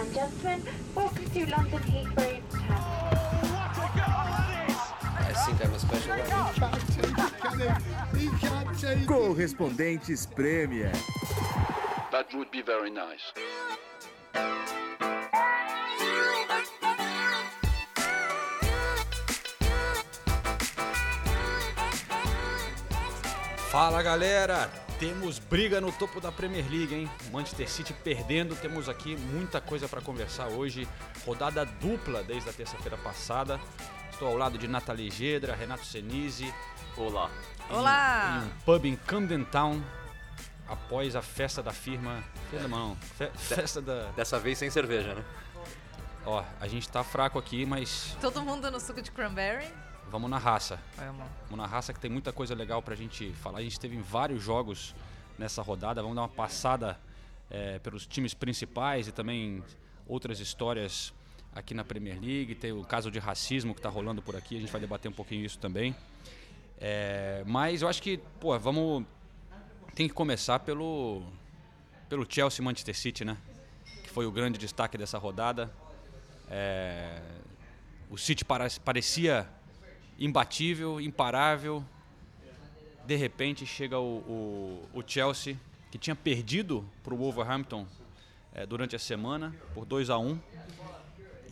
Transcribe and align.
and 0.00 0.14
gentlemen, 0.14 0.62
welcome 0.94 1.28
to 1.30 1.46
London 1.50 1.78
Heathrow 1.80 2.40
I 5.18 5.32
think 5.44 5.64
I'm 5.64 5.74
a 5.74 5.78
special 5.78 6.16
one. 6.16 6.60
Correspondentes 9.06 10.26
Premier. 10.34 10.92
That 12.10 12.32
would 12.34 12.50
be 12.50 12.62
very 12.62 12.90
nice. 12.90 13.32
Fala 23.70 24.02
galera, 24.02 24.68
temos 25.00 25.38
briga 25.38 25.80
no 25.80 25.90
topo 25.90 26.20
da 26.20 26.30
Premier 26.30 26.64
League, 26.70 26.94
hein? 26.94 27.10
Manchester 27.32 27.68
City 27.68 27.92
perdendo, 27.94 28.54
temos 28.54 28.86
aqui 28.88 29.16
muita 29.16 29.58
coisa 29.60 29.88
para 29.88 30.00
conversar 30.02 30.48
hoje. 30.48 30.86
Rodada 31.26 31.64
dupla 31.64 32.22
desde 32.22 32.50
a 32.50 32.52
terça-feira 32.52 32.98
passada. 32.98 33.58
Estou 34.10 34.28
ao 34.28 34.36
lado 34.36 34.58
de 34.58 34.68
Nathalie 34.68 35.10
Gedra, 35.10 35.54
Renato 35.56 35.86
Senise. 35.86 36.52
Olá. 36.98 37.30
Olá! 37.70 38.42
Em 38.42 38.46
um 38.46 38.50
pub 38.66 38.84
em 38.84 38.94
Camden 38.96 39.42
Town, 39.44 39.82
após 40.68 41.16
a 41.16 41.22
festa 41.22 41.62
da 41.62 41.72
firma. 41.72 42.22
Festa 42.50 42.68
não, 42.68 42.94
fe- 43.16 43.30
festa 43.36 43.80
da. 43.80 44.10
Dessa 44.10 44.38
vez 44.38 44.58
sem 44.58 44.68
cerveja, 44.68 45.14
né? 45.14 45.24
Ó, 46.26 46.44
a 46.60 46.68
gente 46.68 46.86
tá 46.86 47.02
fraco 47.02 47.38
aqui, 47.38 47.64
mas 47.64 48.14
Todo 48.20 48.42
mundo 48.42 48.70
no 48.70 48.78
suco 48.78 49.00
de 49.00 49.10
cranberry? 49.10 49.66
Vamos 50.10 50.28
na 50.28 50.38
raça. 50.38 50.80
Vamos. 50.96 51.26
Vamos 51.44 51.56
na 51.56 51.66
raça 51.66 51.92
que 51.92 52.00
tem 52.00 52.10
muita 52.10 52.32
coisa 52.32 52.54
legal 52.54 52.82
pra 52.82 52.94
gente 52.94 53.32
falar. 53.34 53.60
A 53.60 53.62
gente 53.62 53.78
teve 53.78 53.96
vários 53.96 54.42
jogos 54.42 54.94
nessa 55.38 55.62
rodada. 55.62 56.02
Vamos 56.02 56.16
dar 56.16 56.22
uma 56.22 56.28
passada 56.28 56.98
eh, 57.48 57.78
pelos 57.78 58.06
times 58.06 58.34
principais 58.34 59.06
e 59.06 59.12
também 59.12 59.62
outras 60.06 60.40
histórias 60.40 61.14
aqui 61.54 61.72
na 61.72 61.84
Premier 61.84 62.20
League. 62.20 62.56
Tem 62.56 62.72
o 62.72 62.84
caso 62.84 63.10
de 63.10 63.18
racismo 63.18 63.74
que 63.74 63.80
tá 63.80 63.88
rolando 63.88 64.20
por 64.20 64.34
aqui. 64.34 64.56
A 64.56 64.60
gente 64.60 64.72
vai 64.72 64.80
debater 64.80 65.10
um 65.10 65.14
pouquinho 65.14 65.44
isso 65.44 65.58
também. 65.58 65.94
Eh, 66.78 67.44
mas 67.46 67.82
eu 67.82 67.88
acho 67.88 68.02
que, 68.02 68.18
pô, 68.40 68.58
vamos. 68.58 69.04
Tem 69.94 70.08
que 70.08 70.14
começar 70.14 70.58
pelo. 70.58 71.22
pelo 72.08 72.26
Chelsea 72.28 72.64
Manchester 72.64 72.96
City, 72.96 73.24
né? 73.24 73.36
Que 74.02 74.10
foi 74.10 74.26
o 74.26 74.32
grande 74.32 74.58
destaque 74.58 74.98
dessa 74.98 75.18
rodada. 75.18 75.72
Eh, 76.50 77.22
o 78.10 78.18
City 78.18 78.44
parecia 78.44 79.48
imbatível, 80.20 81.00
imparável. 81.00 81.84
De 83.06 83.16
repente 83.16 83.64
chega 83.66 83.98
o, 83.98 84.18
o- 84.94 84.98
o 85.00 85.02
Chelsea, 85.04 85.56
que 85.90 85.98
tinha 85.98 86.14
perdido 86.14 86.88
para 87.02 87.12
o 87.14 87.16
Wolverhampton 87.16 87.86
eh, 88.54 88.64
durante 88.66 88.94
a 88.94 88.98
semana 88.98 89.52
por 89.74 89.84
2 89.84 90.10
a 90.10 90.18
1 90.18 90.38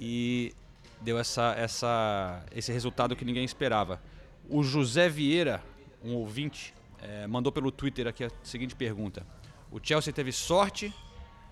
e 0.00 0.54
deu 1.00 1.18
essa, 1.18 1.54
essa, 1.56 2.44
esse 2.54 2.70
resultado 2.72 3.16
que 3.16 3.24
ninguém 3.24 3.44
esperava. 3.44 4.00
O 4.48 4.62
José 4.62 5.08
Vieira, 5.08 5.62
um 6.04 6.14
ouvinte, 6.14 6.72
eh, 7.02 7.26
mandou 7.26 7.50
pelo 7.50 7.72
Twitter 7.72 8.06
aqui 8.06 8.24
a 8.24 8.30
seguinte 8.42 8.74
pergunta: 8.76 9.26
O 9.70 9.80
Chelsea 9.82 10.12
teve 10.12 10.30
sorte 10.32 10.94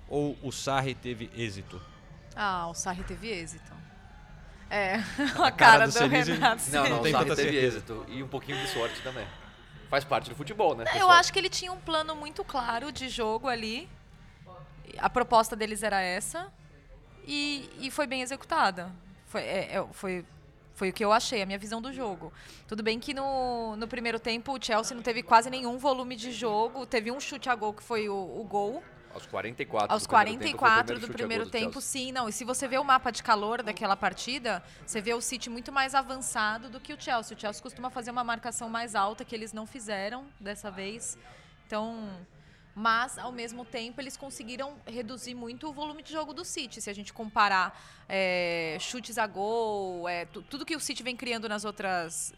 ou 0.08 0.36
o 0.42 0.52
Sarri 0.52 0.94
teve 0.94 1.28
êxito? 1.36 1.80
Ah, 2.36 2.68
o 2.68 2.74
Sarri 2.74 3.02
teve 3.02 3.28
êxito. 3.28 3.72
É, 4.70 4.96
a, 5.38 5.50
cara 5.50 5.52
cara, 5.52 5.88
do 5.88 5.98
do, 5.98 6.06
Renato. 6.08 6.62
Não, 6.70 6.88
não, 6.88 7.00
o 7.00 7.02
tem 7.02 7.12
tanta 7.12 7.36
teve 7.36 7.52
certeza. 7.52 7.76
êxito. 7.76 8.04
E 8.08 8.22
um 8.22 8.28
pouquinho 8.28 8.58
de 8.58 8.68
sorte 8.68 9.00
também. 9.02 9.26
Faz 9.88 10.04
parte 10.04 10.28
do 10.28 10.36
futebol, 10.36 10.74
né? 10.74 10.84
Eu 10.98 11.10
acho 11.10 11.32
que 11.32 11.38
ele 11.38 11.48
tinha 11.48 11.72
um 11.72 11.80
plano 11.80 12.16
muito 12.16 12.44
claro 12.44 12.90
de 12.90 13.08
jogo 13.08 13.48
ali. 13.48 13.88
A 14.98 15.08
proposta 15.08 15.54
deles 15.54 15.82
era 15.82 16.00
essa. 16.00 16.52
E, 17.26 17.70
e 17.80 17.90
foi 17.90 18.06
bem 18.06 18.22
executada. 18.22 18.90
Foi, 19.26 19.42
é, 19.42 19.76
é, 19.76 19.86
foi, 19.92 20.24
foi 20.74 20.90
o 20.90 20.92
que 20.92 21.04
eu 21.04 21.12
achei, 21.12 21.42
a 21.42 21.46
minha 21.46 21.58
visão 21.58 21.80
do 21.80 21.92
jogo. 21.92 22.32
Tudo 22.66 22.82
bem 22.82 22.98
que 22.98 23.14
no, 23.14 23.76
no 23.76 23.86
primeiro 23.86 24.18
tempo 24.18 24.56
o 24.56 24.62
Chelsea 24.62 24.94
não 24.94 25.02
teve 25.02 25.22
quase 25.22 25.48
nenhum 25.48 25.78
volume 25.78 26.16
de 26.16 26.32
jogo. 26.32 26.84
Teve 26.84 27.12
um 27.12 27.20
chute 27.20 27.48
a 27.48 27.54
gol 27.54 27.72
que 27.72 27.82
foi 27.82 28.08
o, 28.08 28.14
o 28.14 28.44
gol. 28.44 28.82
Aos 29.16 29.26
44 29.26 29.92
Aos 29.92 30.02
do 30.02 30.08
primeiro 30.08 30.38
tempo, 30.38 30.58
foi 30.58 30.68
o 30.68 30.72
44 30.72 31.00
do 31.00 31.08
primeiro 31.12 31.44
gol 31.44 31.50
do 31.50 31.52
tempo, 31.52 31.72
Chelsea. 31.72 32.06
sim, 32.06 32.12
não. 32.12 32.28
E 32.28 32.32
se 32.32 32.44
você 32.44 32.68
vê 32.68 32.78
o 32.78 32.84
mapa 32.84 33.10
de 33.10 33.22
calor 33.22 33.62
daquela 33.62 33.96
partida, 33.96 34.62
você 34.84 35.00
vê 35.00 35.14
o 35.14 35.20
City 35.20 35.48
muito 35.48 35.72
mais 35.72 35.94
avançado 35.94 36.68
do 36.68 36.80
que 36.80 36.92
o 36.92 37.00
Chelsea. 37.00 37.36
O 37.36 37.40
Chelsea 37.40 37.62
costuma 37.62 37.90
fazer 37.90 38.10
uma 38.10 38.24
marcação 38.24 38.68
mais 38.68 38.94
alta 38.94 39.24
que 39.24 39.34
eles 39.34 39.52
não 39.52 39.66
fizeram 39.66 40.26
dessa 40.40 40.70
vez. 40.70 41.16
Então, 41.66 42.10
mas 42.78 43.16
ao 43.16 43.32
mesmo 43.32 43.64
tempo 43.64 44.02
eles 44.02 44.18
conseguiram 44.18 44.78
reduzir 44.86 45.34
muito 45.34 45.66
o 45.66 45.72
volume 45.72 46.02
de 46.02 46.12
jogo 46.12 46.34
do 46.34 46.44
City. 46.44 46.78
Se 46.82 46.90
a 46.90 46.94
gente 46.94 47.10
comparar 47.10 47.80
é, 48.06 48.76
chutes 48.78 49.16
a 49.16 49.26
gol, 49.26 50.06
é, 50.06 50.26
tu- 50.26 50.42
tudo 50.42 50.66
que 50.66 50.76
o 50.76 50.80
City 50.80 51.02
vem 51.02 51.16
criando 51.16 51.48
nas 51.48 51.64
outras 51.64 52.34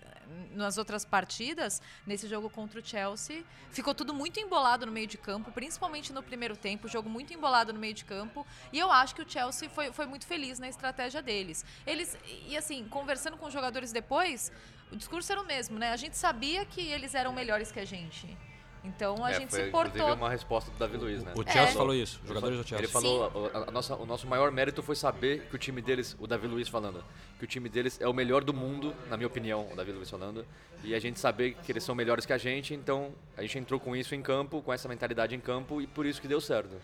nas 0.52 0.76
outras 0.76 1.06
partidas, 1.06 1.80
nesse 2.06 2.28
jogo 2.28 2.50
contra 2.50 2.78
o 2.80 2.84
Chelsea, 2.84 3.42
ficou 3.70 3.94
tudo 3.94 4.12
muito 4.12 4.38
embolado 4.38 4.84
no 4.84 4.92
meio 4.92 5.06
de 5.06 5.16
campo, 5.16 5.50
principalmente 5.50 6.12
no 6.12 6.22
primeiro 6.22 6.54
tempo, 6.54 6.86
jogo 6.86 7.08
muito 7.08 7.32
embolado 7.32 7.72
no 7.72 7.80
meio 7.80 7.94
de 7.94 8.04
campo, 8.04 8.46
e 8.70 8.78
eu 8.78 8.90
acho 8.92 9.14
que 9.14 9.22
o 9.22 9.28
Chelsea 9.30 9.70
foi, 9.70 9.90
foi 9.90 10.04
muito 10.04 10.26
feliz 10.26 10.58
na 10.58 10.68
estratégia 10.68 11.22
deles. 11.22 11.64
Eles, 11.86 12.18
e 12.46 12.54
assim, 12.58 12.86
conversando 12.88 13.38
com 13.38 13.46
os 13.46 13.52
jogadores 13.54 13.90
depois, 13.90 14.52
o 14.92 14.96
discurso 14.96 15.32
era 15.32 15.40
o 15.40 15.46
mesmo, 15.46 15.78
né? 15.78 15.92
A 15.92 15.96
gente 15.96 16.16
sabia 16.18 16.62
que 16.66 16.82
eles 16.82 17.14
eram 17.14 17.32
melhores 17.32 17.72
que 17.72 17.80
a 17.80 17.86
gente. 17.86 18.36
Então 18.84 19.24
a 19.24 19.30
É, 19.30 19.34
gente 19.34 19.50
foi, 19.50 19.60
se 19.62 19.68
inclusive, 19.68 19.98
portou. 19.98 20.14
uma 20.14 20.30
resposta 20.30 20.70
do 20.70 20.78
Davi 20.78 20.96
Luiz, 20.96 21.22
né? 21.22 21.32
O 21.36 21.42
É. 21.42 21.52
Chelsea 21.52 21.74
falou 21.74 21.94
isso, 21.94 22.20
os 22.22 22.28
jogadores 22.28 22.56
do 22.56 22.66
Chelsea. 22.66 22.84
Ele 22.84 22.92
falou, 22.92 23.50
a, 23.52 23.68
a 23.68 23.70
nossa, 23.70 23.94
o 23.96 24.06
nosso 24.06 24.26
maior 24.26 24.50
mérito 24.50 24.82
foi 24.82 24.94
saber 24.96 25.46
que 25.48 25.54
o 25.56 25.58
time 25.58 25.82
deles, 25.82 26.16
o 26.18 26.26
Davi 26.26 26.46
Luiz 26.46 26.68
falando, 26.68 27.04
que 27.38 27.44
o 27.44 27.46
time 27.46 27.68
deles 27.68 28.00
é 28.00 28.06
o 28.08 28.12
melhor 28.14 28.42
do 28.44 28.54
mundo, 28.54 28.94
na 29.08 29.16
minha 29.16 29.26
opinião, 29.26 29.68
o 29.72 29.76
Davi 29.76 29.92
Luiz 29.92 30.08
falando, 30.08 30.46
e 30.84 30.94
a 30.94 30.98
gente 31.00 31.18
saber 31.18 31.54
que 31.54 31.72
eles 31.72 31.82
são 31.82 31.94
melhores 31.94 32.24
que 32.24 32.32
a 32.32 32.38
gente, 32.38 32.72
então 32.72 33.12
a 33.36 33.42
gente 33.42 33.58
entrou 33.58 33.80
com 33.80 33.94
isso 33.96 34.14
em 34.14 34.22
campo, 34.22 34.62
com 34.62 34.72
essa 34.72 34.88
mentalidade 34.88 35.34
em 35.34 35.40
campo, 35.40 35.80
e 35.82 35.86
por 35.86 36.06
isso 36.06 36.20
que 36.20 36.28
deu 36.28 36.40
certo. 36.40 36.74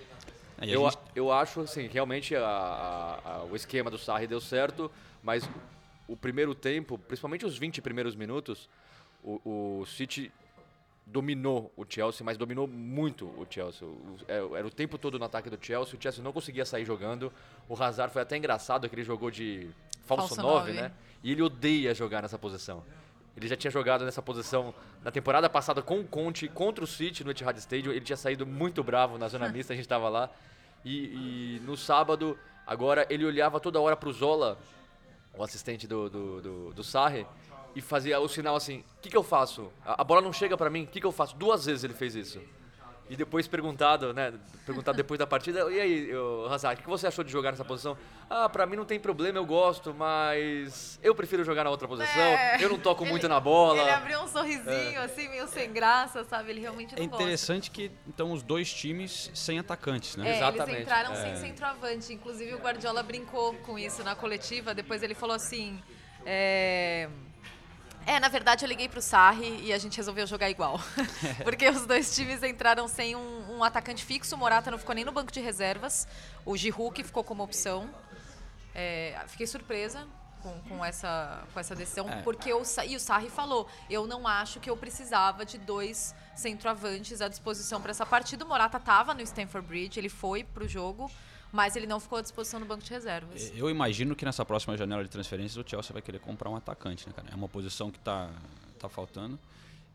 É, 0.60 0.66
e 0.66 0.70
a 0.70 0.74
Eu, 0.74 0.84
gente- 0.90 0.98
eu 1.14 1.32
acho, 1.32 1.60
assim, 1.60 1.86
realmente 1.86 2.34
a- 2.36 2.40
a- 2.46 3.20
a- 3.38 3.44
o 3.44 3.54
esquema 3.56 3.90
do 3.90 3.98
Sarri 3.98 4.26
deu 4.26 4.40
certo, 4.40 4.90
mas 5.22 5.48
o 6.08 6.16
primeiro 6.16 6.54
tempo, 6.54 6.98
principalmente 6.98 7.46
os 7.46 7.56
20 7.56 7.80
primeiros 7.80 8.14
minutos, 8.14 8.68
o, 9.22 9.80
o 9.80 9.86
City 9.86 10.30
dominou 11.06 11.72
o 11.76 11.84
Chelsea, 11.88 12.24
mas 12.24 12.36
dominou 12.38 12.66
muito 12.66 13.26
o 13.26 13.46
Chelsea. 13.48 13.86
O- 13.86 14.16
é- 14.26 14.58
Era 14.58 14.66
o 14.66 14.70
tempo 14.70 14.96
todo 14.98 15.18
no 15.18 15.24
ataque 15.24 15.50
do 15.50 15.58
Chelsea, 15.60 15.98
o 15.98 16.02
Chelsea 16.02 16.22
não 16.24 16.32
conseguia 16.32 16.64
sair 16.64 16.84
jogando. 16.84 17.32
O 17.68 17.80
Hazard 17.80 18.12
foi 18.12 18.22
até 18.22 18.36
engraçado 18.36 18.88
que 18.88 18.94
ele 18.94 19.04
jogou 19.04 19.30
de 19.30 19.68
falso 20.06 20.28
Falso 20.34 20.42
9, 20.42 20.72
nove. 20.72 20.82
né? 20.82 20.92
E 21.22 21.30
ele 21.32 21.42
odeia 21.42 21.94
jogar 21.94 22.22
nessa 22.22 22.38
posição. 22.38 22.82
Ele 23.36 23.48
já 23.48 23.56
tinha 23.56 23.70
jogado 23.70 24.04
nessa 24.04 24.22
posição 24.22 24.72
na 25.02 25.10
temporada 25.10 25.50
passada 25.50 25.82
com 25.82 25.98
o 26.00 26.04
Conte 26.04 26.46
contra 26.48 26.84
o 26.84 26.86
City 26.86 27.24
no 27.24 27.32
Etihad 27.32 27.56
Stadium. 27.58 27.90
Ele 27.92 28.04
tinha 28.04 28.16
saído 28.16 28.46
muito 28.46 28.82
bravo 28.82 29.18
na 29.18 29.28
zona 29.28 29.48
mista, 29.50 29.72
a 29.72 29.76
gente 29.76 29.84
estava 29.86 30.08
lá. 30.08 30.30
E, 30.84 31.56
e 31.56 31.60
no 31.64 31.76
sábado, 31.76 32.38
agora 32.66 33.06
ele 33.10 33.24
olhava 33.24 33.58
toda 33.58 33.80
hora 33.80 33.96
pro 33.96 34.12
Zola, 34.12 34.56
o 35.36 35.42
assistente 35.42 35.86
do, 35.86 36.08
do, 36.08 36.40
do, 36.42 36.72
do 36.74 36.84
Sarri, 36.84 37.26
e 37.74 37.80
fazia 37.80 38.18
o 38.20 38.28
sinal 38.28 38.56
assim: 38.56 38.78
o 38.98 39.02
que, 39.02 39.08
que 39.10 39.16
eu 39.16 39.22
faço? 39.22 39.70
A, 39.84 40.00
a 40.02 40.04
bola 40.04 40.20
não 40.20 40.32
chega 40.32 40.56
pra 40.56 40.70
mim, 40.70 40.84
o 40.84 40.86
que, 40.86 41.00
que 41.00 41.06
eu 41.06 41.12
faço? 41.12 41.36
Duas 41.36 41.66
vezes 41.66 41.84
ele 41.84 41.94
fez 41.94 42.14
isso. 42.14 42.40
E 43.10 43.16
depois 43.16 43.46
perguntado, 43.46 44.14
né? 44.14 44.32
Perguntado 44.64 44.96
depois 44.96 45.18
da 45.18 45.26
partida, 45.26 45.70
e 45.70 45.78
aí, 45.78 46.10
Hazard, 46.50 46.80
o 46.80 46.84
que 46.84 46.88
você 46.88 47.06
achou 47.06 47.22
de 47.22 47.30
jogar 47.30 47.50
nessa 47.50 47.62
posição? 47.62 47.98
Ah, 48.30 48.48
pra 48.48 48.64
mim 48.64 48.76
não 48.76 48.86
tem 48.86 48.98
problema, 48.98 49.38
eu 49.38 49.44
gosto, 49.44 49.92
mas 49.92 50.98
eu 51.02 51.14
prefiro 51.14 51.44
jogar 51.44 51.64
na 51.64 51.70
outra 51.70 51.86
posição, 51.86 52.22
É, 52.22 52.56
eu 52.64 52.70
não 52.70 52.78
toco 52.78 53.02
ele- 53.04 53.10
muito 53.10 53.28
na 53.28 53.38
bola. 53.38 53.78
Ele 53.78 53.90
abriu 53.90 54.20
um 54.22 54.26
sorrisinho, 54.26 55.02
assim, 55.02 55.28
meio 55.28 55.46
sem 55.48 55.70
graça, 55.70 56.24
sabe? 56.24 56.48
Ele 56.52 56.60
realmente 56.62 56.96
não 56.96 57.02
É 57.04 57.06
gosta. 57.06 57.22
interessante 57.22 57.70
que 57.70 57.92
então 58.08 58.32
os 58.32 58.42
dois 58.42 58.72
times 58.72 59.30
sem 59.34 59.58
atacantes, 59.58 60.16
né? 60.16 60.26
É, 60.30 60.36
Exatamente. 60.38 60.70
eles 60.70 60.80
entraram 60.84 61.14
sem 61.14 61.36
centroavante. 61.36 62.10
Inclusive 62.10 62.54
o 62.54 62.58
Guardiola 62.58 63.02
brincou 63.02 63.52
com 63.56 63.78
isso 63.78 64.02
na 64.02 64.14
coletiva. 64.14 64.72
Depois 64.74 65.02
ele 65.02 65.14
falou 65.14 65.36
assim. 65.36 65.78
É, 66.24 67.10
é, 68.06 68.20
na 68.20 68.28
verdade 68.28 68.64
eu 68.64 68.68
liguei 68.68 68.88
pro 68.88 69.00
Sarri 69.02 69.60
e 69.64 69.72
a 69.72 69.78
gente 69.78 69.96
resolveu 69.96 70.26
jogar 70.26 70.50
igual. 70.50 70.80
Porque 71.44 71.68
os 71.68 71.86
dois 71.86 72.14
times 72.14 72.42
entraram 72.42 72.86
sem 72.88 73.14
um, 73.16 73.56
um 73.58 73.64
atacante 73.64 74.04
fixo. 74.04 74.34
O 74.34 74.38
Morata 74.38 74.70
não 74.70 74.78
ficou 74.78 74.94
nem 74.94 75.04
no 75.04 75.12
banco 75.12 75.32
de 75.32 75.40
reservas. 75.40 76.06
O 76.44 76.56
Giroud 76.56 76.94
que 76.94 77.02
ficou 77.04 77.22
como 77.24 77.42
opção. 77.42 77.88
É, 78.74 79.20
fiquei 79.28 79.46
surpresa 79.46 80.06
com, 80.42 80.60
com 80.68 80.84
essa, 80.84 81.42
com 81.52 81.60
essa 81.60 81.74
decisão, 81.74 82.08
É. 82.08 82.20
porque 82.22 82.52
o, 82.52 82.62
e 82.86 82.96
o 82.96 83.00
Sarri 83.00 83.30
falou: 83.30 83.68
eu 83.88 84.06
não 84.06 84.26
acho 84.28 84.60
que 84.60 84.68
eu 84.68 84.76
precisava 84.76 85.44
de 85.44 85.56
dois 85.58 86.14
centroavantes 86.34 87.20
à 87.20 87.28
disposição 87.28 87.80
para 87.80 87.92
essa 87.92 88.04
partida. 88.04 88.44
O 88.44 88.48
Morata 88.48 88.76
estava 88.76 89.14
no 89.14 89.22
Stamford 89.22 89.66
Bridge, 89.66 89.98
ele 89.98 90.08
foi 90.10 90.44
pro 90.44 90.68
jogo, 90.68 91.10
mas 91.54 91.76
ele 91.76 91.86
não 91.86 92.00
ficou 92.00 92.18
à 92.18 92.20
disposição 92.20 92.58
no 92.58 92.66
banco 92.66 92.82
de 92.82 92.90
reservas. 92.90 93.52
Eu 93.54 93.70
imagino 93.70 94.16
que 94.16 94.24
nessa 94.24 94.44
próxima 94.44 94.76
janela 94.76 95.04
de 95.04 95.08
transferências 95.08 95.56
o 95.56 95.64
Chelsea 95.64 95.92
vai 95.92 96.02
querer 96.02 96.18
comprar 96.18 96.50
um 96.50 96.56
atacante, 96.56 97.06
né, 97.06 97.12
cara? 97.14 97.28
É 97.30 97.34
uma 97.36 97.48
posição 97.48 97.92
que 97.92 97.98
tá, 98.00 98.28
tá 98.76 98.88
faltando. 98.88 99.38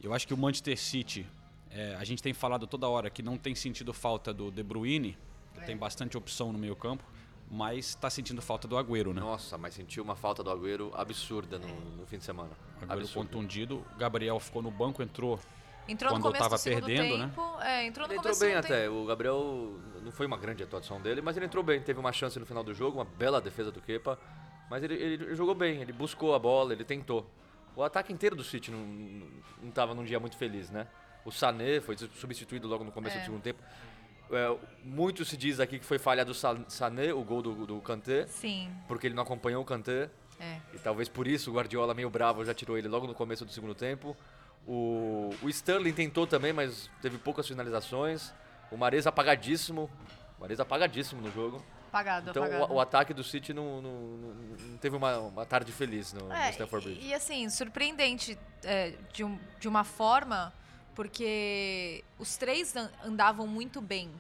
Eu 0.02 0.14
acho 0.14 0.26
que 0.26 0.34
o 0.34 0.38
Manchester 0.38 0.80
City, 0.80 1.28
é, 1.70 1.96
a 1.96 2.06
gente 2.06 2.24
tem 2.24 2.34
falado 2.34 2.66
toda 2.66 2.88
hora 2.88 3.10
que 3.10 3.22
não 3.22 3.38
tem 3.38 3.56
sentido 3.56 3.94
falta 3.94 4.34
do 4.34 4.50
De 4.50 4.64
Bruyne, 4.64 5.18
que 5.54 5.66
tem 5.66 5.76
bastante 5.76 6.18
opção 6.18 6.54
no 6.54 6.58
meio 6.58 6.78
campo, 6.78 7.04
mas 7.52 7.90
está 7.90 8.10
sentindo 8.10 8.42
falta 8.42 8.66
do 8.66 8.78
Agüero, 8.78 9.14
né? 9.14 9.20
Nossa, 9.20 9.58
mas 9.58 9.74
sentiu 9.74 10.02
uma 10.02 10.16
falta 10.16 10.42
do 10.42 10.50
Agüero 10.50 10.94
absurda 10.94 11.60
no, 11.60 11.68
no 11.98 12.06
fim 12.06 12.20
de 12.20 12.24
semana. 12.24 12.52
Agüero 12.84 13.02
Absurda. 13.02 13.28
contundido, 13.28 13.86
Gabriel 13.98 14.40
ficou 14.40 14.62
no 14.62 14.72
banco, 14.72 15.04
entrou 15.04 15.38
Entrou 15.92 16.12
Quando 16.12 16.18
no 16.24 16.28
começo 16.28 16.44
tava 16.44 16.56
do 16.56 16.60
segundo 16.60 16.86
perdendo, 16.86 17.18
né? 17.18 17.26
tempo. 17.26 17.62
É, 17.62 17.86
entrou 17.86 18.08
no 18.08 18.14
Ele 18.14 18.20
entrou 18.20 18.40
bem 18.40 18.56
até. 18.56 18.84
tempo. 18.84 18.96
O 18.96 19.06
Gabriel 19.06 19.74
não 20.04 20.12
foi 20.12 20.26
uma 20.26 20.38
grande 20.38 20.64
atuação 20.64 21.02
dele, 21.02 21.22
mas 21.22 21.36
ele 21.36 21.46
entrou 21.48 21.64
bem. 21.64 21.82
Teve 21.82 22.00
uma 22.00 22.12
chance 22.12 22.38
no 22.40 22.46
final 22.46 22.64
do 22.64 22.74
jogo, 22.74 22.98
uma 23.00 23.06
bela 23.06 23.42
defesa 23.42 23.72
do 23.72 23.82
Kepa. 23.82 24.18
Mas 24.70 24.84
ele, 24.84 24.94
ele 24.94 25.36
jogou 25.36 25.56
bem, 25.56 25.82
ele 25.82 25.92
buscou 25.92 26.36
a 26.36 26.40
bola, 26.40 26.74
ele 26.74 26.84
tentou. 26.84 27.28
O 27.76 27.84
ataque 27.84 28.14
inteiro 28.14 28.36
do 28.36 28.44
City 28.44 28.70
não, 28.72 28.80
não 29.64 29.72
tava 29.72 29.96
num 29.96 30.04
dia 30.04 30.20
muito 30.20 30.38
feliz, 30.38 30.70
né? 30.70 30.88
O 31.26 31.32
Sané 31.32 31.80
foi 31.82 31.98
substituído 31.98 32.68
logo 32.68 32.84
no 32.84 32.92
começo 32.92 33.18
É. 33.18 33.20
do 33.20 33.26
segundo 33.26 33.42
tempo. 33.42 33.62
É, 34.32 34.56
muito 34.84 35.26
se 35.26 35.36
diz 35.36 35.60
aqui 35.60 35.80
que 35.80 35.86
foi 35.86 35.98
falha 35.98 36.24
do 36.24 36.36
Sa- 36.36 36.60
Sané, 36.68 37.12
o 37.12 37.24
gol 37.24 37.42
do, 37.42 37.66
do 37.66 37.82
Kanté, 37.82 38.28
Sim, 38.28 38.70
porque 38.88 39.08
ele 39.08 39.16
não 39.16 39.24
acompanhou 39.24 39.62
o 39.64 39.66
Kanté. 39.66 40.10
é. 40.40 40.60
E 40.74 40.78
talvez 40.78 41.10
por 41.10 41.28
isso 41.28 41.50
o 41.50 41.54
Guardiola, 41.56 41.96
meio 41.96 42.10
bravo, 42.12 42.46
já 42.46 42.54
tirou 42.54 42.78
ele 42.78 42.88
logo 42.88 43.08
no 43.08 43.16
começo 43.16 43.44
do 43.44 43.52
segundo 43.52 43.74
tempo. 43.74 44.16
O, 44.72 45.32
o 45.42 45.50
Sterling 45.50 45.94
tentou 45.94 46.28
também, 46.28 46.54
mas 46.54 46.92
teve 47.02 47.18
poucas 47.18 47.48
finalizações. 47.48 48.32
O 48.72 48.78
Mares 48.78 49.08
apagadíssimo. 49.08 49.90
O 50.38 50.42
Mares 50.42 50.60
apagadíssimo 50.60 51.22
no 51.24 51.32
jogo. 51.32 51.66
Apagado, 51.88 52.30
Então 52.30 52.44
apagado. 52.44 52.72
o, 52.72 52.76
o 52.76 52.80
ataque 52.80 53.12
do 53.16 53.24
City 53.24 53.52
não, 53.52 53.82
não- 53.82 53.92
não- 53.92 54.78
teve 54.78 54.96
uma, 54.96 55.18
uma 55.18 55.44
tarde 55.44 55.72
feliz 55.72 56.14
no, 56.14 56.28
no 56.28 56.34
É, 56.34 56.52
Stamford 56.52 56.86
Bridge. 56.86 57.02
e, 57.04 57.10
e, 57.10 57.14
assim, 57.16 57.50
surpreendente 57.50 58.38
é, 58.64 58.94
de, 59.12 59.24
um- 59.24 59.40
de 59.60 59.68
uma 59.68 59.84
forma, 59.84 60.54
porque 60.94 62.04
os 62.20 62.38
três 62.38 62.76
an- 62.76 62.92
andavam 63.04 63.48
muito 63.48 63.82
bem, 63.82 64.12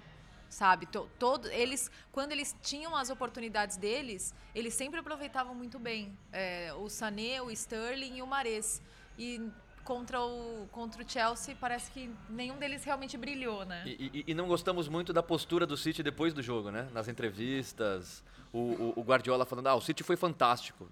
sabe? 0.50 0.88
To- 0.88 1.08
todo, 1.20 1.48
eles, 1.52 1.92
quando 2.12 2.32
eles 2.32 2.56
tinham 2.64 2.96
as 2.96 3.12
oportunidades 3.12 3.78
deles, 3.78 4.34
eles 4.56 4.74
sempre 4.74 5.00
aproveitavam 5.00 5.54
muito 5.54 5.78
bem. 5.78 6.18
É, 6.34 6.74
o 6.74 6.90
Sané, 6.90 7.40
o 7.40 7.52
Sterling 7.52 8.16
e 8.18 8.22
o 8.24 8.26
Mares. 8.26 8.82
E 9.16 9.48
contra 9.90 10.22
o, 10.22 10.68
contra 10.72 11.02
o 11.04 11.10
Chelsea, 11.10 11.58
parece 11.60 11.90
que 11.90 12.12
nenhum 12.30 12.58
deles 12.60 12.84
realmente 12.84 13.18
brilhou, 13.18 13.66
né? 13.66 13.82
E, 13.88 14.12
e- 14.20 14.24
e 14.28 14.34
não 14.36 14.48
gostamos 14.48 14.88
muito 14.88 15.12
da 15.12 15.24
postura 15.24 15.66
do 15.66 15.76
City 15.76 16.04
depois 16.04 16.32
do 16.32 16.44
jogo, 16.44 16.70
né? 16.70 16.88
Nas 16.94 17.08
entrevistas, 17.08 18.24
o, 18.54 18.60
o- 18.60 18.94
o 18.98 19.02
Guardiola 19.02 19.48
falando, 19.48 19.66
ah, 19.66 19.74
o 19.74 19.82
City 19.82 20.04
foi 20.04 20.16
fantástico. 20.16 20.88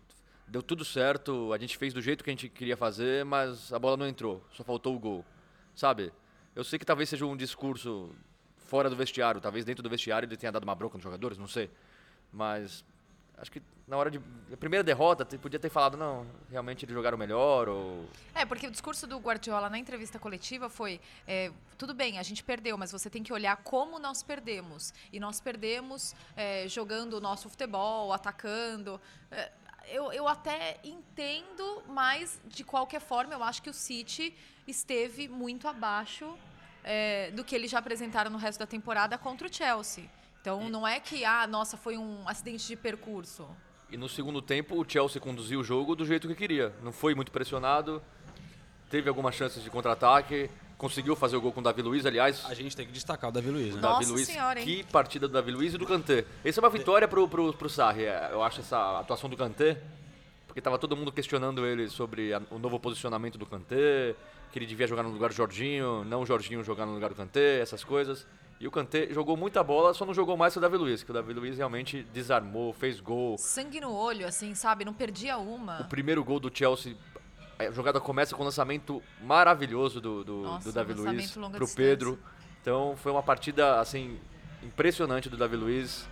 Deu 0.48 0.64
tudo 0.64 0.84
certo, 0.84 1.54
a 1.54 1.60
gente 1.60 1.78
fez 1.78 1.94
do 1.94 2.02
jeito 2.02 2.24
que 2.24 2.32
a 2.32 2.34
gente 2.34 2.50
queria 2.50 2.76
fazer, 2.76 3.24
mas 3.24 3.72
a 3.72 3.78
bola 3.78 3.96
não 3.98 4.08
entrou, 4.08 4.44
só 4.52 4.64
faltou 4.64 4.96
o 4.96 5.00
gol. 5.00 5.24
Sabe? 5.76 6.12
Eu 6.56 6.64
sei 6.64 6.80
que 6.80 6.86
talvez 6.86 7.08
seja 7.08 7.24
um 7.24 7.38
discurso 7.38 8.10
fora 8.58 8.90
do 8.90 8.96
vestiário, 8.96 9.40
talvez 9.40 9.64
dentro 9.64 9.84
do 9.84 9.90
vestiário 9.92 10.26
ele 10.26 10.36
tenha 10.36 10.52
dado 10.52 10.64
uma 10.64 10.74
bronca 10.74 10.98
nos 10.98 11.04
jogadores, 11.04 11.38
não 11.38 11.48
sei. 11.48 11.70
Mas 12.34 12.84
acho 13.38 13.52
que 13.52 13.62
na 13.88 13.96
hora 13.96 14.12
de. 14.12 14.20
A 14.52 14.58
primeira 14.58 14.84
derrota, 14.84 15.26
podia 15.38 15.60
ter 15.60 15.70
falado, 15.70 15.96
não, 15.96 16.26
realmente 16.50 16.84
eles 16.84 16.94
jogaram 16.94 17.18
melhor, 17.18 17.70
ou. 17.70 18.06
É, 18.34 18.46
porque 18.46 18.68
o 18.68 18.72
discurso 18.72 19.06
do 19.08 19.18
Guardiola 19.18 19.70
na 19.70 19.78
entrevista 19.78 20.20
coletiva 20.20 20.70
foi: 20.70 21.00
é, 21.28 21.52
tudo 21.78 21.94
bem, 21.94 22.20
a 22.20 22.24
gente 22.24 22.44
perdeu, 22.44 22.78
mas 22.78 22.92
você 22.92 23.10
tem 23.10 23.24
que 23.24 23.32
olhar 23.32 23.56
como 23.58 24.00
nós 24.00 24.24
perdemos. 24.24 24.94
E 25.14 25.20
nós 25.20 25.40
perdemos 25.40 26.16
é, 26.36 26.68
jogando 26.68 27.14
o 27.14 27.22
nosso 27.22 27.50
futebol, 27.50 28.12
atacando. 28.12 29.00
É, 29.32 29.52
eu, 29.88 30.12
eu 30.12 30.28
até 30.28 30.80
entendo, 30.84 31.84
mas 31.88 32.42
de 32.46 32.64
qualquer 32.64 33.00
forma, 33.00 33.34
eu 33.34 33.44
acho 33.44 33.62
que 33.62 33.70
o 33.70 33.74
City 33.74 34.36
esteve 34.68 35.30
muito 35.30 35.66
abaixo 35.66 36.38
é, 36.84 37.32
do 37.32 37.44
que 37.44 37.56
eles 37.56 37.72
já 37.72 37.80
apresentaram 37.80 38.30
no 38.30 38.38
resto 38.38 38.60
da 38.60 38.68
temporada 38.68 39.18
contra 39.18 39.48
o 39.48 39.54
Chelsea. 39.54 40.10
Então 40.48 40.70
não 40.70 40.88
é 40.88 40.98
que, 40.98 41.26
ah, 41.26 41.46
nossa, 41.46 41.76
foi 41.76 41.98
um 41.98 42.20
acidente 42.26 42.66
de 42.66 42.78
percurso. 42.78 43.46
E 43.92 43.98
no 43.98 44.08
segundo 44.08 44.42
tempo, 44.42 44.80
o 44.82 44.90
Chelsea 44.90 45.20
conduziu 45.22 45.60
o 45.60 45.64
jogo 45.64 45.94
do 45.94 46.06
jeito 46.06 46.26
que 46.26 46.34
queria. 46.36 46.74
Não 46.82 46.94
foi 46.94 47.14
muito 47.14 47.34
pressionado, 47.34 48.02
teve 48.90 49.10
algumas 49.10 49.36
chances 49.36 49.62
de 49.62 49.70
contra-ataque, 49.70 50.50
conseguiu 50.78 51.18
fazer 51.18 51.36
o 51.36 51.42
gol 51.42 51.52
com 51.52 51.60
o 51.60 51.64
Davi 51.64 51.82
Luiz, 51.82 52.06
aliás. 52.06 52.46
A 52.46 52.54
gente 52.54 52.78
tem 52.78 52.86
que 52.86 52.94
destacar 52.94 53.30
o 53.30 53.34
Davi 53.34 53.50
Luiz, 53.50 53.76
né? 53.76 53.82
Nossa 53.82 54.00
Davi 54.00 54.12
Luiz, 54.14 54.26
Senhora, 54.28 54.58
hein? 54.62 54.66
que 54.66 54.84
partida 54.86 55.28
do 55.28 55.34
Davi 55.34 55.52
Luiz 55.52 55.74
e 55.74 55.78
do 55.78 55.86
Kanté. 55.86 56.24
Essa 56.46 56.62
é 56.62 56.64
uma 56.64 56.70
vitória 56.70 57.10
pro, 57.10 57.28
pro, 57.28 57.52
pro 57.52 57.68
Sarri, 57.70 58.06
é, 58.06 58.30
eu 58.32 58.42
acho, 58.42 58.62
essa 58.62 59.00
atuação 59.02 59.30
do 59.30 59.36
Kanté, 59.36 59.82
porque 60.48 60.62
tava 60.62 60.78
todo 60.80 60.96
mundo 60.96 61.12
questionando 61.12 61.66
ele 61.66 61.90
sobre 61.90 62.34
a- 62.34 62.42
o 62.50 62.58
novo 62.58 62.80
posicionamento 62.80 63.38
do 63.38 63.46
Kanté, 63.46 64.16
que 64.54 64.58
ele 64.60 64.66
devia 64.66 64.88
jogar 64.88 65.04
no 65.04 65.10
lugar 65.10 65.28
do 65.28 65.36
Jorginho, 65.36 66.06
não 66.06 66.22
o 66.22 66.26
Jorginho 66.26 66.64
jogar 66.64 66.86
no 66.86 66.94
lugar 66.94 67.10
do 67.10 67.16
Kanté, 67.18 67.60
essas 67.60 67.84
coisas. 67.84 68.26
E 68.60 68.68
o 68.68 68.72
Kanté 68.72 69.08
jogou 69.14 69.38
muita 69.38 69.64
bola, 69.64 69.94
só 69.94 70.04
não 70.06 70.14
jogou 70.16 70.36
mais 70.36 70.54
que 70.54 70.58
o 70.58 70.62
Davi 70.62 70.78
Luiz, 70.78 71.04
que 71.04 71.12
o 71.12 71.14
Davi 71.14 71.32
Luiz 71.32 71.58
realmente 71.58 72.02
desarmou, 72.12 72.74
fez 72.74 73.00
gol. 73.00 73.38
Sangue 73.38 73.80
no 73.80 73.94
olho, 73.94 74.26
assim, 74.28 74.56
sabe? 74.56 74.84
Não 74.84 74.94
perdia 74.94 75.38
uma. 75.38 75.82
O 75.82 75.86
primeiro 75.86 76.24
gol 76.24 76.40
do 76.40 76.52
Chelsea, 76.52 76.96
a 77.60 77.70
jogada 77.70 78.00
começa 78.00 78.36
com 78.36 78.42
um 78.42 78.46
lançamento 78.46 79.02
maravilhoso 79.22 80.02
do, 80.02 80.24
do, 80.24 80.42
Nossa, 80.42 80.70
do 80.70 80.74
Davi 80.74 80.94
um 80.94 80.96
Luiz 81.04 81.36
longa 81.36 81.58
pro 81.58 81.66
distância. 81.66 81.76
Pedro. 81.90 82.20
Então 82.62 82.96
foi 82.98 83.12
uma 83.12 83.22
partida 83.22 83.80
assim 83.80 84.18
impressionante 84.64 85.30
do 85.30 85.38
Davi 85.38 85.56
Luiz. 85.56 86.08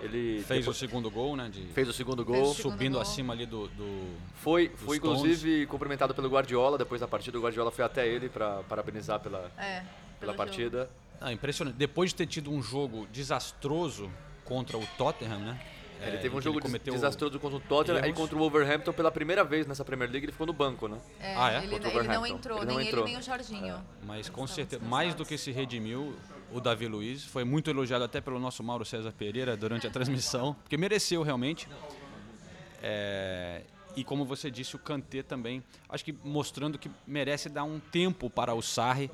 Ele 0.00 0.42
Fez 0.44 0.60
o 0.60 0.60
depois- 0.62 0.76
segundo 0.78 1.10
gol, 1.10 1.36
né? 1.36 1.50
De, 1.52 1.62
fez 1.74 1.86
o 1.86 1.92
segundo 1.92 2.24
gol. 2.24 2.50
o 2.50 2.54
segundo 2.54 2.72
subindo 2.72 2.92
gol. 2.94 3.02
acima 3.02 3.34
ali 3.34 3.44
do, 3.44 3.68
do- 3.68 4.16
Foi, 4.36 4.70
foi 4.74 4.96
inclusive 4.96 5.66
cumprimentado 5.66 6.14
pelo 6.14 6.30
Guardiola 6.30 6.78
depois 6.78 7.02
da 7.02 7.06
partida. 7.06 7.36
O 7.38 7.42
Guardiola 7.42 7.70
foi 7.70 7.84
até 7.84 8.08
ele 8.08 8.30
para 8.30 8.62
parabenizar 8.62 9.20
pela, 9.20 9.50
É, 9.58 9.82
pela 10.18 10.32
partida. 10.32 10.88
Ah, 11.20 11.32
impressionante. 11.32 11.76
Depois 11.76 12.10
de 12.10 12.16
ter 12.16 12.26
tido 12.26 12.50
um 12.50 12.62
jogo 12.62 13.06
desastroso 13.12 14.10
contra 14.44 14.78
o 14.78 14.86
Tottenham, 14.96 15.38
né? 15.38 15.60
É, 16.00 16.06
ele 16.08 16.16
É, 16.16 16.20
teve 16.20 16.34
um 16.34 16.40
jogo 16.40 16.60
cometeu 16.60 16.94
desastroso 16.94 17.38
contra 17.38 17.58
o 17.58 17.60
Tottenham 17.60 18.06
e 18.06 18.12
contra 18.14 18.34
o 18.34 18.38
Wolverhampton 18.38 18.90
pela 18.92 19.10
primeira 19.12 19.44
vez 19.44 19.66
nessa 19.66 19.84
Premier 19.84 20.10
League 20.10 20.24
ele 20.24 20.32
ficou 20.32 20.46
no 20.46 20.52
banco, 20.54 20.88
né? 20.88 20.98
É, 21.20 21.34
Ah, 21.36 21.52
é? 21.52 21.58
Ele, 21.58 21.68
Contra 21.72 21.88
o 21.88 21.98
ele 21.98 22.08
não 22.08 22.26
entrou, 22.26 22.56
Ele 22.58 22.66
nem 22.66 22.74
não 22.76 22.82
entrou. 22.82 23.04
ele, 23.04 23.12
nem 23.12 23.20
o 23.20 23.22
Jorginho. 23.22 23.84
Mas 24.06 24.28
com 24.30 24.46
certeza, 24.46 24.82
mais 24.82 25.14
do 25.14 25.26
que 25.26 25.36
se 25.36 25.50
redimiu, 25.52 26.16
o 26.50 26.58
Davi 26.58 26.86
Luiz 26.88 27.22
foi 27.24 27.44
muito 27.44 27.68
elogiado 27.68 28.02
até 28.02 28.18
pelo 28.18 28.40
nosso 28.40 28.62
Mauro 28.62 28.84
César 28.86 29.12
Pereira 29.12 29.54
durante 29.58 29.86
a 29.86 29.90
transmissão, 29.90 30.54
porque 30.64 30.78
mereceu 30.78 31.22
realmente. 31.22 31.68
É, 32.82 33.62
e 33.94 34.02
como 34.04 34.24
você 34.24 34.50
disse, 34.50 34.76
o 34.76 34.78
Kanté 34.78 35.22
também, 35.22 35.62
acho 35.88 36.02
que 36.04 36.14
mostrando 36.24 36.78
que 36.78 36.90
merece 37.06 37.48
dar 37.50 37.64
um 37.64 37.78
tempo 37.78 38.30
para 38.30 38.54
o 38.54 38.62
Sarri, 38.62 39.10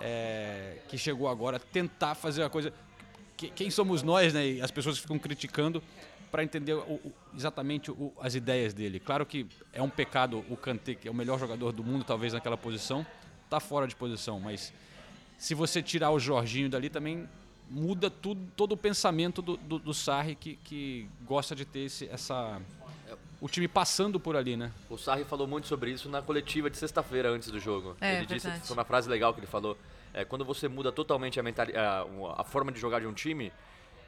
é, 0.00 0.78
que 0.88 0.96
chegou 0.98 1.28
agora, 1.28 1.58
tentar 1.58 2.14
fazer 2.14 2.42
a 2.42 2.50
coisa. 2.50 2.72
que- 3.36 3.48
Quem 3.50 3.70
somos 3.70 4.02
nós, 4.02 4.34
né? 4.34 4.46
E 4.46 4.60
as 4.62 4.70
pessoas 4.70 4.98
ficam 4.98 5.18
criticando 5.18 5.82
para 6.30 6.44
entender 6.44 6.74
o- 6.74 6.80
o- 6.94 7.12
exatamente 7.34 7.90
o- 7.90 8.12
as 8.20 8.34
ideias 8.34 8.74
dele. 8.74 9.00
Claro 9.00 9.24
que 9.24 9.46
é 9.72 9.80
um 9.82 9.88
pecado 9.90 10.44
o 10.50 10.56
Kanté, 10.56 10.94
que 10.94 11.08
é 11.08 11.10
o 11.10 11.14
melhor 11.14 11.38
jogador 11.38 11.72
do 11.72 11.82
mundo, 11.82 12.04
talvez 12.04 12.32
naquela 12.34 12.56
posição, 12.56 13.04
tá 13.48 13.58
fora 13.58 13.86
de 13.86 13.96
posição, 13.96 14.38
mas 14.38 14.72
se 15.38 15.54
você 15.54 15.82
tirar 15.82 16.10
o 16.10 16.18
Jorginho 16.20 16.68
dali 16.68 16.88
também 16.90 17.26
muda 17.68 18.10
tudo, 18.10 18.46
todo 18.56 18.72
o 18.72 18.76
pensamento 18.76 19.40
do, 19.40 19.56
do, 19.56 19.78
do 19.78 19.94
Sarri 19.94 20.34
que, 20.34 20.56
que 20.56 21.08
gosta 21.24 21.54
de 21.56 21.64
ter 21.64 21.80
esse, 21.80 22.06
essa 22.08 22.60
o 23.40 23.48
time 23.48 23.66
passando 23.66 24.20
por 24.20 24.36
ali, 24.36 24.56
né? 24.56 24.70
O 24.88 24.96
Sarri 24.98 25.24
falou 25.24 25.46
muito 25.46 25.66
sobre 25.66 25.90
isso 25.90 26.08
na 26.08 26.20
coletiva 26.20 26.68
de 26.68 26.76
sexta-feira 26.76 27.30
antes 27.30 27.50
do 27.50 27.58
jogo. 27.58 27.96
É, 28.00 28.16
ele 28.18 28.26
disse, 28.26 28.46
verdade. 28.46 28.66
foi 28.66 28.76
uma 28.76 28.84
frase 28.84 29.08
legal 29.08 29.32
que 29.32 29.40
ele 29.40 29.46
falou, 29.46 29.78
é, 30.12 30.24
quando 30.24 30.44
você 30.44 30.68
muda 30.68 30.92
totalmente 30.92 31.40
a, 31.40 31.42
a, 31.42 32.40
a 32.40 32.44
forma 32.44 32.70
de 32.70 32.78
jogar 32.78 33.00
de 33.00 33.06
um 33.06 33.12
time, 33.14 33.52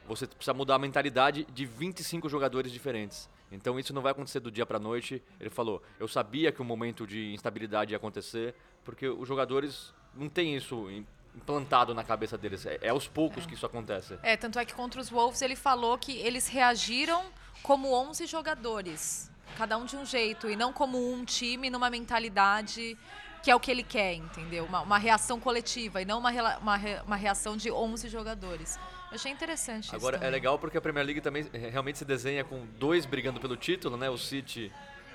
você 0.07 0.27
precisa 0.27 0.53
mudar 0.53 0.75
a 0.75 0.79
mentalidade 0.79 1.45
de 1.53 1.65
25 1.65 2.27
jogadores 2.29 2.71
diferentes. 2.71 3.29
Então 3.51 3.79
isso 3.79 3.93
não 3.93 4.01
vai 4.01 4.11
acontecer 4.11 4.39
do 4.39 4.51
dia 4.51 4.65
pra 4.65 4.77
noite. 4.79 5.21
Ele 5.39 5.49
falou, 5.49 5.81
eu 5.99 6.07
sabia 6.07 6.51
que 6.51 6.61
o 6.61 6.65
momento 6.65 7.07
de 7.07 7.33
instabilidade 7.33 7.91
ia 7.93 7.97
acontecer, 7.97 8.53
porque 8.83 9.07
os 9.07 9.27
jogadores 9.27 9.93
não 10.13 10.27
têm 10.27 10.55
isso 10.55 10.89
im- 10.91 11.05
implantado 11.35 11.93
na 11.93 12.03
cabeça 12.03 12.37
deles. 12.37 12.65
É, 12.65 12.77
é 12.81 12.89
aos 12.89 13.07
poucos 13.07 13.45
que 13.45 13.53
isso 13.53 13.65
acontece. 13.65 14.17
É, 14.21 14.35
tanto 14.37 14.59
é 14.59 14.65
que 14.65 14.73
contra 14.73 14.99
os 15.01 15.09
Wolves 15.09 15.41
ele 15.41 15.55
falou 15.55 15.97
que 15.97 16.11
eles 16.17 16.47
reagiram 16.47 17.23
como 17.63 17.93
11 17.93 18.25
jogadores, 18.27 19.31
cada 19.57 19.77
um 19.77 19.85
de 19.85 19.95
um 19.95 20.05
jeito, 20.05 20.49
e 20.49 20.55
não 20.55 20.73
como 20.73 21.11
um 21.11 21.23
time 21.23 21.69
numa 21.69 21.89
mentalidade 21.89 22.97
que 23.41 23.51
é 23.51 23.55
o 23.55 23.59
que 23.59 23.69
ele 23.69 23.83
quer, 23.83 24.13
entendeu? 24.13 24.63
Uma, 24.63 24.81
uma 24.81 24.97
reação 24.97 25.37
coletiva 25.37 26.01
e 26.01 26.05
não 26.05 26.19
uma, 26.19 26.31
uma, 26.59 26.77
uma 27.05 27.15
reação 27.15 27.57
de 27.57 27.69
11 27.69 28.07
jogadores. 28.07 28.79
Eu 29.11 29.15
achei 29.15 29.31
interessante 29.31 29.87
isso. 29.87 29.95
Agora 29.95 30.17
é 30.17 30.29
legal 30.29 30.57
porque 30.57 30.77
a 30.77 30.81
Premier 30.81 31.05
League 31.05 31.19
também 31.19 31.45
eh, 31.51 31.69
realmente 31.69 31.97
se 31.97 32.05
desenha 32.05 32.45
com 32.45 32.65
dois 32.79 33.05
brigando 33.05 33.41
pelo 33.41 33.57
título, 33.57 33.97
né? 33.97 34.09
O 34.09 34.17
City 34.17 34.71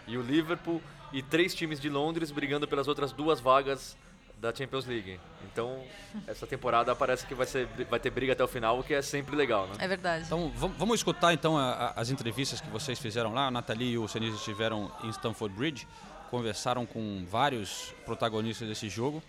e 0.07 0.19
o 0.19 0.23
Liverpool, 0.23 0.83
e 1.11 1.23
três 1.23 1.55
times 1.55 1.81
de 1.81 1.89
Londres 1.89 2.31
brigando 2.31 2.69
pelas 2.69 2.87
outras 2.87 3.13
duas 3.13 3.41
vagas 3.41 3.97
da 4.41 4.55
Champions 4.55 4.87
League. 4.87 5.19
Então, 5.53 5.83
essa 6.27 6.47
temporada 6.47 6.95
parece 6.95 7.27
que 7.27 7.35
vai, 7.35 7.47
ser, 7.47 7.67
vai 7.91 7.99
ter 7.99 8.11
briga 8.11 8.33
até 8.33 8.45
o 8.45 8.49
final, 8.49 8.79
o 8.79 8.85
que 8.85 8.95
é 8.95 9.03
sempre 9.03 9.35
legal, 9.35 9.67
né? 9.67 9.75
É 9.79 9.89
verdade. 9.89 10.25
Então 10.27 10.51
vam- 10.51 10.73
vamos 10.79 10.97
escutar 11.01 11.33
então 11.33 11.57
a- 11.59 11.73
a- 11.73 12.01
as 12.01 12.11
entrevistas 12.11 12.61
que 12.61 12.69
vocês 12.69 12.99
fizeram 12.99 13.33
lá. 13.35 13.47
A 13.49 13.51
Nathalie 13.51 13.93
e 13.93 13.99
o 13.99 14.07
Senise 14.07 14.37
estiveram 14.37 14.91
em 15.03 15.11
Stamford 15.11 15.55
Bridge, 15.57 15.89
conversaram 16.31 16.87
com 16.87 17.25
vários 17.29 17.93
protagonistas 18.05 18.69
desse 18.69 18.89
jogo. 18.89 19.23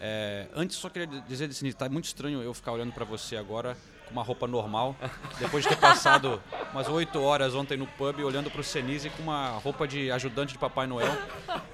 É, 0.00 0.46
antes 0.54 0.76
só 0.76 0.88
queria 0.90 1.06
dizer, 1.06 1.52
Senise, 1.52 1.76
tá 1.76 1.88
muito 1.88 2.04
estranho 2.04 2.42
eu 2.42 2.52
ficar 2.52 2.72
olhando 2.72 2.92
para 2.92 3.04
você 3.04 3.36
agora 3.36 3.76
com 4.06 4.12
uma 4.12 4.22
roupa 4.22 4.46
normal, 4.46 4.96
depois 5.38 5.62
de 5.62 5.70
ter 5.70 5.76
passado 5.76 6.40
umas 6.72 6.88
8 6.88 7.20
horas 7.22 7.54
ontem 7.54 7.76
no 7.76 7.86
pub 7.86 8.20
olhando 8.20 8.50
pro 8.50 8.62
Senise 8.62 9.10
com 9.10 9.22
uma 9.22 9.50
roupa 9.58 9.86
de 9.86 10.10
ajudante 10.10 10.52
de 10.52 10.58
Papai 10.58 10.86
Noel, 10.86 11.16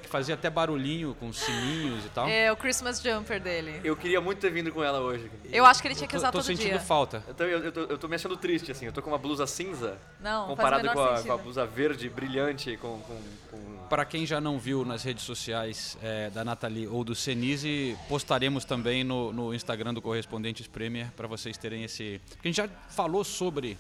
que 0.03 0.09
fazia 0.09 0.35
até 0.35 0.49
barulhinho 0.49 1.15
com 1.19 1.33
sininhos 1.33 2.05
e 2.05 2.09
tal. 2.11 2.29
É 2.29 2.51
o 2.53 2.57
Christmas 2.57 3.01
jumper 3.01 3.41
dele. 3.41 3.81
Eu 3.83 3.97
queria 3.97 4.21
muito 4.21 4.39
ter 4.39 4.51
vindo 4.51 4.73
com 4.73 4.83
ela 4.83 5.01
hoje. 5.01 5.31
Eu 5.53 5.65
acho 5.65 5.83
que 5.83 5.89
ele 5.89 5.95
tinha 5.95 6.07
que 6.07 6.15
tô, 6.15 6.19
usar 6.19 6.31
tô 6.31 6.39
todo 6.39 6.47
sentindo 6.47 6.71
dia. 6.71 6.81
falta. 6.81 7.23
Eu 7.27 7.35
tô, 7.35 7.45
eu, 7.45 7.65
eu 7.65 7.73
tô, 7.73 7.81
eu 7.81 7.99
tô 7.99 8.09
me 8.09 8.15
achando 8.15 8.37
triste, 8.37 8.71
assim. 8.71 8.87
Eu 8.87 8.93
tô 8.93 9.03
com 9.03 9.11
uma 9.11 9.19
blusa 9.19 9.47
cinza 9.47 9.99
Não, 10.21 10.47
comparado 10.47 10.89
com 10.89 11.01
a, 11.03 11.23
com 11.23 11.33
a 11.33 11.37
blusa 11.37 11.67
verde 11.67 12.09
brilhante 12.09 12.77
com, 12.77 13.01
com, 13.01 13.21
com 13.51 13.80
Para 13.91 14.05
quem 14.05 14.25
já 14.25 14.41
não 14.41 14.57
viu 14.57 14.85
nas 14.85 15.03
redes 15.03 15.25
sociais 15.25 15.99
é, 16.01 16.31
da 16.31 16.45
Nathalie 16.45 16.87
ou 16.87 17.03
do 17.03 17.13
Senise, 17.15 17.99
postaremos 18.09 18.65
também 18.65 19.03
no, 19.03 19.33
no 19.33 19.53
Instagram 19.53 19.93
do 19.93 20.01
Correspondentes 20.01 20.69
Premier 20.69 21.09
para 21.17 21.27
vocês 21.27 21.59
terem 21.59 21.83
esse. 21.83 22.21
Porque 22.31 22.47
a 22.47 22.53
gente 22.53 22.57
já 22.57 22.69
falou 22.89 23.25
sobre 23.25 23.77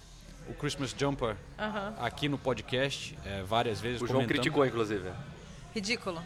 o 0.48 0.52
Christmas 0.54 0.92
Jumper 0.98 1.36
Aham. 1.56 1.94
aqui 2.00 2.28
no 2.28 2.36
podcast 2.36 3.16
é, 3.24 3.44
várias 3.44 3.80
vezes. 3.80 3.98
O 4.02 4.06
João 4.06 4.14
comentamos. 4.22 4.40
criticou, 4.40 4.66
inclusive. 4.66 5.08
Ridículo. 5.72 6.20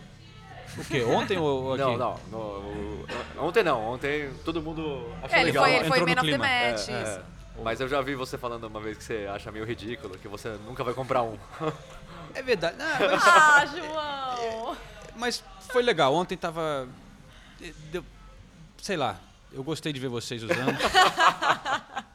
O 0.79 0.85
quê? 0.87 1.03
Ontem 1.03 1.37
ou 1.37 1.75
aqui? 1.77 1.83
Não, 1.85 1.99
não. 1.99 2.21
no- 2.31 3.07
ontem 3.47 3.63
não. 3.63 3.85
Ontem 3.93 4.31
todo 4.47 4.63
mundo 4.63 5.13
achou 5.23 5.37
É, 5.37 5.43
ele 5.43 5.45
legal. 5.51 5.65
foi, 5.65 5.75
ele 5.75 5.85
foi 5.89 5.99
Entrou 6.01 6.09
no 6.09 6.15
man 6.17 6.21
of 6.23 6.39
the. 6.41 6.47
É, 6.49 6.71
match. 6.73 6.89
é. 6.89 7.03
isso. 7.03 7.21
Mas 7.63 7.81
eu 7.81 7.87
já 7.89 8.01
vi 8.01 8.17
você 8.17 8.37
falando 8.37 8.65
uma 8.65 8.81
vez 8.81 8.99
que 8.99 9.05
você 9.05 9.29
acha 9.33 9.53
meio 9.53 9.65
ridículo, 9.65 10.19
que 10.19 10.27
você 10.27 10.57
nunca 10.67 10.83
vai 10.83 10.93
comprar 10.95 11.23
um. 11.23 11.37
É 12.35 12.43
verdade. 12.43 12.77
Não, 12.79 12.87
mas, 13.11 13.23
Ah, 13.27 13.67
João! 13.67 14.77
mas 15.17 15.43
foi 15.71 15.83
legal. 15.83 16.15
Ontem 16.15 16.37
tava. 16.37 16.89
eh, 17.63 17.73
deu- 17.91 18.05
sei 18.83 18.97
lá. 18.97 19.17
Eu 19.53 19.63
gostei 19.63 19.93
de 19.93 20.01
ver 20.01 20.09
vocês 20.09 20.43
usando. 20.43 20.77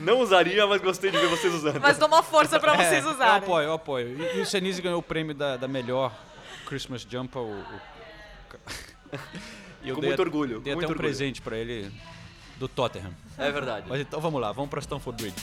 Não 0.00 0.18
usaria, 0.20 0.66
mas 0.66 0.80
gostei 0.80 1.10
de 1.10 1.18
ver 1.18 1.28
vocês 1.28 1.52
usando. 1.54 1.80
Mas 1.80 1.98
dou 1.98 2.08
uma 2.08 2.22
força 2.22 2.58
pra 2.58 2.74
É, 2.80 2.88
vocês 2.88 3.04
Eu 3.04 3.12
usarem. 3.12 3.36
apoio, 3.44 3.66
eu 3.66 3.72
apoio. 3.74 4.20
E, 4.20 4.38
e 4.38 4.40
o 4.40 4.46
Senise 4.46 4.82
ganhou 4.82 4.98
o 4.98 5.02
prêmio 5.02 5.34
da, 5.34 5.56
da 5.56 5.68
melhor 5.68 6.12
Christmas 6.66 7.02
Jumper. 7.08 7.42
O, 7.42 7.60
o- 7.60 7.80
E 9.84 9.88
eu 9.88 9.96
Com 9.96 10.00
dei 10.00 10.10
muito 10.10 10.22
orgulho, 10.22 10.60
Dei 10.60 10.72
até 10.74 10.78
um 10.80 10.88
orgulho. 10.90 10.98
presente 10.98 11.42
pra 11.42 11.56
ele 11.56 11.92
do 12.56 12.68
Tottenham. 12.68 13.12
É 13.36 13.50
verdade. 13.50 13.86
Mas 13.88 14.00
então 14.00 14.20
vamos 14.20 14.40
lá, 14.40 14.52
vamos 14.52 14.70
pra 14.70 14.80
Stamford 14.80 15.20
Bridge. 15.20 15.36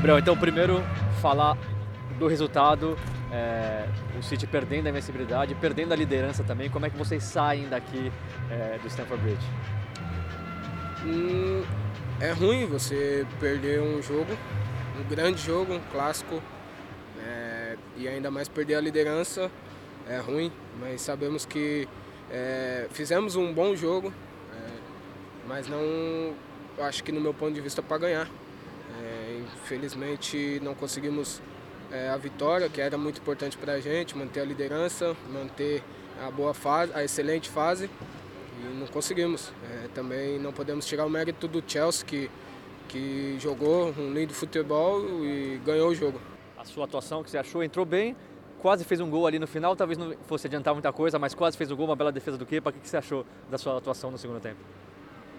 Gabriel, 0.00 0.18
então 0.18 0.34
primeiro 0.34 0.82
falar 1.20 1.58
do 2.18 2.26
resultado, 2.26 2.96
é, 3.30 3.84
o 4.18 4.22
City 4.22 4.46
perdendo 4.46 4.86
a 4.86 4.88
invencibilidade, 4.88 5.54
perdendo 5.56 5.92
a 5.92 5.96
liderança 5.96 6.42
também. 6.42 6.70
Como 6.70 6.86
é 6.86 6.90
que 6.90 6.96
vocês 6.96 7.22
saem 7.22 7.68
daqui 7.68 8.10
é, 8.50 8.78
do 8.78 8.88
Stamford 8.88 9.22
Bridge? 9.22 9.46
Hum, 11.04 11.62
é 12.18 12.32
ruim 12.32 12.64
você 12.64 13.26
perder 13.38 13.82
um 13.82 14.00
jogo, 14.00 14.32
um 14.98 15.06
grande 15.06 15.42
jogo, 15.42 15.74
um 15.74 15.80
clássico, 15.92 16.42
é, 17.22 17.76
e 17.98 18.08
ainda 18.08 18.30
mais 18.30 18.48
perder 18.48 18.76
a 18.76 18.80
liderança. 18.80 19.50
É 20.08 20.16
ruim, 20.16 20.50
mas 20.80 21.02
sabemos 21.02 21.44
que 21.44 21.86
é, 22.30 22.86
fizemos 22.90 23.36
um 23.36 23.52
bom 23.52 23.76
jogo, 23.76 24.10
é, 24.54 24.66
mas 25.46 25.68
não, 25.68 26.32
acho 26.86 27.04
que 27.04 27.12
no 27.12 27.20
meu 27.20 27.34
ponto 27.34 27.52
de 27.52 27.60
vista, 27.60 27.82
para 27.82 27.98
ganhar. 27.98 28.30
Infelizmente 29.54 30.60
não 30.62 30.74
conseguimos 30.74 31.40
é, 31.90 32.08
a 32.08 32.16
vitória, 32.16 32.68
que 32.68 32.80
era 32.80 32.96
muito 32.96 33.20
importante 33.20 33.56
para 33.56 33.74
a 33.74 33.80
gente, 33.80 34.16
manter 34.16 34.40
a 34.40 34.44
liderança, 34.44 35.16
manter 35.28 35.82
a 36.24 36.30
boa 36.30 36.54
fase, 36.54 36.92
a 36.94 37.02
excelente 37.02 37.48
fase 37.48 37.90
e 38.60 38.78
não 38.78 38.86
conseguimos. 38.86 39.52
É, 39.70 39.88
também 39.88 40.38
não 40.38 40.52
podemos 40.52 40.86
tirar 40.86 41.06
o 41.06 41.10
mérito 41.10 41.48
do 41.48 41.62
Chelsea 41.66 42.04
que, 42.04 42.30
que 42.88 43.36
jogou 43.40 43.94
um 43.98 44.12
lindo 44.12 44.32
futebol 44.32 45.00
e 45.24 45.60
ganhou 45.64 45.90
o 45.90 45.94
jogo. 45.94 46.20
A 46.56 46.64
sua 46.64 46.84
atuação 46.84 47.22
que 47.22 47.30
você 47.30 47.38
achou 47.38 47.62
entrou 47.62 47.86
bem, 47.86 48.14
quase 48.60 48.84
fez 48.84 49.00
um 49.00 49.08
gol 49.08 49.26
ali 49.26 49.38
no 49.38 49.46
final, 49.46 49.74
talvez 49.74 49.98
não 49.98 50.14
fosse 50.26 50.46
adiantar 50.46 50.74
muita 50.74 50.92
coisa, 50.92 51.18
mas 51.18 51.34
quase 51.34 51.56
fez 51.56 51.70
o 51.70 51.76
gol, 51.76 51.86
uma 51.86 51.96
bela 51.96 52.12
defesa 52.12 52.36
do 52.36 52.44
Kepa. 52.44 52.70
O 52.70 52.72
que 52.72 52.88
você 52.88 52.96
achou 52.96 53.24
da 53.50 53.56
sua 53.56 53.78
atuação 53.78 54.10
no 54.10 54.18
segundo 54.18 54.40
tempo? 54.40 54.58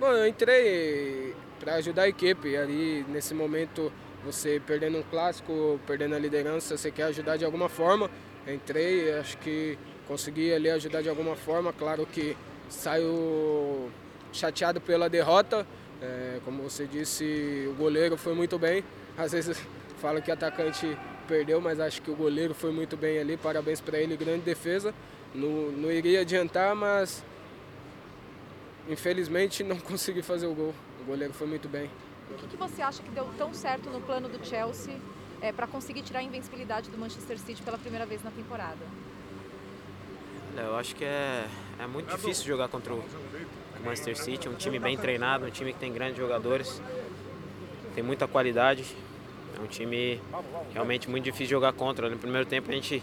Bom, 0.01 0.13
eu 0.13 0.25
entrei 0.25 1.35
para 1.59 1.75
ajudar 1.75 2.01
a 2.01 2.07
equipe. 2.07 2.57
Ali, 2.57 3.05
nesse 3.07 3.35
momento, 3.35 3.93
você 4.25 4.59
perdendo 4.59 4.97
um 4.97 5.03
clássico, 5.03 5.79
perdendo 5.85 6.15
a 6.15 6.17
liderança, 6.17 6.75
você 6.75 6.89
quer 6.89 7.03
ajudar 7.03 7.37
de 7.37 7.45
alguma 7.45 7.69
forma. 7.69 8.09
Entrei, 8.47 9.13
acho 9.19 9.37
que 9.37 9.77
consegui 10.07 10.51
ali 10.51 10.71
ajudar 10.71 11.03
de 11.03 11.09
alguma 11.09 11.35
forma. 11.35 11.71
Claro 11.71 12.07
que 12.07 12.35
saio 12.67 13.91
chateado 14.33 14.81
pela 14.81 15.07
derrota. 15.07 15.67
É, 16.01 16.39
como 16.43 16.63
você 16.63 16.87
disse, 16.87 17.67
o 17.69 17.75
goleiro 17.75 18.17
foi 18.17 18.33
muito 18.33 18.57
bem. 18.57 18.83
Às 19.15 19.33
vezes 19.33 19.61
fala 20.01 20.19
que 20.19 20.31
atacante 20.31 20.97
perdeu, 21.27 21.61
mas 21.61 21.79
acho 21.79 22.01
que 22.01 22.09
o 22.09 22.15
goleiro 22.15 22.55
foi 22.55 22.71
muito 22.71 22.97
bem 22.97 23.19
ali. 23.19 23.37
Parabéns 23.37 23.79
para 23.79 23.99
ele, 23.99 24.17
grande 24.17 24.41
defesa. 24.41 24.95
Não, 25.31 25.71
não 25.71 25.91
iria 25.91 26.21
adiantar, 26.21 26.75
mas 26.75 27.23
Infelizmente 28.89 29.63
não 29.63 29.77
consegui 29.81 30.21
fazer 30.21 30.47
o 30.47 30.53
gol. 30.53 30.73
O 31.01 31.05
goleiro 31.05 31.33
foi 31.33 31.47
muito 31.47 31.67
bem. 31.67 31.89
O 32.29 32.33
que, 32.35 32.47
que 32.47 32.57
você 32.57 32.81
acha 32.81 33.03
que 33.03 33.09
deu 33.09 33.27
tão 33.37 33.53
certo 33.53 33.89
no 33.89 33.99
plano 34.01 34.29
do 34.29 34.45
Chelsea 34.45 34.95
para 35.55 35.67
conseguir 35.67 36.03
tirar 36.03 36.19
a 36.19 36.23
invencibilidade 36.23 36.89
do 36.89 36.97
Manchester 36.97 37.37
City 37.39 37.61
pela 37.63 37.77
primeira 37.77 38.05
vez 38.05 38.23
na 38.23 38.31
temporada? 38.31 38.79
Eu 40.55 40.75
acho 40.75 40.95
que 40.95 41.03
é, 41.03 41.45
é 41.79 41.87
muito 41.87 42.13
difícil 42.15 42.45
jogar 42.45 42.67
contra 42.67 42.93
o 42.93 43.03
Manchester 43.83 44.17
City, 44.17 44.49
um 44.49 44.55
time 44.55 44.79
bem 44.79 44.97
treinado, 44.97 45.45
um 45.45 45.49
time 45.49 45.73
que 45.73 45.79
tem 45.79 45.91
grandes 45.91 46.17
jogadores, 46.17 46.81
tem 47.95 48.03
muita 48.03 48.27
qualidade. 48.27 48.85
É 49.57 49.61
um 49.61 49.67
time 49.67 50.21
realmente 50.73 51.09
muito 51.09 51.23
difícil 51.23 51.47
de 51.47 51.51
jogar 51.51 51.73
contra. 51.73 52.09
No 52.09 52.17
primeiro 52.17 52.45
tempo 52.45 52.69
a 52.69 52.73
gente 52.73 53.01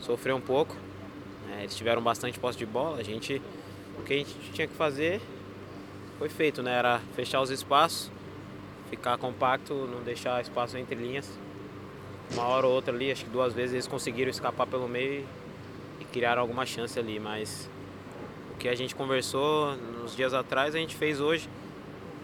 sofreu 0.00 0.36
um 0.36 0.40
pouco, 0.40 0.76
né, 1.48 1.60
eles 1.60 1.74
tiveram 1.74 2.02
bastante 2.02 2.38
posse 2.38 2.58
de 2.58 2.66
bola. 2.66 2.98
A 2.98 3.02
gente, 3.02 3.40
o 4.00 4.02
que 4.02 4.14
a 4.14 4.16
gente 4.16 4.34
tinha 4.52 4.66
que 4.66 4.74
fazer 4.74 5.20
foi 6.18 6.28
feito, 6.28 6.62
né? 6.62 6.72
Era 6.72 7.00
fechar 7.14 7.40
os 7.40 7.50
espaços, 7.50 8.10
ficar 8.88 9.16
compacto, 9.18 9.74
não 9.74 10.02
deixar 10.02 10.40
espaço 10.40 10.76
entre 10.76 10.96
linhas. 10.96 11.30
Uma 12.32 12.44
hora 12.44 12.66
ou 12.66 12.72
outra 12.72 12.94
ali, 12.94 13.10
acho 13.10 13.24
que 13.24 13.30
duas 13.30 13.52
vezes 13.52 13.74
eles 13.74 13.86
conseguiram 13.86 14.30
escapar 14.30 14.66
pelo 14.66 14.88
meio 14.88 15.26
e 16.00 16.04
criaram 16.04 16.40
alguma 16.40 16.64
chance 16.64 16.98
ali, 16.98 17.18
mas 17.18 17.68
o 18.52 18.56
que 18.56 18.68
a 18.68 18.74
gente 18.74 18.94
conversou 18.94 19.76
nos 19.76 20.14
dias 20.14 20.32
atrás 20.32 20.74
a 20.74 20.78
gente 20.78 20.94
fez 20.94 21.20
hoje, 21.20 21.48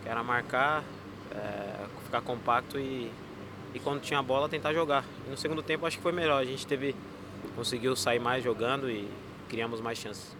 que 0.02 0.08
era 0.08 0.22
marcar, 0.22 0.84
é, 1.32 1.86
ficar 2.04 2.20
compacto 2.20 2.78
e, 2.78 3.10
e 3.74 3.80
quando 3.80 4.00
tinha 4.00 4.20
a 4.20 4.22
bola 4.22 4.48
tentar 4.48 4.72
jogar. 4.72 5.04
E 5.26 5.30
no 5.30 5.36
segundo 5.36 5.62
tempo 5.62 5.84
acho 5.86 5.96
que 5.96 6.02
foi 6.02 6.12
melhor, 6.12 6.40
a 6.40 6.44
gente 6.44 6.66
teve 6.66 6.94
conseguiu 7.54 7.96
sair 7.96 8.18
mais 8.18 8.44
jogando 8.44 8.90
e 8.90 9.08
criamos 9.48 9.80
mais 9.80 9.98
chances. 9.98 10.35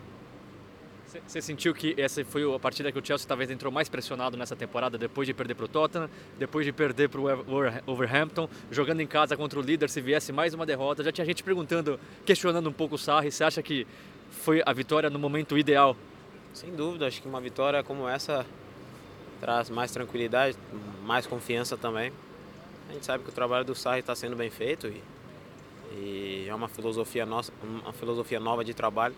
Você- 1.26 1.40
sentiu 1.40 1.73
que 1.75 1.94
essa 1.99 2.25
foi 2.25 2.42
a 2.54 2.58
partida 2.58 2.90
que 2.90 2.99
o 2.99 3.04
Chelsea 3.04 3.26
talvez 3.26 3.50
entrou 3.50 3.73
mais 3.73 3.88
pressionado 3.88 4.37
nessa 4.37 4.56
temporada, 4.56 4.99
depois 4.99 5.26
de 5.26 5.35
perder 5.35 5.54
para 5.54 5.64
o 5.64 5.68
Tottenham, 5.68 6.11
depois 6.38 6.64
de 6.66 6.73
perder 6.73 7.08
para 7.08 7.20
o 7.20 7.26
Overhampton, 7.87 8.49
jogando 8.70 9.00
em 9.00 9.06
casa 9.06 9.37
contra 9.37 9.58
o 9.58 9.62
líder, 9.62 9.88
se 9.90 10.00
viesse 10.00 10.32
mais 10.32 10.54
uma 10.54 10.66
derrota. 10.66 11.02
Já 11.04 11.12
tinha 11.12 11.25
gente 11.25 11.42
perguntando, 11.42 11.99
questionando 12.25 12.68
um 12.68 12.73
pouco 12.73 12.94
o 12.96 12.99
Sarri, 12.99 13.30
você 13.30 13.44
acha 13.44 13.62
que 13.62 13.87
foi 14.30 14.62
a 14.64 14.73
vitória 14.73 15.08
no 15.08 15.18
momento 15.18 15.56
ideal? 15.56 15.96
Sem 16.52 16.75
dúvida, 16.75 17.06
acho 17.06 17.20
que 17.23 17.28
uma 17.28 17.40
vitória 17.40 17.82
como 17.82 18.08
essa 18.08 18.44
traz 19.40 19.68
mais 19.68 19.90
tranquilidade, 19.92 20.56
mais 21.04 21.26
confiança 21.26 21.76
também. 21.76 22.12
A 22.88 22.92
gente 22.92 23.04
sabe 23.04 23.23
que 23.25 23.30
o 23.30 23.32
trabalho 23.32 23.64
do 23.64 23.75
Sarri 23.75 24.00
está 24.00 24.14
sendo 24.14 24.35
bem 24.37 24.49
feito 24.50 24.87
e, 24.87 25.02
e 25.92 26.46
é 26.49 26.54
uma 26.54 26.68
filosofia 26.68 27.26
nossa, 27.26 27.52
uma 27.62 27.92
filosofia 27.92 28.40
nova 28.40 28.64
de 28.64 28.73
trabalho. 28.73 29.14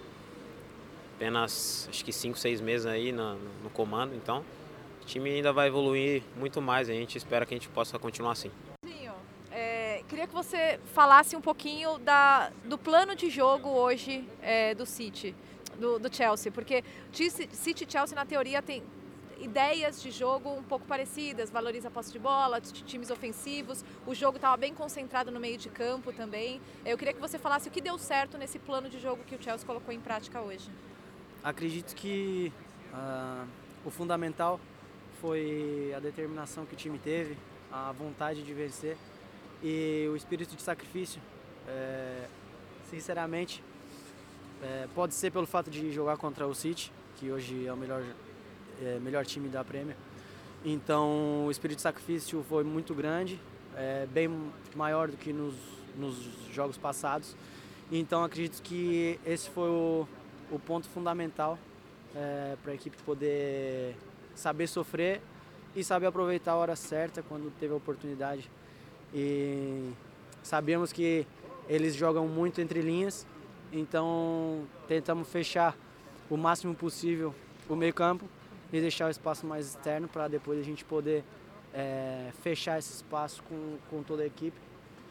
Apenas 1.19 1.89
acho 1.91 2.05
que 2.05 2.13
cinco, 2.13 2.39
seis 2.39 2.61
meses 2.61 2.87
aí 2.87 3.11
no, 3.11 3.35
no 3.61 3.71
comando, 3.71 4.15
então 4.15 4.45
o 5.03 5.05
time 5.05 5.31
ainda 5.31 5.53
vai 5.53 5.67
evoluir 5.67 6.23
muito 6.37 6.63
mais. 6.63 6.89
A 6.89 6.93
gente 6.93 7.19
espera 7.19 7.45
que 7.45 7.53
a 7.53 7.57
gente 7.57 7.69
possa 7.69 7.99
continuar 7.99 8.31
assim. 8.31 8.53
É, 9.51 10.05
queria 10.09 10.29
que 10.29 10.33
você 10.33 10.79
falasse 10.95 11.35
um 11.35 11.41
pouquinho 11.41 11.99
da, 11.99 12.53
do 12.67 12.79
plano 12.79 13.17
de 13.17 13.29
jogo 13.29 13.69
hoje 13.69 14.29
é, 14.41 14.77
do 14.77 14.87
City, 14.87 15.35
do, 15.81 15.99
do 15.99 16.15
Chelsea, 16.15 16.53
porque 16.53 16.85
City 17.13 17.83
e 17.83 17.91
Chelsea 17.91 18.15
na 18.15 18.25
teoria 18.25 18.63
tem 18.63 18.81
ideias 19.41 20.01
de 20.01 20.13
jogo 20.13 20.51
um 20.51 20.63
pouco 20.63 20.87
parecidas, 20.87 21.51
valoriza 21.51 21.89
a 21.89 21.91
posse 21.91 22.13
de 22.13 22.21
bola, 22.21 22.61
times 22.61 23.11
ofensivos, 23.11 23.85
o 24.07 24.15
jogo 24.15 24.37
estava 24.37 24.57
bem 24.57 24.73
concentrado 24.73 25.33
no 25.33 25.41
meio 25.41 25.59
de 25.59 25.69
campo 25.69 26.13
também. 26.13 26.61
Eu 26.87 26.97
queria 26.97 27.13
que 27.13 27.21
você 27.21 27.41
falasse 27.41 27.69
o 27.69 27.73
que 27.73 27.81
deu 27.81 27.99
certo 27.99 28.39
nesse 28.39 28.61
plano 28.61 28.89
de 28.89 29.01
jogo 29.01 29.25
que 29.25 29.35
o 29.35 29.43
Chelsea 29.43 29.67
colocou 29.67 29.93
em 29.93 29.99
prática 29.99 30.41
hoje. 30.41 30.71
Acredito 31.49 31.95
que 31.95 32.53
ah, 32.93 33.47
o 33.83 33.91
fundamental 33.91 34.61
foi 35.19 35.95
a 35.97 35.99
determinação 35.99 36.67
que 36.67 36.75
o 36.75 36.77
time 36.77 36.99
teve, 36.99 37.39
a 37.73 37.91
vontade 37.91 38.43
de 38.43 38.53
vencer 38.53 38.99
e 39.63 40.07
o 40.13 40.15
espírito 40.15 40.55
de 40.55 40.61
sacrifício. 40.61 41.23
É, 41.67 42.27
sinceramente, 42.91 43.65
é, 44.63 44.89
pode 44.95 45.15
ser 45.15 45.31
pelo 45.31 45.47
fato 45.47 45.71
de 45.71 45.91
jogar 45.91 46.19
contra 46.19 46.47
o 46.47 46.55
City, 46.55 46.93
que 47.17 47.31
hoje 47.31 47.67
é 47.67 47.73
o 47.73 47.79
melhor, 47.79 48.03
é, 48.83 48.99
melhor 48.99 49.25
time 49.25 49.49
da 49.49 49.65
Premier. 49.65 49.97
Então, 50.63 51.47
o 51.47 51.51
espírito 51.51 51.77
de 51.77 51.83
sacrifício 51.83 52.45
foi 52.47 52.63
muito 52.63 52.95
grande, 52.95 53.41
bem 54.13 54.29
maior 54.77 55.09
do 55.09 55.17
que 55.17 55.33
nos, 55.33 55.55
nos 55.97 56.15
jogos 56.53 56.77
passados. 56.77 57.35
Então, 57.91 58.23
acredito 58.23 58.61
que 58.61 59.19
esse 59.25 59.49
foi 59.49 59.71
o, 59.71 60.07
o 60.51 60.59
ponto 60.59 60.89
fundamental 60.89 61.59
é, 62.15 62.57
para 62.63 62.73
a 62.73 62.75
equipe 62.75 62.97
poder 63.05 63.97
saber 64.35 64.67
sofrer 64.67 65.21
e 65.75 65.85
saber 65.85 66.07
aproveitar 66.07 66.53
a 66.53 66.57
hora 66.57 66.77
certa 66.77 67.23
quando 67.23 67.53
teve 67.59 67.73
a 67.73 67.77
oportunidade. 67.77 68.51
E 69.13 69.91
sabemos 70.43 70.93
que 70.93 71.27
eles 71.69 71.95
jogam 71.95 72.27
muito 72.27 72.61
entre 72.61 72.81
linhas, 72.81 73.27
então 73.73 74.65
tentamos 74.87 75.29
fechar 75.29 75.77
o 76.31 76.37
máximo 76.37 76.75
possível 76.75 77.35
o 77.69 77.77
meio 77.77 77.93
campo 77.93 78.25
e 78.73 78.81
deixar 78.81 79.07
o 79.07 79.11
espaço 79.11 79.47
mais 79.47 79.67
externo 79.67 80.09
para 80.09 80.29
depois 80.29 80.59
a 80.59 80.63
gente 80.63 80.85
poder 80.85 81.25
é, 81.75 82.31
fechar 82.43 82.79
esse 82.79 82.93
espaço 82.93 83.43
com, 83.43 83.77
com 83.91 84.03
toda 84.03 84.23
a 84.23 84.27
equipe. 84.27 84.57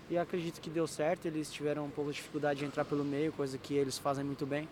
E 0.09 0.17
acredito 0.17 0.61
que 0.61 0.69
deu 0.69 0.87
certo, 0.87 1.25
eles 1.25 1.51
tiveram 1.51 1.85
um 1.85 1.89
pouco 1.89 2.11
de 2.11 2.17
dificuldade 2.17 2.59
de 2.59 2.65
entrar 2.65 2.85
pelo 2.85 3.03
meio, 3.03 3.31
coisa 3.33 3.57
que 3.57 3.73
eles 3.73 3.97
fazem 3.97 4.23
muito 4.23 4.45
bem. 4.45 4.67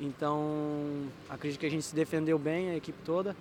Então 0.00 1.06
acredito 1.28 1.60
que 1.60 1.66
a 1.66 1.70
gente 1.70 1.84
se 1.84 1.94
defendeu 1.94 2.38
bem, 2.38 2.70
a 2.70 2.76
equipe 2.76 2.98
toda. 3.04 3.36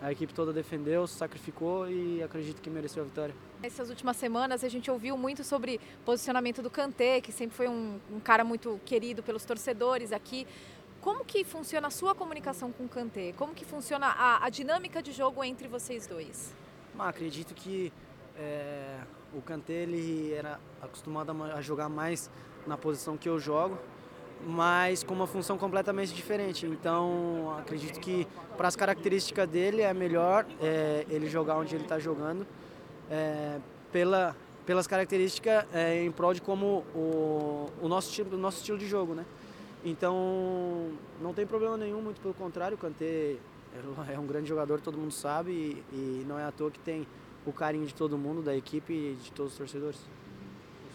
A 0.00 0.12
equipe 0.12 0.32
toda 0.34 0.52
defendeu, 0.52 1.06
se 1.06 1.14
sacrificou 1.14 1.90
e 1.90 2.22
acredito 2.22 2.60
que 2.60 2.68
mereceu 2.68 3.02
a 3.02 3.06
vitória. 3.06 3.34
Nessas 3.62 3.88
últimas 3.88 4.16
semanas 4.18 4.62
a 4.62 4.68
gente 4.68 4.90
ouviu 4.90 5.16
muito 5.16 5.42
sobre 5.42 5.80
posicionamento 6.04 6.60
do 6.60 6.68
Kanté, 6.68 7.20
que 7.20 7.32
sempre 7.32 7.56
foi 7.56 7.66
um, 7.66 7.98
um 8.12 8.20
cara 8.20 8.44
muito 8.44 8.78
querido 8.84 9.22
pelos 9.22 9.44
torcedores 9.44 10.12
aqui. 10.12 10.46
Como 11.00 11.24
que 11.24 11.44
funciona 11.44 11.88
a 11.88 11.90
sua 11.90 12.14
comunicação 12.14 12.70
com 12.70 12.84
o 12.84 12.88
Kanté? 12.88 13.32
Como 13.32 13.54
que 13.54 13.64
funciona 13.64 14.08
a, 14.08 14.44
a 14.44 14.50
dinâmica 14.50 15.02
de 15.02 15.12
jogo 15.12 15.42
entre 15.42 15.66
vocês 15.66 16.06
dois? 16.06 16.54
Acredito 16.98 17.54
que 17.54 17.92
é, 18.36 18.98
o 19.32 19.40
Kanté 19.40 19.72
ele 19.84 20.32
era 20.34 20.60
acostumado 20.82 21.32
a 21.44 21.62
jogar 21.62 21.88
mais 21.88 22.30
na 22.66 22.76
posição 22.76 23.16
que 23.16 23.28
eu 23.28 23.38
jogo, 23.38 23.78
mas 24.46 25.02
com 25.02 25.12
uma 25.12 25.26
função 25.26 25.58
completamente 25.58 26.14
diferente. 26.14 26.66
Então, 26.66 27.56
acredito 27.58 27.98
que 27.98 28.26
para 28.56 28.68
as 28.68 28.76
características 28.76 29.48
dele 29.48 29.82
é 29.82 29.92
melhor 29.92 30.46
é, 30.62 31.04
ele 31.10 31.28
jogar 31.28 31.56
onde 31.56 31.74
ele 31.74 31.82
está 31.82 31.98
jogando, 31.98 32.46
é, 33.10 33.58
pela, 33.90 34.36
pelas 34.64 34.86
características 34.86 35.66
é, 35.74 36.04
em 36.04 36.12
prol 36.12 36.32
de 36.32 36.40
como 36.40 36.84
o, 36.94 37.68
o 37.82 37.88
nosso, 37.88 38.08
estilo, 38.10 38.36
o 38.36 38.38
nosso 38.38 38.58
estilo 38.58 38.78
de 38.78 38.86
jogo, 38.86 39.14
né? 39.14 39.24
Então, 39.84 40.90
não 41.20 41.34
tem 41.34 41.44
problema 41.44 41.76
nenhum, 41.76 42.00
muito 42.00 42.20
pelo 42.20 42.34
contrário, 42.34 42.76
o 42.76 42.78
Kanté 42.78 43.36
é 44.08 44.18
um 44.18 44.26
grande 44.26 44.48
jogador, 44.48 44.80
todo 44.80 44.96
mundo 44.96 45.12
sabe, 45.12 45.50
e, 45.52 45.84
e 45.92 46.24
não 46.26 46.38
é 46.38 46.44
à 46.44 46.52
toa 46.52 46.70
que 46.70 46.78
tem 46.78 47.06
o 47.44 47.52
carinho 47.52 47.86
de 47.86 47.94
todo 47.94 48.16
mundo, 48.16 48.42
da 48.42 48.56
equipe 48.56 48.92
e 48.92 49.18
de 49.22 49.32
todos 49.32 49.52
os 49.52 49.58
torcedores. 49.58 50.00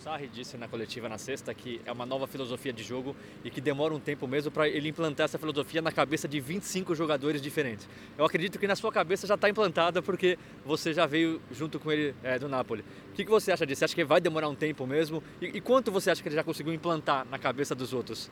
Sarri 0.01 0.27
disse 0.27 0.58
na 0.58 0.67
coletiva 0.67 1.08
na 1.08 1.20
sexta 1.20 1.53
que 1.53 1.79
é 1.86 1.91
uma 1.91 2.08
nova 2.08 2.25
filosofia 2.25 2.74
de 2.74 2.81
jogo 2.81 3.15
e 3.43 3.51
que 3.51 3.62
demora 3.62 3.93
um 3.93 4.00
tempo 4.00 4.27
mesmo 4.27 4.50
para 4.50 4.67
ele 4.67 4.89
implantar 4.89 5.25
essa 5.25 5.38
filosofia 5.38 5.79
na 5.79 5.91
cabeça 5.91 6.27
de 6.27 6.39
25 6.39 6.96
jogadores 6.96 7.39
diferentes. 7.39 7.88
Eu 8.17 8.25
acredito 8.25 8.58
que 8.58 8.65
na 8.65 8.75
sua 8.75 8.91
cabeça 8.91 9.27
já 9.27 9.36
está 9.36 9.48
implantada 9.48 10.01
porque 10.01 10.39
você 10.65 10.91
já 10.91 11.05
veio 11.05 11.39
junto 11.51 11.79
com 11.79 11.91
ele 11.91 12.15
é, 12.24 12.39
do 12.39 12.50
Napoli. 12.50 12.84
O 13.12 13.13
que, 13.13 13.24
que, 13.24 13.29
você 13.29 13.51
acha 13.51 13.63
disso? 13.63 13.77
Você 13.77 13.86
acha 13.86 13.93
que 13.93 14.03
vai 14.03 14.20
demorar 14.20 14.50
um 14.50 14.55
tempo 14.55 14.88
mesmo? 14.88 15.22
E, 15.39 15.46
e 15.46 15.62
quanto 15.62 15.91
você 15.91 16.10
acha 16.10 16.24
que 16.24 16.27
ele 16.27 16.36
já 16.36 16.43
conseguiu 16.43 16.74
implantar 16.74 17.27
na 17.29 17.38
cabeça 17.38 17.75
dos 17.75 17.93
outros? 17.93 18.31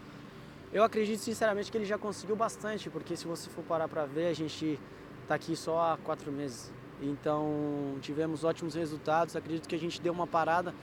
Eu 0.74 0.83
acredito 0.83 1.20
sinceramente 1.20 1.72
que 1.72 1.77
ele 1.77 1.85
já 1.85 2.00
conseguiu 2.00 2.35
bastante, 2.35 2.89
porque 2.89 3.15
se 3.15 3.27
você 3.27 3.48
for 3.48 3.63
parar 3.63 3.87
para 3.87 4.07
ver, 4.07 4.25
a 4.25 4.33
gente 4.33 4.79
está 5.22 5.35
aqui 5.35 5.55
só 5.55 5.91
há 5.91 5.98
quatro 5.98 6.31
meses. 6.31 6.72
Então 7.00 7.96
tivemos 8.01 8.44
ótimos 8.44 8.74
resultados. 8.74 9.35
Acredito 9.35 9.70
que 9.70 9.75
a 9.75 9.79
gente 9.79 10.01
deu 10.01 10.11
uma 10.11 10.25
parada 10.25 10.74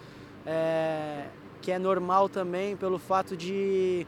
é, 0.47 1.27
que 1.61 1.73
é 1.73 1.79
normal 1.79 2.29
também 2.29 2.77
pelo 2.77 2.99
fato 2.99 3.37
de 3.37 4.07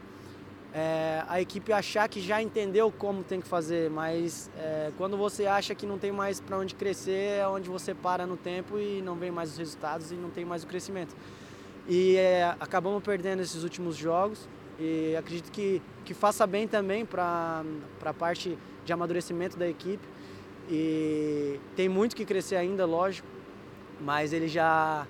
é, 0.73 1.23
a 1.27 1.41
equipe 1.41 1.73
achar 1.73 2.07
que 2.07 2.21
já 2.21 2.41
entendeu 2.41 2.91
como 2.91 3.23
tem 3.23 3.41
que 3.41 3.47
fazer, 3.47 3.89
mas 3.89 4.49
é, 4.57 4.91
quando 4.97 5.17
você 5.17 5.45
acha 5.45 5.73
que 5.73 5.85
não 5.85 5.97
tem 5.97 6.11
mais 6.11 6.39
para 6.39 6.57
onde 6.57 6.75
crescer, 6.75 7.39
é 7.39 7.47
onde 7.47 7.69
você 7.69 7.93
para 7.93 8.25
no 8.25 8.37
tempo 8.37 8.79
e 8.79 9.01
não 9.01 9.15
vem 9.15 9.31
mais 9.31 9.51
os 9.51 9.57
resultados 9.57 10.11
e 10.11 10.15
não 10.15 10.29
tem 10.29 10.45
mais 10.45 10.63
o 10.63 10.67
crescimento. 10.67 11.15
E 11.87 12.17
é, 12.17 12.55
acabamos 12.59 13.03
perdendo 13.03 13.41
esses 13.41 13.63
últimos 13.63 13.95
jogos 13.95 14.47
e 14.79 15.15
acredito 15.17 15.51
que, 15.51 15.81
que 16.05 16.13
faça 16.13 16.45
bem 16.45 16.67
também 16.67 17.03
para 17.03 17.63
a 18.05 18.13
parte 18.13 18.57
de 18.85 18.93
amadurecimento 18.93 19.57
da 19.57 19.67
equipe. 19.67 20.07
E 20.69 21.59
tem 21.75 21.89
muito 21.89 22.15
que 22.15 22.23
crescer 22.23 22.57
ainda, 22.57 22.85
lógico, 22.85 23.27
mas 23.99 24.33
ele 24.33 24.47
já 24.47 25.07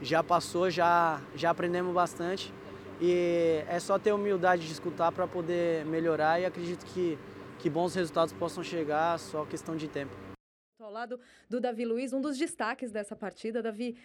já 0.00 0.22
passou, 0.22 0.70
já, 0.70 1.20
já 1.34 1.50
aprendemos 1.50 1.94
bastante. 1.94 2.52
E 3.00 3.62
é 3.68 3.78
só 3.78 3.98
ter 3.98 4.12
humildade 4.12 4.66
de 4.66 4.72
escutar 4.72 5.12
para 5.12 5.26
poder 5.26 5.84
melhorar 5.86 6.40
e 6.40 6.44
acredito 6.44 6.84
que, 6.86 7.16
que 7.58 7.70
bons 7.70 7.94
resultados 7.94 8.32
possam 8.32 8.62
chegar, 8.62 9.18
só 9.18 9.44
questão 9.44 9.76
de 9.76 9.88
tempo. 9.88 10.12
Ao 10.80 10.90
lado 10.90 11.20
do 11.48 11.60
Davi 11.60 11.84
Luiz, 11.84 12.12
um 12.12 12.20
dos 12.20 12.36
destaques 12.36 12.90
dessa 12.90 13.14
partida, 13.14 13.62
Davi, 13.62 13.96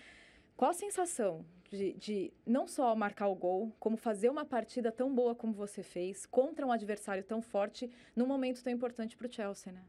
qual 0.56 0.72
a 0.72 0.74
sensação 0.74 1.44
de, 1.72 1.94
de, 1.94 2.34
não 2.46 2.68
só 2.68 2.96
marcar 2.96 3.28
o 3.28 3.36
gol, 3.36 3.76
como 3.80 3.98
fazer 3.98 4.30
uma 4.30 4.46
partida 4.46 4.92
tão 4.92 5.14
boa 5.14 5.34
como 5.34 5.54
você 5.54 5.82
fez, 5.82 6.28
contra 6.28 6.66
um 6.66 6.72
adversário 6.72 7.24
tão 7.24 7.42
forte, 7.42 7.90
num 8.16 8.28
momento 8.28 8.64
tão 8.64 8.72
importante 8.72 9.18
para 9.18 9.28
o 9.28 9.32
Chelsea, 9.32 9.74
né? 9.74 9.82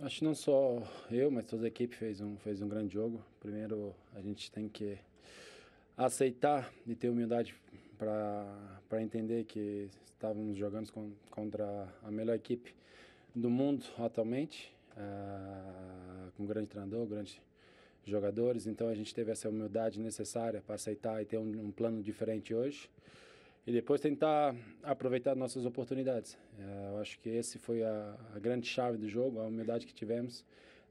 Acho 0.00 0.18
que 0.18 0.24
não 0.24 0.34
só 0.34 0.82
eu, 1.08 1.30
mas 1.30 1.46
toda 1.46 1.64
a 1.64 1.68
equipe 1.68 1.94
fez 1.94 2.20
um, 2.20 2.36
fez 2.38 2.60
um 2.60 2.68
grande 2.68 2.92
jogo. 2.92 3.24
Primeiro, 3.38 3.94
a 4.12 4.20
gente 4.20 4.50
tem 4.50 4.68
que 4.68 4.98
aceitar 5.96 6.72
e 6.84 6.96
ter 6.96 7.08
humildade 7.08 7.54
para 7.96 9.00
entender 9.00 9.44
que 9.44 9.88
estávamos 10.12 10.56
jogando 10.58 10.90
contra 11.30 11.88
a 12.02 12.10
melhor 12.10 12.34
equipe 12.34 12.74
do 13.32 13.48
mundo 13.48 13.84
atualmente, 13.96 14.74
uh, 14.96 16.30
com 16.36 16.42
um 16.42 16.46
grande 16.46 16.68
treinador, 16.68 17.06
grandes 17.06 17.40
jogadores. 18.04 18.66
Então 18.66 18.88
a 18.88 18.94
gente 18.96 19.14
teve 19.14 19.30
essa 19.30 19.48
humildade 19.48 20.00
necessária 20.00 20.60
para 20.60 20.74
aceitar 20.74 21.22
e 21.22 21.24
ter 21.24 21.38
um, 21.38 21.66
um 21.66 21.70
plano 21.70 22.02
diferente 22.02 22.52
hoje 22.52 22.90
e 23.66 23.72
depois 23.72 24.00
tentar 24.00 24.54
aproveitar 24.82 25.34
nossas 25.34 25.64
oportunidades. 25.64 26.36
É, 26.58 26.90
eu 26.90 26.98
acho 26.98 27.18
que 27.20 27.30
esse 27.30 27.58
foi 27.58 27.82
a, 27.82 28.14
a, 28.34 28.38
grande 28.38 28.66
chave 28.66 28.98
do 28.98 29.08
jogo, 29.08 29.40
a 29.40 29.46
humildade 29.46 29.86
que 29.86 29.94
tivemos 29.94 30.44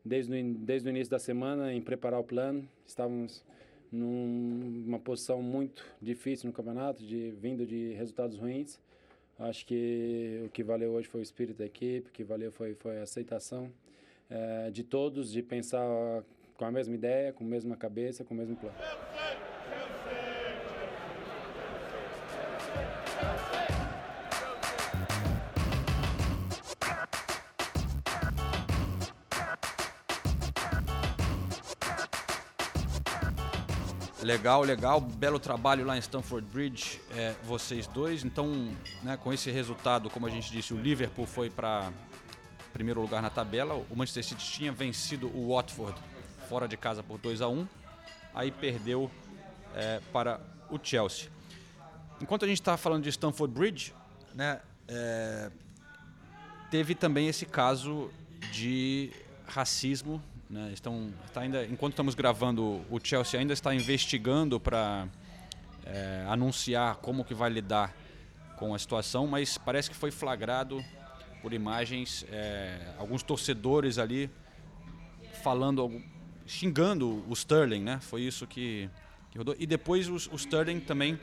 desde 0.04 0.34
o, 0.34 0.54
desde 0.56 0.88
o 0.88 0.90
início 0.90 1.12
da 1.12 1.20
semana 1.20 1.74
em 1.74 1.82
preparar 1.82 2.20
o 2.20 2.24
plano. 2.24 2.68
Estávamos 2.86 3.46
numa 3.92 4.98
posição 4.98 5.42
muito 5.42 5.86
difícil 6.02 6.48
no 6.48 6.54
campeonato, 6.54 7.04
de 7.04 7.32
vindo 7.32 7.66
de 7.66 7.94
resultados 7.94 8.38
ruins. 8.38 8.80
Acho 9.38 9.66
que 9.66 10.42
o 10.46 10.50
que 10.50 10.64
valeu 10.64 10.92
hoje 10.94 11.08
foi 11.08 11.22
o 11.22 11.24
espírito 11.24 11.58
da 11.58 11.66
equipe, 11.66 12.10
o 12.10 12.12
que 12.12 12.24
valeu 12.24 12.52
foi, 12.52 12.74
foi 12.74 13.00
a 13.00 13.04
aceitação 13.04 13.72
é, 14.30 14.72
de 14.72 14.84
todos, 14.84 15.32
de 15.32 15.44
pensar 15.44 15.88
com 16.56 16.66
a 16.66 16.72
mesma 16.72 16.96
ideia, 16.96 17.34
com 17.34 17.44
a 17.44 17.48
mesma 17.48 17.76
cabeça, 17.76 18.24
com 18.24 18.34
o 18.34 18.38
mesmo 18.38 18.56
plano. 18.56 18.76
Legal, 34.24 34.64
legal, 34.64 35.02
belo 35.02 35.38
trabalho 35.38 35.86
lá 35.86 35.98
em 35.98 36.00
Stamford 36.00 36.48
Bridge, 36.48 37.02
é, 37.12 37.36
vocês 37.44 37.88
dois. 37.88 38.24
Então, 38.24 38.74
né, 39.02 39.18
com 39.18 39.34
esse 39.34 39.52
resultado, 39.52 40.10
como 40.10 40.26
a 40.26 40.30
gente 40.30 40.50
disse, 40.50 40.74
o 40.74 40.78
Liverpool 40.78 41.26
foi 41.26 41.50
para 41.50 41.92
primeiro 42.72 43.02
lugar 43.02 43.22
na 43.22 43.30
tabela. 43.30 43.86
O 43.90 43.96
Manchester 43.98 44.24
City 44.24 44.46
tinha 44.46 44.72
vencido 44.72 45.28
o 45.28 45.54
Watford 45.54 46.00
fora 46.48 46.70
de 46.70 46.78
casa 46.78 47.04
por 47.04 47.18
2 47.20 47.42
a 47.42 47.50
1 47.50 47.68
aí 48.34 48.50
perdeu 48.50 49.12
é, 49.76 50.00
para 50.14 50.40
o 50.70 50.80
Chelsea. 50.82 51.30
Enquanto 52.22 52.46
a 52.46 52.48
gente 52.48 52.62
está 52.62 52.78
falando 52.78 53.04
de 53.04 53.10
Stamford 53.10 53.54
Bridge, 53.54 53.94
né, 54.34 54.62
é, 54.88 55.52
teve 56.72 56.96
também 56.96 57.28
esse 57.28 57.46
caso 57.46 58.10
de 58.54 59.12
racismo 59.46 60.24
né? 60.54 60.70
Estão, 60.72 61.12
está 61.26 61.42
ainda, 61.42 61.66
enquanto 61.66 61.94
estamos 61.94 62.14
gravando, 62.14 62.86
o 62.92 63.00
Chelsea 63.04 63.40
ainda 63.40 63.54
está 63.54 63.74
investigando 63.74 64.60
para 64.60 65.08
é, 65.84 66.26
anunciar 66.30 66.98
como 66.98 67.26
que 67.26 67.34
vai 67.34 67.50
lidar 67.50 67.92
com 68.56 68.76
a 68.76 68.78
situação, 68.78 69.26
mas 69.26 69.58
parece 69.58 69.90
que 69.90 69.96
foi 69.96 70.12
flagrado 70.12 70.86
por 71.42 71.54
imagens 71.54 72.24
é, 72.32 72.94
alguns 73.00 73.24
torcedores 73.24 73.98
ali 73.98 74.30
falando, 75.42 76.00
xingando 76.46 77.26
o 77.28 77.34
Sterling, 77.34 77.82
né? 77.82 78.00
Foi 78.00 78.22
isso 78.22 78.46
que, 78.46 78.88
que 79.32 79.40
rodou. 79.40 79.56
E 79.58 79.66
depois 79.66 80.08
o, 80.08 80.14
o 80.14 80.36
Sterling 80.36 80.82
também 80.82 81.20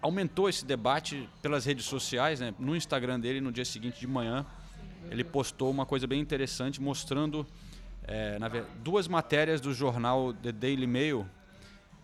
aumentou 0.00 0.48
esse 0.48 0.64
debate 0.64 1.28
pelas 1.42 1.66
redes 1.66 1.84
sociais, 1.84 2.40
né? 2.40 2.54
No 2.58 2.74
Instagram 2.74 3.20
dele, 3.20 3.42
no 3.42 3.52
dia 3.52 3.66
seguinte 3.66 4.00
de 4.00 4.06
manhã, 4.06 4.46
ele 5.10 5.22
postou 5.22 5.70
uma 5.70 5.84
coisa 5.84 6.06
bem 6.06 6.18
interessante 6.18 6.80
mostrando 6.80 7.46
é, 8.04 8.38
na 8.38 8.48
duas 8.82 9.06
matérias 9.08 9.60
do 9.60 9.72
jornal 9.72 10.32
The 10.34 10.52
Daily 10.52 10.86
Mail 10.86 11.26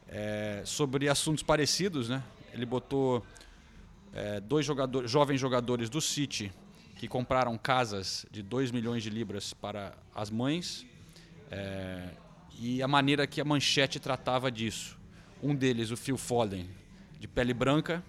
é, 0.09 0.63
sobre 0.65 1.09
assuntos 1.09 1.43
parecidos, 1.43 2.09
né? 2.09 2.23
Ele 2.53 2.65
botou 2.65 3.25
é, 4.13 4.41
dois 4.41 4.65
jogadores, 4.65 5.11
jovens 5.11 5.39
jogadores 5.39 5.91
do 5.91 6.01
City 6.01 6.53
que 6.97 7.07
compraram 7.07 7.57
casas 7.57 8.27
de 8.31 8.43
2 8.43 8.73
milhões 8.73 9.03
de 9.03 9.11
libras 9.11 9.53
para 9.53 9.95
as 10.15 10.31
mães 10.31 10.85
é, 11.51 12.09
e 12.59 12.83
a 12.83 12.89
maneira 12.89 13.27
que 13.27 13.41
a 13.41 13.45
manchete 13.45 14.01
tratava 14.01 14.51
disso. 14.51 14.99
Um 15.41 15.55
deles, 15.55 15.93
o 15.93 15.97
Phil 15.97 16.19
Foden, 16.19 16.69
de 17.21 17.29
pele 17.29 17.55
branca, 17.55 18.03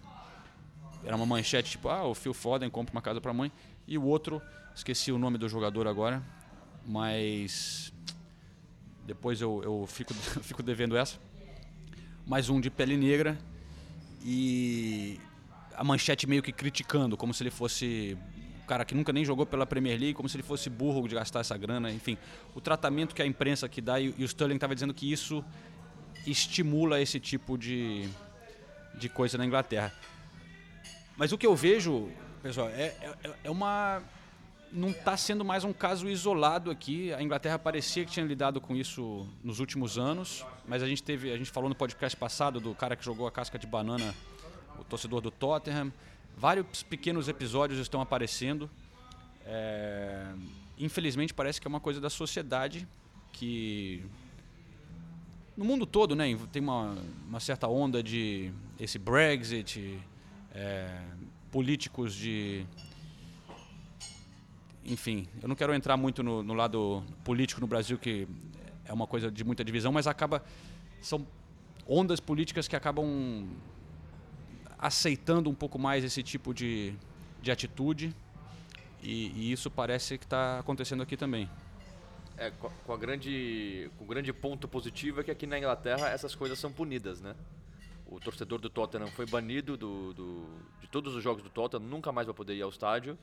era 1.04 1.16
uma 1.16 1.26
manchete 1.26 1.72
tipo, 1.72 1.88
ah, 1.88 2.04
o 2.04 2.16
Phil 2.16 2.34
Foden 2.34 2.70
compra 2.70 2.92
uma 2.92 3.02
casa 3.02 3.22
para 3.22 3.30
a 3.30 3.34
mãe. 3.34 3.52
E 3.88 3.98
o 3.98 4.04
outro, 4.04 4.42
esqueci 4.76 5.12
o 5.12 5.20
nome 5.20 5.38
do 5.38 5.48
jogador 5.48 5.88
agora, 5.88 6.24
mas 6.90 7.94
depois 9.06 9.40
eu, 9.40 9.62
eu 9.64 9.86
fico, 9.88 10.12
fico 10.42 10.64
devendo 10.64 10.98
essa. 10.98 11.20
Mais 12.26 12.50
um 12.50 12.60
de 12.60 12.72
pele 12.72 12.98
negra 12.98 13.38
e 14.26 15.20
a 15.76 15.84
manchete 15.84 16.26
meio 16.26 16.42
que 16.42 16.52
criticando, 16.52 17.16
como 17.16 17.32
se 17.32 17.44
ele 17.44 17.52
fosse 17.52 18.18
cara 18.68 18.84
que 18.84 18.96
nunca 18.96 19.14
nem 19.14 19.24
jogou 19.24 19.46
pela 19.46 19.68
Premier 19.68 20.00
League, 20.00 20.16
como 20.16 20.28
se 20.28 20.36
ele 20.36 20.44
fosse 20.44 20.68
burro 20.70 21.08
de 21.08 21.14
gastar 21.14 21.42
essa 21.42 21.56
grana, 21.56 21.92
enfim. 21.92 22.18
O 22.56 22.62
tratamento 22.62 23.14
que 23.14 23.22
a 23.22 23.26
imprensa 23.26 23.70
que 23.70 23.82
dá, 23.82 24.00
e, 24.00 24.14
e 24.18 24.24
o 24.24 24.26
Sterling 24.26 24.56
estava 24.56 24.74
dizendo 24.74 24.94
que 24.94 25.12
isso 25.12 25.46
estimula 26.26 27.00
esse 27.00 27.20
tipo 27.20 27.56
de, 27.56 28.10
de 28.96 29.10
coisa 29.10 29.38
na 29.38 29.46
Inglaterra. 29.46 29.94
Mas 31.16 31.32
o 31.32 31.38
que 31.38 31.46
eu 31.46 31.56
vejo, 31.56 32.10
pessoal, 32.42 32.70
é, 32.70 32.96
é, 33.24 33.34
é 33.44 33.50
uma. 33.50 34.02
Não 34.72 34.90
está 34.90 35.18
sendo 35.18 35.44
mais 35.44 35.64
um 35.64 35.74
caso 35.74 36.08
isolado 36.08 36.70
aqui. 36.70 37.12
A 37.14 37.24
Inglaterra 37.24 37.58
parecia 37.58 38.06
que 38.06 38.12
tinha 38.12 38.26
lidado 38.26 38.62
com 38.62 38.76
isso 38.76 39.28
nos 39.44 39.60
últimos 39.60 39.98
anos, 39.98 40.46
mas 40.68 40.84
a 40.84 40.88
gente 40.88 41.02
teve, 41.02 41.32
a 41.32 41.38
gente 41.38 41.50
falou 41.50 41.70
no 41.70 41.76
podcast 41.76 42.16
passado 42.16 42.60
do 42.60 42.76
cara 42.76 42.96
que 42.96 43.04
jogou 43.04 43.26
a 43.26 43.32
casca 43.32 43.58
de 43.58 43.66
banana, 43.66 44.14
o 44.78 44.84
torcedor 44.84 45.22
do 45.22 45.32
Tottenham. 45.32 45.92
Vários 46.38 46.84
pequenos 46.84 47.28
episódios 47.28 47.80
estão 47.80 48.00
aparecendo. 48.00 48.70
É, 49.44 50.32
infelizmente 50.78 51.34
parece 51.34 51.60
que 51.60 51.68
é 51.68 51.70
uma 51.70 51.80
coisa 51.80 52.00
da 52.00 52.10
sociedade 52.10 52.88
que 53.34 54.06
no 55.60 55.66
mundo 55.66 55.86
todo, 55.86 56.16
né, 56.16 56.26
tem 56.52 56.62
uma, 56.62 56.96
uma 57.28 57.40
certa 57.40 57.68
onda 57.68 58.02
de 58.02 58.52
esse 58.80 58.98
Brexit, 58.98 60.00
é, 60.54 61.02
políticos 61.52 62.14
de. 62.14 62.66
Enfim, 64.86 65.28
eu 65.42 65.48
não 65.48 65.56
quero 65.56 65.74
entrar 65.74 65.98
muito 65.98 66.24
no, 66.24 66.42
no 66.42 66.54
lado 66.54 67.04
político 67.24 67.62
no 67.62 67.68
Brasil, 67.68 67.98
que 67.98 68.28
é 68.86 68.94
uma 68.94 69.06
coisa 69.06 69.30
de 69.30 69.44
muita 69.44 69.64
divisão, 69.64 69.92
mas 69.92 70.08
acaba. 70.08 70.44
São 71.02 71.26
ondas 71.88 72.20
políticas 72.20 72.68
que 72.68 72.76
acabam 72.76 73.48
aceitando 74.78 75.50
um 75.50 75.54
pouco 75.56 75.78
mais 75.78 76.04
esse 76.04 76.24
tipo 76.24 76.54
de, 76.54 76.94
de 77.42 77.52
atitude, 77.52 78.16
e, 79.02 79.28
e 79.36 79.52
isso 79.52 79.70
parece 79.70 80.18
que 80.18 80.26
está 80.26 80.60
acontecendo 80.60 81.04
aqui 81.04 81.18
também. 81.18 81.50
É, 82.38 82.52
com 82.52 82.94
a- 82.94 82.98
grande, 82.98 83.92
com 83.98 84.06
o 84.06 84.08
grande 84.08 84.32
ponto 84.32 84.68
positivo 84.68 85.20
é 85.20 85.24
que 85.24 85.32
aqui 85.32 85.46
na 85.46 85.58
Inglaterra 85.58 86.08
essas 86.10 86.34
coisas 86.36 86.58
são 86.58 86.72
punidas, 86.72 87.20
né? 87.20 87.36
O 88.08 88.20
torcedor 88.20 88.60
do 88.60 88.70
Tottenham 88.70 89.08
foi 89.08 89.26
banido 89.26 89.76
do, 89.78 90.14
do- 90.14 90.48
de 90.82 90.88
todos 90.88 91.14
os 91.16 91.24
jogos 91.24 91.44
do 91.44 91.50
Tottenham, 91.50 91.86
nunca 91.86 92.12
mais 92.12 92.26
vai 92.28 92.34
poder 92.34 92.56
ir 92.56 92.62
ao 92.62 92.70
estádio. 92.70 93.18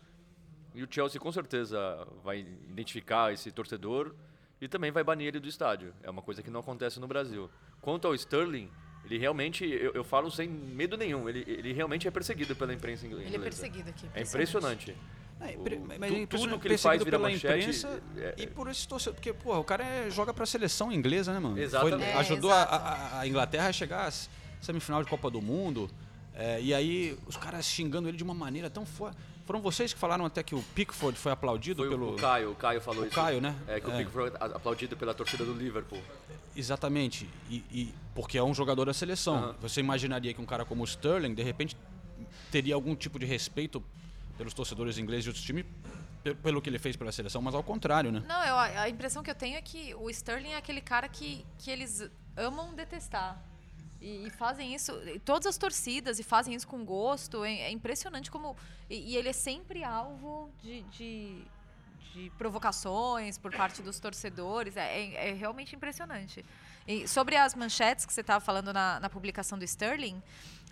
E 0.77 0.83
o 0.83 0.89
Chelsea 0.91 1.19
com 1.19 1.33
certeza 1.33 2.07
vai 2.23 2.41
identificar 2.69 3.33
esse 3.33 3.51
torcedor 3.51 4.15
e 4.61 4.69
também 4.69 4.91
vai 4.91 5.03
banir 5.03 5.29
ele 5.29 5.41
do 5.41 5.49
estádio. 5.49 5.93
É 6.03 6.11
uma 6.11 6.21
coisa 6.23 6.43
que 6.43 6.51
não 6.51 6.61
acontece 6.61 7.01
no 7.01 7.09
Brasil. 7.09 7.51
Quanto 7.81 8.07
ao 8.07 8.15
Sterling, 8.15 8.71
ele 9.05 9.17
realmente, 9.19 9.65
eu, 9.65 9.93
eu 9.93 10.05
falo 10.05 10.31
sem 10.31 10.47
medo 10.49 10.97
nenhum, 10.99 11.29
ele, 11.29 11.43
ele 11.47 11.73
realmente 11.73 12.07
é 12.07 12.11
perseguido 12.11 12.55
pela 12.55 12.75
imprensa 12.75 13.07
inglesa. 13.07 13.25
Ele 13.27 13.37
é 13.37 13.39
perseguido 13.39 13.89
aqui. 13.89 14.07
É 14.15 14.21
impressionante. 14.23 14.95
É, 15.41 15.47
O- 15.47 15.51
impre- 15.61 15.79
mas 15.99 16.11
tu- 16.11 16.17
é 16.17 16.27
tudo 16.27 16.59
que 16.59 16.69
ele 16.69 16.79
faz 16.79 16.99
vira 17.03 17.11
pela 17.19 17.29
manchete. 17.31 17.59
imprensa 17.59 18.03
é- 18.17 18.35
e 18.39 18.47
por 18.47 18.69
esse 18.71 18.87
torcedor. 18.87 19.15
Porque, 19.15 19.33
porra, 19.33 19.59
o 19.59 19.65
cara 19.65 19.83
é- 19.85 20.11
joga 20.11 20.33
pra 20.35 20.45
seleção 20.47 20.91
inglesa, 20.93 21.33
né, 21.33 21.39
mano? 21.39 21.59
Exatamente. 21.59 21.99
Foi- 22.03 22.11
É, 22.11 22.15
ajudou 22.17 22.51
a, 22.53 22.63
a- 22.63 23.21
a 23.21 23.27
Inglaterra 23.29 23.69
a 23.69 23.73
chegar 23.73 24.09
à 24.09 24.13
semifinal 24.61 25.03
de 25.03 25.09
Copa 25.09 25.31
do 25.31 25.41
Mundo. 25.41 25.91
é, 26.39 26.61
e 26.61 26.75
aí, 26.75 27.19
os 27.27 27.35
caras 27.35 27.65
xingando 27.65 28.09
ele 28.09 28.17
de 28.19 28.23
uma 28.23 28.35
maneira 28.35 28.69
tão 28.69 28.85
forte. 28.85 29.17
Foram 29.47 29.61
vocês 29.63 29.93
que 29.95 29.99
falaram 29.99 30.25
até 30.27 30.43
que 30.43 30.55
o 30.55 30.63
Pickford 30.75 31.17
foi 31.17 31.31
aplaudido 31.33 31.83
Foi 31.83 31.89
pelo. 31.91 32.15
o 32.15 32.17
Caio, 32.17 32.51
o 32.51 32.55
Caio 32.57 32.81
falou 32.81 33.05
O 33.05 33.07
isso. 33.07 33.15
Caio, 33.15 33.41
né? 33.41 33.55
É, 33.69 33.79
que 33.81 33.89
o 33.89 33.93
É. 33.93 33.99
Pickford 33.99 34.37
é 34.37 34.45
aplaudido 34.45 34.97
pela 34.97 35.15
torcida 35.15 35.45
do 35.45 35.53
Liverpool. 35.55 36.03
Exatamente. 36.55 37.29
E, 37.49 37.57
e- 37.71 37.95
porque 38.15 38.37
é 38.39 38.43
um 38.43 38.53
jogador 38.55 38.87
da 38.87 38.95
seleção. 38.95 39.55
Você 39.61 39.81
imaginaria 39.81 40.35
que 40.35 40.41
um 40.41 40.47
cara 40.47 40.65
como 40.65 40.83
o 40.83 40.85
Sterling, 40.85 41.35
de 41.35 41.43
repente, 41.43 41.77
teria 42.51 42.75
algum 42.75 42.97
tipo 42.97 43.19
de 43.19 43.27
respeito 43.27 43.83
pelos 44.37 44.53
torcedores 44.53 44.99
ingleses 44.99 45.25
de 45.25 45.31
outros 45.31 45.45
times 45.45 45.65
pe- 46.25 46.35
pelo 46.35 46.61
que 46.61 46.69
ele 46.69 46.79
fez 46.79 46.97
pela 46.97 47.13
seleção, 47.13 47.41
mas 47.41 47.55
ao 47.55 47.63
contrário, 47.63 48.11
né? 48.11 48.23
Não, 48.27 48.43
eu, 48.45 48.57
a 48.59 48.89
impressão 48.89 49.23
que 49.23 49.31
eu 49.31 49.35
tenho 49.35 49.57
é 49.57 49.63
que 49.63 49.95
o 49.95 50.11
Sterling 50.11 50.51
é 50.53 50.57
aquele 50.57 50.81
cara 50.81 51.09
que, 51.09 51.45
que 51.59 51.71
eles 51.71 52.11
amam 52.37 52.75
detestar. 52.75 53.41
E, 54.01 54.27
e 54.27 54.31
fazem 54.31 54.75
isso, 54.75 54.93
todas 55.25 55.47
as 55.47 55.57
torcidas, 55.57 56.19
e 56.19 56.23
fazem 56.23 56.55
isso 56.55 56.67
com 56.69 56.85
gosto. 56.85 57.45
É, 57.45 57.53
é 57.53 57.71
impressionante 57.71 58.31
como. 58.31 58.57
E, 58.89 59.13
e 59.13 59.17
ele 59.17 59.29
é 59.29 59.33
sempre 59.33 59.83
alvo 59.85 60.51
de, 60.63 60.83
de, 60.83 61.43
de 62.13 62.31
provocações 62.39 63.39
por 63.39 63.55
parte 63.55 63.83
dos 63.83 63.99
torcedores. 63.99 64.77
É, 64.77 64.99
é- 64.99 65.29
é 65.31 65.33
realmente 65.33 65.75
impressionante. 65.75 66.45
E 66.87 67.09
sobre 67.09 67.37
as 67.37 67.55
manchetes 67.55 68.07
que 68.07 68.13
você 68.13 68.21
estava 68.21 68.39
falando 68.41 68.73
na, 68.73 69.01
na 69.01 69.11
publicação 69.11 69.59
do 69.59 69.65
Sterling, 69.65 70.23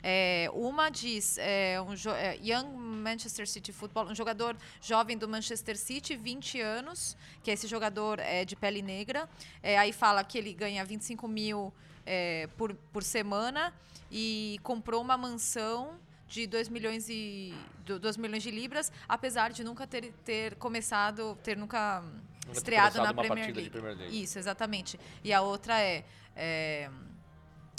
é, 0.07 0.51
uma 0.53 0.91
diz 0.91 1.39
é, 1.39 1.81
um 1.81 1.95
é, 2.15 2.37
Young 2.37 2.77
Manchester 2.77 3.49
City 3.49 3.73
Football, 3.73 4.11
um 4.11 4.15
jogador 4.15 4.55
jovem 4.81 5.17
do 5.17 5.27
Manchester 5.27 5.79
City, 5.79 6.15
20 6.15 6.61
anos, 6.61 7.17
que 7.43 7.51
esse 7.51 7.67
jogador 7.67 8.19
é 8.21 8.45
de 8.45 8.55
pele 8.55 8.83
negra. 8.83 9.27
É, 9.63 9.79
aí 9.79 9.93
fala 9.95 10.23
que 10.23 10.37
ele 10.37 10.53
ganha 10.53 10.85
25 10.85 11.27
mil 11.27 11.73
é, 12.07 12.49
por, 12.57 12.75
por 12.93 13.03
semana 13.03 13.73
e 14.11 14.59
comprou 14.63 15.01
uma 15.01 15.17
mansão 15.17 15.99
de 16.29 16.47
2 16.47 16.69
milhões, 16.69 17.09
e, 17.09 17.55
2 17.85 18.17
milhões 18.17 18.43
de 18.43 18.51
libras, 18.51 18.91
apesar 19.09 19.53
de 19.53 19.63
nunca 19.63 19.87
ter, 19.87 20.13
ter 20.25 20.55
começado, 20.57 21.37
ter 21.43 21.57
nunca 21.57 22.03
ter 22.47 22.53
estreado 22.53 22.99
na 22.99 23.15
Premier 23.15 23.47
League. 23.55 23.71
Premier 23.71 23.97
League. 23.97 24.23
Isso, 24.23 24.39
exatamente. 24.39 24.99
E 25.23 25.33
a 25.33 25.41
outra 25.43 25.81
é, 25.81 26.05
é, 26.35 26.91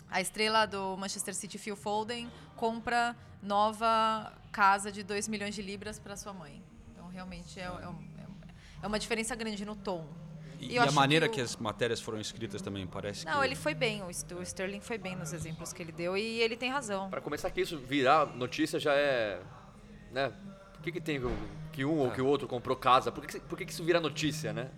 a 0.09 0.21
estrela 0.21 0.65
do 0.65 0.95
Manchester 0.97 1.33
City, 1.35 1.57
Phil 1.57 1.75
Foden, 1.75 2.31
compra 2.55 3.15
nova 3.41 4.31
casa 4.51 4.91
de 4.91 5.03
2 5.03 5.27
milhões 5.27 5.53
de 5.53 5.61
libras 5.61 5.99
para 5.99 6.15
sua 6.15 6.33
mãe. 6.33 6.63
Então, 6.91 7.07
realmente, 7.09 7.59
é, 7.59 7.63
é 7.63 7.87
um- 7.87 8.15
é 8.81 8.87
uma 8.87 8.99
diferença 8.99 9.35
grande 9.35 9.65
no 9.65 9.75
tom. 9.75 10.07
E, 10.59 10.73
e 10.73 10.77
a 10.79 10.91
maneira 10.91 11.25
o- 11.25 11.29
que, 11.29 11.41
as 11.41 11.55
matérias 11.57 11.99
foram 11.99 12.19
escritas 12.19 12.61
também 12.61 12.85
parece 12.87 13.25
Não, 13.25 13.39
que... 13.39 13.45
ele 13.45 13.55
foi 13.55 13.73
bem, 13.73 14.01
o 14.03 14.09
St- 14.13 14.33
o 14.33 14.41
Sterling 14.41 14.79
foi 14.81 14.97
bem 14.97 15.15
nos 15.15 15.33
exemplos 15.33 15.73
que 15.73 15.81
ele 15.83 15.91
deu 15.91 16.15
e 16.17 16.39
ele 16.41 16.55
tem 16.55 16.71
razão. 16.71 17.09
Pra 17.09 17.21
começar 17.21 17.49
que 17.51 17.61
isso 17.61 17.77
virar 17.77 18.25
notícia 18.27 18.79
já 18.79 18.93
é, 18.93 19.39
né? 20.11 20.31
Por 20.73 20.81
que 20.81 20.91
que 20.93 21.01
tem 21.01 21.19
que- 21.19 21.27
que 21.73 21.83
um 21.85 21.97
ou 21.97 22.11
que 22.11 22.21
o 22.21 22.25
outro 22.25 22.47
comprou 22.47 22.75
casa? 22.77 23.11
Por 23.11 23.25
que 23.25 23.39
que, 23.39 23.45
por 23.45 23.57
que 23.57 23.65
que 23.65 23.71
isso 23.71 23.83
vira 23.83 23.99
notícia, 23.99 24.53
né? 24.53 24.69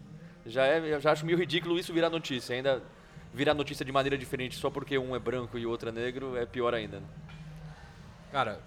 Já 0.46 0.66
é, 0.66 0.80
eu 0.80 1.00
já 1.02 1.12
acho 1.12 1.26
meio 1.26 1.38
ridículo 1.38 1.78
isso 1.78 1.94
virar 1.94 2.10
notícia. 2.10 2.56
Ainda 2.56 2.82
virar 3.34 3.54
notícia 3.54 3.86
de 3.86 3.92
maneira 3.92 4.18
diferente 4.18 4.56
só 4.56 4.70
porque 4.70 4.98
um 4.98 5.16
é 5.16 5.20
branco 5.20 5.58
e 5.58 5.66
o 5.66 5.70
outro 5.70 5.90
é 5.90 5.92
negro 5.92 6.36
é 6.38 6.46
pior 6.46 6.74
ainda. 6.74 7.00
Né? 7.02 7.06
Cara, 8.32 8.60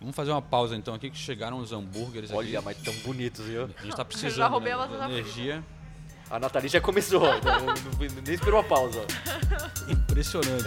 vamos 0.00 0.14
fazer 0.14 0.30
uma 0.30 0.42
pausa 0.42 0.76
então 0.76 0.94
aqui 0.94 1.10
que 1.10 1.16
chegaram 1.16 1.58
os 1.58 1.72
hambúrgueres 1.72 2.30
Olha, 2.32 2.58
aqui. 2.58 2.64
mas 2.64 2.76
tão 2.78 2.94
bonitos, 3.04 3.46
viu? 3.46 3.64
A 3.78 3.82
gente 3.82 3.96
tá 3.96 4.04
precisando 4.04 4.60
né, 4.60 5.06
de 5.06 5.12
energia. 5.12 5.64
A 6.30 6.38
Nathalie 6.38 6.68
já 6.68 6.80
começou, 6.80 7.26
então 7.34 7.60
não- 7.60 7.66
não- 7.66 8.22
nem 8.24 8.34
esperou 8.34 8.60
a 8.60 8.64
pausa. 8.64 9.04
Impressionante. 9.88 10.64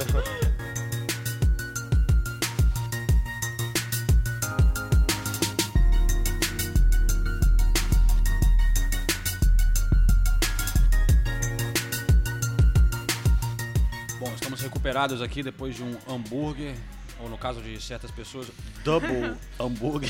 Bom, 14.20 14.32
estamos 14.36 14.62
recuperados 14.62 15.22
aqui 15.22 15.44
depois 15.44 15.76
de 15.76 15.84
um 15.84 15.98
hambúrguer, 16.08 16.76
ou 17.20 17.30
no 17.30 17.38
caso 17.38 17.62
de 17.62 17.80
certas 17.82 18.12
pessoas, 18.12 18.48
double 18.84 19.36
hambúrguer. 19.60 20.10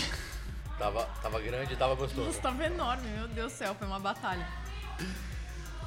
Tava, 0.78 1.04
tava 1.22 1.40
grande 1.40 1.74
e 1.74 1.76
tava 1.76 1.96
gostoso. 1.96 2.28
Nossa, 2.28 2.42
tava 2.42 2.66
enorme, 2.66 3.08
meu 3.10 3.28
Deus 3.28 3.52
do 3.54 3.56
céu, 3.58 3.76
foi 3.76 3.88
uma 3.88 4.00
batalha. 4.00 4.48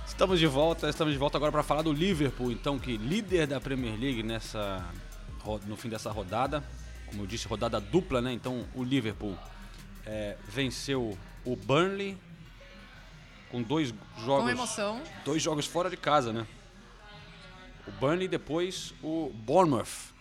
Estamos 0.07 0.38
de 0.38 0.47
volta, 0.47 0.88
estamos 0.88 1.12
de 1.12 1.19
volta 1.19 1.37
agora 1.37 1.53
para 1.53 1.62
falar 1.62 1.83
do 1.83 1.92
Liverpool, 1.92 2.51
então 2.51 2.79
que 2.79 2.97
líder 2.97 3.47
da 3.47 3.61
Premier 3.61 3.99
League 3.99 4.23
nessa 4.23 4.85
no 5.66 5.77
fim 5.77 5.88
dessa 5.88 6.11
rodada, 6.11 6.64
como 7.07 7.23
eu 7.23 7.27
disse, 7.27 7.47
rodada 7.47 7.81
dupla, 7.81 8.21
né? 8.21 8.33
Então 8.33 8.66
o 8.75 8.83
Liverpool 8.83 9.37
é, 10.05 10.37
venceu 10.49 11.16
o 11.45 11.55
Burnley 11.55 12.19
com 13.51 13.62
dois 13.62 13.95
jogos, 14.25 14.45
Com 14.45 14.51
emoção. 14.51 15.01
dois 15.25 15.42
jogos 15.42 15.66
fora 15.66 15.88
de 15.88 15.97
casa, 15.97 16.33
né? 16.33 16.47
O 17.87 17.90
Burnley 17.92 18.25
e 18.25 18.29
depois 18.29 18.92
o 19.03 19.31
Bournemouth. 19.35 20.14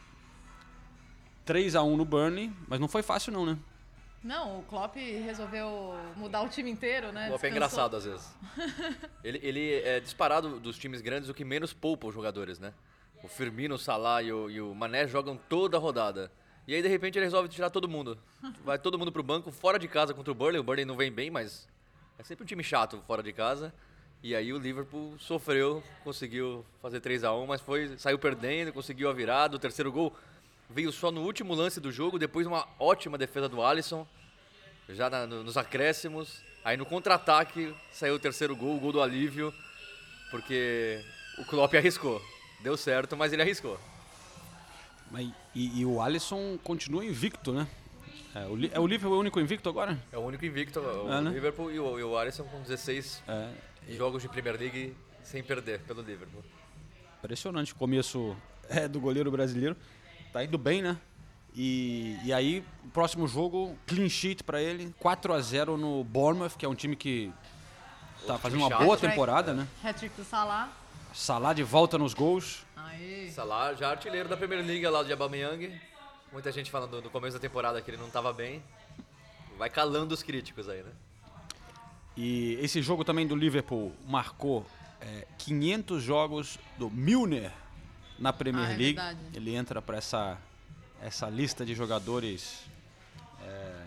3 1.44 1.76
a 1.76 1.84
1 1.84 1.96
no 1.96 2.06
Burnley, 2.06 2.52
mas 2.68 2.80
não 2.80 2.88
foi 2.88 3.04
fácil 3.04 3.32
não, 3.32 3.46
né? 3.46 3.58
Não, 4.26 4.58
o 4.58 4.64
Klopp 4.64 4.96
resolveu 4.96 5.94
mudar 6.16 6.42
o 6.42 6.50
time 6.50 6.72
inteiro, 6.72 7.12
né? 7.12 7.26
O 7.26 7.30
Klopp 7.30 7.44
é 7.44 7.50
engraçado 7.50 7.96
às 7.96 8.06
vezes. 8.06 8.28
Ele, 9.24 9.40
ele 9.42 9.74
é 9.82 10.00
disparado 10.00 10.60
dos 10.60 10.78
times 10.78 11.00
grandes 11.00 11.30
o 11.30 11.34
que 11.34 11.46
menos 11.46 11.74
poupa 11.74 12.08
os 12.08 12.14
jogadores, 12.14 12.58
né? 12.58 12.74
O 13.24 13.28
Firmino, 13.28 13.76
o 13.76 13.78
Salah 13.78 14.24
e 14.24 14.32
o, 14.32 14.50
e 14.50 14.60
o 14.60 14.74
Mané 14.74 15.08
jogam 15.08 15.38
toda 15.48 15.78
a 15.78 15.80
rodada. 15.80 16.32
E 16.68 16.74
aí, 16.74 16.82
de 16.82 16.88
repente, 16.88 17.18
ele 17.18 17.26
resolve 17.26 17.48
tirar 17.50 17.70
todo 17.70 17.88
mundo. 17.88 18.18
Vai 18.64 18.80
todo 18.80 18.98
mundo 18.98 19.12
pro 19.12 19.22
banco, 19.22 19.52
fora 19.52 19.78
de 19.78 19.88
casa 19.88 20.14
contra 20.14 20.32
o 20.32 20.36
Burnley. 20.36 20.60
O 20.60 20.64
Burnley 20.64 20.86
não 20.86 20.96
vem 20.96 21.12
bem, 21.12 21.30
mas 21.30 21.68
é 22.18 22.24
sempre 22.24 22.44
um 22.44 22.48
time 22.48 22.64
chato 22.64 23.02
fora 23.06 23.22
de 23.22 23.32
casa. 23.32 23.72
E 24.24 24.36
aí 24.36 24.52
o 24.52 24.58
Liverpool 24.58 25.16
sofreu, 25.20 25.84
conseguiu 26.04 26.66
fazer 26.82 27.00
3 27.00 27.24
a 27.24 27.34
1 27.34 27.46
mas 27.46 27.62
foi, 27.62 27.96
saiu 28.00 28.18
perdendo, 28.18 28.74
conseguiu 28.74 29.08
a 29.08 29.14
virada. 29.14 29.56
O 29.56 29.60
terceiro 29.60 29.92
gol 29.92 30.16
veio 30.70 30.92
só 30.92 31.12
no 31.12 31.22
último 31.22 31.54
lance 31.54 31.80
do 31.80 31.92
jogo, 31.92 32.18
depois 32.20 32.46
uma 32.48 32.68
ótima 32.80 33.18
defesa 33.18 33.48
do 33.48 33.62
Alisson, 33.64 34.08
já 34.90 35.10
na- 35.10 35.26
no- 35.28 35.44
nos 35.44 35.58
acréscimos. 35.58 36.42
Aí 36.64 36.76
no 36.78 36.86
contra-ataque 36.86 37.74
saiu 37.92 38.16
o 38.16 38.20
terceiro 38.20 38.56
gol, 38.56 38.76
o 38.78 38.80
gol 38.80 38.92
do 38.92 39.02
alívio, 39.02 39.54
porque 40.32 41.04
o 41.38 41.46
Klopp 41.46 41.74
arriscou. 41.76 42.22
Deu 42.62 42.76
certo, 42.76 43.16
mas 43.16 43.32
ele 43.32 43.42
arriscou. 43.42 43.80
Mas, 45.12 45.30
e, 45.54 45.82
e 45.82 45.86
o 45.86 46.02
Alisson 46.02 46.58
continua 46.64 47.06
invicto, 47.06 47.54
né? 47.54 47.68
É, 48.34 48.40
o, 48.48 48.58
é 48.74 48.80
o 48.80 48.88
Liverpool 48.88 49.16
o 49.18 49.20
único 49.20 49.40
invicto 49.40 49.70
agora? 49.70 49.98
É 50.12 50.18
o 50.18 50.22
único 50.22 50.44
invicto, 50.46 50.80
o 50.80 51.14
É, 51.14 51.22
né? 51.22 51.30
Liverpool 51.32 51.72
e 51.72 51.80
o, 51.80 52.00
e 52.00 52.04
o 52.04 52.18
Alisson 52.18 52.44
com 52.46 52.62
16 52.62 53.22
É. 53.28 53.50
jogos 53.96 54.22
de 54.24 54.28
Premier 54.28 54.60
League 54.60 54.96
sem 55.24 55.44
perder 55.44 55.80
pelo 55.82 56.02
Liverpool. 56.02 56.44
Impressionante 57.20 57.72
o 57.72 57.76
começo 57.76 58.36
é, 58.68 58.88
do 58.88 59.00
goleiro 59.00 59.32
brasileiro. 59.32 59.76
Tá 60.36 60.44
indo 60.44 60.58
bem, 60.58 60.82
né? 60.82 60.98
E, 61.56 62.20
e 62.26 62.34
aí, 62.34 62.62
o 62.84 62.90
próximo 62.90 63.26
jogo, 63.26 63.74
clean 63.88 64.10
sheet 64.10 64.44
pra 64.44 64.62
ele, 64.62 64.94
4 65.00 65.32
a 65.32 65.40
0 65.40 65.78
no 65.78 66.04
Bournemouth, 66.04 66.58
que 66.58 66.66
é 66.66 66.68
um 66.68 66.76
time 66.76 66.94
que 66.94 67.32
tá 68.28 68.38
fazendo 68.38 68.60
uma 68.60 68.68
chato. 68.68 68.84
boa 68.84 68.98
temporada, 68.98 69.54
né? 69.54 69.66
Hat-trick 69.82 70.14
do 70.18 70.26
Salah. 70.26 70.74
Salah 71.14 71.54
de 71.54 71.64
volta 71.64 71.98
nos 71.98 72.14
gols. 72.14 72.66
Aí. 72.76 73.32
Salah 73.32 73.76
já 73.76 73.92
artilheiro 73.92 74.28
da 74.28 74.36
Premier 74.36 74.62
League 74.62 74.86
lá 74.86 75.04
de 75.04 75.14
Aubameyang. 75.14 75.74
Muita 76.34 76.52
gente 76.52 76.70
falando 76.70 77.02
no 77.02 77.10
começo 77.10 77.38
da 77.38 77.40
temporada 77.40 77.82
que 77.82 77.90
ele 77.90 77.98
não 77.98 78.08
estava 78.08 78.34
bem. 78.34 78.62
Vai 79.58 79.70
calando 79.70 80.14
os 80.14 80.22
críticos 80.22 80.68
aí, 80.68 80.84
né? 80.84 80.92
E 82.18 82.60
esse 82.62 82.82
jogo 82.82 83.06
também 83.06 83.26
do 83.26 83.38
Liverpool 83.38 83.96
marcou 84.06 84.66
é, 85.00 85.26
500 85.38 86.04
jogos 86.04 86.60
do 86.78 86.92
Milner 86.92 87.54
na 88.20 88.32
Premier 88.34 88.66
Ah, 88.66 88.72
é 88.74 88.78
League. 88.78 88.94
verdade. 88.94 89.20
Ele 89.34 89.56
entra 89.56 89.82
para 89.82 89.98
essa, 89.98 90.38
essa 91.02 91.30
lista 91.30 91.66
de 91.66 91.74
jogadores, 91.76 92.64
é, 93.44 93.84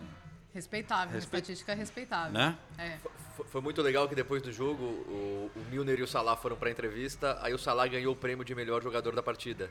Respeitável, 0.53 1.13
Respeit- 1.13 1.43
estatística 1.43 1.73
respeitável. 1.75 2.31
né? 2.33 2.57
É. 2.77 2.97
Foi- 3.35 3.45
Foi 3.45 3.61
muito 3.61 3.81
legal 3.81 4.07
que 4.09 4.15
depois 4.15 4.41
do 4.41 4.51
jogo 4.51 4.83
o, 4.83 5.51
o 5.55 5.65
Milner 5.69 5.97
e 5.99 6.03
o 6.03 6.07
Salah 6.07 6.35
foram 6.35 6.57
pra 6.57 6.69
entrevista, 6.69 7.37
aí 7.41 7.53
o 7.53 7.57
Salah 7.57 7.87
ganhou 7.87 8.13
o 8.13 8.15
prêmio 8.15 8.43
de 8.43 8.53
melhor 8.53 8.81
jogador 8.83 9.15
da 9.15 9.23
partida. 9.23 9.69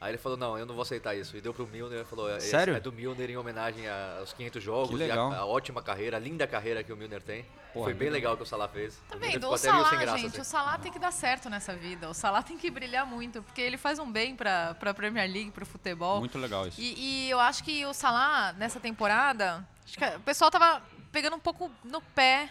Aí 0.00 0.12
ele 0.12 0.18
falou, 0.18 0.38
não, 0.38 0.56
eu 0.56 0.64
não 0.64 0.74
vou 0.74 0.82
aceitar 0.82 1.16
isso. 1.16 1.36
E 1.36 1.40
deu 1.40 1.52
pro 1.52 1.66
Milner, 1.66 2.04
falou, 2.04 2.30
"Esse 2.36 2.50
Sério? 2.50 2.74
é 2.76 2.78
do 2.80 2.92
Milner 2.92 3.30
em 3.30 3.36
homenagem 3.36 3.84
aos 4.20 4.32
500 4.32 4.62
jogos 4.62 4.90
Que 4.90 4.96
e 4.96 5.04
a, 5.04 5.08
legal. 5.08 5.32
a 5.32 5.44
ótima 5.44 5.82
carreira, 5.82 6.16
a 6.16 6.20
linda 6.20 6.46
carreira 6.46 6.84
que 6.84 6.92
o 6.92 6.96
Milner 6.96 7.20
tem. 7.20 7.44
Porra, 7.72 7.86
Foi 7.86 7.94
bem 7.94 8.08
legal. 8.08 8.34
o 8.34 8.36
que 8.36 8.44
o 8.44 8.46
Salah 8.46 8.68
fez. 8.68 8.96
Tá 9.08 9.16
vendo? 9.16 9.32
ficou 9.32 9.52
O 9.52 9.58
sem 9.58 9.70
Salah, 9.70 9.96
graça, 9.96 10.18
gente, 10.18 10.28
assim. 10.28 10.40
o 10.40 10.44
Salah 10.44 10.78
tem 10.78 10.92
que 10.92 10.98
dar 11.00 11.10
certo 11.12 11.50
nessa 11.50 11.74
vida. 11.74 12.08
O 12.08 12.14
Salah 12.14 12.42
tem 12.44 12.56
que 12.56 12.70
brilhar 12.70 13.04
muito, 13.04 13.42
porque 13.42 13.60
ele 13.60 13.76
faz 13.76 13.98
um 13.98 14.10
bem 14.10 14.36
pra, 14.36 14.74
pra 14.74 14.94
Premier 14.94 15.28
League, 15.30 15.50
pro 15.50 15.66
futebol. 15.66 16.20
Muito 16.20 16.38
legal 16.38 16.66
isso. 16.68 16.80
E, 16.80 17.26
e 17.26 17.30
eu 17.30 17.40
acho 17.40 17.64
que 17.64 17.84
o 17.84 17.92
Salah, 17.92 18.52
nessa 18.52 18.78
temporada, 18.78 19.66
acho 19.84 19.98
que 19.98 20.04
o 20.04 20.20
pessoal 20.20 20.50
tava 20.50 20.80
pegando 21.10 21.34
um 21.34 21.40
pouco 21.40 21.70
no 21.82 22.00
pé. 22.00 22.48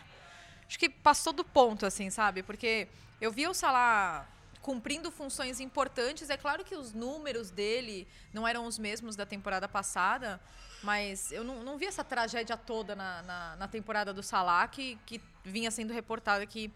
Acho 0.68 0.78
que 0.78 0.90
passou 0.90 1.32
do 1.32 1.46
ponto, 1.46 1.86
assim, 1.86 2.10
sabe? 2.10 2.44
Porque 2.44 2.90
eu 3.22 3.32
vi 3.32 3.48
o 3.48 3.54
Salah 3.54 4.26
cumprindo 4.68 5.10
funções 5.10 5.62
importantes. 5.62 6.30
É 6.30 6.36
claro 6.36 6.62
que 6.66 6.76
os 6.76 6.92
números 6.92 7.50
dele 7.50 8.06
não 8.34 8.46
eram 8.46 8.66
os 8.66 8.78
mesmos 8.78 9.16
da 9.16 9.26
temporada 9.26 9.66
passada, 9.66 10.42
mas 10.84 11.32
eu 11.32 11.42
não, 11.42 11.64
não 11.64 11.78
vi 11.78 11.86
essa 11.86 12.04
tragédia 12.04 12.58
toda 12.58 12.94
na, 12.94 13.22
na, 13.22 13.56
na 13.56 13.68
temporada 13.70 14.14
do 14.14 14.22
Salah 14.22 14.68
que, 14.68 15.00
que 15.06 15.22
vinha 15.42 15.72
sendo 15.72 15.94
reportada 15.94 16.44
aqui, 16.44 16.70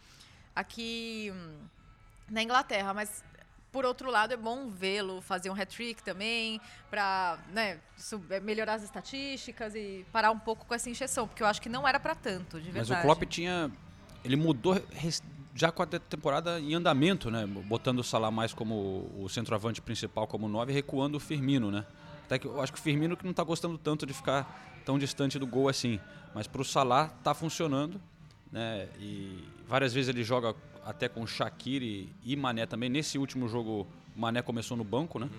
aqui 0.56 1.34
hum, 1.36 1.58
na 2.30 2.42
Inglaterra. 2.42 2.94
Mas 2.94 3.26
por 3.74 3.84
outro 3.84 4.10
lado, 4.10 4.34
é 4.34 4.38
bom 4.38 4.70
vê-lo 4.70 5.22
fazer 5.22 5.50
um 5.50 5.54
hat-trick 5.54 6.02
também, 6.02 6.62
para 6.90 7.38
né, 7.50 7.78
sub- 7.98 8.40
melhorar 8.40 8.76
as 8.76 8.84
estatísticas 8.84 9.76
e 9.76 10.06
parar 10.14 10.32
um 10.32 10.40
pouco 10.40 10.66
com 10.66 10.74
essa 10.74 10.90
injeção, 10.90 11.28
porque 11.28 11.44
eu 11.44 11.48
acho 11.48 11.62
que 11.62 11.68
não 11.68 11.86
era 11.86 12.00
para 12.00 12.16
tanto, 12.16 12.58
de 12.62 12.68
Mas 12.72 12.88
verdade. 12.88 13.02
o 13.02 13.04
Klopp 13.04 13.24
tinha. 13.30 13.70
Ele 14.24 14.38
mudou 14.38 14.76
já 15.62 15.72
com 15.72 15.84
a 15.84 15.86
te- 15.86 16.00
temporada 16.00 16.60
em 16.60 16.74
andamento, 16.74 17.30
né? 17.30 17.46
Botando 17.46 18.00
o 18.00 18.04
Salah 18.04 18.32
mais 18.32 18.52
como 18.52 19.08
o 19.20 19.28
centroavante 19.30 19.80
principal, 19.80 20.26
como 20.26 20.50
9, 20.50 20.74
recuando 20.74 21.16
o 21.18 21.20
Firmino, 21.20 21.70
né? 21.70 21.86
Até 22.26 22.40
que 22.40 22.48
eu 22.48 22.60
acho 22.60 22.74
que 22.74 22.80
o 22.80 22.82
Firmino 22.82 23.16
que 23.16 23.24
não 23.26 23.34
tá 23.34 23.44
gostando 23.44 23.78
tanto 23.78 24.04
de 24.06 24.14
ficar 24.14 24.82
tão 24.84 24.98
distante 24.98 25.38
do 25.38 25.46
gol 25.46 25.70
assim. 25.70 26.00
Mas 26.34 26.48
pro 26.48 26.66
Salah 26.66 27.10
tá 27.24 27.36
funcionando, 27.36 28.02
né? 28.52 28.88
E 29.00 29.44
várias 29.68 29.94
vezes 29.94 30.10
ele 30.10 30.24
joga 30.24 30.56
até 30.84 31.08
com 31.08 31.28
Shaqiri 31.28 32.10
e 32.24 32.36
Mané 32.36 32.66
também. 32.66 32.90
Nesse 32.90 33.20
último 33.20 33.48
jogo, 33.48 33.86
o 34.16 34.20
Mané 34.20 34.42
começou 34.42 34.76
no 34.76 34.84
banco, 34.84 35.20
né? 35.20 35.30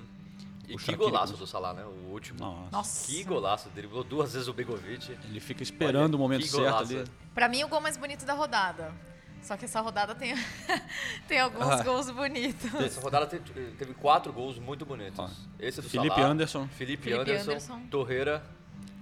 E 0.69 0.75
O 0.75 0.79
que 0.79 0.85
Shaqiri- 0.85 0.99
golaço 0.99 1.37
do 1.37 1.47
Salah, 1.49 1.73
né? 1.75 1.85
O 1.85 2.13
último. 2.13 2.39
Nossa. 2.39 2.71
Nossa. 2.71 3.07
Que 3.11 3.25
golaço. 3.25 3.69
Driblou 3.71 4.05
duas 4.05 4.35
vezes 4.35 4.47
o 4.47 4.53
Begovic. 4.53 5.19
Ele 5.25 5.41
fica 5.41 5.65
esperando 5.65 6.15
o 6.15 6.19
momento 6.19 6.47
certo 6.47 6.77
ali. 6.83 7.05
Pra 7.35 7.49
mim, 7.49 7.65
o 7.65 7.69
gol 7.69 7.81
mais 7.81 7.97
bonito 7.97 8.25
da 8.25 8.35
rodada. 8.35 8.95
Só 9.43 9.57
que 9.57 9.65
essa 9.65 9.81
rodada 9.81 10.15
tem, 10.15 10.35
tem 11.27 11.41
alguns 11.41 11.67
Ah. 11.67 11.83
gols 11.83 12.09
bonitos. 12.11 12.73
Essa 12.77 13.01
rodada 13.01 13.27
te- 13.27 13.41
teve 13.79 13.93
quatro 13.95 14.33
gols 14.33 14.59
muito 14.59 14.87
bonitos. 14.87 15.19
Ó, 15.19 15.29
Esse 15.59 15.83
do 15.83 15.89
Felipe 15.89 16.15
Salah, 16.15 16.29
Anderson. 16.29 16.69
Felipe, 16.69 17.03
Felipe 17.05 17.21
Anderson, 17.23 17.51
Anderson. 17.51 17.81
Torreira 17.91 18.43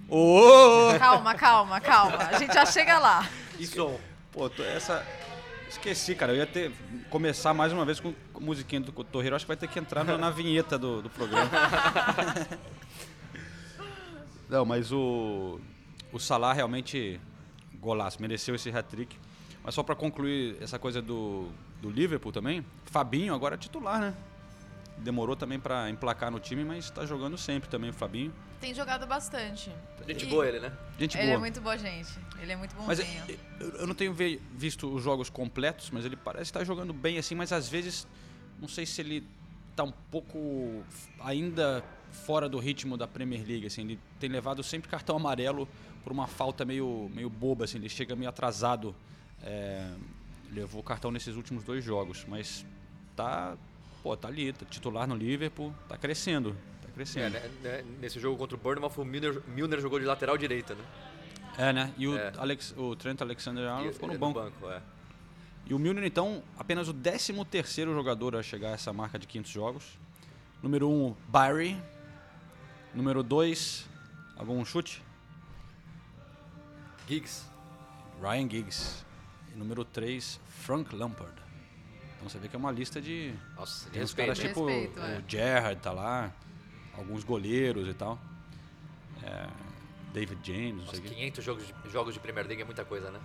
Ô! 0.09 0.91
Calma, 0.99 1.35
calma, 1.35 1.79
calma. 1.79 2.17
A 2.17 2.37
gente 2.39 2.53
já 2.53 2.65
chega 2.65 2.99
lá. 2.99 3.29
e 3.57 3.65
Som. 3.65 3.97
Pô, 4.31 4.49
essa. 4.75 5.05
Esqueci, 5.69 6.15
cara. 6.15 6.33
Eu 6.33 6.37
ia 6.37 6.45
ter. 6.45 6.73
Começar 7.09 7.53
mais 7.53 7.71
uma 7.71 7.85
vez 7.85 8.01
com 8.01 8.11
com 8.33 8.39
a 8.39 8.41
musiquinha 8.41 8.81
do 8.81 8.91
Torreiro. 9.05 9.35
Acho 9.37 9.45
que 9.45 9.47
vai 9.47 9.55
ter 9.55 9.69
que 9.69 9.79
entrar 9.79 10.03
na, 10.03 10.17
na 10.17 10.29
vinheta 10.29 10.77
do, 10.77 11.01
do 11.01 11.09
programa. 11.09 11.49
Não, 14.49 14.65
mas 14.65 14.91
o. 14.91 15.59
O 16.11 16.19
Salah 16.19 16.53
realmente. 16.53 17.19
Golaço, 17.79 18.21
mereceu 18.21 18.53
esse 18.53 18.69
hat-trick. 18.69 19.17
Mas 19.63 19.75
só 19.75 19.83
pra 19.83 19.95
concluir 19.95 20.57
essa 20.61 20.79
coisa 20.79 21.01
do, 21.01 21.49
do 21.81 21.89
Liverpool 21.89 22.31
também. 22.31 22.65
Fabinho 22.85 23.33
agora 23.33 23.55
é 23.55 23.57
titular, 23.57 23.99
né? 23.99 24.13
Demorou 24.97 25.35
também 25.35 25.59
pra 25.59 25.89
emplacar 25.89 26.29
no 26.31 26.39
time, 26.39 26.63
mas 26.63 26.89
tá 26.91 27.05
jogando 27.05 27.37
sempre 27.37 27.69
também 27.69 27.89
o 27.89 27.93
Fabinho. 27.93 28.33
Tem 28.59 28.73
jogado 28.73 29.07
bastante. 29.07 29.71
Gente 30.07 30.25
E- 30.25 30.29
boa 30.29 30.47
ele, 30.47 30.59
né? 30.59 30.71
Gente 30.99 31.17
ele 31.17 31.25
boa. 31.27 31.35
é 31.35 31.39
muito 31.39 31.61
boa 31.61 31.77
gente. 31.77 32.09
Ele 32.39 32.51
é 32.51 32.55
muito 32.55 32.75
Mas 32.85 32.99
bonzinho. 32.99 33.23
eh, 33.29 33.37
eu, 33.59 33.69
eu 33.77 33.87
não 33.87 33.95
tenho 33.95 34.15
visto 34.53 34.87
os 34.93 35.03
jogos 35.03 35.29
completos, 35.29 35.89
mas 35.89 36.05
ele 36.05 36.15
parece 36.15 36.43
estar 36.45 36.63
jogando 36.63 36.93
bem 36.93 37.17
assim, 37.17 37.33
mas 37.33 37.51
às 37.51 37.67
vezes 37.67 38.07
não 38.59 38.67
sei 38.67 38.85
se 38.85 39.01
ele 39.01 39.23
tá 39.75 39.83
um 39.83 39.91
pouco 40.11 40.83
ainda 41.19 41.83
fora 42.11 42.47
do 42.49 42.59
ritmo 42.59 42.97
da 42.97 43.07
Premier 43.07 43.43
League, 43.47 43.65
assim, 43.65 43.81
ele 43.83 43.99
tem 44.19 44.29
levado 44.29 44.61
sempre 44.61 44.89
cartão 44.89 45.15
amarelo 45.15 45.67
por 46.03 46.11
uma 46.11 46.27
falta 46.27 46.65
meio, 46.65 47.09
meio 47.13 47.29
boba, 47.29 47.65
assim, 47.65 47.77
ele 47.77 47.89
chega 47.89 48.15
meio 48.15 48.29
atrasado. 48.29 48.93
Eh, 49.43 49.91
levou 50.51 50.81
cartão 50.83 51.11
nesses 51.11 51.35
últimos 51.35 51.63
dois 51.63 51.83
jogos, 51.83 52.25
mas 52.27 52.65
tá, 53.15 53.55
pô, 54.03 54.15
tá 54.17 54.27
ali, 54.27 54.51
tá 54.53 54.65
titular 54.65 55.07
no 55.07 55.15
Liverpool, 55.15 55.73
tá 55.87 55.97
crescendo, 55.97 56.55
tá 56.81 56.87
É, 56.89 56.91
crescendo. 56.93 57.33
né, 57.33 57.49
né, 57.61 57.83
Nesse 57.99 58.19
jogo 58.19 58.37
contra 58.37 58.55
o 58.55 58.59
Bournemouth, 58.59 58.93
o 58.97 59.05
Milner, 59.05 59.41
Milner 59.47 59.79
jogou 59.79 59.99
de 59.99 60.05
lateral 60.05 60.37
direita, 60.37 60.75
né? 60.75 60.83
É, 61.57 61.73
né? 61.73 61.93
E 61.97 62.07
o, 62.07 62.17
É. 62.17 62.31
Alex, 62.37 62.73
o 62.77 62.95
Trent 62.95 63.21
Alexander-Arnold 63.21 63.93
ficou 63.93 64.07
no 64.09 64.15
é, 64.15 64.17
banco. 64.17 64.69
é. 64.69 64.81
E 65.65 65.73
o 65.73 65.79
Milner, 65.79 66.03
então, 66.05 66.41
apenas 66.57 66.87
o 66.89 66.93
13º 66.93 67.93
jogador 67.93 68.35
a 68.35 68.41
chegar 68.43 68.69
a 68.69 68.71
essa 68.73 68.91
marca 68.91 69.19
de 69.19 69.27
500 69.27 69.51
jogos. 69.51 69.83
Número 70.61 70.89
1, 70.89 71.05
um, 71.07 71.15
Barry. 71.27 71.77
Número 72.93 73.21
2, 73.23 73.87
algum 74.37 74.63
chute? 74.65 75.01
Giggs. 77.07 77.45
Ryan 78.21 78.49
Giggs. 78.49 79.05
E 79.53 79.57
número 79.57 79.83
3, 79.83 80.39
Frank 80.61 80.95
Lampard. 80.95 81.33
Então 82.15 82.29
você 82.29 82.37
vê 82.37 82.47
que 82.47 82.55
é 82.55 82.59
uma 82.59 82.71
lista 82.71 83.01
de. 83.01 83.33
Nossa, 83.55 83.85
de 83.85 83.91
tem 83.91 84.01
uns 84.03 84.09
respeito. 84.13 84.27
caras 84.27 84.37
De 84.39 84.47
tipo 84.47 84.65
respeito, 84.65 84.99
é. 84.99 85.17
o 85.19 85.23
Gerrard 85.29 85.81
tá 85.81 85.91
lá, 85.91 86.31
alguns 86.93 87.23
goleiros 87.23 87.87
e 87.87 87.93
tal. 87.93 88.19
É, 89.23 89.47
David 90.13 90.39
James, 90.45 90.71
não 90.75 90.85
Nossa, 90.85 90.91
sei 90.97 90.99
o 90.99 91.03
quê. 91.03 91.15
500 91.15 91.43
jogos 91.45 91.67
de, 91.67 91.73
jogos 91.89 92.13
de 92.13 92.19
Premier 92.19 92.45
League 92.47 92.61
é 92.61 92.65
muita 92.65 92.85
coisa, 92.85 93.11
né? 93.11 93.19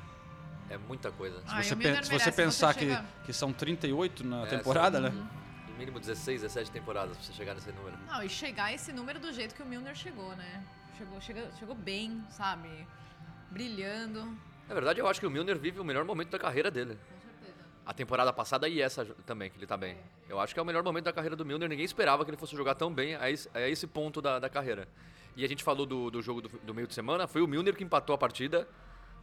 É 0.68 0.76
muita 0.78 1.12
coisa. 1.12 1.40
Ah, 1.46 1.62
Se 1.62 1.68
você, 1.70 1.76
pe- 1.76 2.04
se 2.04 2.10
você 2.10 2.32
pensar 2.32 2.72
você 2.74 2.80
que, 2.80 2.86
chega- 2.86 3.04
que 3.24 3.32
são 3.32 3.52
38 3.52 4.24
na 4.24 4.42
É, 4.42 4.46
temporada, 4.46 5.00
são- 5.00 5.10
né? 5.10 5.28
No 5.68 5.74
mínimo 5.78 6.00
16, 6.00 6.40
17 6.42 6.70
temporadas 6.70 7.16
pra 7.16 7.24
você 7.26 7.32
chegar 7.34 7.54
nesse 7.54 7.70
número. 7.70 7.96
Não, 8.06 8.22
e 8.22 8.28
chegar 8.28 8.64
a 8.64 8.72
esse 8.72 8.92
número 8.92 9.20
do 9.20 9.32
jeito 9.32 9.54
que 9.54 9.62
o 9.62 9.66
Milner 9.66 9.94
chegou, 9.94 10.34
né? 10.34 10.64
Chegou, 10.96 11.20
chega- 11.20 11.50
chegou 11.58 11.74
bem, 11.74 12.24
sabe? 12.30 12.68
Brilhando. 13.50 14.36
Na 14.68 14.74
verdade, 14.74 15.00
eu 15.00 15.06
acho 15.06 15.20
que 15.20 15.26
o 15.26 15.30
Milner 15.30 15.58
vive 15.58 15.78
o 15.78 15.84
melhor 15.84 16.04
momento 16.04 16.30
da 16.30 16.38
carreira 16.38 16.70
dele. 16.70 16.98
A 17.84 17.94
temporada 17.94 18.32
passada 18.32 18.68
e 18.68 18.82
essa 18.82 19.04
também, 19.24 19.48
que 19.48 19.56
ele 19.56 19.66
tá 19.66 19.76
bem. 19.76 19.96
Eu 20.28 20.40
acho 20.40 20.52
que 20.52 20.58
é 20.58 20.62
o 20.62 20.66
melhor 20.66 20.82
momento 20.82 21.04
da 21.04 21.12
carreira 21.12 21.36
do 21.36 21.44
Milner. 21.44 21.68
Ninguém 21.68 21.84
esperava 21.84 22.24
que 22.24 22.30
ele 22.30 22.36
fosse 22.36 22.56
jogar 22.56 22.74
tão 22.74 22.92
bem 22.92 23.14
a 23.14 23.30
esse, 23.30 23.48
a 23.54 23.68
esse 23.68 23.86
ponto 23.86 24.20
da, 24.20 24.40
da 24.40 24.48
carreira. 24.48 24.88
E 25.36 25.44
a 25.44 25.48
gente 25.48 25.62
falou 25.62 25.86
do, 25.86 26.10
do 26.10 26.20
jogo 26.20 26.40
do, 26.40 26.48
do 26.48 26.74
meio 26.74 26.88
de 26.88 26.94
semana. 26.94 27.28
Foi 27.28 27.42
o 27.42 27.46
Milner 27.46 27.76
que 27.76 27.84
empatou 27.84 28.12
a 28.12 28.18
partida. 28.18 28.66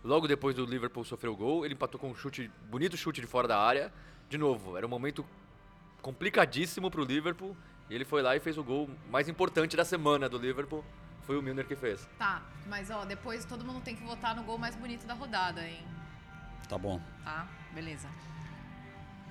Logo 0.02 0.28
depois 0.30 0.56
do 0.56 0.66
Liverpool 0.66 1.04
sofrer 1.04 1.30
o 1.30 1.36
gol. 1.36 1.66
Ele 1.66 1.74
empatou 1.74 2.00
com 2.00 2.10
um 2.10 2.16
chute, 2.16 2.50
bonito 2.70 2.96
chute 2.96 3.20
de 3.20 3.28
fora 3.28 3.48
da 3.48 3.60
área. 3.60 3.92
De 4.30 4.38
novo, 4.38 4.78
era 4.78 4.86
um 4.86 4.90
momento 4.90 5.26
complicadíssimo 6.02 6.90
pro 6.90 7.04
Liverpool. 7.04 7.58
E 7.90 7.96
ele 7.96 8.06
foi 8.06 8.22
lá 8.22 8.34
e 8.34 8.40
fez 8.40 8.58
o 8.58 8.64
gol 8.64 8.90
mais 9.12 9.28
importante 9.28 9.76
da 9.76 9.84
semana 9.84 10.30
do 10.30 10.38
Liverpool. 10.38 10.86
Foi 11.26 11.38
o 11.38 11.42
Milner 11.42 11.66
que 11.66 11.76
fez. 11.76 12.08
Tá, 12.20 12.42
mas 12.68 12.90
ó, 12.92 13.06
depois 13.06 13.46
todo 13.46 13.64
mundo 13.64 13.82
tem 13.82 13.96
que 13.96 14.04
votar 14.04 14.36
no 14.36 14.44
gol 14.44 14.58
mais 14.58 14.76
bonito 14.76 15.06
da 15.08 15.14
rodada, 15.14 15.62
hein? 15.66 15.82
Tá 16.68 16.78
bom. 16.78 17.00
Tá, 17.24 17.48
beleza. 17.72 18.08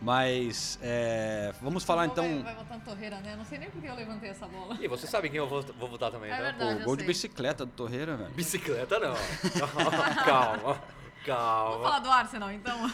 Mas 0.00 0.78
é, 0.82 1.54
vamos 1.60 1.84
falar 1.84 2.06
Vou- 2.08 2.16
Vai, 2.16 2.26
então. 2.26 2.42
vai 2.42 2.54
votar 2.56 2.76
no 2.78 2.84
Torreira, 2.84 3.20
né? 3.20 3.36
Não 3.36 3.44
sei 3.44 3.58
nem 3.58 3.70
por 3.70 3.80
que 3.80 3.86
eu 3.86 3.94
levantei 3.94 4.30
essa 4.30 4.48
bola. 4.48 4.76
E 4.80 4.88
você 4.88 5.06
sabe 5.06 5.28
quem 5.28 5.38
eu 5.38 5.46
vou, 5.48 5.62
vou 5.62 5.88
votar 5.88 6.10
também, 6.10 6.28
É 6.30 6.34
então? 6.34 6.44
verdade. 6.44 6.74
Pô, 6.74 6.80
eu 6.80 6.84
gol 6.86 6.96
de 6.96 7.02
sei. 7.02 7.06
bicicleta 7.08 7.64
do 7.64 7.70
Torreira, 7.72 8.16
velho. 8.16 8.30
Bicicleta 8.30 8.98
não. 8.98 9.14
calma, 10.24 10.56
Vamos 10.62 11.24
calma. 11.24 11.84
falar 11.84 11.98
do 12.00 12.10
Arsenal, 12.10 12.50
então? 12.50 12.90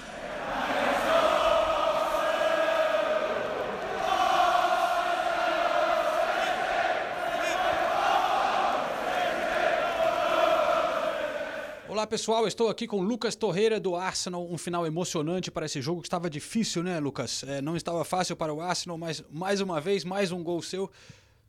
Olá 11.98 12.06
pessoal, 12.06 12.46
estou 12.46 12.68
aqui 12.68 12.86
com 12.86 13.02
Lucas 13.02 13.34
Torreira 13.34 13.80
do 13.80 13.96
Arsenal. 13.96 14.46
Um 14.48 14.56
final 14.56 14.86
emocionante 14.86 15.50
para 15.50 15.66
esse 15.66 15.82
jogo 15.82 16.00
que 16.00 16.06
estava 16.06 16.30
difícil, 16.30 16.80
né, 16.84 17.00
Lucas? 17.00 17.42
É, 17.42 17.60
não 17.60 17.74
estava 17.74 18.04
fácil 18.04 18.36
para 18.36 18.54
o 18.54 18.60
Arsenal, 18.60 18.96
mas 18.96 19.24
mais 19.32 19.60
uma 19.60 19.80
vez, 19.80 20.04
mais 20.04 20.30
um 20.30 20.44
gol 20.44 20.62
seu. 20.62 20.88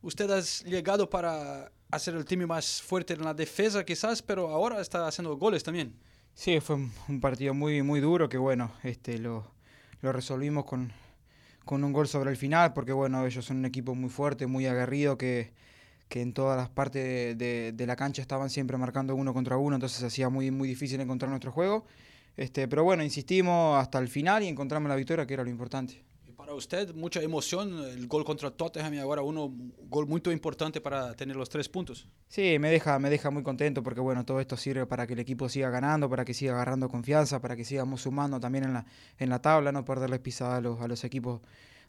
Usted 0.01 0.27
ha 0.31 0.39
llegado 0.65 1.07
para 1.07 1.71
hacer 1.91 2.15
el 2.15 2.25
time 2.25 2.47
más 2.47 2.81
fuerte 2.81 3.13
en 3.13 3.23
la 3.23 3.35
defensa, 3.35 3.83
quizás, 3.83 4.23
pero 4.23 4.47
ahora 4.47 4.81
está 4.81 5.07
haciendo 5.07 5.38
goles 5.38 5.62
también. 5.62 5.93
Sí, 6.33 6.57
un- 6.69 6.91
un 7.07 7.19
partido 7.21 7.53
muy, 7.53 7.83
muy 7.83 7.99
duro 7.99 8.27
que 8.27 8.39
bueno, 8.39 8.71
este 8.83 9.19
lo, 9.19 9.45
lo 10.01 10.12
resolvimos 10.12 10.65
con, 10.65 10.91
con 11.63 11.93
gol 11.93 12.07
sobre 12.07 12.31
el 12.31 12.38
final, 12.38 12.73
porque 12.73 12.91
bueno, 12.91 13.23
ellos 13.23 13.45
son 13.45 13.57
un 13.57 13.65
equipo 13.65 13.93
muy 13.93 14.09
fuerte, 14.09 14.47
muy 14.47 14.65
aguerrido, 14.65 15.15
que, 15.15 15.53
que 16.09 16.21
en 16.21 16.33
todas 16.33 16.57
las 16.57 16.69
partes 16.69 17.03
de, 17.03 17.35
de- 17.35 17.71
de 17.71 17.87
la 17.87 17.95
cancha 17.95 18.21
estaban 18.21 18.49
siempre 18.49 18.75
marcando 18.77 19.15
uno 19.15 19.33
contra 19.33 19.55
uno, 19.57 19.75
entonces 19.75 20.03
hacía 20.03 20.27
muy, 20.29 20.51
muy 20.51 20.67
difícil 20.67 20.99
encontrar 20.99 21.29
nuestro 21.29 21.51
juego. 21.51 21.85
Este, 22.35 22.67
pero 22.67 22.83
bueno, 22.83 23.03
insistimos 23.03 23.77
hasta 23.81 23.99
el 23.99 24.07
final 24.07 24.43
y 24.43 24.47
encontramos 24.47 24.89
la 24.89 24.95
victoria, 24.95 25.25
que 25.25 25.33
era 25.35 25.43
lo 25.43 25.49
importante. 25.49 26.03
Para 26.37 26.53
usted, 26.53 26.95
mucha 26.95 27.21
emoción, 27.21 27.79
el 27.83 28.07
gol 28.07 28.23
contra 28.23 28.49
Tottenham 28.49 28.93
y 28.93 28.97
ahora 28.97 29.21
uno, 29.21 29.45
un 29.45 29.73
gol 29.89 30.07
muy 30.07 30.21
importante 30.31 30.79
para 30.79 31.13
tener 31.13 31.35
los 31.35 31.49
tres 31.49 31.67
puntos. 31.67 32.07
Sí, 32.29 32.57
me 32.59 32.71
deja, 32.71 32.97
me 32.97 33.09
deja 33.09 33.29
muy 33.29 33.43
contento 33.43 33.83
porque 33.83 33.99
bueno, 33.99 34.23
todo 34.25 34.39
esto 34.39 34.55
sirve 34.55 34.85
para 34.85 35.05
que 35.05 35.13
el 35.13 35.19
equipo 35.19 35.49
siga 35.49 35.69
ganando, 35.69 36.09
para 36.09 36.23
que 36.23 36.33
siga 36.33 36.53
agarrando 36.53 36.87
confianza, 36.87 37.41
para 37.41 37.55
que 37.57 37.65
sigamos 37.65 38.01
sumando 38.01 38.39
también 38.39 38.63
en 38.63 38.73
la, 38.73 38.85
en 39.17 39.29
la 39.29 39.41
tabla, 39.41 39.71
no 39.73 39.83
perderles 39.83 40.21
pisada 40.21 40.55
a 40.57 40.61
los, 40.61 40.79
a 40.79 40.87
los 40.87 41.03
equipos 41.03 41.41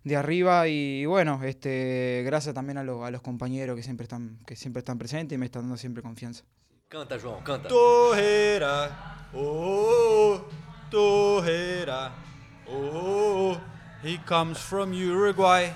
de 0.05 0.17
arriba 0.17 0.67
y 0.69 1.05
bueno, 1.07 1.41
este, 1.45 2.23
gracias 2.25 2.55
también 2.55 2.79
a, 2.79 2.83
los- 2.83 3.05
a 3.05 3.11
los 3.11 3.21
compañeros 3.23 3.77
que 3.77 3.83
siempre 3.83 4.05
están, 4.05 4.39
que 4.47 4.57
siempre 4.57 4.81
están 4.81 4.99
presentes 4.99 5.37
y 5.37 5.39
me 5.39 5.47
están 5.47 5.63
dando 5.63 5.77
siempre 5.77 6.03
confianza. 6.03 6.43
Canta, 6.89 7.19
João, 7.19 7.41
canta. 7.43 7.69
Torreira, 7.69 9.29
oh, 9.35 10.41
Torreira, 10.91 12.13
oh, 12.67 13.57
he 14.03 14.19
comes 14.27 14.59
from 14.59 14.93
Uruguay. 14.93 15.73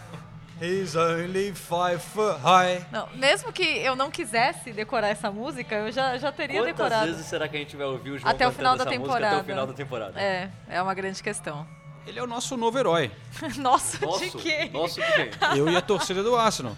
He's 0.61 0.95
only 0.97 1.53
five 1.53 1.99
foot 2.01 2.39
high. 2.41 2.87
Não, 2.93 3.09
mesmo 3.17 3.53
que 3.53 3.63
eu 3.63 3.97
não 3.97 4.11
quisesse 4.11 4.73
decorar 4.73 5.09
essa 5.09 5.31
música, 5.31 5.75
eu 5.75 5.91
já, 5.93 6.17
já 6.17 6.31
teria 6.33 6.61
Quantas 6.61 6.77
decorado. 6.77 7.07
vezes 7.13 7.27
será 7.27 7.49
que 7.49 7.57
a 7.57 7.61
gente 7.61 7.77
vai 7.77 7.87
ouvir 7.87 8.11
o 8.13 8.19
João 8.19 8.31
Até 8.33 8.47
o 8.47 8.53
final 8.53 8.77
da 8.77 8.83
essa 8.85 8.91
música 8.91 9.05
temporada. 9.05 9.37
até 9.37 9.43
o 9.43 9.45
final 9.45 9.67
da 9.67 9.73
temporada? 9.73 10.21
É, 10.21 10.51
é 10.69 10.81
uma 10.81 10.95
grande 10.95 11.21
questão. 11.23 11.67
Ele 12.07 12.19
é 12.19 12.23
o 12.23 12.27
nosso 12.27 12.57
novo 12.57 12.79
herói. 12.79 13.11
Nossa, 13.59 13.99
de 13.99 14.05
Nosso, 14.07 14.39
quê? 14.39 14.71
nosso 14.73 15.01
de 15.01 15.07
quem? 15.07 15.31
Eu 15.57 15.69
e 15.71 15.77
a 15.77 15.81
torcida 15.81 16.23
do 16.23 16.37
Arsenal. 16.37 16.77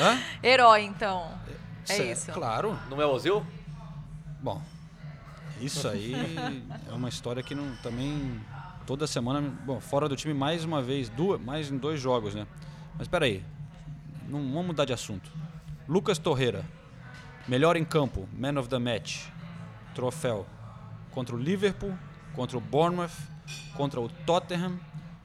Hã? 0.00 0.18
Herói, 0.42 0.82
então. 0.82 1.30
É 1.88 1.94
Cê- 1.94 2.12
isso. 2.12 2.32
Claro. 2.32 2.78
Não 2.88 3.00
é 3.00 3.06
o 3.06 3.10
Ozil? 3.10 3.44
Bom, 4.40 4.60
isso 5.60 5.86
aí 5.88 6.14
é 6.88 6.92
uma 6.92 7.08
história 7.08 7.42
que 7.42 7.54
não, 7.54 7.74
também 7.76 8.40
toda 8.86 9.06
semana, 9.06 9.40
bom, 9.40 9.80
fora 9.80 10.08
do 10.08 10.16
time 10.16 10.34
mais 10.34 10.64
uma 10.64 10.82
vez, 10.82 11.08
duas, 11.08 11.40
mais 11.40 11.70
em 11.70 11.78
dois 11.78 12.00
jogos, 12.00 12.34
né? 12.34 12.46
Mas 12.94 13.02
espera 13.02 13.24
aí, 13.24 13.42
não 14.28 14.40
vamos 14.40 14.66
mudar 14.66 14.84
de 14.84 14.92
assunto. 14.92 15.30
Lucas 15.88 16.18
Torreira, 16.18 16.64
melhor 17.48 17.76
em 17.76 17.84
campo, 17.84 18.28
man 18.32 18.58
of 18.58 18.68
the 18.68 18.78
match, 18.78 19.26
troféu 19.94 20.46
contra 21.10 21.34
o 21.34 21.38
Liverpool, 21.38 21.96
contra 22.34 22.58
o 22.58 22.60
Bournemouth, 22.60 23.10
contra 23.76 24.00
o 24.00 24.08
Tottenham, 24.08 24.78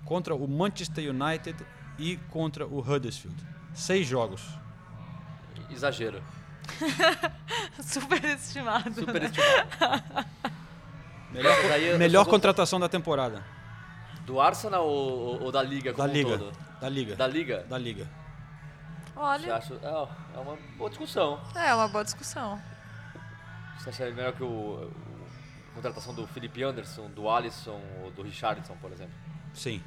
contra 0.05 0.35
o 0.35 0.47
Manchester 0.47 1.09
United 1.09 1.65
e 1.97 2.17
contra 2.29 2.65
o 2.65 2.79
Huddersfield. 2.79 3.35
Seis 3.73 4.07
jogos. 4.07 4.41
Exagero. 5.69 6.21
Superestimado. 7.81 8.93
Superestimado. 8.93 10.25
Melhor, 11.31 11.55
eu 11.79 11.97
melhor 11.99 12.25
contratação 12.25 12.79
da 12.79 12.89
temporada. 12.89 13.43
Do 14.25 14.41
Arsenal 14.41 14.87
ou, 14.87 15.41
ou 15.43 15.51
da 15.51 15.61
Liga 15.61 15.91
Da 15.91 15.97
como 15.97 16.09
um 16.09 16.13
Liga. 16.13 16.37
todo? 16.39 16.57
Da 16.81 16.89
Liga. 16.89 17.15
Da 17.15 17.27
Liga? 17.27 17.65
Da 17.69 17.77
Liga. 17.77 18.07
Você 19.13 19.19
Olha, 19.19 19.55
acha, 19.55 19.73
é, 19.75 19.87
é 20.37 20.39
uma 20.39 20.57
boa 20.77 20.89
discussão. 20.89 21.39
é 21.55 21.75
uma 21.75 21.87
boa 21.87 22.03
discussão. 22.03 22.59
Você 23.77 23.89
acha 23.89 24.09
melhor 24.11 24.33
que 24.33 24.43
o, 24.43 24.91
contratação 25.81 26.13
do 26.13 26.27
Felipe 26.27 26.63
Anderson, 26.63 27.09
do 27.09 27.29
Alisson 27.29 27.81
ou 28.03 28.11
do 28.11 28.21
Richardson, 28.21 28.75
por 28.81 28.91
exemplo? 28.91 29.13
Sim. 29.53 29.81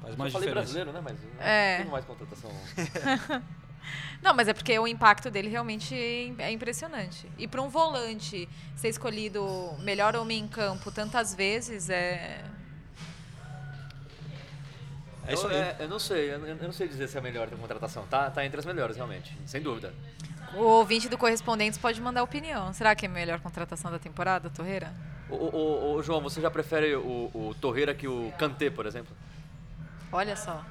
Faz 0.00 0.12
Eu 0.14 0.18
mais 0.18 0.32
falei 0.32 0.48
diferença. 0.48 0.72
brasileiro, 0.72 0.92
né? 0.92 1.00
Mas 1.02 1.18
É. 1.38 1.76
não 1.78 1.82
tem 1.84 1.92
mais 1.92 2.04
contratação. 2.04 2.50
Não, 4.22 4.34
mas 4.34 4.46
é 4.46 4.52
porque 4.52 4.78
o 4.78 4.86
impacto 4.86 5.30
dele 5.30 5.48
realmente 5.48 5.94
é 6.38 6.52
impressionante. 6.52 7.26
E 7.38 7.48
para 7.48 7.62
um 7.62 7.68
volante 7.70 8.46
ser 8.76 8.88
escolhido 8.90 9.74
melhor 9.80 10.14
homem 10.14 10.38
em 10.40 10.46
campo 10.48 10.92
tantas 10.92 11.34
vezes 11.34 11.88
é. 11.88 12.44
É 15.26 15.32
isso 15.34 15.46
eu, 15.46 15.50
aí. 15.50 15.56
é, 15.56 15.76
eu 15.80 15.88
não 15.88 15.98
sei, 15.98 16.34
eu, 16.34 16.46
eu 16.46 16.56
não 16.56 16.72
sei 16.72 16.88
dizer 16.88 17.08
se 17.08 17.16
é 17.16 17.20
a 17.20 17.22
melhor 17.22 17.48
da 17.48 17.56
contratação. 17.56 18.06
Tá, 18.06 18.30
tá 18.30 18.44
entre 18.44 18.58
as 18.60 18.66
melhores, 18.66 18.96
realmente. 18.96 19.34
Sem 19.46 19.62
dúvida. 19.62 19.94
O 20.54 20.62
ouvinte 20.62 21.08
do 21.08 21.16
Correspondentes 21.16 21.78
pode 21.78 22.00
mandar 22.00 22.22
opinião. 22.22 22.72
Será 22.72 22.94
que 22.94 23.06
é 23.06 23.08
a 23.08 23.12
melhor 23.12 23.40
contratação 23.40 23.90
da 23.90 23.98
temporada, 23.98 24.50
Torreira? 24.50 24.92
Ô, 25.28 25.34
ô, 25.36 25.56
ô, 25.56 25.92
ô, 25.94 26.02
João, 26.02 26.20
você 26.20 26.40
já 26.40 26.50
prefere 26.50 26.94
o, 26.96 27.30
o 27.32 27.54
Torreira 27.60 27.94
que 27.94 28.08
o 28.08 28.32
Kanté, 28.36 28.68
por 28.68 28.84
exemplo? 28.84 29.14
Olha 30.12 30.34
só. 30.36 30.64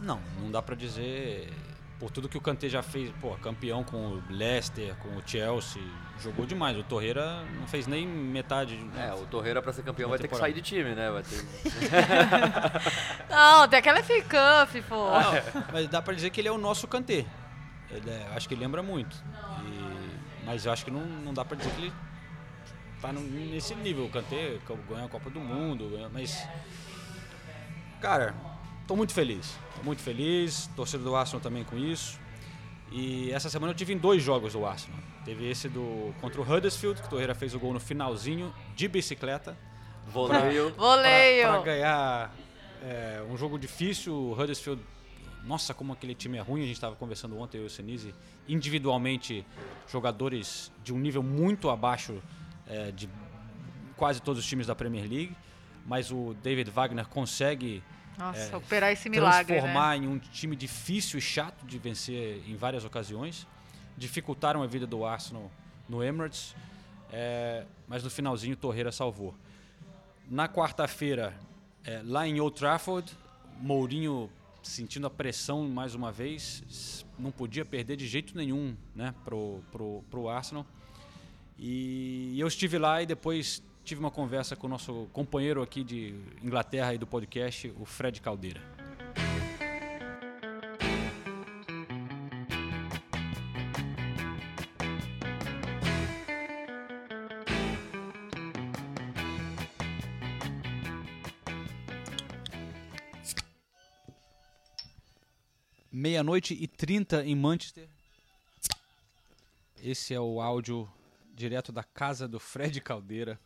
Não, 0.00 0.20
não 0.40 0.50
dá 0.50 0.60
pra 0.60 0.74
dizer. 0.74 1.52
Por 2.00 2.10
tudo 2.12 2.28
que 2.28 2.38
o 2.38 2.40
Kanté 2.40 2.68
já 2.68 2.80
fez, 2.80 3.10
pô, 3.20 3.30
campeão 3.38 3.82
com 3.82 3.96
o 3.96 4.22
Leicester, 4.30 4.94
com 4.96 5.08
o 5.16 5.22
Chelsea, 5.26 5.82
jogou 6.20 6.46
demais. 6.46 6.76
O 6.78 6.84
Torreira 6.84 7.42
não 7.58 7.66
fez 7.66 7.88
nem 7.88 8.06
metade. 8.06 8.78
É, 8.96 9.12
o 9.14 9.26
Torreira 9.26 9.60
pra 9.60 9.72
ser 9.72 9.82
campeão 9.82 10.08
vai 10.08 10.16
ter 10.16 10.28
que 10.28 10.34
temporada. 10.34 10.52
sair 10.52 10.62
de 10.62 10.62
time, 10.62 10.94
né? 10.94 11.10
Vai 11.10 11.22
ter... 11.24 11.44
Não, 13.28 13.66
tem 13.66 13.80
aquela 13.80 14.00
FA 14.04 14.22
Cup, 14.22 14.84
pô. 14.88 15.10
Não, 15.10 15.64
mas 15.72 15.88
dá 15.88 16.00
pra 16.00 16.14
dizer 16.14 16.30
que 16.30 16.40
ele 16.40 16.46
é 16.46 16.52
o 16.52 16.58
nosso 16.58 16.86
Kanté. 16.86 17.26
Ele 17.90 18.10
é- 18.10 18.28
acho 18.34 18.46
que 18.48 18.54
ele 18.54 18.60
lembra 18.62 18.82
muito. 18.82 19.16
E- 19.64 20.44
mas 20.44 20.64
eu 20.66 20.72
acho 20.72 20.84
que 20.84 20.90
não, 20.90 21.04
não 21.04 21.32
dá 21.34 21.44
pra 21.44 21.56
dizer 21.56 21.70
que 21.70 21.80
ele 21.82 21.92
tá 23.00 23.12
no- 23.12 23.20
nesse 23.20 23.74
nível. 23.74 24.04
O 24.06 24.10
Kanté 24.10 24.58
ganhou 24.88 25.06
a 25.06 25.08
Copa 25.08 25.30
do 25.30 25.40
Mundo, 25.40 25.90
mas. 26.12 26.46
Cara, 28.00 28.34
tô 28.86 28.94
muito 28.94 29.12
feliz. 29.12 29.56
Tô 29.76 29.82
muito 29.82 30.02
feliz. 30.02 30.68
Torcedor 30.76 31.04
do 31.06 31.16
Arsenal 31.16 31.40
também 31.40 31.64
com 31.64 31.76
isso. 31.76 32.18
E 32.90 33.30
essa 33.32 33.50
semana 33.50 33.72
eu 33.72 33.76
tive 33.76 33.92
em 33.92 33.98
dois 33.98 34.22
jogos 34.22 34.52
do 34.52 34.64
Arsenal. 34.64 34.98
Teve 35.24 35.48
esse 35.50 35.68
do 35.68 36.14
contra 36.20 36.40
o 36.40 36.44
Huddersfield, 36.44 37.00
que 37.00 37.06
o 37.06 37.10
Torreira 37.10 37.34
fez 37.34 37.54
o 37.54 37.58
gol 37.58 37.72
no 37.74 37.80
finalzinho 37.80 38.54
de 38.74 38.88
bicicleta. 38.88 39.56
Voleio. 40.06 40.72
Voleio. 40.74 41.42
Pra, 41.42 41.52
pra 41.54 41.62
ganhar 41.62 42.34
é, 42.82 43.22
um 43.28 43.36
jogo 43.36 43.58
difícil, 43.58 44.14
o 44.14 44.32
Huddersfield. 44.32 44.82
Nossa, 45.44 45.72
como 45.72 45.92
aquele 45.92 46.14
time 46.14 46.38
é 46.38 46.40
ruim. 46.40 46.62
A 46.62 46.66
gente 46.66 46.76
estava 46.76 46.94
conversando 46.96 47.38
ontem, 47.38 47.58
eu 47.58 47.64
e 47.64 47.66
o 47.66 47.70
Senise. 47.70 48.14
Individualmente, 48.48 49.44
jogadores 49.88 50.72
de 50.84 50.92
um 50.92 50.98
nível 50.98 51.22
muito 51.22 51.70
abaixo 51.70 52.22
é, 52.66 52.90
de 52.92 53.08
quase 53.96 54.20
todos 54.20 54.42
os 54.42 54.48
times 54.48 54.66
da 54.66 54.74
Premier 54.74 55.08
League. 55.08 55.36
Mas 55.86 56.10
o 56.10 56.34
David 56.42 56.70
Wagner 56.70 57.06
consegue 57.08 57.82
Nossa, 58.18 58.52
é, 58.52 58.56
operar 58.56 58.92
esse 58.92 59.08
milagre, 59.08 59.54
transformar 59.54 59.98
né? 59.98 60.04
em 60.04 60.08
um 60.08 60.18
time 60.18 60.54
difícil 60.54 61.18
e 61.18 61.22
chato 61.22 61.64
de 61.64 61.78
vencer 61.78 62.42
em 62.46 62.56
várias 62.56 62.84
ocasiões. 62.84 63.46
Dificultaram 63.96 64.62
a 64.62 64.66
vida 64.66 64.86
do 64.86 65.04
Arsenal 65.04 65.50
no 65.88 66.04
Emirates, 66.04 66.54
é, 67.10 67.64
mas 67.86 68.04
no 68.04 68.10
finalzinho 68.10 68.54
Torreira 68.54 68.92
salvou. 68.92 69.34
Na 70.30 70.46
quarta-feira, 70.46 71.34
é, 71.82 72.02
lá 72.04 72.28
em 72.28 72.38
Old 72.38 72.54
Trafford, 72.54 73.10
Mourinho 73.60 74.30
sentindo 74.68 75.06
a 75.06 75.10
pressão 75.10 75.66
mais 75.66 75.94
uma 75.94 76.12
vez, 76.12 77.04
não 77.18 77.30
podia 77.30 77.64
perder 77.64 77.96
de 77.96 78.06
jeito 78.06 78.36
nenhum 78.36 78.76
né, 78.94 79.14
pro, 79.24 79.60
pro, 79.72 80.04
pro 80.10 80.28
Arsenal. 80.28 80.66
E 81.58 82.38
eu 82.38 82.46
estive 82.46 82.78
lá 82.78 83.02
e 83.02 83.06
depois 83.06 83.62
tive 83.82 83.98
uma 83.98 84.10
conversa 84.10 84.54
com 84.54 84.66
o 84.66 84.70
nosso 84.70 85.08
companheiro 85.12 85.62
aqui 85.62 85.82
de 85.82 86.14
Inglaterra 86.42 86.94
e 86.94 86.98
do 86.98 87.06
podcast, 87.06 87.72
o 87.80 87.84
Fred 87.84 88.20
Caldeira. 88.20 88.77
Meia-noite 105.98 106.54
e 106.54 106.68
30 106.68 107.24
em 107.24 107.34
Manchester. 107.34 107.88
Esse 109.82 110.14
é 110.14 110.20
o 110.20 110.40
áudio 110.40 110.88
direto 111.34 111.72
da 111.72 111.82
casa 111.82 112.28
do 112.28 112.38
Fred 112.38 112.80
Caldeira. 112.80 113.36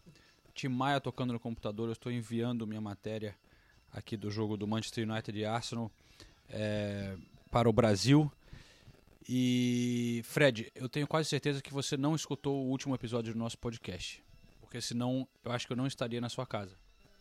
Tim 0.52 0.68
Maia 0.68 1.00
tocando 1.00 1.32
no 1.32 1.40
computador. 1.40 1.88
Eu 1.88 1.94
estou 1.94 2.12
enviando 2.12 2.66
minha 2.66 2.80
matéria 2.80 3.34
aqui 3.90 4.18
do 4.18 4.30
jogo 4.30 4.58
do 4.58 4.68
Manchester 4.68 5.08
United 5.08 5.38
e 5.38 5.46
Arsenal 5.46 5.90
é, 6.50 7.16
para 7.50 7.70
o 7.70 7.72
Brasil. 7.72 8.30
E 9.26 10.20
Fred, 10.26 10.70
eu 10.74 10.90
tenho 10.90 11.06
quase 11.06 11.30
certeza 11.30 11.62
que 11.62 11.72
você 11.72 11.96
não 11.96 12.14
escutou 12.14 12.66
o 12.66 12.68
último 12.68 12.94
episódio 12.94 13.32
do 13.32 13.38
nosso 13.38 13.56
podcast. 13.56 14.22
Porque 14.60 14.78
senão 14.78 15.26
eu 15.42 15.52
acho 15.52 15.66
que 15.66 15.72
eu 15.72 15.76
não 15.78 15.86
estaria 15.86 16.20
na 16.20 16.28
sua 16.28 16.46
casa. 16.46 16.76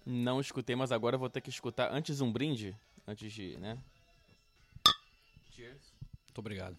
Não 0.06 0.42
escutei, 0.42 0.76
mas 0.76 0.92
agora 0.92 1.18
vou 1.18 1.30
ter 1.30 1.40
que 1.40 1.50
escutar 1.50 1.90
antes 1.90 2.20
um 2.20 2.30
brinde, 2.30 2.76
antes 3.08 3.32
de, 3.32 3.56
né? 3.60 3.78
Cheers. 5.62 5.94
Muito 6.28 6.40
obrigado. 6.40 6.78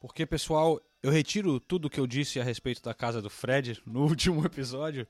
Porque, 0.00 0.26
pessoal, 0.26 0.80
eu 1.00 1.10
retiro 1.10 1.60
tudo 1.60 1.88
que 1.88 2.00
eu 2.00 2.06
disse 2.06 2.40
a 2.40 2.44
respeito 2.44 2.82
da 2.82 2.92
casa 2.92 3.22
do 3.22 3.30
Fred 3.30 3.80
no 3.86 4.02
último 4.08 4.44
episódio. 4.44 5.06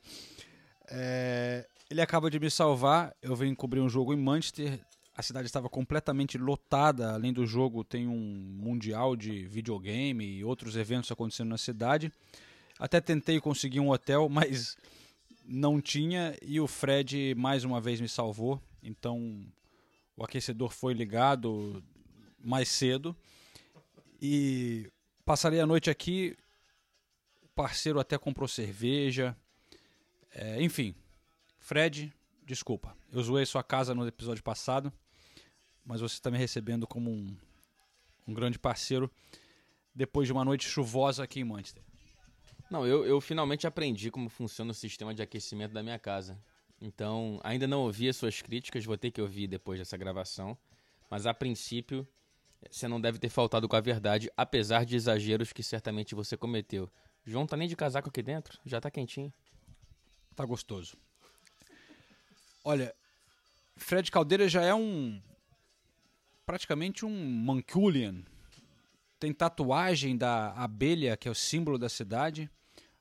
É, 0.88 1.66
ele 1.90 2.02
acaba 2.02 2.30
de 2.30 2.38
me 2.38 2.50
salvar. 2.50 3.16
Eu 3.22 3.34
venho 3.34 3.56
cobrir 3.56 3.80
um 3.80 3.88
jogo 3.88 4.12
em 4.12 4.16
Manchester. 4.16 4.78
A 5.16 5.22
cidade 5.22 5.46
estava 5.46 5.70
completamente 5.70 6.36
lotada. 6.36 7.14
Além 7.14 7.32
do 7.32 7.46
jogo, 7.46 7.82
tem 7.82 8.06
um 8.06 8.58
mundial 8.58 9.16
de 9.16 9.46
videogame 9.46 10.26
e 10.26 10.44
outros 10.44 10.76
eventos 10.76 11.10
acontecendo 11.10 11.48
na 11.48 11.58
cidade. 11.58 12.12
Até 12.78 13.00
tentei 13.00 13.40
conseguir 13.40 13.80
um 13.80 13.88
hotel, 13.88 14.28
mas 14.28 14.76
não 15.46 15.80
tinha. 15.80 16.36
E 16.42 16.60
o 16.60 16.66
Fred 16.66 17.34
mais 17.36 17.64
uma 17.64 17.80
vez 17.80 18.02
me 18.02 18.08
salvou. 18.08 18.60
Então 18.82 19.46
o 20.14 20.22
aquecedor 20.22 20.70
foi 20.70 20.92
ligado 20.92 21.82
mais 22.46 22.68
cedo. 22.68 23.16
E 24.20 24.90
passarei 25.24 25.60
a 25.60 25.66
noite 25.66 25.90
aqui. 25.90 26.36
O 27.42 27.48
parceiro 27.48 27.98
até 27.98 28.16
comprou 28.16 28.48
cerveja. 28.48 29.36
É, 30.30 30.62
enfim, 30.62 30.94
Fred, 31.58 32.12
desculpa. 32.44 32.96
Eu 33.12 33.22
zoei 33.22 33.44
sua 33.44 33.62
casa 33.62 33.94
no 33.94 34.06
episódio 34.06 34.42
passado. 34.42 34.92
Mas 35.84 36.00
você 36.00 36.14
está 36.14 36.30
me 36.30 36.38
recebendo 36.38 36.86
como 36.86 37.10
um, 37.10 37.36
um 38.26 38.34
grande 38.34 38.58
parceiro 38.58 39.10
depois 39.94 40.28
de 40.28 40.32
uma 40.32 40.44
noite 40.44 40.68
chuvosa 40.68 41.22
aqui 41.22 41.40
em 41.40 41.44
Manchester. 41.44 41.82
Não, 42.70 42.86
eu, 42.86 43.06
eu 43.06 43.20
finalmente 43.20 43.66
aprendi 43.66 44.10
como 44.10 44.28
funciona 44.28 44.72
o 44.72 44.74
sistema 44.74 45.14
de 45.14 45.22
aquecimento 45.22 45.72
da 45.72 45.82
minha 45.82 45.98
casa. 45.98 46.38
Então, 46.80 47.40
ainda 47.42 47.66
não 47.66 47.82
ouvi 47.82 48.08
as 48.08 48.16
suas 48.16 48.42
críticas, 48.42 48.84
vou 48.84 48.98
ter 48.98 49.10
que 49.10 49.22
ouvir 49.22 49.46
depois 49.46 49.78
dessa 49.78 49.96
gravação. 49.96 50.58
Mas 51.08 51.24
a 51.24 51.32
princípio, 51.32 52.06
você 52.70 52.88
não 52.88 53.00
deve 53.00 53.18
ter 53.18 53.28
faltado 53.28 53.68
com 53.68 53.76
a 53.76 53.80
verdade, 53.80 54.30
apesar 54.36 54.84
de 54.84 54.96
exageros 54.96 55.52
que 55.52 55.62
certamente 55.62 56.14
você 56.14 56.36
cometeu. 56.36 56.90
João 57.24 57.46
tá 57.46 57.56
nem 57.56 57.68
de 57.68 57.76
casaco 57.76 58.08
aqui 58.08 58.22
dentro, 58.22 58.58
já 58.64 58.80
tá 58.80 58.90
quentinho. 58.90 59.32
Tá 60.34 60.44
gostoso. 60.44 60.96
Olha, 62.64 62.94
Fred 63.76 64.10
Caldeira 64.10 64.48
já 64.48 64.62
é 64.62 64.74
um. 64.74 65.20
praticamente 66.44 67.04
um 67.04 67.44
Manculian. 67.44 68.22
Tem 69.18 69.32
tatuagem 69.32 70.16
da 70.16 70.52
abelha, 70.52 71.16
que 71.16 71.26
é 71.26 71.30
o 71.30 71.34
símbolo 71.34 71.78
da 71.78 71.88
cidade, 71.88 72.50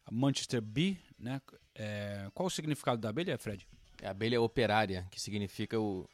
a 0.05 0.11
Manchester 0.11 0.61
Bee, 0.61 0.97
né? 1.19 1.41
É, 1.73 2.29
qual 2.33 2.47
o 2.47 2.49
significado 2.49 3.01
da 3.01 3.09
abelha, 3.09 3.37
Fred? 3.37 3.67
É 4.01 4.07
a 4.07 4.11
abelha 4.11 4.41
operária, 4.41 5.05
que 5.11 5.19
significa 5.19 5.79
o 5.79 6.07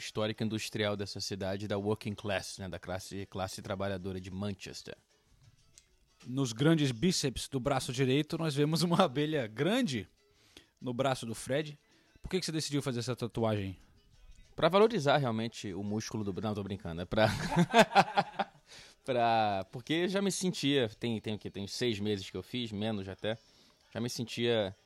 histórico 0.00 0.42
industrial 0.42 0.96
dessa 0.96 1.20
cidade, 1.20 1.68
da 1.68 1.78
working 1.78 2.14
class, 2.14 2.58
né? 2.58 2.68
da 2.68 2.78
classe, 2.78 3.26
classe 3.26 3.62
trabalhadora 3.62 4.20
de 4.20 4.30
Manchester. 4.30 4.96
Nos 6.26 6.52
grandes 6.52 6.90
bíceps 6.90 7.48
do 7.48 7.60
braço 7.60 7.92
direito, 7.92 8.36
nós 8.36 8.54
vemos 8.54 8.82
uma 8.82 9.04
abelha 9.04 9.46
grande 9.46 10.08
no 10.80 10.92
braço 10.92 11.24
do 11.24 11.34
Fred. 11.34 11.78
Por 12.22 12.28
que, 12.28 12.40
que 12.40 12.46
você 12.46 12.52
decidiu 12.52 12.82
fazer 12.82 13.00
essa 13.00 13.14
tatuagem? 13.14 13.78
Pra 14.56 14.68
valorizar 14.68 15.16
realmente 15.16 15.72
o 15.72 15.82
músculo 15.82 16.24
do. 16.24 16.38
Não, 16.40 16.54
tô 16.54 16.62
brincando. 16.62 17.00
É 17.00 17.04
pra. 17.04 17.28
pra... 19.04 19.66
Porque 19.72 20.08
já 20.08 20.20
me 20.20 20.30
sentia. 20.30 20.88
Tem, 20.98 21.18
tem 21.20 21.34
o 21.34 21.38
quê? 21.38 21.50
Tem 21.50 21.66
seis 21.66 21.98
meses 21.98 22.28
que 22.28 22.36
eu 22.36 22.42
fiz, 22.42 22.70
menos 22.70 23.08
até. 23.08 23.38
Já 23.92 24.00
me 24.00 24.10
sentia 24.10 24.76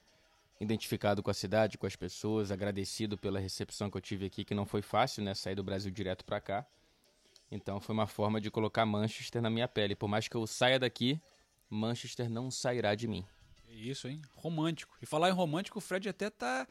identificado 0.61 1.23
com 1.23 1.31
a 1.31 1.35
cidade, 1.35 1.77
com 1.77 1.87
as 1.87 1.97
pessoas, 1.97 2.51
agradecido 2.51 3.19
pela 3.19 3.39
recepção 3.39 3.91
que 3.91 3.97
eu 3.97 4.01
tive 4.01 4.27
aqui, 4.27 4.45
que 4.45 4.55
não 4.55 4.67
foi 4.67 4.83
fácil, 4.83 5.23
né? 5.23 5.35
Sair 5.35 5.55
do 5.55 5.65
Brasil 5.65 5.91
direto 5.91 6.25
pra 6.25 6.41
cá. 6.41 6.67
Então 7.51 7.81
foi 7.81 7.93
uma 7.93 8.07
forma 8.07 8.41
de 8.41 8.51
colocar 8.51 8.87
Manchester 8.87 9.43
na 9.43 9.51
minha 9.51 9.69
pele. 9.69 9.95
Por 9.95 10.09
mais 10.09 10.29
que 10.29 10.37
eu 10.37 10.47
saia 10.47 10.79
daqui, 10.79 11.21
Manchester 11.69 12.31
não 12.31 12.51
sairá 12.51 12.95
de 12.95 13.07
mim. 13.07 13.25
Isso, 13.69 14.09
hein? 14.09 14.23
Romântico. 14.37 14.97
E 15.03 15.07
falar 15.07 15.29
em 15.29 15.33
romântico, 15.33 15.79
o 15.79 15.83
Fred 15.83 16.09
até 16.09 16.31
tá 16.31 16.67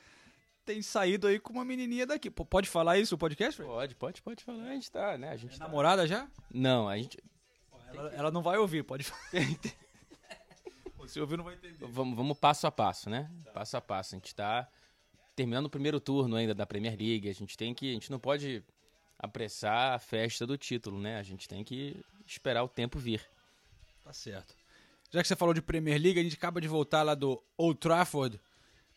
tem 0.65 0.81
saído 0.81 1.27
aí 1.27 1.39
com 1.39 1.51
uma 1.51 1.65
menininha 1.65 2.05
daqui. 2.05 2.29
P 2.29 2.45
pode 2.45 2.69
falar 2.69 2.97
isso 2.97 3.13
no 3.13 3.17
podcast, 3.17 3.57
Fred? 3.57 3.69
Pode, 3.69 3.95
pode, 3.95 4.21
pode 4.21 4.43
falar. 4.43 4.63
A 4.63 4.73
gente 4.73 4.89
tá, 4.89 5.17
né? 5.17 5.29
A 5.29 5.35
gente 5.35 5.55
é 5.55 5.57
tá... 5.57 5.65
namorada 5.65 6.07
já? 6.07 6.27
Não, 6.53 6.87
a 6.87 6.97
gente. 6.97 7.17
Ela, 7.93 8.09
ela 8.13 8.31
não 8.31 8.41
vai 8.41 8.57
ouvir, 8.57 8.83
pode 8.83 9.03
falar. 9.03 9.21
Se 11.07 11.19
ouvir, 11.19 11.37
não 11.37 11.43
vai 11.43 11.55
entender. 11.55 11.85
Vamos, 11.85 12.15
vamos 12.15 12.37
passo 12.37 12.67
a 12.67 12.71
passo, 12.71 13.09
né? 13.09 13.29
Tá. 13.45 13.51
Passo 13.51 13.77
a 13.77 13.81
passo. 13.81 14.15
A 14.15 14.17
gente 14.17 14.33
tá 14.33 14.67
terminando 15.35 15.65
o 15.65 15.69
primeiro 15.69 15.99
turno 15.99 16.35
ainda 16.35 16.53
da 16.53 16.65
Premier 16.65 16.97
League. 16.97 17.29
A 17.29 17.33
gente 17.33 17.57
tem 17.57 17.73
que. 17.73 17.89
A 17.89 17.93
gente 17.93 18.11
não 18.11 18.19
pode 18.19 18.63
apressar 19.17 19.93
a 19.93 19.99
festa 19.99 20.45
do 20.45 20.57
título, 20.57 20.99
né? 20.99 21.17
A 21.17 21.23
gente 21.23 21.47
tem 21.47 21.63
que 21.63 22.03
esperar 22.25 22.63
o 22.63 22.67
tempo 22.67 22.99
vir. 22.99 23.25
Tá 24.03 24.11
certo. 24.11 24.55
Já 25.11 25.21
que 25.21 25.27
você 25.27 25.35
falou 25.35 25.53
de 25.53 25.61
Premier 25.61 26.01
League, 26.01 26.19
a 26.19 26.23
gente 26.23 26.35
acaba 26.35 26.59
de 26.59 26.67
voltar 26.67 27.03
lá 27.03 27.15
do 27.15 27.41
Old 27.55 27.79
Trafford. 27.79 28.39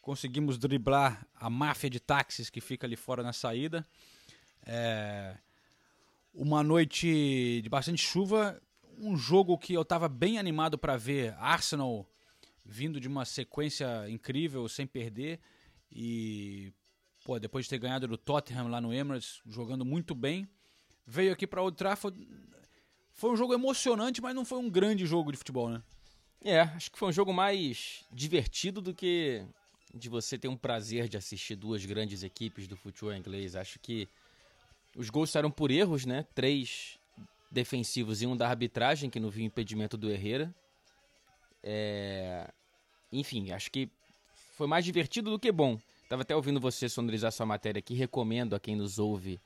Conseguimos 0.01 0.57
driblar 0.59 1.27
a 1.35 1.51
máfia 1.51 1.91
de 1.91 2.01
táxis 2.01 2.49
que 2.49 2.61
fica 2.61 2.87
ali 2.87 2.97
fora 2.97 3.23
na 3.23 3.33
saída. 3.33 3.87
É... 4.65 5.37
Uma 6.33 6.63
noite 6.63 7.61
de 7.63 7.69
bastante 7.69 8.03
chuva. 8.03 8.61
Um 8.99 9.17
jogo 9.17 9.59
que 9.59 9.75
eu 9.75 9.83
estava 9.83 10.09
bem 10.09 10.39
animado 10.39 10.79
para 10.79 10.97
ver. 10.97 11.35
Arsenal 11.39 12.07
vindo 12.65 12.99
de 13.01 13.09
uma 13.09 13.25
sequência 13.25 14.09
incrível, 14.09 14.69
sem 14.69 14.87
perder. 14.87 15.39
E 15.91 16.73
pô, 17.25 17.39
depois 17.39 17.67
de 17.67 17.71
ter 17.71 17.79
ganhado 17.79 18.09
do 18.09 18.17
Tottenham 18.17 18.69
lá 18.69 18.81
no 18.81 18.93
Emirates, 18.93 19.41
jogando 19.47 19.85
muito 19.85 20.15
bem. 20.15 20.49
Veio 21.07 21.33
aqui 21.33 21.47
para 21.47 21.63
Old 21.63 21.77
Trafford. 21.77 22.27
Foi 23.13 23.31
um 23.31 23.37
jogo 23.37 23.55
emocionante, 23.55 24.21
mas 24.21 24.35
não 24.35 24.45
foi 24.45 24.59
um 24.59 24.69
grande 24.69 25.07
jogo 25.07 25.31
de 25.31 25.39
futebol, 25.39 25.71
né? 25.71 25.83
É, 26.45 26.61
acho 26.61 26.91
que 26.91 26.99
foi 26.99 27.09
um 27.09 27.13
jogo 27.13 27.33
mais 27.33 28.05
divertido 28.13 28.81
do 28.81 28.93
que 28.93 29.45
de 29.95 30.09
você 30.09 30.37
ter 30.37 30.49
um 30.49 30.57
prazer 30.57 31.09
de 31.09 31.17
assistir 31.17 31.57
duas 31.57 31.85
grandes 31.85 32.23
equipes 32.23 32.69
do 32.69 32.77
futebol 32.77 33.15
inglês. 33.15 33.57
Acho 33.57 33.79
que 33.79 34.09
os 34.95 35.09
gols 35.09 35.31
saíram 35.31 35.51
por 35.51 35.71
erros, 35.71 36.05
né? 36.05 36.27
Três 36.35 36.96
defensivos 37.57 38.21
e 38.21 38.27
um 38.27 38.37
da 38.37 38.47
arbitragem, 38.47 39.09
que 39.09 39.19
não 39.19 39.31
viu 39.31 39.45
impedimento 39.45 39.97
do 39.97 40.11
Herrera. 40.11 40.55
É... 41.63 42.51
Enfim, 43.11 43.51
acho 43.51 43.71
que 43.71 43.89
foi 44.53 44.67
mais 44.67 44.85
divertido 44.85 45.31
do 45.31 45.39
que 45.39 45.51
bom. 45.51 45.81
Tava 46.07 46.23
até 46.23 46.37
ouvindo 46.37 46.61
você 46.61 46.87
sonorizar 46.89 47.33
sua 47.33 47.47
matéria 47.47 47.79
aqui, 47.79 47.95
recomendo 47.95 48.55
a 48.55 48.61
quem 48.61 48.77
nos 48.77 48.99
ouve 48.99 49.41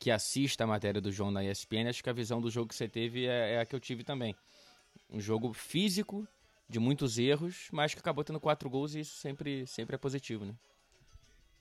que 0.00 0.10
assista 0.10 0.64
a 0.64 0.66
matéria 0.66 1.00
do 1.00 1.12
João 1.12 1.30
na 1.30 1.44
ESPN. 1.44 1.88
Acho 1.88 2.02
que 2.02 2.10
a 2.10 2.12
visão 2.12 2.40
do 2.40 2.50
jogo 2.50 2.68
que 2.68 2.74
você 2.74 2.88
teve 2.88 3.26
é, 3.26 3.54
é 3.54 3.60
a 3.60 3.64
que 3.64 3.74
eu 3.74 3.80
tive 3.80 4.02
também. 4.02 4.34
Um 5.08 5.20
jogo 5.20 5.52
físico, 5.52 6.26
de 6.68 6.80
muitos 6.80 7.18
erros, 7.18 7.68
mas 7.70 7.94
que 7.94 8.00
acabou 8.00 8.24
tendo 8.24 8.40
quatro 8.40 8.68
gols 8.68 8.94
e 8.94 9.00
isso 9.00 9.16
sempre, 9.16 9.64
sempre 9.66 9.94
é 9.94 9.98
positivo, 9.98 10.44
né? 10.44 10.54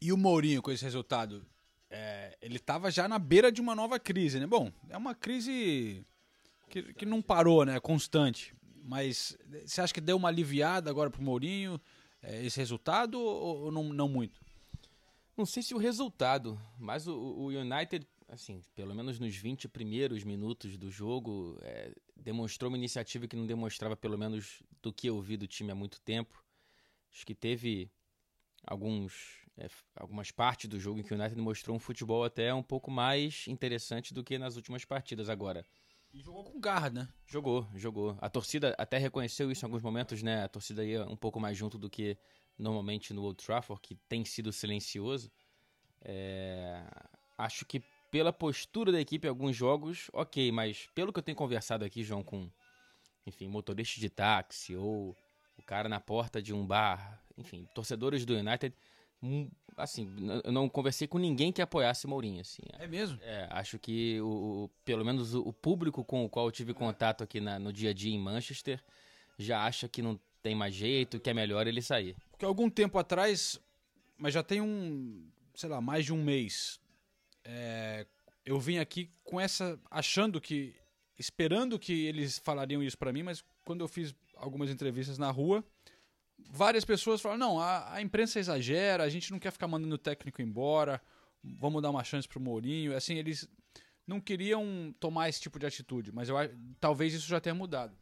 E 0.01 0.11
o 0.11 0.17
Mourinho 0.17 0.61
com 0.61 0.71
esse 0.71 0.83
resultado? 0.83 1.45
É, 1.95 2.35
ele 2.41 2.55
estava 2.55 2.89
já 2.89 3.07
na 3.07 3.19
beira 3.19 3.51
de 3.51 3.61
uma 3.61 3.75
nova 3.75 3.99
crise, 3.99 4.39
né? 4.39 4.47
Bom, 4.47 4.71
é 4.89 4.97
uma 4.97 5.13
crise 5.13 6.03
que, 6.67 6.91
que 6.93 7.05
não 7.05 7.21
parou, 7.21 7.63
né? 7.63 7.79
Constante. 7.79 8.51
Mas 8.83 9.37
você 9.63 9.79
acha 9.79 9.93
que 9.93 10.01
deu 10.01 10.17
uma 10.17 10.27
aliviada 10.27 10.89
agora 10.89 11.11
pro 11.11 11.21
Mourinho 11.21 11.79
é, 12.23 12.43
esse 12.43 12.57
resultado 12.57 13.21
ou, 13.21 13.65
ou 13.65 13.71
não, 13.71 13.83
não 13.83 14.09
muito? 14.09 14.41
Não 15.37 15.45
sei 15.45 15.61
se 15.61 15.75
o 15.75 15.77
resultado, 15.77 16.59
mas 16.79 17.07
o, 17.07 17.13
o 17.15 17.47
United, 17.49 18.07
assim, 18.27 18.59
pelo 18.73 18.95
menos 18.95 19.19
nos 19.19 19.35
20 19.35 19.67
primeiros 19.67 20.23
minutos 20.23 20.75
do 20.77 20.89
jogo, 20.89 21.59
é, 21.61 21.93
demonstrou 22.15 22.69
uma 22.69 22.77
iniciativa 22.77 23.27
que 23.27 23.35
não 23.35 23.45
demonstrava, 23.45 23.95
pelo 23.95 24.17
menos 24.17 24.63
do 24.81 24.91
que 24.91 25.07
eu 25.07 25.21
vi 25.21 25.37
do 25.37 25.45
time 25.45 25.71
há 25.71 25.75
muito 25.75 26.01
tempo. 26.01 26.43
Acho 27.11 27.23
que 27.23 27.35
teve 27.35 27.91
alguns, 28.65 29.42
é, 29.58 29.68
algumas 29.95 30.32
partes 30.32 30.70
do 30.70 30.80
jogo 30.80 30.99
em 30.99 31.04
que 31.04 31.14
o 31.14 31.18
United 31.18 31.39
mostrou 31.39 31.76
um 31.76 31.80
futebol 31.80 32.24
até 32.24 32.54
um 32.54 32.64
pouco 32.64 32.89
mais 32.89 33.45
interessante 33.47 34.14
do 34.14 34.24
que 34.24 34.38
nas 34.38 34.56
últimas 34.56 34.84
partidas. 34.86 35.30
Agora, 35.30 35.66
e 36.14 36.20
jogou 36.20 36.43
com 36.43 36.60
garra, 36.60 36.91
né? 36.91 37.10
Jogou, 37.26 37.68
jogou. 37.74 38.16
A 38.22 38.30
torcida 38.30 38.76
até 38.78 38.99
reconheceu 38.99 39.51
isso 39.51 39.66
em 39.66 39.68
alguns 39.68 39.82
momentos, 39.82 40.22
né? 40.22 40.43
A 40.43 40.47
torcida 40.47 40.86
ia 40.86 41.06
um 41.06 41.16
pouco 41.16 41.39
mais 41.39 41.58
junto 41.58 41.78
do 41.78 41.89
que 41.89 42.16
normalmente 42.58 43.14
no 43.14 43.24
Old 43.24 43.43
Trafford, 43.43 43.82
que 43.82 43.95
tem 44.08 44.24
sido 44.24 44.51
silencioso. 44.51 45.32
É... 46.01 46.84
Acho 47.36 47.66
que 47.66 47.82
pela 48.12 48.32
postura 48.32 48.91
da 48.91 49.01
equipe 49.01 49.26
em 49.26 49.30
alguns 49.30 49.56
jogos, 49.56 50.08
ok, 50.14 50.51
mas 50.51 50.88
pelo 50.93 51.12
que 51.12 51.18
eu 51.18 51.24
tenho 51.24 51.36
conversado 51.36 51.84
aqui, 51.84 52.04
João, 52.04 52.24
com, 52.24 52.47
enfim, 53.26 53.47
motorista 53.47 53.99
de 53.99 54.08
táxi 54.08 54.76
ou 54.76 55.18
o 55.58 55.64
cara 55.64 55.89
na 55.89 55.99
porta 55.99 56.39
de 56.39 56.54
um 56.54 56.64
bar, 56.64 57.24
enfim, 57.36 57.68
torcedores 57.74 58.24
do 58.24 58.36
United, 58.36 58.76
assim, 59.78 60.09
eu 60.43 60.51
não 60.51 60.69
conversei 60.69 61.07
com 61.07 61.17
ninguém 61.17 61.51
que 61.51 61.61
apoiasse 61.61 62.07
Mourinho, 62.07 62.41
assim. 62.41 62.61
É 62.74 62.88
mesmo? 62.88 63.19
É, 63.21 63.47
acho 63.51 63.80
que 63.80 64.19
o, 64.21 64.69
pelo 64.84 65.03
menos 65.05 65.34
o, 65.34 65.41
o, 65.41 65.53
público 65.53 66.03
com 66.03 66.26
o 66.26 66.30
qual 66.30 66.47
eu 66.47 66.51
tive 66.51 66.74
contato 66.74 67.24
aqui 67.24 67.39
na, 67.39 67.57
no 67.57 67.71
dia 67.71 67.91
a 67.91 67.93
dia 67.93 68.13
em 68.13 68.19
Manchester 68.19 68.84
já 69.38 69.65
acha 69.65 69.88
que 69.88 70.01
não 70.01 70.19
tem 70.41 70.53
mais 70.53 70.76
jeito, 70.76 71.19
que 71.19 71.30
é 71.30 71.34
melhor 71.34 71.65
ele 71.67 71.82
sair. 71.82 72.15
Porque 72.32 72.45
algum 72.45 72.69
tempo 72.69 72.97
atrás, 72.97 73.59
mas 74.17 74.34
já 74.34 74.43
tem 74.43 74.61
um, 74.61 75.28
sei 75.55 75.69
lá, 75.69 75.82
mais 75.82 76.05
de 76.05 76.13
um 76.13 76.21
mês, 76.21 76.80
é, 77.43 78.05
eu 78.45 78.59
vim 78.59 78.78
aqui 78.78 79.09
com 79.24 79.39
essa, 79.39 79.80
achando 79.89 80.39
que, 80.39 80.76
esperando 81.17 81.80
que 81.80 82.05
eles 82.05 82.38
falariam 82.38 82.84
isso 82.84 82.97
para 82.97 83.13
mim, 83.13 83.24
mas 83.24 83.43
quando 83.63 83.82
eu 83.82 83.88
fiz 83.88 84.13
algumas 84.36 84.69
entrevistas 84.69 85.17
na 85.17 85.32
rua, 85.32 85.63
várias 86.49 86.85
pessoas 86.85 87.21
falaram: 87.21 87.39
não, 87.39 87.59
a, 87.59 87.95
a, 87.95 88.01
imprensa 88.01 88.39
exagera, 88.39 89.03
a 89.03 89.09
gente 89.09 89.31
não 89.31 89.39
quer 89.39 89.51
ficar 89.51 89.67
mandando 89.67 89.95
o 89.95 89.97
técnico 89.97 90.41
embora, 90.41 91.01
vamos 91.43 91.81
dar 91.81 91.89
uma 91.89 92.03
chance 92.03 92.27
pro 92.27 92.39
Mourinho. 92.39 92.95
Assim, 92.95 93.15
eles 93.15 93.47
não 94.05 94.19
queriam 94.19 94.93
tomar 94.99 95.29
esse 95.29 95.41
tipo 95.41 95.59
de 95.59 95.65
atitude, 95.65 96.11
mas 96.11 96.29
eu 96.29 96.35
talvez 96.79 97.13
isso 97.13 97.27
já 97.27 97.39
tenha 97.39 97.55
mudado. 97.55 97.95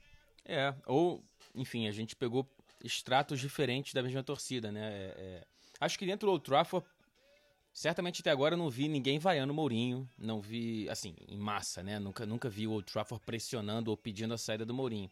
É, 0.44 0.74
ou, 0.86 1.24
enfim, 1.54 1.88
a 1.88 1.92
gente 1.92 2.16
pegou 2.16 2.50
extratos 2.84 3.40
diferentes 3.40 3.94
da 3.94 4.02
mesma 4.02 4.24
torcida, 4.24 4.72
né? 4.72 4.82
É, 4.82 5.16
é... 5.18 5.48
Acho 5.80 5.98
que 5.98 6.06
dentro 6.06 6.28
do 6.28 6.32
Old 6.32 6.44
Trafford, 6.44 6.86
certamente 7.72 8.22
até 8.22 8.32
agora 8.32 8.56
eu 8.56 8.58
não 8.58 8.70
vi 8.70 8.88
ninguém 8.88 9.20
vaiando 9.20 9.54
o 9.54 9.56
Mourinho, 9.56 10.10
não 10.18 10.42
vi, 10.42 10.90
assim, 10.90 11.16
em 11.28 11.38
massa, 11.38 11.84
né? 11.84 12.00
Nunca, 12.00 12.26
nunca 12.26 12.50
vi 12.50 12.68
o 12.68 12.72
Old 12.72 12.92
Trafford 12.92 13.24
pressionando 13.24 13.92
ou 13.92 13.98
pedindo 13.98 14.34
a 14.34 14.38
saída 14.38 14.66
do 14.66 14.74
Mourinho 14.74 15.10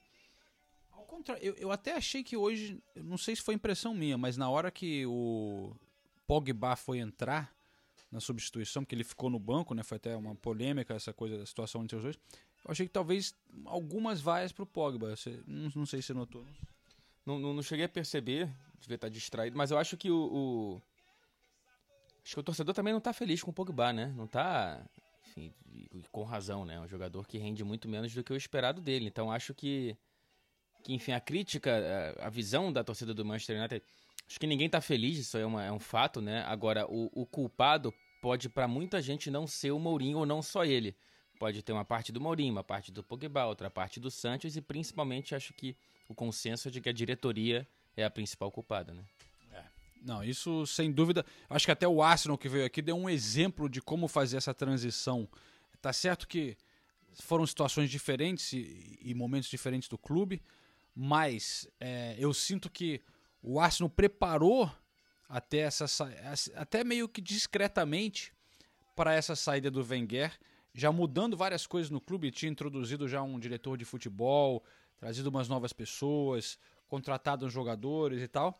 contrário, 1.10 1.44
eu, 1.44 1.54
eu 1.56 1.72
até 1.72 1.96
achei 1.96 2.24
que 2.24 2.38
hoje, 2.38 2.82
não 2.96 3.18
sei 3.18 3.36
se 3.36 3.42
foi 3.42 3.56
impressão 3.56 3.94
minha, 3.94 4.18
mas 4.18 4.38
na 4.38 4.50
hora 4.50 4.72
que 4.72 5.06
o 5.06 5.76
Pogba 6.28 6.76
foi 6.76 7.00
entrar 7.00 7.54
na 8.12 8.20
substituição, 8.20 8.84
porque 8.84 8.96
ele 8.96 9.04
ficou 9.04 9.30
no 9.30 9.40
banco, 9.40 9.74
né? 9.74 9.84
Foi 9.84 9.98
até 9.98 10.16
uma 10.16 10.36
polêmica 10.36 10.94
essa 10.94 11.14
coisa 11.14 11.38
da 11.38 11.46
situação 11.46 11.84
entre 11.84 11.98
os 11.98 12.04
dois. 12.04 12.16
Eu 12.66 12.72
achei 12.72 12.86
que 12.86 12.92
talvez 12.92 13.36
algumas 13.66 14.22
vaias 14.22 14.52
pro 14.52 14.66
Pogba. 14.66 15.16
Você, 15.16 15.42
não, 15.46 15.72
não 15.76 15.86
sei 15.86 16.02
se 16.02 16.08
você 16.08 16.14
notou. 16.14 16.46
Não, 17.26 17.38
não, 17.38 17.54
não, 17.54 17.62
cheguei 17.62 17.86
a 17.86 17.90
perceber, 17.90 18.50
devia 18.80 18.96
estar 18.96 19.10
distraído, 19.10 19.56
mas 19.56 19.70
eu 19.70 19.78
acho 19.78 19.96
que 19.96 20.10
o, 20.10 20.16
o, 20.18 20.82
Acho 22.24 22.36
que 22.36 22.40
o 22.40 22.44
torcedor 22.44 22.76
também 22.76 22.94
não 22.94 23.02
tá 23.02 23.14
feliz 23.14 23.42
com 23.42 23.52
o 23.52 23.54
Pogba, 23.54 23.92
né? 23.92 24.14
Não 24.16 24.28
tá. 24.28 24.86
Enfim, 25.28 25.54
com 26.12 26.24
razão, 26.24 26.64
né? 26.66 26.76
É 26.76 26.80
um 26.80 26.88
jogador 26.88 27.28
que 27.28 27.38
rende 27.38 27.64
muito 27.64 27.88
menos 27.88 28.14
do 28.14 28.24
que 28.24 28.34
o 28.34 28.36
esperado 28.36 28.82
dele. 28.82 29.08
Então 29.08 29.32
acho 29.32 29.54
que 29.54 29.98
que, 30.84 30.94
enfim, 30.94 31.12
a 31.12 31.20
crítica, 31.20 32.16
a 32.20 32.30
visão 32.30 32.72
da 32.72 32.84
torcida 32.84 33.14
do 33.14 33.26
Manchester 33.26 33.58
United, 33.58 33.84
acho 34.28 34.40
que 34.40 34.48
ninguém 34.48 34.68
está 34.68 34.82
feliz, 34.82 35.18
isso 35.18 35.38
é, 35.38 35.46
uma, 35.46 35.64
é, 35.64 35.72
um 35.72 35.80
fato, 35.80 36.22
né? 36.22 36.44
Agora, 36.48 36.86
o, 36.88 37.10
o 37.14 37.26
culpado 37.26 37.94
pode 38.22 38.50
para 38.50 38.68
muita 38.68 39.02
gente 39.02 39.32
não 39.32 39.48
ser 39.48 39.72
o 39.72 39.80
Mourinho 39.80 40.20
ou 40.20 40.26
não 40.26 40.42
só 40.42 40.66
ele. 40.66 40.96
Pode 41.40 41.62
ter 41.64 41.72
uma 41.72 41.86
parte 41.86 42.12
do 42.12 42.20
Mourinho, 42.20 42.52
uma 42.52 42.64
parte 42.64 42.92
do 42.92 43.02
Pogba, 43.02 43.46
outra 43.46 43.70
parte 43.70 44.00
do 44.00 44.12
Santos 44.12 44.58
e 44.58 44.62
principalmente 44.62 45.34
acho 45.34 45.54
que 45.54 45.76
o 46.08 46.14
consenso 46.14 46.68
é 46.68 46.72
de 46.72 46.82
que 46.82 46.90
a 46.90 46.94
diretoria 46.94 47.66
é 47.96 48.04
a 48.04 48.10
principal 48.10 48.52
culpada, 48.52 48.94
né? 48.94 49.04
É. 49.54 49.64
Não, 50.02 50.22
isso 50.22 50.68
sem 50.68 50.92
dúvida. 50.92 51.26
Acho 51.50 51.66
que 51.66 51.72
até 51.72 51.88
o 51.88 52.02
Arsenal 52.02 52.38
que 52.38 52.50
veio 52.50 52.66
aqui 52.66 52.82
deu 52.82 52.98
um 52.98 53.10
exemplo 53.10 53.70
de 53.70 53.82
como 53.82 54.08
fazer 54.08 54.36
essa 54.36 54.54
transição. 54.54 55.30
Tá 55.82 55.94
certo 55.94 56.28
que 56.28 56.58
foram 57.14 57.46
situações 57.46 57.90
diferentes 57.90 58.52
e, 58.52 59.00
e 59.02 59.14
momentos 59.14 59.50
diferentes 59.50 59.88
do 59.88 59.98
clube, 59.98 60.42
mas 61.02 61.66
é, 61.80 62.14
eu 62.20 62.34
sinto 62.34 62.70
que 62.70 63.02
o 63.42 63.58
Arsenal 63.58 63.90
preparou 63.90 64.70
até 65.30 65.60
essa 65.60 65.86
até 66.56 66.84
meio 66.84 67.08
que 67.08 67.22
discretamente 67.22 68.34
para 68.98 69.14
essa 69.14 69.34
saída 69.34 69.72
do 69.72 69.82
Wenger, 69.82 70.38
já 70.74 70.92
mudando 70.92 71.38
várias 71.38 71.66
coisas 71.66 71.90
no 71.90 72.02
clube, 72.02 72.32
tinha 72.32 72.52
introduzido 72.52 73.08
já 73.08 73.22
um 73.22 73.40
diretor 73.40 73.78
de 73.78 73.86
futebol, 73.86 74.62
trazido 74.98 75.30
umas 75.30 75.48
novas 75.48 75.72
pessoas, 75.72 76.60
contratado 76.90 77.46
uns 77.46 77.54
jogadores 77.54 78.22
e 78.22 78.28
tal. 78.28 78.60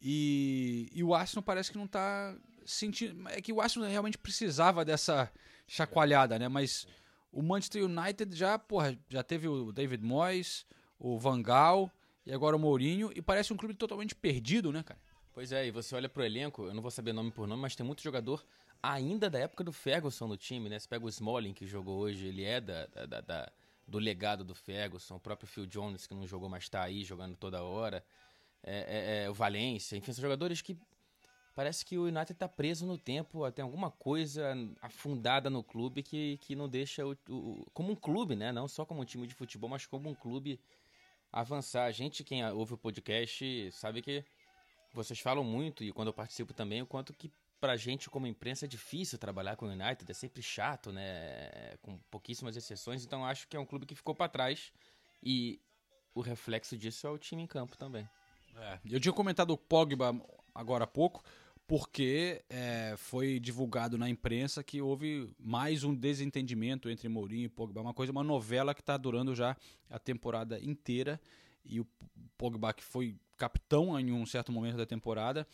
E, 0.00 0.88
e 0.92 1.02
o 1.02 1.16
Arsenal 1.16 1.42
parece 1.42 1.72
que 1.72 1.78
não 1.78 1.86
está 1.86 2.36
sentindo. 2.64 3.28
É 3.30 3.42
que 3.42 3.52
o 3.52 3.60
Arsenal 3.60 3.90
realmente 3.90 4.18
precisava 4.18 4.84
dessa 4.84 5.32
chacoalhada, 5.66 6.38
né? 6.38 6.46
Mas 6.46 6.86
o 7.32 7.42
Manchester 7.42 7.84
United 7.84 8.36
já, 8.36 8.56
porra, 8.56 8.96
já 9.08 9.24
teve 9.24 9.48
o 9.48 9.72
David 9.72 10.04
Moyes, 10.04 10.64
o 10.98 11.18
Vangal 11.18 11.90
e 12.24 12.32
agora 12.32 12.56
o 12.56 12.58
Mourinho. 12.58 13.10
E 13.14 13.22
parece 13.22 13.52
um 13.52 13.56
clube 13.56 13.74
totalmente 13.74 14.14
perdido, 14.14 14.72
né, 14.72 14.82
cara? 14.82 15.00
Pois 15.32 15.52
é, 15.52 15.66
e 15.66 15.70
você 15.70 15.94
olha 15.94 16.08
pro 16.08 16.24
elenco, 16.24 16.64
eu 16.64 16.74
não 16.74 16.80
vou 16.80 16.90
saber 16.90 17.12
nome 17.12 17.30
por 17.30 17.46
nome, 17.46 17.60
mas 17.60 17.76
tem 17.76 17.84
muito 17.84 18.02
jogador 18.02 18.44
ainda 18.82 19.28
da 19.28 19.38
época 19.38 19.62
do 19.62 19.72
Ferguson 19.72 20.26
no 20.26 20.36
time, 20.36 20.68
né? 20.68 20.78
Você 20.78 20.88
pega 20.88 21.04
o 21.04 21.08
Smalling, 21.08 21.52
que 21.52 21.66
jogou 21.66 21.98
hoje, 21.98 22.26
ele 22.26 22.44
é 22.44 22.60
da, 22.60 22.86
da, 22.86 23.20
da 23.20 23.52
do 23.86 23.98
legado 23.98 24.44
do 24.44 24.54
Ferguson, 24.54 25.16
o 25.16 25.20
próprio 25.20 25.46
Phil 25.46 25.66
Jones, 25.66 26.06
que 26.06 26.14
não 26.14 26.26
jogou, 26.26 26.48
mas 26.48 26.68
tá 26.68 26.82
aí 26.82 27.04
jogando 27.04 27.36
toda 27.36 27.62
hora. 27.62 28.04
É, 28.62 28.78
é, 28.78 29.24
é, 29.24 29.30
o 29.30 29.34
Valência, 29.34 29.96
enfim, 29.96 30.12
são 30.12 30.22
jogadores 30.22 30.60
que 30.60 30.76
parece 31.54 31.84
que 31.84 31.96
o 31.96 32.04
United 32.04 32.34
tá 32.34 32.48
preso 32.48 32.84
no 32.84 32.98
tempo, 32.98 33.50
tem 33.52 33.62
alguma 33.62 33.90
coisa 33.90 34.54
afundada 34.82 35.48
no 35.48 35.62
clube 35.62 36.02
que, 36.02 36.36
que 36.38 36.56
não 36.56 36.68
deixa 36.68 37.06
o, 37.06 37.16
o, 37.28 37.64
como 37.72 37.92
um 37.92 37.96
clube, 37.96 38.34
né? 38.34 38.50
Não 38.50 38.66
só 38.66 38.84
como 38.84 39.02
um 39.02 39.04
time 39.04 39.26
de 39.26 39.34
futebol, 39.34 39.70
mas 39.70 39.86
como 39.86 40.10
um 40.10 40.14
clube 40.14 40.58
avançar. 41.40 41.84
A 41.84 41.92
gente, 41.92 42.24
quem 42.24 42.44
ouve 42.50 42.74
o 42.74 42.78
podcast, 42.78 43.70
sabe 43.72 44.00
que 44.00 44.24
vocês 44.92 45.20
falam 45.20 45.44
muito, 45.44 45.84
e 45.84 45.92
quando 45.92 46.08
eu 46.08 46.14
participo 46.14 46.54
também, 46.54 46.80
o 46.80 46.86
quanto 46.86 47.12
que 47.12 47.30
pra 47.60 47.76
gente 47.76 48.08
como 48.08 48.26
imprensa 48.26 48.64
é 48.64 48.68
difícil 48.68 49.18
trabalhar 49.18 49.56
com 49.56 49.66
o 49.66 49.70
United, 49.70 50.10
é 50.10 50.14
sempre 50.14 50.42
chato, 50.42 50.92
né? 50.92 51.76
Com 51.82 51.98
pouquíssimas 52.10 52.56
exceções, 52.56 53.04
então 53.04 53.24
acho 53.24 53.46
que 53.48 53.56
é 53.56 53.60
um 53.60 53.66
clube 53.66 53.86
que 53.86 53.94
ficou 53.94 54.14
para 54.14 54.28
trás 54.28 54.72
e 55.22 55.60
o 56.14 56.20
reflexo 56.20 56.76
disso 56.76 57.06
é 57.06 57.10
o 57.10 57.18
time 57.18 57.42
em 57.42 57.46
campo 57.46 57.76
também. 57.76 58.08
É, 58.56 58.78
eu 58.90 58.98
tinha 58.98 59.12
comentado 59.12 59.50
o 59.50 59.58
Pogba 59.58 60.18
agora 60.54 60.84
há 60.84 60.86
pouco, 60.86 61.22
porque 61.66 62.44
é, 62.48 62.94
foi 62.96 63.40
divulgado 63.40 63.98
na 63.98 64.08
imprensa 64.08 64.62
que 64.62 64.80
houve 64.80 65.28
mais 65.38 65.82
um 65.82 65.94
desentendimento 65.94 66.88
entre 66.88 67.08
Mourinho 67.08 67.46
e 67.46 67.48
Pogba, 67.48 67.80
uma 67.80 67.92
coisa, 67.92 68.12
uma 68.12 68.22
novela 68.22 68.74
que 68.74 68.80
está 68.80 68.96
durando 68.96 69.34
já 69.34 69.56
a 69.90 69.98
temporada 69.98 70.60
inteira 70.60 71.20
e 71.64 71.80
o 71.80 71.86
Pogba 72.38 72.72
que 72.72 72.84
foi 72.84 73.16
capitão 73.36 73.98
em 73.98 74.12
um 74.12 74.24
certo 74.24 74.52
momento 74.52 74.76
da 74.76 74.86
temporada, 74.86 75.46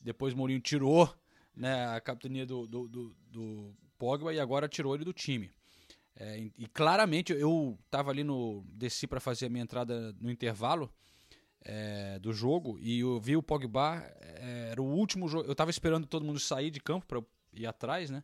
depois 0.00 0.34
Mourinho 0.34 0.60
tirou 0.60 1.12
né, 1.56 1.86
a 1.86 2.00
capitania 2.00 2.44
do, 2.44 2.66
do, 2.66 2.88
do, 2.88 3.16
do, 3.30 3.74
Pogba 3.96 4.34
e 4.34 4.40
agora 4.40 4.68
tirou 4.68 4.94
ele 4.94 5.04
do 5.04 5.12
time. 5.12 5.50
É, 6.16 6.38
e 6.58 6.66
claramente 6.68 7.32
eu 7.32 7.78
estava 7.86 8.10
ali 8.10 8.22
no 8.22 8.64
desci 8.68 9.06
para 9.06 9.18
fazer 9.18 9.46
a 9.46 9.48
minha 9.48 9.62
entrada 9.62 10.14
no 10.20 10.30
intervalo 10.30 10.92
é, 11.64 12.18
do 12.18 12.32
jogo 12.32 12.78
e 12.80 13.00
eu 13.00 13.18
vi 13.18 13.36
o 13.36 13.42
Pogba, 13.42 14.04
é, 14.20 14.68
era 14.72 14.82
o 14.82 14.86
último 14.86 15.28
jogo. 15.28 15.48
Eu 15.48 15.54
tava 15.54 15.70
esperando 15.70 16.06
todo 16.06 16.24
mundo 16.24 16.38
sair 16.38 16.70
de 16.70 16.80
campo 16.80 17.06
para 17.06 17.22
ir 17.54 17.66
atrás, 17.66 18.10
né? 18.10 18.22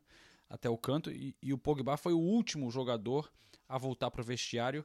Até 0.48 0.68
o 0.68 0.76
canto, 0.76 1.10
e, 1.10 1.34
e 1.40 1.52
o 1.52 1.58
Pogba 1.58 1.96
foi 1.96 2.12
o 2.12 2.18
último 2.18 2.70
jogador 2.70 3.30
a 3.68 3.78
voltar 3.78 4.10
para 4.10 4.20
o 4.20 4.24
vestiário 4.24 4.84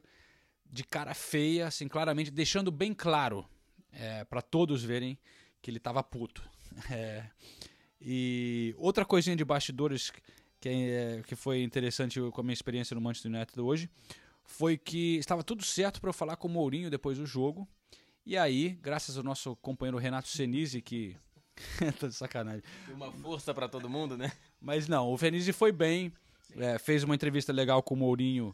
de 0.64 0.84
cara 0.84 1.14
feia, 1.14 1.66
assim, 1.66 1.88
claramente, 1.88 2.30
deixando 2.30 2.70
bem 2.70 2.94
claro 2.94 3.44
é, 3.92 4.24
para 4.24 4.42
todos 4.42 4.82
verem 4.82 5.18
que 5.60 5.70
ele 5.70 5.80
tava 5.80 6.02
puto. 6.02 6.42
É, 6.90 7.24
e 7.98 8.74
outra 8.76 9.02
coisinha 9.02 9.34
de 9.34 9.42
bastidores 9.42 10.12
que, 10.60 10.68
é, 10.68 11.22
que 11.26 11.34
foi 11.34 11.62
interessante 11.62 12.20
com 12.20 12.40
a 12.40 12.44
minha 12.44 12.52
experiência 12.52 12.94
no 12.94 13.00
Manchester 13.00 13.32
United 13.32 13.58
hoje 13.58 13.88
foi 14.44 14.76
que 14.76 15.16
estava 15.16 15.42
tudo 15.42 15.64
certo 15.64 16.00
para 16.00 16.10
eu 16.10 16.14
falar 16.14 16.36
com 16.36 16.48
o 16.48 16.50
Mourinho 16.50 16.90
depois 16.90 17.16
do 17.16 17.24
jogo. 17.24 17.66
E 18.26 18.36
aí, 18.36 18.70
graças 18.82 19.16
ao 19.16 19.22
nosso 19.22 19.54
companheiro 19.54 19.98
Renato 19.98 20.26
Senise, 20.26 20.82
que. 20.82 21.16
tá 22.00 22.08
de 22.08 22.14
sacanagem. 22.14 22.62
Deu 22.84 22.96
uma 22.96 23.12
força 23.12 23.54
para 23.54 23.68
todo 23.68 23.88
mundo, 23.88 24.18
né? 24.18 24.32
Mas 24.60 24.88
não, 24.88 25.12
o 25.12 25.16
Senise 25.16 25.52
foi 25.52 25.70
bem, 25.70 26.12
é, 26.56 26.76
fez 26.76 27.04
uma 27.04 27.14
entrevista 27.14 27.52
legal 27.52 27.84
com 27.84 27.94
o 27.94 27.96
Mourinho, 27.96 28.52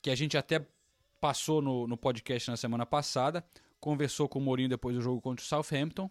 que 0.00 0.08
a 0.08 0.14
gente 0.14 0.38
até 0.38 0.64
passou 1.20 1.60
no, 1.60 1.88
no 1.88 1.96
podcast 1.96 2.48
na 2.48 2.56
semana 2.56 2.86
passada. 2.86 3.44
Conversou 3.80 4.28
com 4.28 4.38
o 4.38 4.42
Mourinho 4.42 4.68
depois 4.68 4.94
do 4.94 5.02
jogo 5.02 5.20
contra 5.20 5.44
o 5.44 5.46
Southampton. 5.46 6.08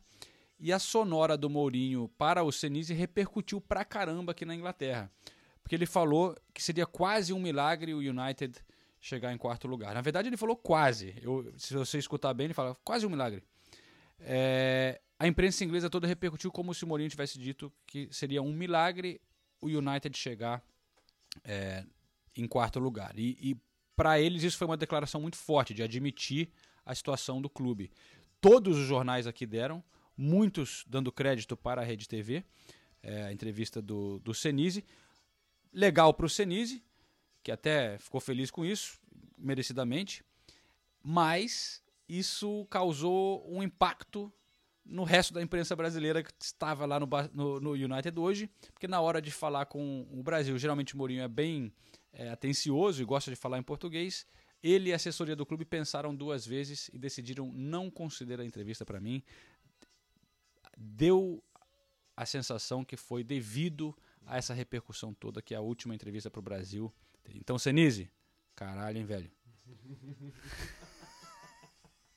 E 0.60 0.74
a 0.74 0.80
sonora 0.80 1.38
do 1.38 1.50
Mourinho 1.50 2.10
para 2.18 2.44
o 2.44 2.52
Senise 2.52 2.94
repercutiu 2.94 3.62
pra 3.62 3.86
caramba 3.86 4.34
aqui 4.34 4.44
na 4.44 4.54
Inglaterra. 4.54 5.10
Porque 5.64 5.76
ele 5.76 5.86
falou 5.86 6.36
que 6.54 6.62
seria 6.62 6.86
quase 6.86 7.32
um 7.32 7.40
milagre 7.40 7.94
o 7.94 8.00
United 8.00 8.60
chegar 9.00 9.34
em 9.34 9.38
quarto 9.38 9.68
lugar. 9.68 9.94
Na 9.94 10.02
verdade, 10.02 10.30
ele 10.30 10.38
falou 10.38 10.56
quase. 10.56 11.16
Eu, 11.22 11.54
se 11.58 11.74
você 11.74 11.98
escutar 11.98 12.34
bem, 12.34 12.46
ele 12.46 12.54
fala 12.54 12.76
quase 12.84 13.06
um 13.06 13.10
milagre. 13.10 13.44
É, 14.20 15.00
a 15.20 15.28
imprensa 15.28 15.64
inglesa 15.64 15.90
toda 15.90 16.08
repercutiu 16.08 16.52
como 16.52 16.74
se 16.74 16.84
o 16.84 16.88
Mourinho 16.88 17.10
tivesse 17.10 17.40
dito 17.40 17.72
que 17.86 18.08
seria 18.12 18.42
um 18.42 18.54
milagre 18.54 19.22
o 19.62 19.68
United 19.68 20.16
chegar 20.18 20.64
é, 21.44 21.84
em 22.36 22.48
quarto 22.48 22.80
lugar. 22.80 23.18
E, 23.18 23.52
e 23.52 23.58
para 23.96 24.20
eles 24.20 24.44
isso 24.44 24.58
foi 24.58 24.68
uma 24.68 24.78
declaração 24.78 25.22
muito 25.22 25.38
forte 25.38 25.74
de 25.74 25.82
admitir 25.82 26.50
a 26.86 26.94
situação 26.94 27.42
do 27.42 27.50
clube. 27.50 27.92
Todos 28.40 28.78
os 28.78 28.88
jornais 28.88 29.26
aqui 29.28 29.46
deram 29.46 29.84
muitos 30.16 30.84
dando 30.88 31.12
crédito 31.12 31.56
para 31.56 31.82
a 31.82 31.86
Rede 31.86 32.08
TV, 32.08 32.44
é, 33.04 33.24
a 33.24 33.34
entrevista 33.34 33.82
do, 33.82 34.20
do 34.20 34.34
Senise. 34.34 34.84
Legal 35.74 36.14
para 36.14 36.26
o 36.26 36.30
Senise, 36.30 36.84
que 37.44 37.52
até 37.52 37.98
ficou 37.98 38.20
feliz 38.20 38.52
com 38.52 38.66
isso, 38.66 39.00
merecidamente, 39.38 40.24
mas 41.04 41.84
isso 42.08 42.66
causou 42.70 43.46
um 43.50 43.62
impacto 43.62 44.32
no 44.86 45.04
resto 45.04 45.34
da 45.34 45.42
imprensa 45.42 45.76
brasileira 45.76 46.24
que 46.24 46.32
estava 46.42 46.86
lá 46.86 47.00
no, 47.00 47.08
no, 47.34 47.60
no, 47.60 47.72
United 47.72 48.18
hoje, 48.18 48.50
porque 48.74 48.88
na 48.88 49.02
hora 49.02 49.22
de 49.22 49.32
falar 49.32 49.66
com 49.66 50.08
o 50.12 50.24
Brasil, 50.24 50.58
geralmente 50.58 50.96
o 50.96 50.98
Mourinho 50.98 51.22
é 51.22 51.28
bem 51.28 51.74
é, 52.14 52.30
atencioso 52.30 53.02
e 53.02 53.06
gosta 53.06 53.30
de 53.30 53.36
falar 53.36 53.58
em 53.58 53.64
português. 53.64 54.26
Ele 54.64 54.90
e 54.90 54.94
a 54.94 54.96
assessoria 54.96 55.36
do 55.36 55.46
clube 55.46 55.66
pensaram 55.66 56.16
duas 56.16 56.46
vezes 56.46 56.90
e 56.94 56.98
decidiram 56.98 57.52
não 57.54 57.92
considerar 57.92 58.44
a 58.44 58.46
entrevista 58.46 58.86
para 58.86 59.00
mim, 59.00 59.22
deu 60.76 61.44
a 62.16 62.26
sensação 62.26 62.84
que 62.84 62.98
foi 62.98 63.24
devido 63.24 63.96
a 64.26 64.38
essa 64.38 64.54
repercussão 64.54 65.14
toda 65.14 65.42
que 65.42 65.54
é 65.54 65.58
a 65.58 65.62
última 65.62 65.94
entrevista 65.94 66.32
para 66.32 66.40
o 66.40 66.44
Brasil. 66.44 66.94
Então, 67.36 67.58
Senise, 67.58 68.10
caralho, 68.56 68.98
hein, 68.98 69.06
velho? 69.06 69.32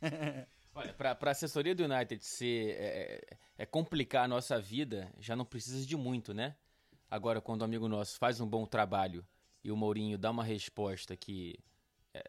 Olha, 0.75 0.95
para 0.95 1.17
a 1.21 1.31
assessoria 1.31 1.75
do 1.75 1.85
United 1.85 2.25
ser 2.25 2.71
é, 2.71 2.75
é, 2.79 3.39
é, 3.59 3.67
complicar 3.67 4.25
a 4.25 4.29
nossa 4.29 4.59
vida, 4.61 5.13
já 5.19 5.35
não 5.35 5.45
precisa 5.45 5.85
de 5.85 5.97
muito, 5.97 6.33
né? 6.33 6.57
Agora, 7.11 7.41
quando 7.41 7.63
o 7.63 7.65
amigo 7.65 7.89
nosso 7.89 8.19
faz 8.19 8.41
um 8.41 8.47
bom 8.47 8.65
trabalho 8.65 9.27
e 9.65 9.71
o 9.71 9.77
Mourinho 9.77 10.17
dá 10.17 10.31
uma 10.31 10.45
resposta 10.45 11.17
que 11.17 11.59
é, 12.15 12.23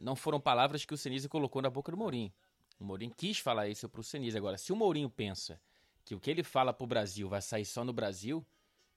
não 0.00 0.16
foram 0.16 0.40
palavras 0.40 0.84
que 0.84 0.92
o 0.92 0.96
Senise 0.96 1.28
colocou 1.28 1.62
na 1.62 1.70
boca 1.70 1.90
do 1.92 1.96
Mourinho. 1.96 2.32
O 2.78 2.84
Mourinho 2.84 3.14
quis 3.16 3.38
falar 3.38 3.68
isso 3.68 3.88
para 3.88 4.00
o 4.00 4.04
Senise. 4.04 4.36
Agora, 4.36 4.58
se 4.58 4.72
o 4.72 4.76
Mourinho 4.76 5.08
pensa 5.08 5.60
que 6.04 6.14
o 6.14 6.20
que 6.20 6.30
ele 6.30 6.42
fala 6.42 6.72
pro 6.72 6.86
Brasil 6.86 7.28
vai 7.28 7.40
sair 7.40 7.64
só 7.64 7.84
no 7.84 7.92
Brasil, 7.92 8.44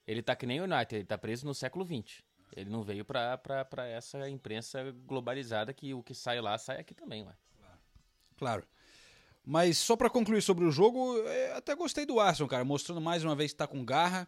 ele 0.05 0.21
tá 0.21 0.35
que 0.35 0.45
nem 0.45 0.59
o 0.59 0.63
United, 0.63 0.95
ele 0.95 1.05
tá 1.05 1.17
preso 1.17 1.45
no 1.45 1.53
século 1.53 1.85
XX. 1.85 2.23
Ele 2.55 2.69
não 2.69 2.83
veio 2.83 3.05
pra 3.05 3.39
essa 3.87 4.29
imprensa 4.29 4.91
globalizada 5.05 5.73
que 5.73 5.93
o 5.93 6.01
que 6.01 6.13
sai 6.13 6.41
lá 6.41 6.57
sai 6.57 6.79
aqui 6.79 6.93
também, 6.93 7.23
ué. 7.23 7.33
Claro. 8.37 8.63
Mas 9.45 9.77
só 9.77 9.95
para 9.95 10.09
concluir 10.09 10.41
sobre 10.41 10.65
o 10.65 10.71
jogo, 10.71 11.15
até 11.55 11.73
gostei 11.73 12.05
do 12.05 12.19
Arsenal, 12.19 12.49
cara, 12.49 12.65
mostrando 12.65 12.99
mais 12.99 13.23
uma 13.23 13.35
vez 13.35 13.51
que 13.51 13.57
tá 13.57 13.65
com 13.65 13.83
garra, 13.83 14.27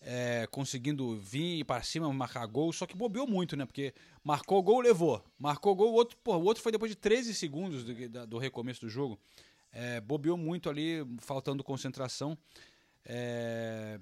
é, 0.00 0.46
conseguindo 0.50 1.16
vir 1.16 1.64
para 1.64 1.82
cima, 1.82 2.12
marcar 2.12 2.46
gol, 2.46 2.72
só 2.72 2.86
que 2.86 2.96
bobeou 2.96 3.26
muito, 3.26 3.56
né? 3.56 3.64
Porque 3.64 3.94
marcou 4.22 4.62
gol, 4.62 4.80
levou. 4.80 5.24
Marcou 5.38 5.74
gol, 5.74 5.90
o 5.90 5.94
outro, 5.94 6.16
pô, 6.22 6.36
o 6.36 6.44
outro 6.44 6.62
foi 6.62 6.70
depois 6.70 6.90
de 6.90 6.96
13 6.96 7.34
segundos 7.34 7.84
do, 7.84 8.26
do 8.26 8.38
recomeço 8.38 8.82
do 8.82 8.88
jogo. 8.88 9.18
É, 9.72 10.00
bobeou 10.00 10.36
muito 10.36 10.70
ali, 10.70 10.98
faltando 11.20 11.64
concentração 11.64 12.36
é, 13.04 13.98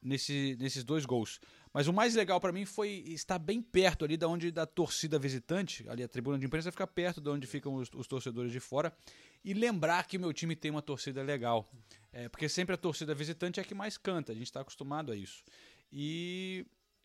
nesse, 0.00 0.56
nesses 0.58 0.84
dois 0.84 1.04
gols. 1.04 1.40
Mas 1.76 1.88
o 1.88 1.92
mais 1.92 2.14
legal 2.14 2.40
para 2.40 2.52
mim 2.52 2.64
foi 2.64 3.04
estar 3.06 3.38
bem 3.38 3.60
perto 3.60 4.02
ali 4.02 4.16
da 4.16 4.26
onde 4.26 4.50
da 4.50 4.64
torcida 4.64 5.18
visitante, 5.18 5.86
ali 5.90 6.02
a 6.02 6.08
tribuna 6.08 6.38
de 6.38 6.46
imprensa 6.46 6.72
fica 6.72 6.86
perto 6.86 7.20
de 7.20 7.28
onde 7.28 7.46
ficam 7.46 7.74
os, 7.74 7.90
os 7.94 8.06
torcedores 8.06 8.50
de 8.50 8.58
fora 8.58 8.90
e 9.44 9.52
lembrar 9.52 10.06
que 10.06 10.16
o 10.16 10.20
meu 10.20 10.32
time 10.32 10.56
tem 10.56 10.70
uma 10.70 10.80
torcida 10.80 11.22
legal, 11.22 11.70
é, 12.14 12.30
porque 12.30 12.48
sempre 12.48 12.74
a 12.74 12.78
torcida 12.78 13.14
visitante 13.14 13.60
é 13.60 13.62
a 13.62 13.66
que 13.66 13.74
mais 13.74 13.98
canta, 13.98 14.32
a 14.32 14.34
gente 14.34 14.46
está 14.46 14.62
acostumado 14.62 15.12
a 15.12 15.16
isso. 15.16 15.44
E 15.92 16.64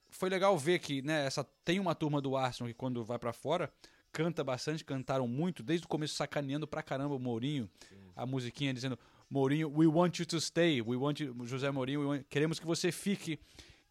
foi 0.10 0.30
legal 0.30 0.58
ver 0.58 0.80
que 0.80 1.02
né, 1.02 1.26
essa 1.26 1.44
tem 1.66 1.78
uma 1.78 1.94
turma 1.94 2.22
do 2.22 2.38
Arsenal 2.38 2.70
que 2.70 2.74
quando 2.74 3.04
vai 3.04 3.20
para 3.20 3.34
fora 3.34 3.70
canta 4.14 4.42
bastante, 4.42 4.86
cantaram 4.86 5.28
muito, 5.28 5.62
desde 5.62 5.86
o 5.86 5.90
começo 5.90 6.16
sacaneando 6.16 6.66
pra 6.66 6.82
caramba 6.82 7.14
o 7.14 7.20
Mourinho, 7.20 7.70
Sim. 7.90 7.96
a 8.16 8.26
musiquinha 8.26 8.74
dizendo 8.74 8.98
Mourinho, 9.30 9.70
we 9.70 9.86
want 9.86 10.20
you 10.20 10.26
to 10.26 10.40
stay, 10.40 10.82
we 10.82 10.96
want 10.96 11.20
you, 11.20 11.36
José 11.46 11.70
Mourinho, 11.72 12.08
want, 12.08 12.24
queremos 12.30 12.58
que 12.58 12.66
você 12.66 12.90
fique, 12.90 13.38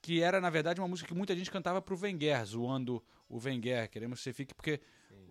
que 0.03 0.23
era 0.23 0.41
na 0.41 0.51
verdade 0.51 0.81
uma 0.81 0.89
música 0.89 1.09
que 1.09 1.15
muita 1.15 1.35
gente 1.37 1.51
cantava 1.51 1.81
pro 1.83 1.99
Wenger, 1.99 2.45
zoando 2.45 3.03
o 3.29 3.39
Wenger, 3.39 3.89
queremos 3.91 4.19
que 4.19 4.25
você 4.25 4.33
fique 4.33 4.55
porque 4.55 4.81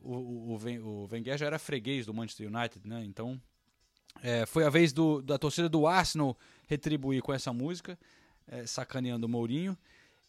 o, 0.01 0.13
o, 0.13 0.55
o, 0.55 1.09
Wenger 1.11 1.37
já 1.37 1.45
era 1.45 1.59
freguês 1.59 2.05
do 2.05 2.13
Manchester 2.13 2.47
United, 2.47 2.87
né? 2.87 3.03
Então 3.03 3.41
é, 4.21 4.45
foi 4.45 4.63
a 4.63 4.69
vez 4.69 4.93
do, 4.93 5.21
da 5.21 5.37
torcida 5.37 5.67
do 5.67 5.87
Arsenal 5.87 6.37
retribuir 6.67 7.21
com 7.21 7.33
essa 7.33 7.51
música, 7.51 7.97
é, 8.47 8.65
sacaneando 8.65 9.25
o 9.25 9.29
Mourinho. 9.29 9.77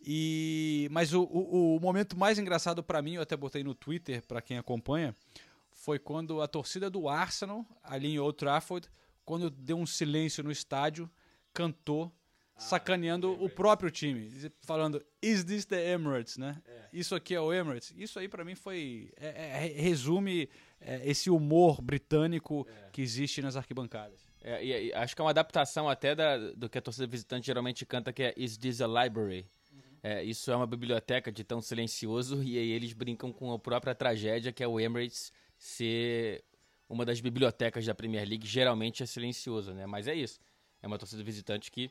E 0.02 0.88
mas 0.90 1.12
o, 1.12 1.22
o, 1.22 1.76
o 1.76 1.80
momento 1.80 2.18
mais 2.18 2.38
engraçado 2.38 2.82
para 2.82 3.02
mim, 3.02 3.14
eu 3.14 3.22
até 3.22 3.36
botei 3.36 3.62
no 3.62 3.74
Twitter 3.74 4.22
para 4.26 4.40
quem 4.40 4.56
acompanha, 4.56 5.14
foi 5.70 5.98
quando 5.98 6.40
a 6.40 6.48
torcida 6.48 6.88
do 6.88 7.08
Arsenal 7.08 7.66
ali 7.82 8.08
em 8.08 8.18
Old 8.18 8.36
Trafford, 8.36 8.88
quando 9.24 9.50
deu 9.50 9.76
um 9.76 9.86
silêncio 9.86 10.42
no 10.42 10.50
estádio, 10.50 11.10
cantou 11.52 12.12
sacaneando 12.60 13.32
o 13.42 13.48
próprio 13.48 13.90
time, 13.90 14.30
falando 14.60 15.04
Is 15.22 15.44
this 15.44 15.64
the 15.64 15.92
Emirates, 15.92 16.36
né? 16.36 16.60
É. 16.66 16.88
Isso 16.92 17.14
aqui 17.14 17.34
é 17.34 17.40
o 17.40 17.52
Emirates. 17.52 17.92
Isso 17.96 18.18
aí 18.18 18.28
para 18.28 18.44
mim 18.44 18.54
foi 18.54 19.10
é, 19.16 19.66
é, 19.66 19.80
resume 19.80 20.48
é, 20.80 21.00
esse 21.08 21.30
humor 21.30 21.80
britânico 21.80 22.66
é. 22.68 22.90
que 22.92 23.00
existe 23.00 23.40
nas 23.40 23.56
arquibancadas. 23.56 24.20
É, 24.42 24.64
e, 24.64 24.88
e, 24.88 24.94
acho 24.94 25.14
que 25.14 25.20
é 25.20 25.24
uma 25.24 25.30
adaptação 25.30 25.88
até 25.88 26.14
da, 26.14 26.36
do 26.52 26.68
que 26.68 26.78
a 26.78 26.82
torcida 26.82 27.06
visitante 27.06 27.46
geralmente 27.46 27.84
canta, 27.86 28.12
que 28.12 28.22
é 28.22 28.34
Is 28.36 28.56
this 28.56 28.80
a 28.80 28.86
library? 28.86 29.46
É, 30.02 30.22
isso 30.22 30.50
é 30.50 30.56
uma 30.56 30.66
biblioteca 30.66 31.30
de 31.30 31.44
tão 31.44 31.60
silencioso 31.60 32.42
e 32.42 32.56
aí 32.56 32.70
eles 32.70 32.92
brincam 32.94 33.30
com 33.32 33.52
a 33.52 33.58
própria 33.58 33.94
tragédia 33.94 34.50
que 34.50 34.62
é 34.62 34.66
o 34.66 34.80
Emirates 34.80 35.30
ser 35.58 36.42
uma 36.88 37.04
das 37.04 37.20
bibliotecas 37.20 37.84
da 37.84 37.94
Premier 37.94 38.26
League, 38.26 38.46
geralmente 38.46 39.02
é 39.02 39.06
silencioso, 39.06 39.72
né? 39.72 39.86
Mas 39.86 40.08
é 40.08 40.14
isso. 40.14 40.40
É 40.82 40.86
uma 40.86 40.98
torcida 40.98 41.22
visitante 41.22 41.70
que, 41.70 41.90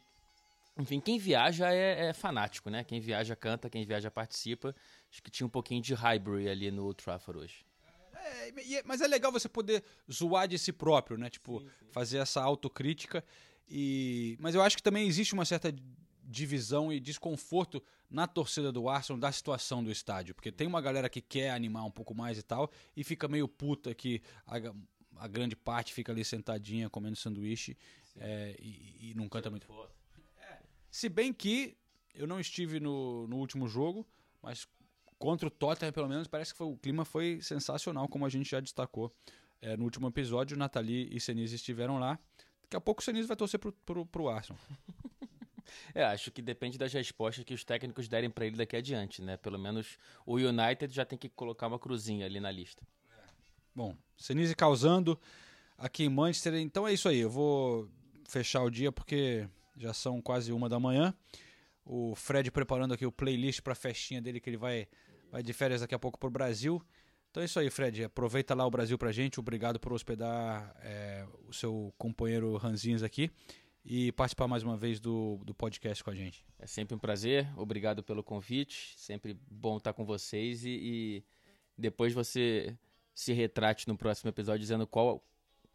enfim, 0.80 1.00
quem 1.00 1.20
viaja 1.20 1.72
é, 1.74 2.08
é 2.08 2.14
fanático, 2.14 2.70
né? 2.70 2.84
Quem 2.84 3.00
viaja 3.00 3.36
canta, 3.36 3.70
quem 3.70 3.86
viaja 3.86 4.10
participa. 4.10 4.74
Acho 5.12 5.22
que 5.22 5.30
tinha 5.30 5.46
um 5.46 5.50
pouquinho 5.50 5.82
de 5.82 5.94
Highbury 5.94 6.50
ali 6.50 6.72
no 6.72 6.94
Trafford 6.94 7.42
hoje. 7.42 7.66
É, 8.14 8.84
mas 8.86 9.02
é 9.02 9.08
legal 9.08 9.32
você 9.32 9.50
poder 9.50 9.84
zoar 10.12 10.48
de 10.48 10.58
si 10.58 10.72
próprio, 10.72 11.18
né? 11.18 11.30
Tipo, 11.30 11.60
sim, 11.60 11.66
sim. 11.68 11.86
fazer 11.92 12.18
essa 12.20 12.42
autocrítica. 12.42 13.24
E... 13.68 14.38
Mas 14.40 14.56
eu 14.56 14.62
acho 14.62 14.78
que 14.78 14.84
também 14.84 15.08
existe 15.08 15.34
uma 15.34 15.46
certa 15.46 15.74
divisão 16.24 16.94
e 16.94 17.00
desconforto 17.00 17.84
na 18.10 18.28
torcida 18.28 18.72
do 18.72 18.88
Arsenal 18.88 19.20
da 19.20 19.32
situação 19.32 19.84
do 19.84 19.92
estádio. 19.92 20.34
Porque 20.34 20.52
tem 20.52 20.68
uma 20.68 20.82
galera 20.82 21.10
que 21.10 21.22
quer 21.22 21.52
animar 21.52 21.84
um 21.86 21.92
pouco 21.92 22.14
mais 22.16 22.38
e 22.38 22.44
tal, 22.44 22.72
e 22.96 23.04
fica 23.04 23.28
meio 23.28 23.48
puta 23.48 23.94
que 23.94 24.22
a, 24.46 24.56
a 25.18 25.28
grande 25.28 25.56
parte 25.56 25.94
fica 25.94 26.12
ali 26.12 26.24
sentadinha 26.24 26.90
comendo 26.90 27.16
sanduíche 27.16 27.78
é, 28.18 28.56
e, 28.60 29.12
e, 29.12 29.14
não 29.16 29.28
canta 29.28 29.50
muito. 29.50 29.68
É. 29.72 29.99
Se 30.92 31.10
bem 31.10 31.32
que 31.34 31.78
eu 32.14 32.28
não 32.28 32.40
estive 32.40 32.80
no, 32.80 33.28
no 33.28 33.38
último 33.38 33.68
jogo, 33.68 34.08
mas 34.42 34.68
contra 35.18 35.48
o 35.48 35.52
Tottenham, 35.52 35.92
pelo 35.92 36.08
menos, 36.08 36.28
parece 36.28 36.54
que 36.54 36.58
foi, 36.58 36.68
o 36.68 36.78
clima 36.78 37.06
foi 37.06 37.40
sensacional, 37.42 38.08
como 38.08 38.26
a 38.26 38.30
gente 38.30 38.50
já 38.50 38.60
destacou 38.60 39.14
É, 39.62 39.76
no 39.76 39.84
último 39.84 40.08
episódio, 40.08 40.58
Nathalie 40.58 41.10
e 41.12 41.20
Senise 41.20 41.56
estiveram 41.56 42.00
lá. 42.00 42.18
Daqui 42.62 42.78
a 42.78 42.80
pouco 42.80 43.02
o 43.02 43.04
Senise 43.04 43.28
vai 43.28 43.36
torcer 43.36 43.60
pro, 43.60 43.74
pro, 43.86 44.06
pro 44.06 44.30
Arsenal. 44.30 44.60
É, 45.94 46.04
acho 46.04 46.32
que 46.32 46.42
depende 46.42 46.80
das 46.80 46.92
respostas 46.94 47.44
que 47.44 47.54
os 47.54 47.64
técnicos 47.64 48.08
derem 48.08 48.30
para 48.30 48.44
ele 48.44 48.58
daqui 48.58 48.76
adiante, 48.76 49.22
né? 49.22 49.38
Pelo 49.38 49.60
menos 49.60 50.00
o 50.26 50.38
United 50.38 50.92
já 50.92 51.06
tem 51.06 51.18
que 51.18 51.30
colocar 51.30 51.68
uma 51.68 51.78
cruzinha 51.78 52.26
ali 52.26 52.40
na 52.40 52.50
lista. 52.50 52.82
Bom, 53.76 53.96
Senise 54.18 54.56
causando 54.56 55.20
aqui 55.78 56.06
em 56.06 56.10
Manchester. 56.10 56.56
Então 56.56 56.88
é 56.88 56.94
isso 56.94 57.08
aí. 57.08 57.20
Eu 57.20 57.30
vou 57.30 57.88
fechar 58.28 58.64
o 58.64 58.70
dia 58.72 58.92
porque 58.92 59.48
já 59.80 59.94
são 59.94 60.22
quase 60.22 60.52
uma 60.52 60.68
da 60.68 60.80
manhã. 60.80 61.14
O 61.86 62.14
Fred 62.14 62.52
preparando 62.52 62.94
aqui 62.94 63.06
o 63.06 63.12
playlist 63.12 63.62
para 63.62 63.74
a 63.74 63.76
festinha 63.76 64.22
dele 64.22 64.40
que 64.40 64.50
ele 64.50 64.58
vai, 64.58 64.88
vai 65.32 65.42
de 65.42 65.54
férias 65.54 65.82
daqui 65.82 65.96
a 65.96 66.00
pouco 66.00 66.20
pro 66.20 66.30
Brasil. 66.30 66.80
Então 67.32 67.42
é 67.42 67.46
isso 67.46 67.60
aí, 67.60 67.70
Fred. 67.70 68.04
Aproveita 68.04 68.54
lá 68.54 68.66
o 68.66 68.70
Brasil 68.70 68.98
pra 68.98 69.12
gente. 69.12 69.40
Obrigado 69.40 69.80
por 69.80 69.94
hospedar 69.94 70.76
é, 70.82 71.26
o 71.48 71.54
seu 71.54 71.94
companheiro 71.98 72.58
Ranzinhos 72.58 73.02
aqui 73.02 73.32
e 73.86 74.12
participar 74.12 74.48
mais 74.48 74.62
uma 74.62 74.76
vez 74.76 75.00
do, 75.00 75.40
do 75.46 75.54
podcast 75.54 76.04
com 76.04 76.10
a 76.10 76.16
gente. 76.16 76.46
É 76.60 76.68
sempre 76.68 76.96
um 76.96 77.00
prazer. 77.00 77.48
Obrigado 77.58 78.04
pelo 78.04 78.24
convite. 78.24 78.94
Sempre 78.98 79.40
bom 79.50 79.78
estar 79.78 79.94
com 79.94 80.04
vocês 80.06 80.66
e, 80.66 80.70
e 80.70 81.24
depois 81.78 82.14
você 82.14 82.78
se 83.16 83.32
retrate 83.34 83.88
no 83.88 83.98
próximo 83.98 84.30
episódio 84.30 84.60
dizendo 84.60 84.86
qual 84.86 85.24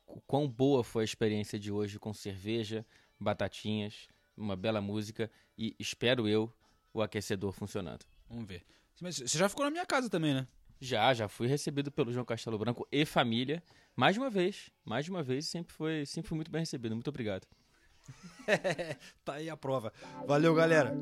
o 0.07 0.21
quão 0.21 0.49
boa 0.49 0.85
foi 0.85 1.03
a 1.03 1.05
experiência 1.05 1.59
de 1.59 1.73
hoje 1.73 1.99
com 1.99 2.13
cerveja, 2.13 2.87
batatinhas, 3.19 4.09
uma 4.37 4.57
bela 4.57 4.81
música 4.81 5.31
e 5.57 5.75
espero 5.79 6.29
eu 6.29 6.53
o 6.93 7.03
aquecedor 7.03 7.53
funcionando. 7.53 8.05
Vamos 8.29 8.47
ver. 8.47 8.65
Mas 9.01 9.19
você 9.19 9.39
já 9.39 9.49
ficou 9.49 9.65
na 9.65 9.71
minha 9.71 9.87
casa 9.87 10.09
também, 10.09 10.35
né? 10.35 10.47
Já, 10.81 11.13
já 11.15 11.29
fui 11.29 11.47
recebido 11.47 11.91
pelo 11.91 12.13
João 12.13 12.25
Castelo 12.25 12.59
Branco 12.59 12.87
e 12.91 13.05
família. 13.05 13.63
Mais 13.97 14.17
uma 14.17 14.29
vez, 14.29 14.71
mais 14.85 15.09
uma 15.09 15.23
vez, 15.23 15.47
sempre 15.47 15.73
foi, 15.73 16.05
sempre 16.05 16.29
fui 16.29 16.37
muito 16.37 16.51
bem 16.51 16.61
recebido. 16.61 16.95
Muito 16.95 17.09
obrigado. 17.09 17.47
tá 19.25 19.35
aí 19.35 19.49
a 19.49 19.57
prova. 19.57 19.93
Valeu, 20.27 20.55
galera. 20.55 20.95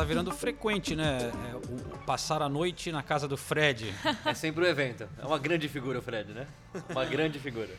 Tá 0.00 0.04
virando 0.04 0.32
frequente, 0.32 0.96
né? 0.96 1.30
É, 1.52 1.56
o- 1.56 1.98
passar 2.04 2.42
a 2.42 2.48
noite 2.48 2.90
na 2.90 3.02
casa 3.02 3.28
do 3.28 3.36
Fred. 3.36 3.94
É 4.24 4.34
sempre 4.34 4.64
um 4.64 4.66
evento. 4.66 5.08
É 5.18 5.26
uma 5.26 5.38
grande 5.38 5.68
figura 5.68 5.98
o 5.98 6.02
Fred, 6.02 6.32
né? 6.32 6.46
Uma 6.88 7.04
grande 7.04 7.38
figura. 7.38 7.70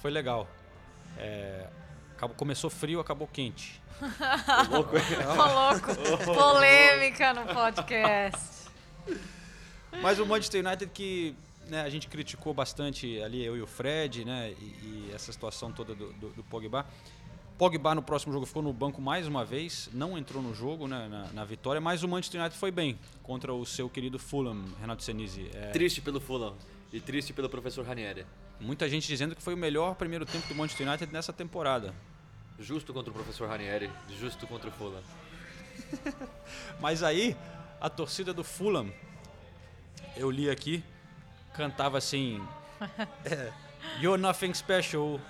Foi 0.00 0.10
legal. 0.10 0.48
É, 1.18 1.66
acabou- 2.16 2.36
começou 2.36 2.68
frio, 2.68 3.00
acabou 3.00 3.26
quente. 3.32 3.80
Ô, 4.68 4.74
louco. 4.74 4.96
Ô, 4.96 5.70
louco. 5.70 6.34
Polêmica 6.34 7.32
no 7.32 7.46
podcast. 7.46 8.66
Mas 10.02 10.18
o 10.18 10.26
Manchester 10.26 10.64
United 10.66 10.90
que 10.92 11.34
né, 11.68 11.80
a 11.82 11.88
gente 11.88 12.06
criticou 12.08 12.52
bastante 12.52 13.20
ali, 13.22 13.42
eu 13.44 13.56
e 13.56 13.62
o 13.62 13.66
Fred, 13.66 14.24
né? 14.24 14.50
E, 14.60 14.64
e 14.64 15.10
essa 15.14 15.32
situação 15.32 15.72
toda 15.72 15.94
do, 15.94 16.12
do, 16.12 16.28
do 16.30 16.44
Pogba. 16.44 16.84
Pogba 17.58 17.94
no 17.94 18.02
próximo 18.02 18.32
jogo 18.32 18.44
ficou 18.44 18.62
no 18.62 18.72
banco 18.72 19.00
mais 19.00 19.26
uma 19.26 19.44
vez, 19.44 19.88
não 19.92 20.18
entrou 20.18 20.42
no 20.42 20.54
jogo, 20.54 20.86
né, 20.86 21.08
na, 21.08 21.32
na 21.32 21.44
vitória, 21.44 21.80
mas 21.80 22.02
o 22.02 22.08
Manchester 22.08 22.40
United 22.40 22.58
foi 22.58 22.70
bem 22.70 22.98
contra 23.22 23.52
o 23.52 23.64
seu 23.64 23.88
querido 23.88 24.18
Fulham, 24.18 24.62
Renato 24.78 25.02
Senise. 25.02 25.50
É, 25.54 25.70
Triste 25.70 26.02
pelo 26.02 26.20
Fulham 26.20 26.54
e 26.92 27.00
triste 27.00 27.32
pelo 27.32 27.48
professor 27.48 27.84
Ranieri. 27.84 28.26
Muita 28.60 28.88
gente 28.88 29.06
dizendo 29.06 29.34
que 29.34 29.42
foi 29.42 29.54
o 29.54 29.56
melhor 29.56 29.94
primeiro 29.94 30.24
tempo 30.24 30.46
do 30.48 30.54
Manchester 30.54 30.86
United 30.86 31.12
nessa 31.12 31.32
temporada. 31.32 31.94
Justo 32.58 32.92
contra 32.92 33.10
o 33.10 33.14
professor 33.14 33.48
Ranieri, 33.48 33.90
justo 34.18 34.46
contra 34.46 34.68
o 34.68 34.72
Fulham. 34.72 35.02
Mas 36.80 37.02
aí, 37.02 37.36
a 37.80 37.90
torcida 37.90 38.32
do 38.32 38.42
Fulham, 38.42 38.90
eu 40.16 40.30
li 40.30 40.48
aqui, 40.48 40.82
cantava 41.54 41.98
assim: 41.98 42.40
é, 43.24 43.52
You're 44.00 44.20
nothing 44.20 44.54
special, 44.54 45.20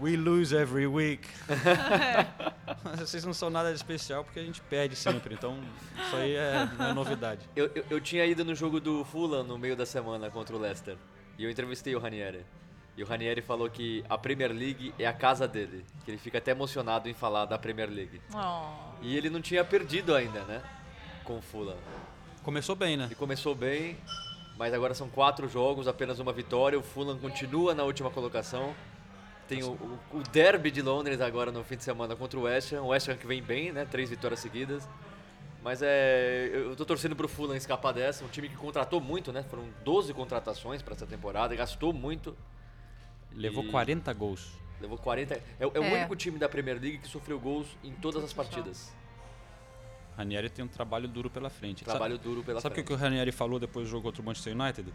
we 0.00 0.16
lose 0.16 0.54
every 0.54 0.86
week. 0.86 1.28
Vocês 2.98 3.24
não 3.24 3.34
são 3.34 3.50
nada 3.50 3.70
de 3.70 3.76
especial 3.76 4.24
porque 4.24 4.40
a 4.40 4.42
gente 4.42 4.60
perde 4.62 4.96
sempre, 4.96 5.34
então 5.34 5.58
isso 6.04 6.16
aí 6.16 6.34
é, 6.34 6.68
não 6.78 6.86
é 6.86 6.92
novidade. 6.94 7.40
Eu, 7.54 7.70
eu, 7.74 7.84
eu 7.90 8.00
tinha 8.00 8.24
ido 8.24 8.44
no 8.44 8.54
jogo 8.54 8.80
do 8.80 9.04
Fulham 9.04 9.42
no 9.42 9.58
meio 9.58 9.76
da 9.76 9.86
semana 9.86 10.30
contra 10.30 10.54
o 10.54 10.58
Leicester. 10.58 10.96
E 11.38 11.44
eu 11.44 11.50
entrevistei 11.50 11.94
o 11.94 11.98
Ranieri. 11.98 12.44
E 12.96 13.02
o 13.02 13.06
Ranieri 13.06 13.42
falou 13.42 13.68
que 13.68 14.02
a 14.08 14.16
Premier 14.16 14.50
League 14.50 14.94
é 14.98 15.06
a 15.06 15.12
casa 15.12 15.46
dele. 15.46 15.84
Que 16.04 16.10
ele 16.12 16.18
fica 16.18 16.38
até 16.38 16.52
emocionado 16.52 17.08
em 17.08 17.14
falar 17.14 17.44
da 17.44 17.58
Premier 17.58 17.90
League. 17.90 18.22
Oh. 18.34 18.94
E 19.02 19.16
ele 19.16 19.28
não 19.28 19.42
tinha 19.42 19.62
perdido 19.64 20.14
ainda, 20.14 20.40
né? 20.44 20.62
Com 21.22 21.36
o 21.38 21.42
Fulham. 21.42 21.76
Começou 22.42 22.74
bem, 22.74 22.96
né? 22.96 23.04
Ele 23.04 23.14
começou 23.14 23.54
bem, 23.54 23.98
mas 24.56 24.72
agora 24.72 24.94
são 24.94 25.10
quatro 25.10 25.46
jogos, 25.46 25.86
apenas 25.86 26.18
uma 26.18 26.32
vitória. 26.32 26.78
O 26.78 26.82
Fulham 26.82 27.18
continua 27.18 27.74
na 27.74 27.82
última 27.82 28.10
colocação. 28.10 28.74
Tem 29.48 29.62
o, 29.62 29.70
o, 29.72 30.18
o 30.18 30.22
derby 30.32 30.70
de 30.70 30.82
Londres 30.82 31.20
agora 31.20 31.52
no 31.52 31.62
fim 31.62 31.76
de 31.76 31.84
semana 31.84 32.16
contra 32.16 32.38
o 32.38 32.42
West 32.42 32.72
Ham. 32.72 32.82
O 32.82 32.88
West 32.88 33.08
Ham 33.08 33.16
que 33.16 33.26
vem 33.26 33.42
bem, 33.42 33.72
né? 33.72 33.84
Três 33.84 34.10
vitórias 34.10 34.40
seguidas. 34.40 34.88
Mas 35.62 35.82
é, 35.82 36.50
eu 36.52 36.76
tô 36.76 36.84
torcendo 36.84 37.16
pro 37.16 37.26
Fulham 37.28 37.56
escapar 37.56 37.92
dessa. 37.92 38.24
Um 38.24 38.28
time 38.28 38.48
que 38.48 38.56
contratou 38.56 39.00
muito, 39.00 39.32
né? 39.32 39.42
Foram 39.42 39.64
12 39.84 40.12
contratações 40.14 40.80
para 40.82 40.94
essa 40.94 41.06
temporada, 41.06 41.54
gastou 41.56 41.92
muito. 41.92 42.36
Levou 43.32 43.64
E 43.64 43.70
40 43.70 44.12
gols. 44.12 44.52
Levou 44.80 44.96
40. 44.98 45.34
É, 45.34 45.42
é 45.60 45.66
o 45.66 45.72
É. 45.74 45.80
único 45.98 46.14
time 46.14 46.38
da 46.38 46.48
Premier 46.48 46.80
League 46.80 46.98
que 46.98 47.08
sofreu 47.08 47.38
gols 47.40 47.66
em 47.82 47.92
todas 47.92 48.22
as 48.22 48.32
partidas. 48.32 48.94
Ranieri 50.16 50.48
tem 50.48 50.64
um 50.64 50.68
trabalho 50.68 51.06
duro 51.08 51.28
pela 51.28 51.50
frente. 51.50 51.84
Trabalho 51.84 52.14
sabe, 52.16 52.24
duro 52.28 52.42
pela 52.42 52.60
sabe 52.60 52.72
o 52.72 52.74
que 52.74 52.82
frente. 52.82 52.86
que 52.86 52.92
o 52.94 52.96
Ranieri 52.96 53.32
falou 53.32 53.58
depois 53.58 53.86
do 53.86 53.90
jogo 53.90 54.04
contra 54.04 54.22
o 54.22 54.24
Manchester 54.24 54.58
United? 54.58 54.92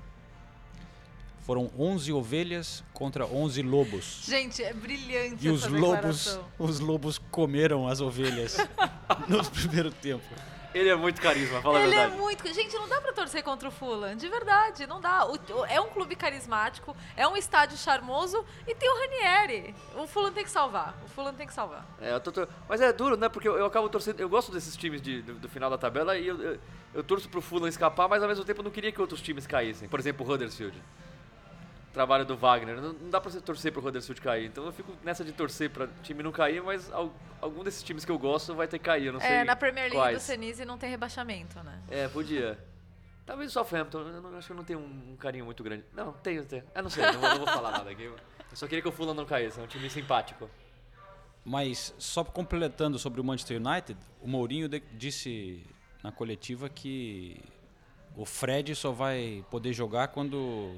Foram 1.51 1.69
11 1.77 2.13
ovelhas 2.13 2.81
contra 2.93 3.25
11 3.25 3.61
lobos. 3.61 4.21
Gente, 4.25 4.63
é 4.63 4.71
brilhante 4.73 5.45
E 5.45 5.49
os 5.49 5.65
essa 5.65 5.69
lobos, 5.77 6.39
os 6.57 6.79
lobos 6.79 7.17
comeram 7.29 7.89
as 7.89 7.99
ovelhas 7.99 8.55
no 9.27 9.43
primeiro 9.43 9.91
tempo. 9.91 10.23
Ele 10.73 10.87
é 10.87 10.95
muito 10.95 11.19
carisma, 11.21 11.61
fala 11.61 11.81
Ele 11.81 11.93
a 11.93 11.97
é 11.97 11.99
verdade. 12.03 12.21
muito. 12.21 12.53
Gente, 12.53 12.73
não 12.75 12.87
dá 12.87 13.01
pra 13.01 13.11
torcer 13.11 13.43
contra 13.43 13.67
o 13.67 13.71
Fulham. 13.71 14.15
De 14.15 14.29
verdade, 14.29 14.87
não 14.87 15.01
dá. 15.01 15.25
O- 15.25 15.33
o- 15.59 15.65
é 15.65 15.81
um 15.81 15.89
clube 15.89 16.15
carismático, 16.15 16.95
é 17.17 17.27
um 17.27 17.35
estádio 17.35 17.77
charmoso 17.77 18.45
e 18.65 18.73
tem 18.73 18.89
o 18.89 18.97
Ranieri. 18.97 19.75
O 19.97 20.07
Fulham 20.07 20.31
tem 20.31 20.45
que 20.45 20.49
salvar. 20.51 20.97
O 21.05 21.09
Fulham 21.09 21.33
tem 21.33 21.45
que 21.45 21.53
salvar. 21.53 21.85
É, 21.99 22.13
eu 22.13 22.21
tô 22.21 22.47
Mas 22.69 22.79
é 22.79 22.93
duro, 22.93 23.17
né? 23.17 23.27
Porque 23.27 23.49
eu, 23.49 23.57
eu 23.57 23.65
acabo 23.65 23.89
torcendo. 23.89 24.21
Eu 24.21 24.29
gosto 24.29 24.53
desses 24.53 24.77
times 24.77 25.01
de- 25.01 25.21
do, 25.21 25.33
do 25.33 25.49
final 25.49 25.69
da 25.69 25.77
tabela 25.77 26.17
e 26.17 26.25
eu, 26.27 26.41
eu, 26.41 26.59
eu 26.93 27.03
torço 27.03 27.27
pro 27.27 27.41
Fulham 27.41 27.67
escapar, 27.67 28.07
mas 28.07 28.23
ao 28.23 28.29
mesmo 28.29 28.45
tempo 28.45 28.61
eu 28.61 28.63
não 28.63 28.71
queria 28.71 28.89
que 28.93 29.01
outros 29.01 29.19
times 29.21 29.45
caíssem. 29.45 29.89
Por 29.89 29.99
exemplo, 29.99 30.25
o 30.25 30.31
Huddersfield. 30.31 30.81
Trabalho 31.93 32.25
do 32.25 32.37
Wagner. 32.37 32.79
Não, 32.79 32.93
não 32.93 33.09
dá 33.09 33.19
pra 33.19 33.29
você 33.29 33.41
torcer 33.41 33.71
pro 33.71 33.85
Huddersfield 33.85 34.21
cair. 34.21 34.45
Então 34.45 34.65
eu 34.65 34.71
fico 34.71 34.93
nessa 35.03 35.23
de 35.25 35.31
torcer 35.33 35.69
pra 35.69 35.87
time 36.03 36.23
não 36.23 36.31
cair, 36.31 36.61
mas 36.63 36.91
al- 36.91 37.13
algum 37.41 37.63
desses 37.63 37.83
times 37.83 38.05
que 38.05 38.11
eu 38.11 38.17
gosto 38.17 38.55
vai 38.55 38.67
ter 38.67 38.79
que 38.79 38.85
cair. 38.85 39.07
Eu 39.07 39.13
não 39.13 39.19
sei. 39.19 39.29
É, 39.29 39.43
na 39.43 39.55
Premier 39.55 39.85
League 39.85 39.97
quais. 39.97 40.17
do 40.17 40.21
Senise 40.25 40.63
não 40.63 40.77
tem 40.77 40.89
rebaixamento, 40.89 41.61
né? 41.63 41.81
É, 41.89 42.07
podia. 42.07 42.57
Talvez 43.25 43.49
o 43.51 43.53
Southampton, 43.53 43.99
eu 43.99 44.21
não, 44.21 44.37
acho 44.37 44.47
que 44.47 44.53
eu 44.53 44.57
não 44.57 44.63
tenho 44.63 44.79
um, 44.79 45.11
um 45.11 45.15
carinho 45.17 45.45
muito 45.45 45.63
grande. 45.63 45.83
Não, 45.93 46.11
tenho, 46.13 46.43
tenho. 46.45 46.63
Eu 46.73 46.83
não 46.83 46.89
sei, 46.89 47.03
não, 47.05 47.13
vou- 47.19 47.29
não 47.29 47.37
vou 47.39 47.47
falar 47.47 47.71
nada 47.71 47.89
aqui. 47.89 48.03
Eu 48.03 48.15
só 48.53 48.67
queria 48.67 48.81
que 48.81 48.87
o 48.89 48.91
Fulham 48.91 49.13
não 49.13 49.25
caísse, 49.25 49.59
é 49.59 49.63
um 49.63 49.67
time 49.67 49.89
simpático. 49.89 50.49
Mas 51.43 51.93
só 51.97 52.23
completando 52.23 52.99
sobre 52.99 53.19
o 53.19 53.23
Manchester 53.23 53.57
United, 53.61 53.97
o 54.21 54.27
Mourinho 54.27 54.69
de- 54.69 54.83
disse 54.93 55.65
na 56.03 56.11
coletiva 56.11 56.69
que 56.69 57.41
o 58.15 58.25
Fred 58.25 58.75
só 58.75 58.91
vai 58.91 59.43
poder 59.49 59.73
jogar 59.73 60.09
quando 60.09 60.75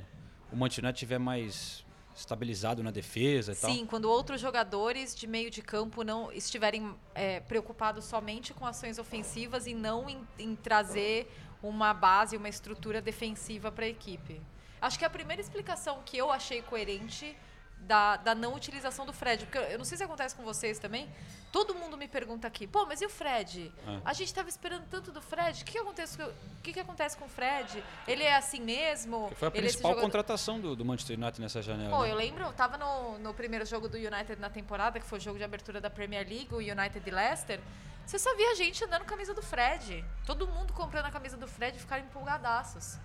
o 0.54 0.58
Manchester 0.58 0.86
United 0.86 0.98
estiver 0.98 1.20
mais 1.20 1.84
estabilizado 2.16 2.84
na 2.84 2.92
defesa 2.92 3.54
e 3.54 3.56
tal. 3.56 3.72
Sim, 3.72 3.86
quando 3.88 4.06
outros 4.06 4.40
jogadores 4.40 5.16
de 5.16 5.26
meio 5.26 5.50
de 5.50 5.64
campo 5.64 6.04
não 6.04 6.32
estiverem 6.32 6.94
é, 7.16 7.40
preocupados 7.40 8.06
somente 8.06 8.54
com 8.54 8.66
ações 8.66 9.00
ofensivas 9.00 9.66
e 9.66 9.74
não 9.74 10.08
em, 10.08 10.22
em 10.38 10.56
trazer 10.56 11.28
uma 11.62 11.92
base, 11.92 12.38
uma 12.38 12.48
estrutura 12.48 13.02
defensiva 13.02 13.72
para 13.72 13.86
a 13.86 13.88
equipe. 13.88 14.40
Acho 14.80 15.00
que 15.00 15.06
a 15.06 15.10
primeira 15.10 15.42
explicação 15.42 16.04
que 16.06 16.16
eu 16.16 16.32
achei 16.32 16.62
coerente 16.62 17.36
da, 17.84 18.18
da 18.18 18.34
não 18.36 18.54
utilização 18.56 19.06
do 19.06 19.14
Fred, 19.14 19.46
porque 19.46 19.58
eu- 19.58 19.64
eu 19.64 19.78
não 19.78 19.86
sei 19.86 19.98
se 19.98 20.04
acontece 20.04 20.36
com 20.36 20.44
vocês 20.44 20.80
também, 20.80 21.10
todo 21.52 21.76
mundo 21.76 21.98
me 21.98 22.08
pergunta 22.08 22.48
aqui, 22.48 22.66
pô, 22.66 22.86
mas 22.86 23.02
e 23.02 23.06
o 23.06 23.10
Fred? 23.10 23.72
É. 23.86 24.00
A 24.06 24.14
gente 24.14 24.28
estava 24.28 24.48
esperando 24.50 24.86
tanto 24.90 25.12
do 25.12 25.22
Fred, 25.22 25.62
o 25.62 25.66
que, 25.66 25.74
que, 25.74 25.78
acontece, 25.78 26.18
com- 26.18 26.24
o 26.24 26.62
que, 26.64 26.74
que 26.74 26.80
acontece 26.80 27.18
com 27.18 27.26
o 27.26 27.30
Fred? 27.30 27.84
Ele 28.08 28.24
é 28.24 28.36
assim 28.36 28.62
mesmo? 28.62 29.28
Que 29.30 29.36
foi 29.36 29.48
a 29.48 29.52
Ele 29.52 29.58
é 29.58 29.62
principal 29.62 29.92
jogador- 29.92 30.06
contratação 30.08 30.60
do, 30.60 30.76
do 30.76 30.86
Manchester 30.86 31.18
United 31.20 31.42
nessa 31.42 31.62
janela. 31.62 31.90
Pô, 31.96 32.04
né? 32.04 32.12
eu 32.12 32.16
lembro, 32.16 32.44
eu 32.46 32.54
tava 32.54 32.78
no, 32.78 33.20
no 33.20 33.34
primeiro 33.34 33.66
jogo 33.66 33.88
do 33.90 33.98
United 33.98 34.38
na 34.40 34.50
temporada, 34.50 35.00
que 35.00 35.06
foi 35.06 35.20
o 35.20 35.22
jogo 35.22 35.38
de 35.38 35.44
abertura 35.44 35.80
da 35.82 35.90
Premier 35.90 36.28
League, 36.28 36.50
o 36.54 36.58
United 36.58 37.02
e 37.06 37.12
Leicester. 37.12 37.60
Você 38.06 38.20
só 38.20 38.36
via 38.36 38.56
gente 38.56 38.84
andando 38.84 39.00
com 39.02 39.08
a 39.08 39.10
camisa 39.10 39.34
do 39.34 39.42
Fred. 39.42 40.04
Todo 40.26 40.48
mundo 40.48 40.74
comprando 40.74 41.06
a 41.06 41.12
camisa 41.12 41.38
do 41.38 41.48
Fred 41.48 41.78
e 41.78 41.80
ficaram 41.80 42.04
empolgadaços. 42.04 42.98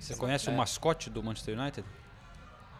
Você 0.00 0.16
conhece 0.16 0.48
É. 0.48 0.52
o 0.52 0.56
mascote 0.56 1.08
do 1.08 1.22
Manchester 1.22 1.56
United? 1.58 1.86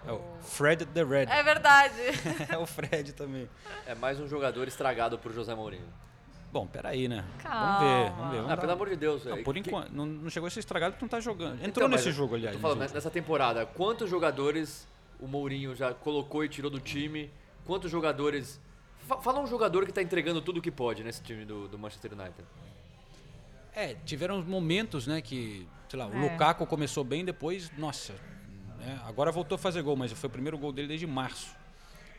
É 0.06 0.12
o 0.12 0.20
Fred 0.40 0.84
the 0.86 1.04
Red. 1.04 1.26
É 1.28 1.42
verdade. 1.42 1.94
é 2.50 2.58
o 2.58 2.66
Fred 2.66 3.12
também. 3.12 3.48
É 3.86 3.94
mais 3.94 4.18
um 4.18 4.26
jogador 4.26 4.66
estragado 4.66 5.18
por 5.18 5.32
José 5.32 5.54
Mourinho. 5.54 5.86
Bom, 6.52 6.66
peraí, 6.66 7.08
né? 7.08 7.24
Calma. 7.38 7.78
Vamos 7.78 7.80
ver, 7.80 8.10
vamos 8.10 8.30
ver. 8.30 8.36
Vamos 8.36 8.50
Ah, 8.52 8.54
dar- 8.56 8.60
pelo 8.60 8.72
amor 8.72 8.88
de 8.90 8.96
Deus. 8.96 9.24
Não, 9.24 9.36
é, 9.38 9.42
por 9.42 9.54
que- 9.54 9.60
enquanto, 9.60 9.90
não, 9.92 10.04
não 10.04 10.28
chegou 10.30 10.46
a 10.46 10.50
ser 10.50 10.60
estragado 10.60 10.92
porque 10.94 11.04
não 11.04 11.08
tá 11.08 11.20
jogando. 11.20 11.54
Entrou 11.64 11.86
Então, 11.86 11.88
nesse 11.88 12.10
jogo, 12.12 12.34
aliás. 12.34 12.54
Tô 12.56 12.60
falando, 12.60 12.80
nos 12.82 12.92
nessa 12.92 13.10
temporada, 13.10 13.64
quantos 13.64 14.10
jogadores 14.10 14.86
o 15.18 15.26
Mourinho 15.26 15.74
já 15.74 15.94
colocou 15.94 16.44
e 16.44 16.48
tirou 16.48 16.70
do 16.70 16.80
time? 16.80 17.30
Quantos 17.64 17.90
jogadores. 17.90 18.60
Fa- 19.08 19.20
Fala 19.22 19.40
um 19.40 19.46
jogador 19.46 19.86
que 19.86 19.92
tá 19.92 20.02
entregando 20.02 20.42
tudo 20.42 20.58
o 20.58 20.62
que 20.62 20.70
pode 20.70 21.02
nesse 21.02 21.22
time 21.22 21.44
do, 21.44 21.68
do 21.68 21.78
Manchester 21.78 22.12
United. 22.12 22.44
É, 23.74 23.94
tiveram 24.04 24.42
momentos, 24.42 25.06
né, 25.06 25.22
que, 25.22 25.66
sei 25.88 25.98
lá, 25.98 26.06
o 26.06 26.12
É. 26.14 26.20
Lukaku 26.32 26.66
começou 26.66 27.02
bem, 27.02 27.24
depois, 27.24 27.70
nossa, 27.78 28.12
né, 28.82 29.00
agora 29.06 29.30
voltou 29.32 29.56
a 29.56 29.58
fazer 29.58 29.82
gol, 29.82 29.96
mas 29.96 30.12
foi 30.12 30.28
o 30.28 30.30
primeiro 30.30 30.58
gol 30.58 30.72
dele 30.72 30.88
desde 30.88 31.06
março. 31.06 31.54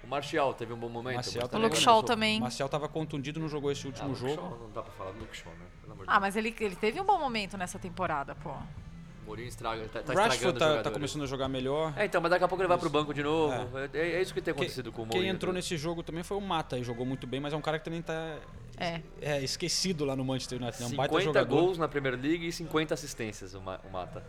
O 0.03 0.07
Martial 0.07 0.53
teve 0.53 0.73
um 0.73 0.77
bom 0.77 0.89
momento. 0.89 1.15
Marcial 1.15 1.47
também 1.47 1.69
Luke 1.69 1.77
Shaw 1.81 2.03
também. 2.03 2.37
O 2.39 2.41
Marcial 2.41 2.67
tava 2.67 2.89
contundido, 2.89 3.39
não 3.39 3.47
jogou 3.47 3.71
esse 3.71 3.85
Ah, 3.85 3.87
último 3.87 4.09
Luke 4.09 4.19
jogo. 4.21 4.33
Shaw, 4.35 4.59
não 4.61 4.71
dá 4.71 4.81
pra 4.81 4.91
falar 4.91 5.11
do 5.11 5.19
Luke 5.19 5.37
Shaw, 5.37 5.51
né? 5.53 5.65
Pelo 5.81 5.93
amor 5.93 6.05
de 6.05 6.11
Ah, 6.11 6.19
mas 6.19 6.35
ele, 6.35 6.53
ele 6.59 6.75
teve 6.75 6.99
um 6.99 7.05
bom 7.05 7.17
momento 7.17 7.57
nessa 7.57 7.79
temporada, 7.79 8.35
pô. 8.35 8.49
O 8.49 9.25
Mourinho 9.27 9.47
estraga, 9.47 9.81
tá, 9.87 10.01
tá 10.01 10.11
O 10.11 10.15
Rashford 10.17 10.35
estragando 10.57 10.59
tá, 10.59 10.83
tá 10.83 10.91
começando 10.91 11.23
a 11.23 11.25
jogar 11.25 11.47
melhor. 11.47 11.93
É, 11.95 12.03
então, 12.03 12.19
mas 12.19 12.29
daqui 12.29 12.43
a 12.43 12.47
pouco 12.49 12.61
ele 12.61 12.67
vai 12.67 12.77
pro 12.77 12.89
banco 12.89 13.13
de 13.13 13.23
novo. 13.23 13.53
É, 13.93 13.97
é 13.97 14.21
isso 14.21 14.33
que 14.33 14.41
tem 14.41 14.53
Que- 14.53 14.59
acontecido 14.59 14.91
com 14.91 15.03
o 15.03 15.05
Mourinho. 15.05 15.23
Quem 15.23 15.31
entrou 15.33 15.53
nesse 15.53 15.77
jogo 15.77 16.03
também 16.03 16.21
foi 16.21 16.35
o 16.35 16.41
Mata, 16.41 16.77
e 16.77 16.83
jogou 16.83 17.05
muito 17.05 17.25
bem, 17.25 17.39
mas 17.39 17.53
é 17.53 17.55
um 17.55 17.61
cara 17.61 17.79
que 17.79 17.85
também 17.85 18.01
tá 18.01 18.37
É. 18.77 18.99
é, 19.21 19.41
esquecido 19.41 20.03
lá 20.03 20.17
no 20.17 20.25
Manchester 20.25 20.61
United. 20.61 20.83
É 20.83 20.85
um 20.87 20.89
baita 20.89 21.13
50 21.17 21.23
jogador. 21.39 21.61
gols 21.61 21.77
na 21.77 21.87
Premier 21.87 22.19
League 22.19 22.45
e 22.45 22.51
50 22.51 22.93
assistências 22.93 23.53
o, 23.53 23.61
Ma- 23.61 23.79
o 23.87 23.89
Mata. 23.89 24.21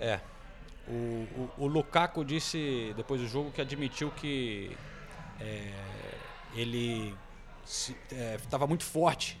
É. 0.00 0.20
O, 0.88 0.92
o, 0.92 1.50
o 1.58 1.66
Lukaku 1.66 2.24
disse 2.24 2.92
depois 2.96 3.20
do 3.20 3.28
jogo 3.28 3.52
que 3.52 3.60
admitiu 3.60 4.10
que 4.10 4.76
é, 5.40 5.72
ele 6.54 7.14
estava 8.42 8.66
muito 8.66 8.84
forte. 8.84 9.38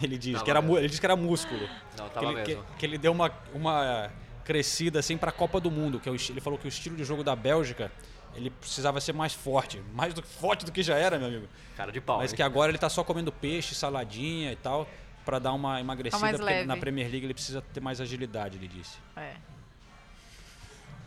Ele 0.00 0.16
diz 0.16 0.34
Tava 0.34 0.44
que 0.44 0.50
era 0.50 0.62
mesmo. 0.62 0.78
ele 0.78 0.88
disse 0.88 1.00
que 1.00 1.06
era 1.06 1.16
músculo. 1.16 1.68
Não, 1.98 2.08
que 2.08 2.24
ele, 2.24 2.34
mesmo. 2.34 2.64
Que, 2.64 2.78
que 2.78 2.86
ele 2.86 2.98
deu 2.98 3.12
uma, 3.12 3.30
uma 3.52 4.10
crescida 4.44 4.98
assim 4.98 5.16
para 5.16 5.30
a 5.30 5.32
Copa 5.32 5.60
do 5.60 5.70
Mundo, 5.70 6.00
que 6.00 6.08
é 6.08 6.12
ele 6.12 6.40
falou 6.40 6.58
que 6.58 6.66
o 6.66 6.68
estilo 6.68 6.96
de 6.96 7.04
jogo 7.04 7.22
da 7.22 7.36
Bélgica 7.36 7.90
ele 8.34 8.50
precisava 8.50 9.00
ser 9.00 9.12
mais 9.12 9.34
forte, 9.34 9.82
mais 9.92 10.14
do, 10.14 10.22
forte 10.22 10.64
do 10.64 10.72
que 10.72 10.82
já 10.82 10.96
era, 10.96 11.18
meu 11.18 11.28
amigo. 11.28 11.48
Cara 11.76 11.92
de 11.92 12.00
pau. 12.00 12.18
Mas 12.18 12.32
hein? 12.32 12.36
que 12.36 12.42
agora 12.42 12.70
ele 12.70 12.78
tá 12.78 12.88
só 12.88 13.04
comendo 13.04 13.30
peixe, 13.30 13.74
saladinha 13.74 14.52
e 14.52 14.56
tal, 14.56 14.88
para 15.24 15.38
dar 15.38 15.52
uma 15.52 15.80
emagrecida, 15.80 16.20
mais 16.20 16.36
porque 16.36 16.52
leve. 16.52 16.66
na 16.66 16.76
Premier 16.76 17.10
League 17.10 17.26
ele 17.26 17.34
precisa 17.34 17.60
ter 17.60 17.80
mais 17.80 18.00
agilidade, 18.00 18.56
ele 18.56 18.68
disse. 18.68 18.96
É. 19.16 19.34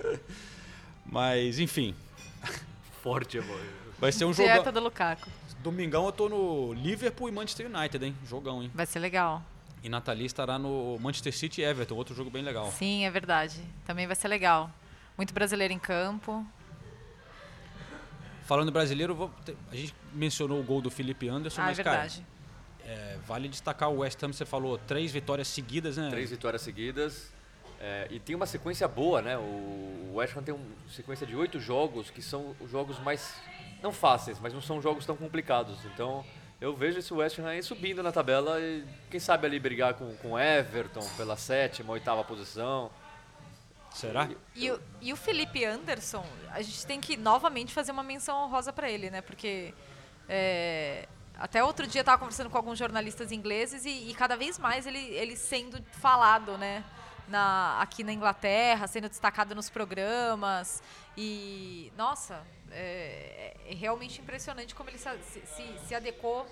Mas, 1.05 1.59
enfim, 1.59 1.95
Forte, 3.03 3.37
amor. 3.37 3.59
vai 3.99 4.11
ser 4.11 4.25
um 4.25 4.31
Dieta 4.31 4.55
jogão. 4.57 4.73
do 4.73 4.79
Lukaku. 4.81 5.29
Domingão 5.61 6.05
eu 6.05 6.11
tô 6.11 6.29
no 6.29 6.73
Liverpool 6.73 7.29
e 7.29 7.31
Manchester 7.31 7.67
United, 7.67 8.05
hein? 8.05 8.15
Jogão, 8.27 8.61
hein? 8.63 8.71
Vai 8.73 8.85
ser 8.85 8.99
legal. 8.99 9.41
E 9.83 9.89
Nathalie 9.89 10.25
estará 10.25 10.57
no 10.57 10.97
Manchester 10.99 11.35
City 11.35 11.61
e 11.61 11.63
Everton, 11.63 11.95
outro 11.95 12.15
jogo 12.15 12.29
bem 12.29 12.41
legal. 12.43 12.71
Sim, 12.71 13.05
é 13.05 13.11
verdade. 13.11 13.61
Também 13.85 14.07
vai 14.07 14.15
ser 14.15 14.27
legal. 14.27 14.69
Muito 15.17 15.33
brasileiro 15.33 15.73
em 15.73 15.79
campo. 15.79 16.45
Falando 18.45 18.69
em 18.69 18.71
brasileiro, 18.71 19.31
a 19.71 19.75
gente 19.75 19.93
mencionou 20.13 20.59
o 20.59 20.63
gol 20.63 20.81
do 20.81 20.91
Felipe 20.91 21.27
Anderson, 21.27 21.61
Ah, 21.61 21.65
é 21.65 21.67
mas, 21.67 21.77
cara, 21.79 21.89
verdade. 22.01 22.25
é, 22.83 23.17
vale 23.25 23.47
destacar 23.47 23.89
o 23.89 23.97
West 23.99 24.21
Ham, 24.21 24.31
você 24.33 24.45
falou, 24.45 24.77
três 24.77 25.11
vitórias 25.11 25.47
seguidas, 25.47 25.97
né? 25.97 26.09
Três 26.09 26.29
vitórias 26.29 26.61
seguidas. 26.61 27.31
É, 27.79 28.07
e 28.09 28.19
tem 28.19 28.35
uma 28.35 28.45
sequência 28.45 28.87
boa, 28.87 29.21
né? 29.21 29.37
O 29.37 30.13
West 30.15 30.35
Ham 30.35 30.43
tem 30.43 30.53
uma 30.53 30.65
sequência 30.89 31.25
de 31.25 31.35
oito 31.35 31.59
jogos 31.59 32.09
que 32.09 32.21
são 32.21 32.55
os 32.59 32.69
jogos 32.69 32.99
mais. 32.99 33.35
não 33.81 33.91
fáceis, 33.91 34.39
mas 34.39 34.53
não 34.53 34.61
são 34.61 34.81
jogos 34.81 35.05
tão 35.05 35.15
complicados. 35.15 35.83
Então 35.85 36.25
eu 36.59 36.75
vejo 36.75 36.99
esse 36.99 37.13
West 37.13 37.37
Ham 37.39 37.47
aí 37.47 37.61
subindo 37.61 38.01
na 38.01 38.11
tabela 38.11 38.59
e 38.59 38.85
quem 39.11 39.19
sabe 39.19 39.45
ali 39.45 39.59
brigar 39.59 39.93
com 39.93 40.15
com 40.17 40.31
o 40.31 40.39
Everton 40.39 41.07
pela 41.17 41.35
sétima, 41.35 41.93
oitava 41.93 42.23
posição. 42.23 42.89
Será? 43.93 44.27
E 44.53 44.69
o, 44.69 44.81
e 45.01 45.13
o 45.13 45.15
Felipe 45.15 45.63
Anderson, 45.63 46.25
a 46.51 46.61
gente 46.61 46.85
tem 46.85 46.99
que 46.99 47.15
novamente 47.15 47.73
fazer 47.73 47.93
uma 47.93 48.03
menção 48.03 48.43
honrosa 48.43 48.73
para 48.73 48.89
ele, 48.89 49.09
né? 49.09 49.21
Porque 49.21 49.73
é, 50.27 51.07
até 51.37 51.63
outro 51.63 51.87
dia 51.87 51.99
eu 51.99 52.03
estava 52.03 52.17
conversando 52.17 52.49
com 52.49 52.57
alguns 52.57 52.77
jornalistas 52.77 53.31
ingleses 53.31 53.85
e, 53.85 54.09
e 54.09 54.13
cada 54.13 54.35
vez 54.35 54.57
mais 54.59 54.85
ele, 54.85 54.99
ele 54.99 55.35
sendo 55.37 55.81
falado, 55.93 56.57
né? 56.57 56.83
Na, 57.27 57.81
aqui 57.81 58.03
na 58.03 58.13
Inglaterra, 58.13 58.87
sendo 58.87 59.09
destacado 59.09 59.55
nos 59.55 59.69
programas. 59.69 60.81
E, 61.17 61.91
nossa, 61.97 62.41
é, 62.71 63.55
é 63.67 63.73
realmente 63.73 64.21
impressionante 64.21 64.75
como 64.75 64.89
ele 64.89 64.97
se, 64.97 65.09
se, 65.45 65.79
se 65.87 65.95
adequou 65.95 66.45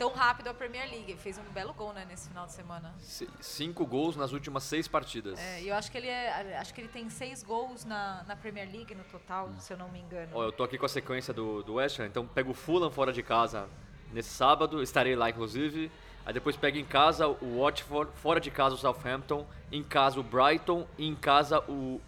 tão 0.00 0.12
rápido 0.12 0.48
à 0.48 0.54
Premier 0.54 0.88
League. 0.90 1.12
Ele 1.12 1.20
fez 1.20 1.36
um 1.36 1.42
belo 1.52 1.74
gol, 1.74 1.92
né, 1.92 2.06
nesse 2.08 2.28
final 2.28 2.46
de 2.46 2.52
semana. 2.52 2.94
Cinco 3.40 3.86
gols 3.86 4.16
nas 4.16 4.32
últimas 4.32 4.64
seis 4.64 4.88
partidas. 4.88 5.38
É, 5.38 5.62
eu 5.62 5.74
acho 5.74 5.92
que 5.92 5.98
ele 5.98 6.08
é, 6.08 6.56
acho 6.58 6.72
que 6.72 6.80
ele 6.80 6.88
tem 6.88 7.10
seis 7.10 7.42
gols 7.42 7.84
na, 7.84 8.24
na 8.26 8.34
Premier 8.34 8.66
League 8.70 8.94
no 8.94 9.04
total, 9.04 9.50
se 9.58 9.70
eu 9.72 9.76
não 9.76 9.90
me 9.90 10.00
engano. 10.00 10.32
Ó, 10.34 10.44
eu 10.44 10.52
tô 10.52 10.64
aqui 10.64 10.78
com 10.78 10.86
a 10.86 10.88
sequência 10.88 11.34
do, 11.34 11.62
do 11.62 11.74
West 11.74 12.00
Ham, 12.00 12.06
então 12.06 12.26
pego 12.26 12.52
o 12.52 12.54
Fulham 12.54 12.90
fora 12.90 13.12
de 13.12 13.22
casa 13.22 13.68
nesse 14.10 14.30
sábado, 14.30 14.82
estarei 14.82 15.14
lá 15.14 15.28
inclusive. 15.28 15.92
Aí 16.30 16.34
depois 16.34 16.54
pego 16.54 16.78
em 16.78 16.84
casa 16.84 17.26
o 17.26 17.60
Watford, 17.60 18.08
fora 18.22 18.40
de 18.40 18.52
casa 18.52 18.76
o 18.76 18.78
Southampton, 18.78 19.44
em 19.72 19.82
casa 19.82 20.20
o 20.20 20.22
Brighton 20.22 20.86
e 20.96 21.08
em 21.08 21.16
casa 21.16 21.58
o. 21.68 22.00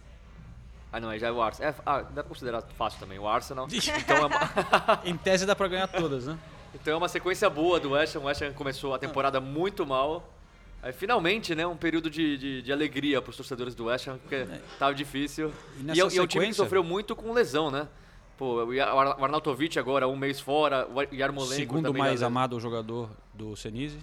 Ah 0.93 0.99
não, 1.01 1.09
aí 1.09 1.19
já 1.19 1.27
é 1.27 1.31
o 1.33 1.41
Arsenal. 1.41 1.73
É, 1.73 1.75
ah, 1.85 2.01
dá 2.03 2.23
pra 2.23 2.23
considerar 2.23 2.61
fácil 2.61 3.01
também, 3.01 3.19
o 3.19 3.27
Arsenal. 3.27 3.67
Então 3.99 4.15
é, 4.15 4.25
uma, 4.25 5.01
em 5.03 5.17
tese 5.17 5.45
dá 5.45 5.53
pra 5.53 5.67
ganhar 5.67 5.89
todas, 5.89 6.27
né? 6.27 6.39
então 6.73 6.93
é 6.93 6.95
uma 6.95 7.09
sequência 7.09 7.49
boa 7.49 7.81
do 7.81 7.91
West 7.91 8.15
Ham. 8.15 8.21
O 8.21 8.23
West 8.23 8.41
Ham 8.41 8.53
começou 8.53 8.93
a 8.93 8.97
temporada 8.97 9.41
muito 9.41 9.85
mal. 9.85 10.33
Aí 10.81 10.93
finalmente, 10.93 11.53
né, 11.53 11.67
um 11.67 11.75
período 11.75 12.09
de, 12.09 12.37
de, 12.37 12.61
de 12.61 12.71
alegria 12.71 13.21
pros 13.21 13.35
torcedores 13.35 13.75
do 13.75 13.87
West 13.87 14.07
Ham, 14.07 14.19
porque 14.19 14.47
tava 14.79 14.95
difícil. 14.95 15.51
E 15.81 15.83
E, 15.83 15.91
é, 15.91 15.95
e 15.95 15.99
é 15.99 16.21
um 16.21 16.27
time 16.27 16.47
que 16.47 16.53
sofreu 16.53 16.81
muito 16.81 17.13
com 17.13 17.33
lesão, 17.33 17.69
né? 17.69 17.89
Pô, 18.37 18.63
o 18.65 18.81
Ar- 18.81 19.19
o 19.19 19.23
Arnautovic 19.23 19.77
agora 19.77 20.07
um 20.07 20.15
mês 20.15 20.39
fora, 20.39 20.87
o 20.89 21.01
Yarmolenko 21.15 21.53
Segundo 21.55 21.93
mais 21.93 22.21
na- 22.21 22.27
amado 22.27 22.59
jogador 22.59 23.09
do 23.33 23.55
Senise. 23.55 23.99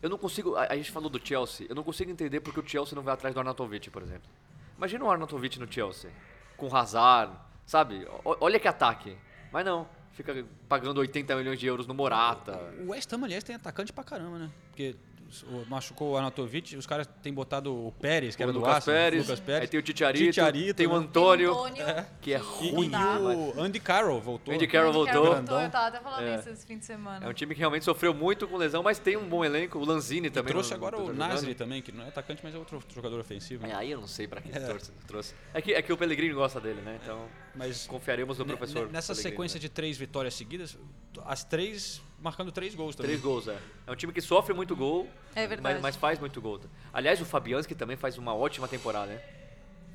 Eu 0.00 0.08
não 0.10 0.18
consigo, 0.18 0.56
a, 0.56 0.66
a 0.72 0.76
gente 0.76 0.90
falou 0.90 1.08
do 1.10 1.20
Chelsea, 1.24 1.66
eu 1.68 1.74
não 1.74 1.82
consigo 1.82 2.10
entender 2.10 2.40
porque 2.40 2.60
o 2.60 2.66
Chelsea 2.68 2.94
não 2.94 3.02
vai 3.02 3.14
atrás 3.14 3.34
do 3.34 3.38
Arnautovic, 3.38 3.90
por 3.90 4.02
exemplo. 4.02 4.28
Imagina 4.76 5.04
o 5.04 5.10
Arnautovic 5.10 5.58
no 5.60 5.70
Chelsea, 5.70 6.10
com 6.56 6.74
Hazard, 6.74 7.32
sabe? 7.66 8.06
O- 8.24 8.36
olha 8.40 8.58
que 8.58 8.66
ataque. 8.68 9.16
Mas 9.52 9.64
não, 9.64 9.86
fica 10.12 10.44
pagando 10.68 10.98
80 10.98 11.34
milhões 11.36 11.58
de 11.58 11.66
euros 11.66 11.86
no 11.86 11.94
Morata. 11.94 12.58
O 12.84 12.90
West 12.90 13.12
Ham, 13.12 13.24
aliás, 13.24 13.44
tem 13.44 13.54
atacante 13.56 13.92
pra 13.92 14.02
caramba, 14.04 14.38
né? 14.38 14.50
Porque 14.70 14.96
machucou 15.68 16.12
o 16.12 16.16
Arnautovic, 16.16 16.76
os 16.76 16.86
caras 16.86 17.08
têm 17.22 17.32
botado 17.32 17.74
o 17.74 17.92
Pérez, 17.92 18.36
que 18.36 18.42
O 18.42 18.44
era 18.44 18.52
do 18.52 18.58
Lucas 18.58 18.76
Arsenal, 18.76 18.98
Pérez, 19.00 19.22
Lucas 19.26 19.40
Pérez. 19.40 19.62
aí 19.62 19.68
tem 19.68 19.80
o 19.80 19.82
Titiarito, 19.82 20.74
tem 20.74 20.86
o 20.86 20.90
né? 20.90 20.96
Antônio, 20.96 21.52
Tem 21.54 21.62
o 21.62 21.64
Antônio, 21.86 22.06
que 22.20 22.32
é 22.34 22.38
E, 22.38 22.40
ruim. 22.40 22.90
e 22.92 23.56
o 23.58 23.60
Andy 23.62 23.80
Carroll 23.80 24.20
voltou. 24.20 24.54
Andy 24.54 24.66
Carroll 24.66 24.88
Andy 25.02 25.12
voltou. 25.12 25.34
voltou, 25.34 25.60
eu 25.60 25.70
tava 25.70 25.86
até 25.88 26.00
falando 26.00 26.22
É. 26.26 26.36
isso 26.38 26.48
esse 26.50 26.66
fim 26.66 26.78
de 26.78 26.84
semana. 26.84 27.24
É 27.24 27.28
um 27.28 27.32
time 27.32 27.54
que 27.54 27.58
realmente 27.60 27.84
sofreu 27.84 28.12
muito 28.14 28.46
com 28.46 28.56
lesão, 28.56 28.82
mas 28.82 28.98
tem 28.98 29.16
um 29.16 29.28
bom 29.28 29.44
elenco. 29.44 29.78
O 29.78 29.84
Lanzini 29.84 30.28
E 30.28 30.30
também. 30.30 30.52
trouxe 30.52 30.70
não- 30.70 30.76
agora 30.76 30.98
o 31.00 31.06
tá. 31.06 31.12
Nasri 31.12 31.54
também, 31.54 31.80
que 31.82 31.92
não 31.92 32.04
é 32.04 32.08
atacante, 32.08 32.40
mas 32.44 32.54
é 32.54 32.58
outro 32.58 32.82
jogador 32.94 33.20
ofensivo. 33.20 33.66
É, 33.66 33.74
aí 33.74 33.90
eu 33.90 34.00
não 34.00 34.06
sei 34.08 34.26
pra 34.26 34.40
que 34.40 34.50
É. 34.56 34.60
trouxe. 34.60 34.92
trouxe. 35.06 35.34
É, 35.54 35.60
que, 35.62 35.72
é 35.72 35.82
que 35.82 35.92
o 35.92 35.96
Pellegrini 35.96 36.34
gosta 36.34 36.60
dele, 36.60 36.80
né? 36.82 36.98
Então 37.02 37.26
Mas 37.54 37.86
confiaremos 37.86 38.38
no 38.38 38.46
professor. 38.46 38.86
ne- 38.86 38.92
Nessa 38.92 39.14
sequência 39.14 39.56
né? 39.56 39.60
de 39.60 39.68
três 39.68 39.96
vitórias 39.98 40.34
seguidas, 40.34 40.78
as 41.24 41.44
três 41.44 42.00
marcando 42.22 42.52
três 42.52 42.74
gols 42.74 42.94
também. 42.94 43.10
Três 43.10 43.20
gols, 43.22 43.48
é. 43.48 43.58
É 43.86 43.90
um 43.92 43.96
time 43.96 44.12
que 44.12 44.20
sofre 44.20 44.54
muito 44.54 44.74
gol, 44.76 45.08
É 45.34 45.46
verdade. 45.46 45.74
mas, 45.74 45.82
mas 45.82 45.96
faz 45.96 46.18
muito 46.18 46.40
gol. 46.40 46.60
Aliás, 46.92 47.20
o 47.20 47.24
Fabianski 47.24 47.74
também 47.74 47.96
faz 47.96 48.16
uma 48.16 48.34
ótima 48.34 48.68
temporada, 48.68 49.06
né? 49.12 49.20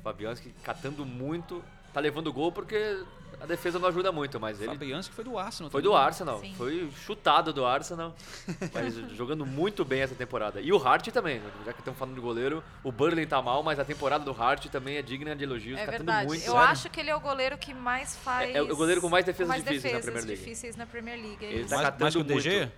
O 0.00 0.02
Fabianski 0.02 0.50
catando 0.62 1.04
muito, 1.04 1.64
tá 1.92 2.00
levando 2.00 2.32
gol 2.32 2.52
porque 2.52 3.02
a 3.40 3.46
defesa 3.46 3.78
não 3.78 3.88
ajuda 3.88 4.10
muito, 4.10 4.38
mas 4.40 4.60
ele 4.60 4.70
Fabianski 4.70 5.14
foi 5.14 5.24
do 5.24 5.38
Arsenal 5.38 5.70
foi 5.70 5.80
também, 5.82 5.92
do? 5.96 5.96
Arsenal, 6.02 6.40
Sim. 6.40 6.54
foi 6.56 6.90
chutado 7.04 7.52
do 7.52 7.64
Arsenal, 7.64 8.14
mas 8.74 8.94
jogando 9.16 9.46
muito 9.46 9.84
bem 9.84 10.00
essa 10.00 10.14
temporada. 10.14 10.60
E 10.60 10.72
o 10.72 10.76
Hart 10.76 11.08
também, 11.08 11.40
já 11.64 11.72
que 11.72 11.80
estamos 11.80 11.98
falando 11.98 12.14
de 12.14 12.20
goleiro, 12.20 12.62
o 12.82 12.90
Burley 12.90 13.26
tá 13.26 13.40
mal, 13.40 13.62
mas 13.62 13.78
a 13.78 13.84
temporada 13.84 14.24
do 14.24 14.32
Hart 14.32 14.66
também 14.66 14.96
é 14.96 15.02
digna 15.02 15.36
de 15.36 15.44
elogios, 15.44 15.78
É 15.78 15.84
catando 15.86 16.04
verdade. 16.04 16.26
muito. 16.26 16.44
Eu 16.46 16.56
acho 16.56 16.90
que 16.90 16.98
ele 17.00 17.10
é 17.10 17.16
o 17.16 17.20
goleiro 17.20 17.56
que 17.56 17.72
mais 17.72 18.16
faz. 18.16 18.54
É- 18.54 18.58
é 18.58 18.62
o 18.62 18.76
goleiro 18.76 19.00
com 19.00 19.08
mais 19.08 19.24
defesas 19.24 19.48
mais 19.48 19.62
difíceis 19.64 19.92
na 19.92 19.98
defesas 19.98 20.12
Premier 20.12 20.26
League. 20.28 20.44
difíceis 20.44 20.76
na 20.76 20.86
Premier 20.86 21.16
League. 21.20 21.44
é 21.46 21.52
Ele 21.52 21.64
tá 21.68 21.76
Mais- 21.76 21.86
catando 21.86 22.02
mais 22.04 22.14
que 22.14 22.20
o 22.20 22.24
DG? 22.24 22.56
muito. 22.58 22.72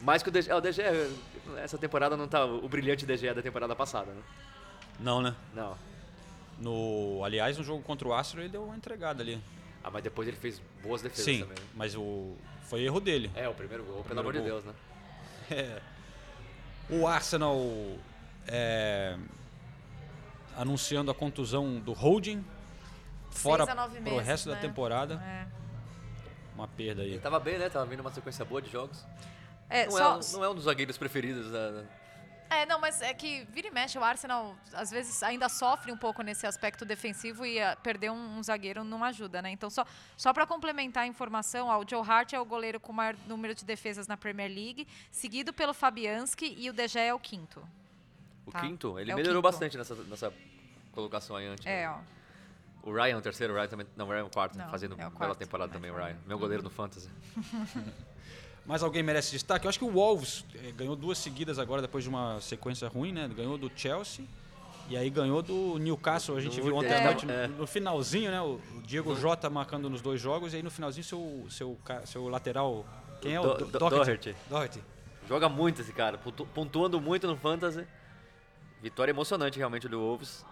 Mais 0.00 0.22
que 0.22 0.28
o 0.28 0.32
DG. 0.32 0.50
É, 0.50 0.54
o 0.54 0.60
DG, 0.60 0.80
é- 0.82 1.10
essa 1.56 1.76
temporada 1.76 2.16
não 2.16 2.28
tá 2.28 2.44
o 2.44 2.68
brilhante 2.68 3.04
DG 3.04 3.34
da 3.34 3.42
temporada 3.42 3.74
passada, 3.74 4.12
né? 4.12 4.20
Não, 5.00 5.20
né? 5.20 5.34
Não. 5.54 5.76
No, 6.60 7.22
aliás, 7.24 7.56
no 7.58 7.64
jogo 7.64 7.82
contra 7.82 8.06
o 8.08 8.12
Arsenal 8.12 8.42
ele 8.44 8.52
deu 8.52 8.62
uma 8.64 8.76
entregada 8.76 9.22
ali. 9.22 9.40
Ah, 9.88 9.90
mas 9.90 10.02
depois 10.04 10.28
ele 10.28 10.36
fez 10.36 10.60
boas 10.82 11.00
defesas 11.00 11.24
Sim, 11.24 11.40
também. 11.40 11.56
mas 11.74 11.94
o 11.96 12.36
foi 12.64 12.82
erro 12.82 13.00
dele. 13.00 13.30
É, 13.34 13.48
o 13.48 13.54
primeiro 13.54 13.82
gol, 13.84 14.04
pelo 14.04 14.22
Primeiro 14.22 14.28
amor 14.28 14.32
de 14.34 14.38
gol. 14.40 14.60
Deus, 14.60 14.64
né? 14.66 14.74
É. 15.50 15.80
O 16.94 17.06
Arsenal 17.06 17.58
é, 18.46 19.16
anunciando 20.54 21.10
a 21.10 21.14
contusão 21.14 21.80
do 21.80 21.94
Holding 21.94 22.44
fora 23.30 23.64
Seis 23.64 23.78
a 23.78 23.80
nove 23.80 23.94
pro 24.00 24.10
meses, 24.12 24.26
resto 24.26 24.48
da 24.50 24.56
né? 24.56 24.60
temporada. 24.60 25.14
É. 25.14 25.46
Uma 26.54 26.68
perda 26.68 27.00
aí. 27.00 27.12
Ele 27.12 27.18
tava 27.20 27.40
bem, 27.40 27.56
né? 27.58 27.70
Tava 27.70 27.86
vindo 27.86 28.00
uma 28.00 28.10
sequência 28.12 28.44
boa 28.44 28.60
de 28.60 28.70
jogos. 28.70 29.02
É, 29.70 29.84
não, 29.86 29.92
só- 29.92 29.98
é, 29.98 30.08
um- 30.18 30.32
não 30.38 30.44
é 30.44 30.48
um 30.50 30.54
dos 30.54 30.64
zagueiros 30.64 30.98
preferidos 30.98 31.50
da. 31.50 31.84
É, 32.50 32.64
não, 32.64 32.80
mas 32.80 33.02
é 33.02 33.12
que 33.12 33.44
vira 33.52 33.68
e 33.68 33.70
mexe, 33.70 33.98
o 33.98 34.02
Arsenal 34.02 34.56
às 34.72 34.90
vezes 34.90 35.22
ainda 35.22 35.48
sofre 35.50 35.92
um 35.92 35.96
pouco 35.96 36.22
nesse 36.22 36.46
aspecto 36.46 36.84
defensivo 36.84 37.44
e 37.44 37.60
ah, 37.60 37.76
perder 37.82 38.10
um, 38.10 38.38
um 38.38 38.42
zagueiro 38.42 38.82
não 38.82 39.04
ajuda, 39.04 39.42
né? 39.42 39.50
Então, 39.50 39.68
só, 39.68 39.84
só 40.16 40.32
para 40.32 40.46
complementar 40.46 41.04
a 41.04 41.06
informação, 41.06 41.68
ó, 41.68 41.78
o 41.78 41.84
Joe 41.88 42.00
Hart 42.08 42.32
é 42.32 42.40
o 42.40 42.44
goleiro 42.46 42.80
com 42.80 42.90
o 42.90 42.94
maior 42.94 43.14
número 43.26 43.54
de 43.54 43.64
defesas 43.66 44.06
na 44.06 44.16
Premier 44.16 44.48
League, 44.50 44.88
seguido 45.10 45.52
pelo 45.52 45.74
Fabianski 45.74 46.54
e 46.58 46.70
o 46.70 46.72
De 46.72 46.88
Gea 46.88 47.02
é 47.04 47.14
o 47.14 47.18
quinto. 47.18 47.62
O 48.46 48.50
Tá. 48.50 48.60
quinto, 48.60 48.98
ele 48.98 49.12
É 49.12 49.14
melhorou 49.14 49.42
quinto. 49.42 49.52
bastante 49.52 49.76
nessa, 49.76 49.94
nessa 49.94 50.32
colocação 50.92 51.36
aí 51.36 51.46
antes. 51.46 51.66
É, 51.66 51.82
né? 51.86 51.90
ó. 51.90 51.98
O 52.88 52.94
Ryan 52.94 53.14
é 53.14 53.16
o 53.16 53.20
terceiro, 53.20 53.52
o 53.52 53.56
Ryan 53.56 53.68
também. 53.68 53.86
Não, 53.94 54.06
o 54.06 54.08
Ryan 54.10 54.20
é 54.20 54.22
o 54.24 54.30
quarto, 54.30 54.56
Não, 54.56 54.70
fazendo 54.70 54.92
é 54.92 54.94
o 54.94 54.98
bela 54.98 55.10
quarto, 55.10 55.38
temporada 55.38 55.70
também, 55.70 55.90
o 55.90 55.94
Ryan. 55.94 56.16
Meu 56.26 56.38
goleiro 56.38 56.62
no 56.62 56.70
Fantasy. 56.70 57.10
Mas 58.68 58.82
alguém 58.82 59.02
merece 59.02 59.32
destaque? 59.32 59.64
Eu 59.66 59.70
acho 59.70 59.78
que 59.78 59.84
o 59.84 59.90
Wolves 59.90 60.44
eh, 60.54 60.72
ganhou 60.76 60.94
duas 60.94 61.16
seguidas 61.16 61.58
agora 61.58 61.80
depois 61.80 62.04
de 62.04 62.10
uma 62.10 62.38
sequência 62.40 62.86
ruim, 62.86 63.12
né? 63.12 63.26
Ganhou 63.34 63.56
do 63.56 63.72
Chelsea 63.74 64.26
e 64.90 64.96
aí 64.96 65.08
ganhou 65.08 65.40
do 65.40 65.78
Newcastle. 65.78 66.36
A 66.36 66.40
gente 66.40 66.58
Do 66.58 66.64
viu 66.64 66.76
ontem 66.76 66.92
à 66.94 67.02
noite, 67.04 67.24
no- 67.24 67.32
É. 67.32 67.48
no 67.48 67.66
finalzinho, 67.66 68.30
né? 68.30 68.42
O 68.42 68.60
Diego 68.84 69.16
Jota 69.16 69.48
marcando 69.48 69.88
nos 69.88 70.02
dois 70.02 70.20
jogos 70.20 70.52
e 70.52 70.56
aí 70.56 70.62
no 70.62 70.70
finalzinho 70.70 71.02
seu, 71.02 71.46
seu, 71.48 71.78
ca- 71.82 72.04
seu 72.04 72.28
lateral. 72.28 72.84
Quem 73.22 73.34
é 73.34 73.40
o 73.40 73.42
Do- 73.54 73.64
Do- 73.64 73.78
Do- 73.78 73.88
Doherty? 73.90 74.36
Doherty. 74.50 74.82
Joga 75.26 75.48
muito 75.48 75.80
esse 75.80 75.92
cara, 75.92 76.18
pontu- 76.18 76.46
pontuando 76.54 77.00
muito 77.00 77.26
no 77.26 77.36
Fantasy. 77.38 77.86
Vitória 78.82 79.10
emocionante 79.12 79.56
realmente 79.58 79.88
do 79.88 79.98
Wolves. 79.98 80.44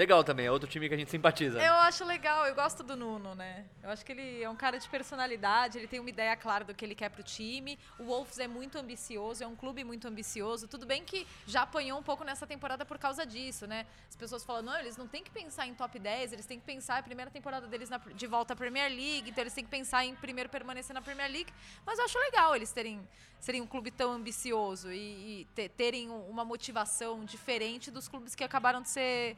Legal 0.00 0.24
também, 0.24 0.46
é 0.46 0.50
outro 0.50 0.66
time 0.66 0.88
que 0.88 0.94
a 0.94 0.96
gente 0.96 1.10
simpatiza. 1.10 1.60
Eu 1.60 1.74
acho 1.74 2.06
legal, 2.06 2.46
eu 2.46 2.54
gosto 2.54 2.82
do 2.82 2.96
Nuno, 2.96 3.34
né? 3.34 3.66
Eu 3.82 3.90
acho 3.90 4.02
que 4.02 4.12
ele 4.12 4.42
é 4.42 4.48
um 4.48 4.56
cara 4.56 4.78
de 4.78 4.88
personalidade, 4.88 5.76
ele 5.76 5.86
tem 5.86 6.00
uma 6.00 6.08
ideia 6.08 6.34
clara 6.36 6.64
do 6.64 6.74
que 6.74 6.82
ele 6.82 6.94
quer 6.94 7.10
pro 7.10 7.22
time. 7.22 7.78
O 7.98 8.04
Wolves 8.04 8.38
é 8.38 8.48
muito 8.48 8.78
ambicioso, 8.78 9.44
é 9.44 9.46
um 9.46 9.54
clube 9.54 9.84
muito 9.84 10.08
ambicioso. 10.08 10.66
Tudo 10.66 10.86
bem 10.86 11.04
que 11.04 11.26
já 11.46 11.60
apanhou 11.64 11.98
um 11.98 12.02
pouco 12.02 12.24
nessa 12.24 12.46
temporada 12.46 12.86
por 12.86 12.96
causa 12.96 13.26
disso, 13.26 13.66
né? 13.66 13.84
As 14.08 14.16
pessoas 14.16 14.42
falam, 14.42 14.62
não, 14.62 14.78
eles 14.78 14.96
não 14.96 15.06
têm 15.06 15.22
que 15.22 15.30
pensar 15.30 15.66
em 15.66 15.74
top 15.74 15.98
10, 15.98 16.32
eles 16.32 16.46
têm 16.46 16.58
que 16.58 16.64
pensar 16.64 16.96
a 16.96 17.02
primeira 17.02 17.30
temporada 17.30 17.66
deles 17.66 17.90
na- 17.90 17.98
de 17.98 18.26
volta 18.26 18.54
à 18.54 18.56
Premier 18.56 18.88
League, 18.88 19.28
então 19.28 19.42
eles 19.42 19.52
têm 19.52 19.64
que 19.64 19.70
pensar 19.70 20.02
em 20.06 20.14
primeiro 20.14 20.48
permanecer 20.48 20.94
na 20.94 21.02
Premier 21.02 21.30
League. 21.30 21.52
Mas 21.84 21.98
eu 21.98 22.06
acho 22.06 22.18
legal 22.18 22.56
eles 22.56 22.72
terem 22.72 23.06
serem 23.38 23.62
um 23.62 23.66
clube 23.66 23.90
tão 23.90 24.12
ambicioso 24.12 24.92
e, 24.92 25.40
e 25.40 25.44
te- 25.54 25.68
terem 25.70 26.10
um- 26.10 26.28
uma 26.28 26.44
motivação 26.44 27.24
diferente 27.24 27.90
dos 27.90 28.06
clubes 28.06 28.34
que 28.34 28.44
acabaram 28.44 28.82
de 28.82 28.90
ser 28.90 29.34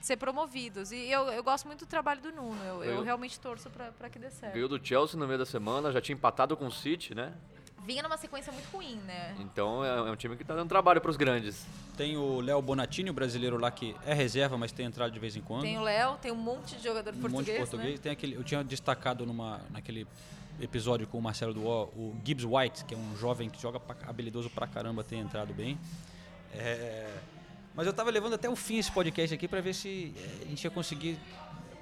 ser 0.00 0.16
promovidos. 0.16 0.92
E 0.92 1.10
eu, 1.10 1.22
eu 1.28 1.42
gosto 1.42 1.66
muito 1.66 1.80
do 1.84 1.88
trabalho 1.88 2.20
do 2.20 2.30
Nuno. 2.32 2.62
Eu, 2.64 2.84
eu 2.84 2.94
Eu- 2.96 3.02
realmente 3.02 3.38
torço 3.40 3.68
pra 3.70 3.90
pra 3.92 4.08
que 4.08 4.18
dê 4.18 4.30
certo. 4.30 4.54
Ganhou 4.54 4.68
do 4.68 4.84
Chelsea 4.84 5.18
no 5.18 5.26
meio 5.26 5.38
da 5.38 5.46
semana, 5.46 5.90
já 5.92 6.00
tinha 6.00 6.14
empatado 6.14 6.56
com 6.56 6.66
o 6.66 6.72
City, 6.72 7.14
né? 7.14 7.32
Vinha 7.84 8.02
numa 8.02 8.16
sequência 8.16 8.52
muito 8.52 8.66
ruim, 8.72 8.96
né? 9.06 9.36
Então 9.38 9.84
é, 9.84 9.88
é 10.08 10.10
um 10.10 10.16
time 10.16 10.36
que 10.36 10.42
tá 10.44 10.54
dando 10.56 10.68
trabalho 10.68 11.00
pros 11.00 11.16
grandes. 11.16 11.64
Tem 11.96 12.16
o 12.16 12.40
Léo 12.40 12.60
Bonatini, 12.60 13.10
o 13.10 13.12
brasileiro 13.12 13.56
lá 13.58 13.70
que 13.70 13.94
é 14.04 14.12
reserva, 14.12 14.58
mas 14.58 14.72
tem 14.72 14.86
entrado 14.86 15.12
de 15.12 15.18
vez 15.20 15.36
em 15.36 15.40
quando. 15.40 15.62
Tem 15.62 15.78
o 15.78 15.82
Léo, 15.82 16.16
tem 16.16 16.32
um 16.32 16.36
monte 16.36 16.74
de 16.76 16.82
jogador 16.82 17.10
um 17.14 17.20
português, 17.20 17.32
monte 17.32 17.44
de 17.52 17.56
português. 17.58 17.94
né? 17.94 18.00
Tem 18.02 18.10
aquele, 18.12 18.34
eu 18.34 18.42
tinha 18.42 18.64
destacado 18.64 19.24
numa, 19.24 19.60
naquele 19.70 20.06
episódio 20.60 21.06
com 21.06 21.18
o 21.18 21.22
Marcelo 21.22 21.54
Duó, 21.54 21.84
o 21.94 22.16
Gibbs 22.24 22.44
White, 22.44 22.84
que 22.86 22.94
é 22.94 22.98
um 22.98 23.16
jovem 23.16 23.48
que 23.48 23.60
joga 23.62 23.78
pra- 23.78 23.96
habilidoso 24.08 24.50
pra 24.50 24.66
caramba, 24.66 25.04
tem 25.04 25.20
entrado 25.20 25.54
bem. 25.54 25.78
É, 26.54 27.08
mas 27.76 27.86
eu 27.86 27.92
tava 27.92 28.10
levando 28.10 28.34
até 28.34 28.48
o 28.48 28.56
fim 28.56 28.78
esse 28.78 28.90
podcast 28.90 29.32
aqui 29.34 29.46
pra 29.46 29.60
ver 29.60 29.74
se 29.74 30.12
eh, 30.16 30.44
a 30.46 30.48
gente 30.48 30.64
ia 30.64 30.70
conseguir 30.70 31.18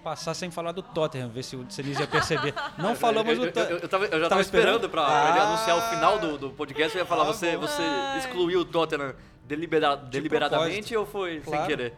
passar 0.03 0.34
sem 0.34 0.51
falar 0.51 0.72
do 0.72 0.82
Tottenham, 0.82 1.30
ver 1.30 1.42
se 1.42 1.57
o 1.57 1.64
Senise 1.70 2.01
ia 2.01 2.07
perceber. 2.07 2.53
Não 2.76 2.95
falamos 2.97 3.32
eu, 3.32 3.38
do 3.38 3.47
Tottenham. 3.47 3.70
eu, 3.70 3.78
eu, 3.78 3.88
tava, 3.88 4.05
eu 4.05 4.20
já 4.20 4.28
tava, 4.28 4.40
esperando 4.42 4.88
pra 4.90 5.07
Ah. 5.07 5.30
ele 5.30 5.38
anunciar 5.38 5.78
o 5.78 5.80
final 5.97 6.18
do, 6.18 6.36
do 6.36 6.51
podcast. 6.51 6.95
Eu 6.95 7.03
ia 7.05 7.07
falar, 7.07 7.22
Ah, 7.22 7.26
você, 7.32 7.57
você 7.57 7.82
excluiu 8.18 8.61
o 8.61 8.64
Tottenham 8.66 9.14
delibera- 9.47 9.97
deliberadamente 9.97 10.92
propósito. 10.92 10.99
ou 10.99 11.07
foi 11.07 11.40
Claro. 11.40 11.59
sem 11.59 11.66
querer? 11.76 11.95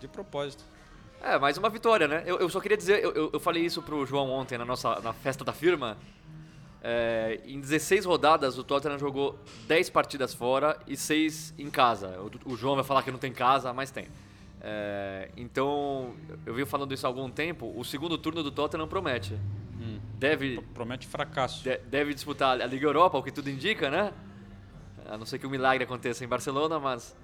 De 0.00 0.08
propósito. 0.08 0.64
É, 1.22 1.38
mais 1.38 1.56
uma 1.58 1.68
vitória, 1.70 2.06
né? 2.08 2.22
Eu, 2.26 2.48
só 2.50 2.60
queria 2.60 2.76
dizer, 2.76 3.02
eu, 3.02 3.12
eu, 3.12 3.30
eu 3.34 3.40
falei 3.40 3.62
isso 3.64 3.80
pro 3.82 4.04
João 4.06 4.30
ontem 4.30 4.56
na 4.58 4.64
nossa 4.64 5.00
na 5.00 5.12
festa 5.12 5.42
da 5.44 5.52
firma. 5.52 5.96
É, 6.86 7.40
em 7.46 7.58
16 7.58 8.04
rodadas, 8.04 8.58
o 8.58 8.62
Tottenham 8.62 8.98
jogou 8.98 9.38
10 9.66 9.88
partidas 9.88 10.34
fora 10.34 10.78
e 10.86 10.98
6 10.98 11.54
em 11.58 11.70
casa. 11.70 12.20
O, 12.44 12.52
o 12.52 12.56
João 12.58 12.74
vai 12.74 12.84
falar 12.84 13.02
que 13.02 13.10
não 13.10 13.18
tem 13.18 13.32
casa, 13.32 13.72
mas 13.72 13.90
tem. 13.90 14.06
É, 14.60 15.30
então, 15.34 16.14
eu 16.44 16.52
venho 16.52 16.66
falando 16.66 16.92
isso 16.92 17.06
há 17.06 17.08
algum 17.08 17.30
tempo. 17.30 17.72
O 17.74 17.82
segundo 17.84 18.18
turno 18.18 18.42
do 18.42 18.50
Tottenham 18.50 18.86
promete. 18.86 19.34
Deve, 20.18 20.60
promete 20.74 21.06
fracasso. 21.06 21.62
de- 21.64 21.76
deve 21.78 22.14
disputar 22.14 22.60
a 22.60 22.66
Liga 22.66 22.86
Europa, 22.86 23.18
o 23.18 23.22
que 23.22 23.30
tudo 23.32 23.50
indica, 23.50 23.90
né? 23.90 24.12
A 25.06 25.18
não 25.18 25.26
ser 25.26 25.38
que 25.38 25.46
um 25.46 25.50
milagre 25.50 25.84
aconteça 25.84 26.24
em 26.24 26.28
Barcelona, 26.28 26.78
mas 26.78 27.14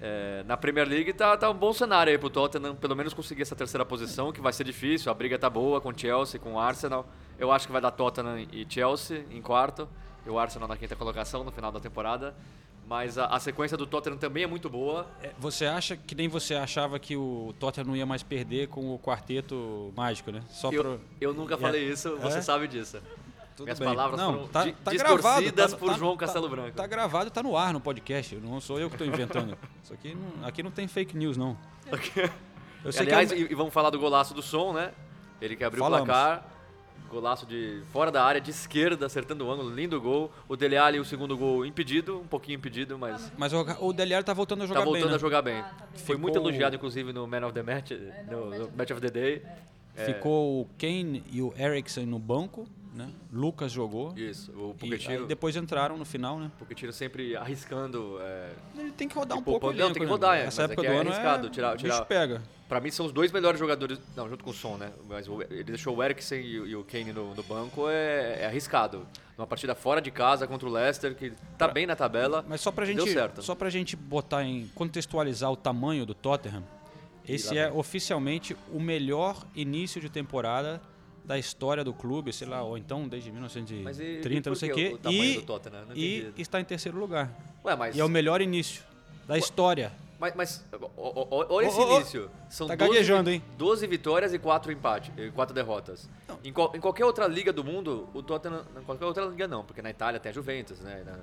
é, 0.00 0.42
na 0.46 0.56
Premier 0.56 0.88
League 0.88 1.12
tá, 1.12 1.36
tá 1.36 1.50
um 1.50 1.54
bom 1.54 1.72
cenário 1.72 2.10
aí 2.10 2.18
pro 2.18 2.30
Tottenham, 2.30 2.74
pelo 2.74 2.96
menos 2.96 3.12
conseguir 3.12 3.42
essa 3.42 3.54
terceira 3.54 3.84
posição, 3.84 4.32
que 4.32 4.40
vai 4.40 4.52
ser 4.52 4.64
difícil. 4.64 5.10
A 5.10 5.14
briga 5.14 5.38
tá 5.38 5.50
boa 5.50 5.80
com 5.80 5.96
Chelsea, 5.96 6.40
com 6.40 6.54
o 6.54 6.58
Arsenal. 6.58 7.06
Eu 7.38 7.52
acho 7.52 7.66
que 7.66 7.72
vai 7.72 7.80
dar 7.82 7.90
Tottenham 7.90 8.38
e 8.52 8.66
Chelsea 8.68 9.24
em 9.30 9.40
quarto, 9.42 9.88
e 10.26 10.30
o 10.30 10.38
Arsenal 10.38 10.68
na 10.68 10.76
quinta 10.76 10.96
colocação 10.96 11.44
no 11.44 11.50
final 11.52 11.70
da 11.70 11.80
temporada. 11.80 12.34
Mas 12.88 13.16
a, 13.18 13.26
a 13.26 13.38
sequência 13.38 13.76
do 13.76 13.86
Tottenham 13.86 14.18
também 14.18 14.42
é 14.42 14.46
muito 14.48 14.68
boa. 14.68 15.06
É, 15.22 15.30
Você 15.38 15.64
acha 15.64 15.96
que 15.96 16.12
nem 16.14 16.26
você 16.28 16.54
achava 16.56 16.98
que 16.98 17.16
o 17.16 17.54
Tottenham 17.60 17.86
não 17.86 17.94
ia 17.96 18.04
mais 18.04 18.22
perder 18.24 18.66
com 18.66 18.92
o 18.92 18.98
quarteto 18.98 19.92
mágico, 19.96 20.32
né? 20.32 20.42
Só 20.48 20.72
Eu, 20.72 20.82
pro- 20.82 21.00
eu 21.20 21.32
nunca 21.32 21.54
É. 21.54 21.56
falei 21.56 21.88
isso, 21.88 22.16
você 22.16 22.38
É? 22.38 22.42
sabe 22.42 22.66
disso. 22.66 23.00
Tudo 23.60 23.66
Minhas 23.66 23.78
bem. 23.78 23.88
palavras 23.88 24.18
não, 24.18 24.32
foram 24.32 24.48
tá, 24.48 24.60
tá 24.82 24.90
distorcidas 24.90 25.20
gravado, 25.20 25.52
tá- 25.52 25.76
por 25.76 25.90
tá- 25.90 25.98
João 25.98 26.12
tá- 26.16 26.20
Castelo 26.20 26.48
Branco. 26.48 26.72
Tá 26.76 26.86
gravado 26.86 27.26
e 27.26 27.30
tá 27.30 27.42
no 27.42 27.54
ar 27.58 27.74
no 27.74 27.80
podcast. 27.80 28.34
Não 28.36 28.58
sou 28.58 28.80
eu 28.80 28.88
que 28.88 28.94
estou 28.94 29.06
inventando. 29.06 29.56
Isso 29.84 29.92
aqui 29.92 30.14
não, 30.14 30.46
aqui 30.48 30.62
não 30.62 30.70
tem 30.70 30.88
fake 30.88 31.14
news, 31.14 31.36
não. 31.36 31.58
Eu 32.82 32.90
sei 32.90 33.02
Aliás, 33.02 33.30
que 33.30 33.34
é 33.38 33.52
e, 33.52 33.54
vamos 33.54 33.74
falar 33.74 33.90
do 33.90 33.98
golaço 33.98 34.32
do 34.32 34.40
som, 34.40 34.72
né? 34.72 34.92
Ele 35.42 35.56
que 35.56 35.62
abriu 35.62 35.82
Falamos. 35.84 36.04
o 36.04 36.06
placar. 36.06 36.46
Golaço 37.10 37.44
de 37.44 37.82
fora 37.92 38.10
da 38.10 38.24
área, 38.24 38.40
de 38.40 38.50
esquerda, 38.50 39.04
acertando 39.04 39.44
o 39.44 39.50
ângulo, 39.52 39.68
lindo 39.68 40.00
gol. 40.00 40.32
O 40.48 40.56
Dele 40.56 40.78
Alli, 40.78 40.98
o 40.98 41.04
segundo 41.04 41.36
gol 41.36 41.66
impedido, 41.66 42.20
um 42.20 42.26
pouquinho 42.26 42.56
impedido, 42.56 42.96
mas 42.98 43.30
Mas 43.36 43.52
o, 43.52 43.60
o 43.80 43.92
Dele 43.92 44.14
Alli 44.14 44.24
tá 44.24 44.32
voltando 44.32 44.62
a 44.62 44.66
jogar 44.66 44.80
tá 44.80 44.84
voltando 44.86 45.02
bem, 45.02 45.10
né? 45.10 45.16
a 45.16 45.18
jogar 45.18 45.42
bem. 45.42 45.62
Foi 46.06 46.16
muito 46.16 46.38
elogiado, 46.38 46.76
inclusive, 46.76 47.12
no 47.12 47.26
Man 47.26 47.44
of 47.44 47.52
the 47.52 47.62
Match, 47.62 47.90
no, 48.30 48.46
no 48.50 48.70
Match 48.74 48.90
of 48.92 49.00
the 49.02 49.10
Day. 49.10 49.42
É, 49.96 50.04
Ficou 50.06 50.62
o 50.62 50.68
Kane 50.78 51.22
e 51.32 51.42
o 51.42 51.52
Eriksen 51.58 52.06
no 52.06 52.18
banco, 52.18 52.64
né? 53.06 53.10
Lucas 53.32 53.70
jogou. 53.72 54.12
Isso, 54.16 54.50
o 54.52 54.70
E 54.70 54.74
Pochettino. 54.78 55.26
depois 55.26 55.56
entraram 55.56 55.96
no 55.96 56.04
final, 56.04 56.38
né? 56.38 56.50
Pochettino 56.58 56.92
sempre 56.92 57.36
arriscando. 57.36 58.18
É, 58.20 58.50
Ele 58.78 58.92
tem 58.92 59.08
que 59.08 59.14
rodar 59.14 59.36
um 59.38 59.40
e 59.40 59.44
pouco 59.44 59.66
o. 59.66 59.70
Não, 59.70 59.76
elenco, 59.78 59.92
tem 59.94 60.00
que 60.02 60.06
né? 60.06 60.12
rodar, 60.12 60.36
é. 60.36 60.42
Essa 60.46 60.62
mas 60.62 60.70
época 60.70 60.86
é 60.86 60.90
do 60.90 60.96
é 60.96 61.00
ano 61.00 61.10
arriscado 61.10 61.46
é- 61.46 61.50
tirar, 61.50 61.74
o 61.74 61.76
tirar. 61.76 61.94
bicho 61.94 62.06
pega. 62.06 62.42
Pra 62.68 62.80
mim 62.80 62.90
são 62.90 63.04
os 63.06 63.12
dois 63.12 63.32
melhores 63.32 63.58
jogadores, 63.58 63.98
não, 64.16 64.28
junto 64.28 64.44
com 64.44 64.50
o 64.50 64.54
Son, 64.54 64.76
né? 64.76 64.92
Mas 65.08 65.26
o- 65.26 65.42
ele 65.42 65.64
deixou 65.64 65.96
o 65.96 66.02
Eriksen 66.02 66.40
e, 66.40 66.74
o- 66.76 66.80
o 66.80 66.84
Kane 66.84 67.12
no, 67.12 67.34
no 67.34 67.42
banco, 67.42 67.88
é, 67.88 68.42
é 68.42 68.46
arriscado. 68.46 69.04
Numa 69.36 69.46
partida 69.46 69.74
fora 69.74 70.00
de 70.00 70.10
casa 70.10 70.46
contra 70.46 70.68
o 70.68 70.70
Leicester, 70.72 71.14
que 71.16 71.32
tá 71.58 71.66
bem 71.66 71.86
na 71.86 71.96
tabela. 71.96 72.44
Mas 72.48 72.60
só 72.60 72.70
pra 72.70 72.84
deu 72.84 72.94
gente, 72.94 73.12
certo. 73.12 73.42
só 73.42 73.54
pra 73.54 73.70
gente 73.70 73.96
botar 73.96 74.44
em 74.44 74.68
contextualizar 74.74 75.50
o 75.50 75.56
tamanho 75.56 76.04
do 76.06 76.14
Tottenham, 76.14 76.62
esse 77.26 77.56
é 77.58 77.68
vem. 77.70 77.78
oficialmente 77.78 78.56
o 78.72 78.78
melhor 78.78 79.42
início 79.56 80.00
de 80.00 80.08
temporada 80.08 80.80
da 81.24 81.38
história 81.38 81.84
do 81.84 81.92
clube, 81.92 82.32
sei 82.32 82.48
lá, 82.48 82.62
ou 82.62 82.76
então 82.76 83.08
desde 83.08 83.30
Mas 83.30 83.54
e- 83.56 83.62
1930, 83.62 84.48
e 84.48 84.50
não 84.50 84.56
sei 84.56 84.70
o 84.70 84.74
quê. 84.74 84.98
E, 85.94 86.32
e 86.36 86.42
está 86.42 86.60
em 86.60 86.64
terceiro 86.64 86.98
lugar. 86.98 87.30
Ué, 87.64 87.76
mas- 87.76 87.96
E 87.96 88.00
é 88.00 88.04
o 88.04 88.08
melhor 88.08 88.40
início 88.40 88.82
da 89.26 89.38
história. 89.38 89.92
Mas, 90.18 90.34
mas 90.34 90.64
olha 90.98 91.66
esse 91.66 91.80
ô, 91.80 91.96
início. 91.96 92.30
São 92.50 92.66
tá 92.66 92.76
12 92.76 92.90
gaguejando, 92.92 93.30
hein? 93.30 93.42
12 93.56 93.86
vitórias 93.86 94.34
e 94.34 94.38
4 94.38 94.70
empates, 94.70 95.10
e 95.16 95.30
4 95.30 95.54
derrotas. 95.54 96.10
Em, 96.44 96.48
em 96.48 96.52
qualquer 96.80 97.06
outra 97.06 97.26
liga 97.26 97.52
do 97.52 97.64
mundo, 97.64 98.06
o 98.12 98.22
Tottenham. 98.22 98.66
Em 98.78 98.84
qualquer 98.84 99.06
outra 99.06 99.24
liga 99.24 99.48
não, 99.48 99.64
porque 99.64 99.80
na 99.80 99.88
Itália 99.88 100.20
tem 100.20 100.28
a 100.28 100.32
Juventus, 100.32 100.80
né? 100.80 101.02
Na, 101.06 101.18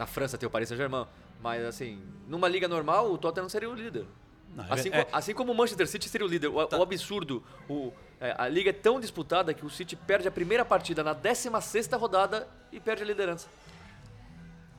na 0.00 0.06
França 0.06 0.36
tem 0.36 0.48
o 0.48 0.50
Paris 0.50 0.68
Saint-Germain. 0.68 1.06
Mas 1.40 1.64
assim, 1.64 2.02
numa 2.26 2.48
liga 2.48 2.66
normal, 2.66 3.12
o 3.12 3.16
Tottenham 3.18 3.48
seria 3.48 3.70
o 3.70 3.74
líder. 3.74 4.04
Não, 4.56 4.64
assim, 4.68 4.88
é- 4.88 5.06
assim 5.12 5.32
como 5.32 5.52
o 5.52 5.54
Manchester 5.54 5.86
City 5.86 6.08
seria 6.08 6.26
o 6.26 6.30
líder. 6.30 6.48
O, 6.48 6.54
o 6.56 6.82
absurdo, 6.82 7.42
o, 7.68 7.92
é, 8.20 8.34
a 8.36 8.48
liga 8.48 8.70
é 8.70 8.72
tão 8.72 8.98
disputada 9.00 9.52
que 9.54 9.64
o 9.64 9.70
City 9.70 9.94
perde 9.96 10.26
a 10.26 10.30
primeira 10.30 10.64
partida 10.64 11.02
na 11.04 11.14
16ª 11.14 11.96
rodada 11.98 12.48
e 12.72 12.80
perde 12.80 13.02
a 13.02 13.06
liderança. 13.06 13.46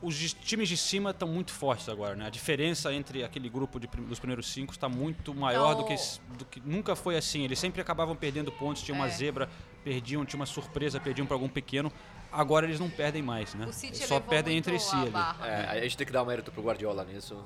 Os 0.02 0.14
de- 0.14 0.34
times 0.34 0.66
de 0.68 0.78
cima 0.78 1.10
estão 1.10 1.28
muito 1.28 1.52
fortes 1.52 1.86
agora, 1.88 2.16
né? 2.16 2.26
A 2.26 2.30
diferença 2.30 2.90
entre 2.92 3.22
aquele 3.22 3.50
grupo 3.50 3.78
de 3.78 3.86
dos 3.86 4.18
primeiros 4.18 4.50
cinco 4.50 4.72
está 4.72 4.88
muito 4.88 5.34
maior 5.34 5.74
do 5.74 5.84
que, 5.84 5.92
s- 5.92 6.18
do 6.38 6.44
que 6.46 6.58
nunca 6.64 6.96
foi 6.96 7.18
assim. 7.18 7.44
Eles 7.44 7.58
sempre 7.58 7.82
acabavam 7.82 8.16
perdendo 8.16 8.50
pontos, 8.50 8.82
tinha 8.82 8.94
uma 8.94 9.06
É. 9.08 9.10
zebra, 9.10 9.50
perdiam, 9.84 10.24
tinha 10.24 10.38
uma 10.40 10.46
surpresa, 10.46 10.98
perdiam 10.98 11.26
para 11.26 11.34
algum 11.36 11.48
pequeno. 11.50 11.92
Agora 12.32 12.64
eles 12.64 12.80
não 12.80 12.88
perdem 12.88 13.20
mais, 13.22 13.52
né? 13.54 13.66
O 13.66 13.72
City 13.74 13.98
Eles 13.98 14.08
só 14.08 14.18
perdem 14.20 14.56
entre 14.56 14.78
si 14.78 14.94
a 14.96 15.00
ali. 15.02 15.10
barra. 15.10 15.46
É, 15.46 15.78
a 15.78 15.82
gente 15.82 15.96
tem 15.98 16.06
que 16.06 16.12
dar 16.12 16.22
um 16.22 16.26
mérito 16.26 16.50
pro 16.50 16.62
Guardiola 16.62 17.04
nisso. 17.04 17.36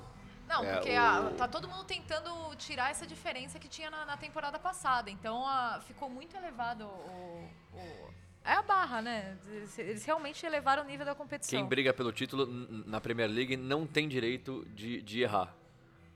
Não, 0.48 0.62
É, 0.64 0.74
porque 0.74 0.90
o- 0.92 1.00
a- 1.00 1.30
tá 1.36 1.48
todo 1.48 1.66
mundo 1.68 1.84
tentando 1.84 2.54
tirar 2.56 2.90
essa 2.90 3.06
diferença 3.06 3.58
que 3.58 3.68
tinha 3.68 3.90
na, 3.90 4.04
na 4.04 4.16
temporada 4.16 4.58
passada. 4.58 5.10
Então 5.10 5.46
a- 5.46 5.80
ficou 5.86 6.08
muito 6.10 6.36
elevado 6.36 6.84
o, 6.84 7.48
o- 7.74 8.14
É 8.46 8.52
a 8.52 8.62
barra, 8.62 9.00
né? 9.00 9.38
Eles, 9.78 10.04
realmente 10.04 10.44
elevaram 10.44 10.82
o 10.82 10.86
nível 10.86 11.06
da 11.06 11.14
competição. 11.14 11.58
Quem 11.58 11.66
briga 11.66 11.94
pelo 11.94 12.12
título 12.12 12.46
na 12.86 13.00
Premier 13.00 13.30
League 13.30 13.56
não 13.56 13.86
tem 13.86 14.06
direito 14.06 14.66
de, 14.74 15.00
de 15.00 15.22
errar. 15.22 15.54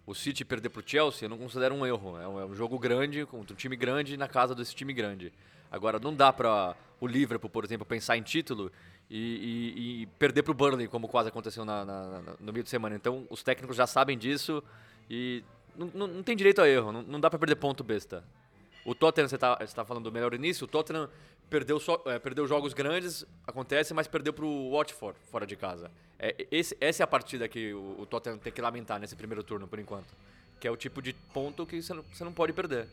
O 0.07 0.15
City 0.15 0.45
perder 0.45 0.69
pro 0.69 0.83
Chelsea 0.87 1.25
eu 1.25 1.31
não 1.31 1.39
considero 1.39 1.75
um 1.75 1.87
erro. 1.87 2.19
É 2.21 2.29
um, 2.29 2.41
é 2.41 2.45
um 2.45 2.55
jogo 2.55 2.79
grande, 2.79 3.25
contra 3.25 3.55
um 3.55 3.57
time 3.57 3.77
grande, 3.77 4.17
na 4.19 4.29
casa 4.29 4.55
desse 4.55 4.75
time 4.75 4.93
grande. 4.93 5.33
Agora, 5.71 5.99
não 5.99 6.15
dá 6.15 6.31
para 6.31 6.77
o 7.01 7.07
Liverpool, 7.07 7.49
por 7.49 7.65
exemplo, 7.65 7.87
pensar 7.87 8.17
em 8.19 8.23
título 8.23 8.71
e, 9.11 9.17
e- 9.19 10.03
e 10.03 10.07
perder 10.19 10.43
pro 10.43 10.53
Burnley, 10.55 10.87
como 10.89 11.09
quase 11.09 11.29
aconteceu 11.29 11.65
na- 11.65 11.85
na- 11.85 12.21
na- 12.21 12.35
no 12.41 12.53
meio 12.53 12.63
de 12.65 12.71
semana. 12.71 12.95
Então, 12.97 13.27
os 13.31 13.43
técnicos 13.43 13.77
já 13.77 13.87
sabem 13.87 14.17
disso 14.19 14.63
e 15.09 15.43
não, 15.77 15.91
não- 15.95 16.07
não 16.07 16.23
tem 16.23 16.37
direito 16.37 16.61
a 16.61 16.69
erro. 16.69 16.93
Não, 16.93 17.03
não 17.03 17.21
dá 17.21 17.31
para 17.31 17.39
perder 17.39 17.57
ponto 17.57 17.83
besta. 17.83 18.25
O 18.85 18.95
Tottenham, 18.95 19.29
você 19.29 19.35
está 19.35 19.57
tá 19.57 19.85
falando 19.85 20.05
do 20.05 20.13
melhor 20.13 20.33
início, 20.35 20.65
o 20.65 20.69
Tottenham 20.69 21.09
perdeu, 21.51 21.79
só, 21.81 22.03
é, 22.07 22.19
perdeu 22.19 22.47
jogos 22.47 22.73
grandes, 22.75 23.25
acontece, 23.47 23.93
mas 23.95 24.07
perdeu 24.07 24.33
pro 24.33 24.71
Watford, 24.71 25.19
fora 25.31 25.47
de 25.47 25.57
casa. 25.57 25.91
É, 26.19 26.47
esse, 26.51 26.77
essa 26.81 27.03
é 27.03 27.05
a 27.05 27.07
partida 27.07 27.49
que 27.49 27.73
o, 27.75 28.01
o 28.01 28.07
Tottenham 28.07 28.39
tem 28.39 28.53
que 28.53 28.61
lamentar 28.61 28.99
nesse 29.01 29.15
primeiro 29.17 29.43
turno, 29.43 29.67
por 29.69 29.79
enquanto. 29.79 30.15
Que 30.61 30.67
é 30.67 30.71
o 30.71 30.77
tipo 30.77 31.01
de 31.01 31.13
ponto 31.33 31.65
que 31.67 31.81
você 31.83 31.95
não, 31.95 32.03
você 32.03 32.25
não 32.25 32.33
pode 32.33 32.53
perder. 32.53 32.89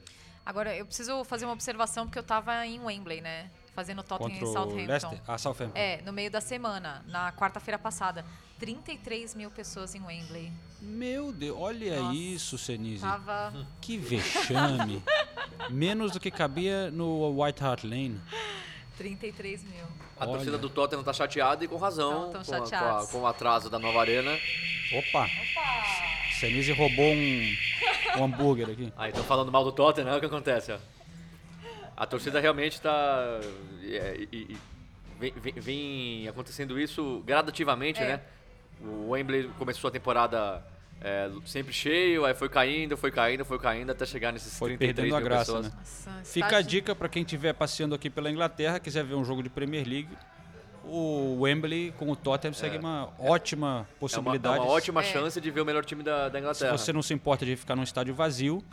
Agora, 0.46 0.76
eu 0.76 0.86
preciso 0.86 1.24
fazer 1.24 1.46
uma 1.46 1.54
observação, 1.54 2.06
porque 2.06 2.20
eu 2.20 2.24
tava 2.24 2.66
em 2.68 2.80
Wembley, 2.80 3.20
né? 3.22 3.50
Fazendo 3.76 4.02
Tottenham 4.04 4.30
Contra 4.32 4.48
em 4.48 4.54
Southampton. 4.54 4.88
Leicester? 4.88 5.22
Ah, 5.28 5.38
Southampton. 5.38 5.78
É, 5.78 6.02
no 6.04 6.14
meio 6.14 6.32
da 6.32 6.40
semana, 6.40 7.04
na 7.10 7.32
quarta-feira 7.34 7.78
passada. 7.78 8.26
33 8.58 9.36
mil 9.36 9.52
pessoas 9.52 9.94
em 9.94 10.02
Wembley. 10.02 10.50
Meu 10.82 11.34
Deus, 11.34 11.58
olha 11.60 12.00
Nossa, 12.00 12.16
isso, 12.16 12.58
Senise. 12.58 13.02
Tava. 13.02 13.54
Que 13.82 13.98
vexame. 13.98 15.04
Menos 15.70 16.12
do 16.14 16.20
que 16.22 16.32
cabia 16.32 16.90
no 16.90 17.42
White 17.44 17.62
Hart 17.62 17.84
Lane. 17.84 18.22
33 18.98 19.64
mil. 19.66 19.84
A 20.18 20.24
Olha. 20.24 20.32
torcida 20.34 20.58
do 20.58 20.70
Tottenham 20.70 21.04
tá 21.04 21.12
chateada 21.12 21.66
e 21.66 21.68
com 21.68 21.76
razão, 21.76 22.32
Tão- 22.32 22.42
tão 22.42 22.44
com, 22.46 22.54
a- 22.54 22.58
com, 22.60 22.64
a- 22.64 22.66
chateados. 22.70 23.10
com 23.12 23.18
o 23.20 23.28
atraso 23.28 23.70
da 23.70 23.78
nova 23.78 24.00
arena. 24.00 24.32
Opa! 24.94 25.28
Senise 26.40 26.72
roubou 26.72 27.04
um, 27.12 27.56
um 28.20 28.24
hambúrguer 28.24 28.70
aqui. 28.70 28.94
Aí 28.96 29.10
estão 29.10 29.26
falando 29.26 29.52
mal 29.52 29.66
do 29.66 29.72
Tottenham, 29.74 30.08
olha 30.08 30.18
o 30.18 30.20
que 30.22 30.26
acontece, 30.28 30.72
ó. 30.72 30.78
A 31.98 32.06
torcida 32.06 32.40
realmente 32.40 32.82
tá. 32.82 33.40
é, 33.84 34.18
e- 34.32 34.38
e- 34.52 34.58
vem, 35.20 35.34
vem- 35.38 35.54
vem 35.54 36.28
acontecendo 36.28 36.80
isso 36.80 37.24
gradativamente, 37.26 38.02
É. 38.02 38.08
né? 38.08 38.22
O 38.82 39.12
Wembley 39.12 39.50
começou 39.58 39.88
a 39.88 39.92
temporada 39.92 40.62
é, 41.02 41.30
sempre 41.46 41.72
cheio, 41.72 42.26
aí 42.26 42.34
foi 42.34 42.50
caindo, 42.50 42.98
foi 42.98 43.12
caindo, 43.12 43.46
foi 43.46 43.60
caindo, 43.60 43.92
até 43.92 44.06
chegar 44.06 44.32
nesses 44.34 44.58
Foi 44.58 44.70
33 44.78 44.96
perdendo 44.96 45.16
a 45.16 45.20
mil 45.20 45.26
graça, 45.30 45.46
pessoas. 45.54 45.66
né? 45.68 45.74
Nossa, 45.78 46.24
Fica 46.26 46.58
a 46.58 46.62
dica 46.62 46.96
para 46.96 47.08
quem 47.08 47.22
estiver 47.22 47.54
passeando 47.54 47.96
aqui 47.96 48.10
pela 48.10 48.30
Inglaterra, 48.30 48.80
quiser 48.80 49.04
ver 49.06 49.16
um 49.16 49.24
jogo 49.24 49.42
de 49.44 49.50
Premier 49.50 49.88
League. 49.88 50.10
O 50.88 51.42
Wembley 51.42 51.92
com 51.98 52.12
o 52.12 52.16
Tottenham 52.16 52.54
segue 52.54 52.78
uma 52.78 53.10
ótima 53.20 53.68
É 53.68 53.72
uma, 53.72 53.82
é 53.82 54.00
possibilidade. 54.00 54.60
uma 54.60 54.68
ótima 54.72 55.02
É. 55.02 55.04
chance 55.04 55.42
de 55.42 55.50
ver 55.52 55.62
o 55.62 55.66
melhor 55.66 55.84
time 55.84 56.04
da, 56.04 56.30
da 56.30 56.34
Se 56.34 56.40
Inglaterra. 56.40 56.78
você 56.78 56.94
não 56.94 57.02
se 57.02 57.14
importa 57.14 57.44
de 57.46 57.56
ficar 57.56 57.76
num 57.76 57.82
estádio 57.84 58.14
vazio, 58.14 58.64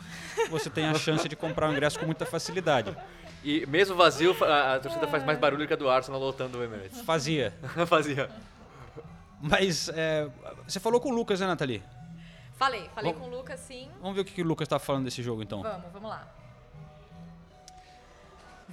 você 0.49 0.69
tem 0.69 0.85
a 0.85 0.93
chance 0.93 1.27
de 1.27 1.35
comprar 1.35 1.69
o 1.69 1.71
ingresso 1.73 1.99
com 1.99 2.05
muita 2.05 2.25
facilidade. 2.25 2.95
E 3.43 3.65
mesmo 3.65 3.95
vazio, 3.95 4.35
a, 4.43 4.75
a 4.75 4.79
torcida 4.79 5.07
faz 5.07 5.25
mais 5.25 5.37
barulho 5.39 5.67
que 5.67 5.73
a 5.73 5.75
do 5.75 5.89
Arsenal 5.89 6.19
lotando 6.19 6.59
o 6.59 6.63
Emirates. 6.63 7.01
Fazia. 7.01 7.53
Fazia. 7.87 8.29
Mas 9.41 9.89
é, 9.89 10.29
você 10.67 10.79
falou 10.79 11.01
com 11.01 11.09
o 11.09 11.13
Lucas, 11.15 11.39
né, 11.39 11.47
Nathalie? 11.47 11.83
Falei, 12.55 12.87
falei 12.95 13.11
Bom. 13.11 13.19
com 13.21 13.25
o 13.27 13.29
Lucas, 13.37 13.59
sim. 13.59 13.89
Vamos 13.99 14.15
ver 14.15 14.21
o 14.21 14.25
que, 14.25 14.33
que 14.33 14.41
o 14.41 14.45
Lucas 14.45 14.67
está 14.67 14.79
falando 14.79 15.03
desse 15.05 15.21
jogo, 15.21 15.41
então. 15.41 15.61
Vamos, 15.61 15.91
vamos 15.91 16.09
lá. 16.09 16.27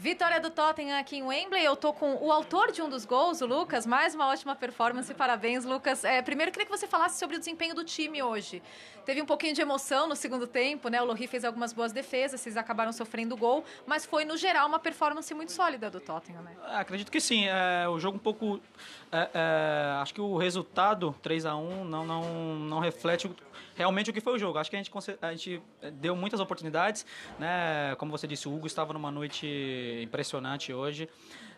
Vitória 0.00 0.40
do 0.40 0.48
Tottenham 0.48 0.98
aqui 0.98 1.18
em 1.18 1.22
Wembley. 1.22 1.62
Eu 1.62 1.76
tô 1.76 1.92
com 1.92 2.14
o 2.24 2.32
autor 2.32 2.72
de 2.72 2.80
um 2.80 2.88
dos 2.88 3.04
gols, 3.04 3.42
o 3.42 3.46
Lucas. 3.46 3.84
Mais 3.84 4.14
uma 4.14 4.28
ótima 4.28 4.56
performance. 4.56 5.12
Parabéns, 5.12 5.66
Lucas. 5.66 6.04
É, 6.04 6.22
primeiro, 6.22 6.50
queria 6.50 6.64
que 6.64 6.72
você 6.72 6.86
falasse 6.86 7.18
sobre 7.18 7.36
o 7.36 7.38
desempenho 7.38 7.74
do 7.74 7.84
time 7.84 8.22
hoje. 8.22 8.62
Teve 9.04 9.20
um 9.20 9.26
pouquinho 9.26 9.54
de 9.54 9.60
emoção 9.60 10.08
no 10.08 10.16
segundo 10.16 10.46
tempo, 10.46 10.88
né? 10.88 11.02
O 11.02 11.04
Lohri 11.04 11.26
fez 11.26 11.44
algumas 11.44 11.74
boas 11.74 11.92
defesas, 11.92 12.40
vocês 12.40 12.56
acabaram 12.56 12.94
sofrendo 12.94 13.36
gol, 13.36 13.62
mas 13.86 14.06
foi, 14.06 14.24
no 14.24 14.38
geral, 14.38 14.66
uma 14.66 14.78
performance 14.78 15.34
muito 15.34 15.52
sólida 15.52 15.90
do 15.90 16.00
Tottenham, 16.00 16.40
né? 16.40 16.56
Ah, 16.64 16.80
acredito 16.80 17.12
que 17.12 17.20
sim. 17.20 17.44
É, 17.46 17.86
o 17.86 17.98
jogo 17.98 18.16
um 18.16 18.20
pouco. 18.20 18.58
é, 19.12 19.28
é, 19.34 20.00
acho 20.00 20.14
que 20.14 20.20
o 20.22 20.38
resultado 20.38 21.14
3 21.20 21.44
a 21.44 21.56
1 21.56 21.84
não, 21.84 22.06
não, 22.06 22.54
não 22.56 22.78
reflete 22.78 23.30
realmente 23.80 24.10
o 24.10 24.12
que 24.12 24.20
foi 24.20 24.34
o 24.34 24.38
jogo. 24.38 24.58
Acho 24.58 24.68
que 24.70 24.76
a 24.76 24.82
gente, 24.82 24.90
a 25.22 25.30
gente 25.32 25.62
deu 25.94 26.14
muitas 26.14 26.38
oportunidades. 26.38 27.06
Né? 27.38 27.94
Como 27.96 28.10
você 28.12 28.26
disse, 28.26 28.46
o 28.46 28.54
Hugo 28.54 28.66
estava 28.66 28.92
numa 28.92 29.10
noite 29.10 29.46
impressionante 30.02 30.70
hoje. 30.72 31.08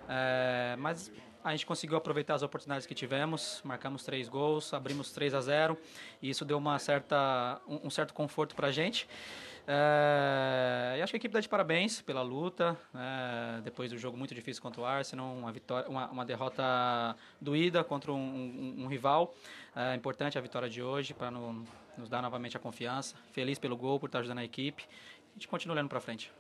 É, 0.09 0.77
mas 0.79 1.11
a 1.45 1.51
gente 1.51 1.67
conseguiu 1.67 1.97
aproveitar 1.97 2.35
as 2.35 2.43
oportunidades 2.43 2.87
que 2.87 2.95
tivemos, 2.95 3.61
marcamos 3.65 4.05
três 4.05 4.29
gols, 4.29 4.73
abrimos 4.73 5.11
3 5.11 5.35
a 5.35 5.41
0 5.41 5.77
e 6.23 6.31
isso 6.31 6.45
deu 6.45 6.57
uma 6.59 6.79
certa, 6.79 7.61
um, 7.67 7.89
um 7.89 7.91
certo 7.91 8.15
conforto 8.15 8.55
para 8.55 8.69
a 8.69 8.71
gente. 8.71 9.09
É, 9.67 10.97
e 10.99 11.03
acho 11.03 11.13
que 11.13 11.17
a 11.17 11.19
equipe 11.19 11.33
dá 11.33 11.41
de 11.41 11.49
parabéns 11.49 12.01
pela 12.03 12.23
luta, 12.23 12.77
né, 12.93 13.61
depois 13.65 13.91
do 13.91 13.99
jogo 13.99 14.17
muito 14.17 14.35
difícil 14.35 14.63
contra 14.63 14.81
o 14.81 14.85
Arsenal, 14.85 15.33
uma, 15.35 15.51
vitória, 15.53 15.89
uma, 15.89 16.09
uma 16.11 16.25
derrota 16.25 16.63
doída 17.41 17.83
contra 17.85 18.13
um, 18.13 18.17
um- 18.17 18.85
um 18.85 18.87
rival. 18.87 19.35
É 19.75 19.95
importante 19.95 20.37
a 20.37 20.41
vitória 20.41 20.69
de 20.69 20.83
hoje 20.83 21.15
para 21.15 21.31
nos 21.97 22.09
dar 22.09 22.23
novamente 22.23 22.57
a 22.57 22.61
confiança. 22.61 23.15
Feliz 23.33 23.59
pelo 23.59 23.77
gol, 23.77 23.99
por 23.99 24.07
estar 24.07 24.21
ajudando 24.21 24.39
a 24.39 24.45
equipe. 24.45 24.87
A 25.31 25.35
gente 25.35 25.49
continua 25.49 25.75
olhando 25.75 25.89
para 25.89 26.01
frente. 26.01 26.33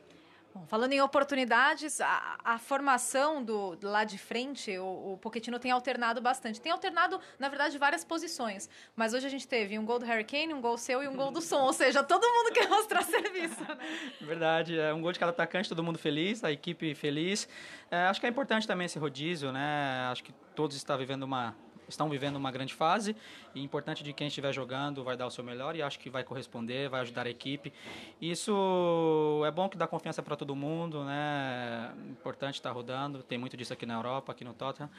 Bom, 0.55 0.67
falando 0.67 0.93
em 0.93 1.01
oportunidades, 1.01 1.99
a, 2.03 2.37
a 2.45 2.59
formação 2.59 3.43
do 3.43 3.79
lá 3.83 4.05
de 4.05 4.19
frente, 4.19 4.77
o, 4.77 5.15
o 5.15 5.19
Pochettino 5.19 5.59
tem 5.59 5.71
alternado 5.71 6.21
bastante. 6.21 6.61
Tem 6.61 6.71
alternado, 6.71 7.19
na 7.39 7.49
verdade, 7.49 7.79
várias 7.79 8.05
posições. 8.05 8.69
Mas 8.95 9.15
hoje 9.15 9.27
a 9.27 9.31
gente 9.31 9.49
teve 9.49 9.79
um 9.79 9.87
gol 9.87 9.99
do 9.99 10.05
Harry 10.05 10.25
Kane, 10.25 10.53
um 10.53 10.61
gol 10.61 10.77
seu 10.77 11.03
e 11.03 11.09
um 11.09 11.17
gol 11.17 11.31
do 11.31 11.41
Som. 11.41 11.63
Ou 11.63 11.73
seja, 11.73 12.03
todo 12.03 12.23
mundo 12.23 12.53
quer 12.53 12.69
mostrar 12.69 13.01
serviço. 13.03 13.63
né? 13.63 13.79
Verdade, 14.21 14.79
é 14.79 14.93
um 14.93 15.01
gol 15.01 15.13
de 15.13 15.19
cada 15.19 15.31
atacante, 15.31 15.71
todo 15.71 15.83
mundo 15.83 15.99
feliz, 15.99 16.45
a 16.45 16.53
equipe 16.53 16.95
feliz. 16.95 17.49
É, 17.91 18.05
acho 18.09 18.21
que 18.21 18.27
é 18.27 18.29
importante 18.29 18.67
também 18.67 18.85
esse 18.85 18.99
rodízio, 18.99 19.53
né? 19.53 20.07
Acho 20.11 20.23
que 20.23 20.33
todos 20.55 20.77
estão 20.77 20.99
vivendo 20.99 21.23
uma 21.23 21.57
estão 21.93 22.09
vivendo 22.09 22.37
uma 22.37 22.51
grande 22.51 22.75
fase 22.75 23.15
e 23.55 23.61
é 23.61 23.63
importante 23.63 24.03
de 24.03 24.13
quem 24.13 24.27
estiver 24.27 24.53
jogando 24.53 25.03
vai 25.05 25.17
dar 25.17 25.27
o 25.27 25.31
seu 25.31 25.45
melhor 25.45 25.77
e 25.77 25.83
acho 25.83 25.99
que 25.99 26.11
vai 26.11 26.25
corresponder, 26.25 26.89
vai 26.89 27.01
ajudar 27.03 27.27
a 27.27 27.31
equipe. 27.31 27.73
Isso 28.21 29.43
é 29.47 29.51
bom 29.51 29.69
que 29.69 29.77
dá 29.77 29.87
confiança 29.87 30.23
para 30.23 30.37
todo 30.37 30.55
mundo, 30.57 31.05
né? 31.05 31.93
Importante 32.11 32.55
estar 32.55 32.71
rodando, 32.73 33.23
tem 33.23 33.39
muito 33.39 33.57
disso 33.57 33.73
aqui 33.73 33.87
na 33.87 33.95
Europa, 33.95 34.33
aqui 34.33 34.45
no 34.45 34.53
Tottenham 34.55 34.91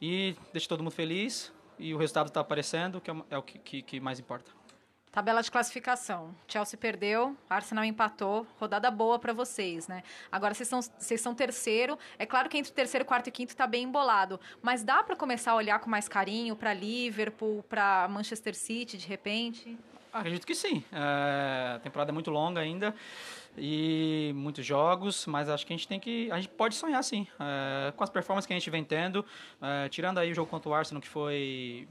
e 0.00 0.34
deixa 0.52 0.68
todo 0.68 0.82
mundo 0.82 0.92
feliz 0.92 1.52
e 1.78 1.94
o 1.94 1.98
resultado 1.98 2.26
está 2.28 2.40
aparecendo, 2.40 3.00
que 3.00 3.10
é 3.10 3.14
o- 3.14 3.26
é 3.30 3.42
que- 3.42 3.82
que 3.82 4.00
mais 4.00 4.18
importa. 4.20 4.59
Tabela 5.12 5.42
de 5.42 5.50
classificação. 5.50 6.32
Chelsea 6.46 6.78
perdeu, 6.78 7.36
Arsenal 7.48 7.84
empatou. 7.84 8.46
Rodada 8.60 8.88
boa 8.92 9.18
para 9.18 9.32
vocês, 9.32 9.88
né? 9.88 10.04
Agora 10.30 10.54
vocês 10.54 10.68
são, 10.68 10.80
vocês 10.80 11.20
são 11.20 11.34
terceiro. 11.34 11.98
É 12.16 12.24
claro 12.24 12.48
que 12.48 12.56
entre 12.56 12.70
terceiro, 12.70 13.04
quarto 13.04 13.26
e 13.26 13.32
quinto 13.32 13.56
tá 13.56 13.66
bem 13.66 13.84
embolado. 13.84 14.38
Mas 14.62 14.84
dá 14.84 15.02
para 15.02 15.16
começar 15.16 15.50
a 15.50 15.56
olhar 15.56 15.80
com 15.80 15.90
mais 15.90 16.08
carinho 16.08 16.54
para 16.54 16.72
Liverpool, 16.72 17.64
para 17.68 18.06
Manchester 18.08 18.54
City, 18.54 18.96
de 18.96 19.08
repente? 19.08 19.76
Acredito 20.12 20.46
que 20.46 20.54
sim. 20.54 20.84
É, 20.92 21.74
a 21.74 21.80
temporada 21.80 22.12
é 22.12 22.14
muito 22.14 22.30
longa 22.30 22.60
ainda 22.60 22.94
e 23.58 24.32
muitos 24.34 24.64
jogos, 24.64 25.26
mas 25.26 25.48
acho 25.48 25.66
que 25.66 25.72
a 25.72 25.76
gente 25.76 25.88
tem 25.88 25.98
que. 25.98 26.30
A 26.30 26.36
gente 26.36 26.50
pode 26.50 26.76
sonhar 26.76 27.02
sim. 27.02 27.26
É, 27.38 27.92
com 27.92 28.04
as 28.04 28.10
performances 28.10 28.46
que 28.46 28.52
a 28.52 28.58
gente 28.58 28.70
vem 28.70 28.84
tendo, 28.84 29.24
é, 29.60 29.88
tirando 29.88 30.18
aí 30.18 30.30
o 30.30 30.34
jogo 30.34 30.48
contra 30.48 30.68
o 30.68 30.74
Arsenal, 30.74 31.00
que 31.00 31.08
foi. 31.08 31.88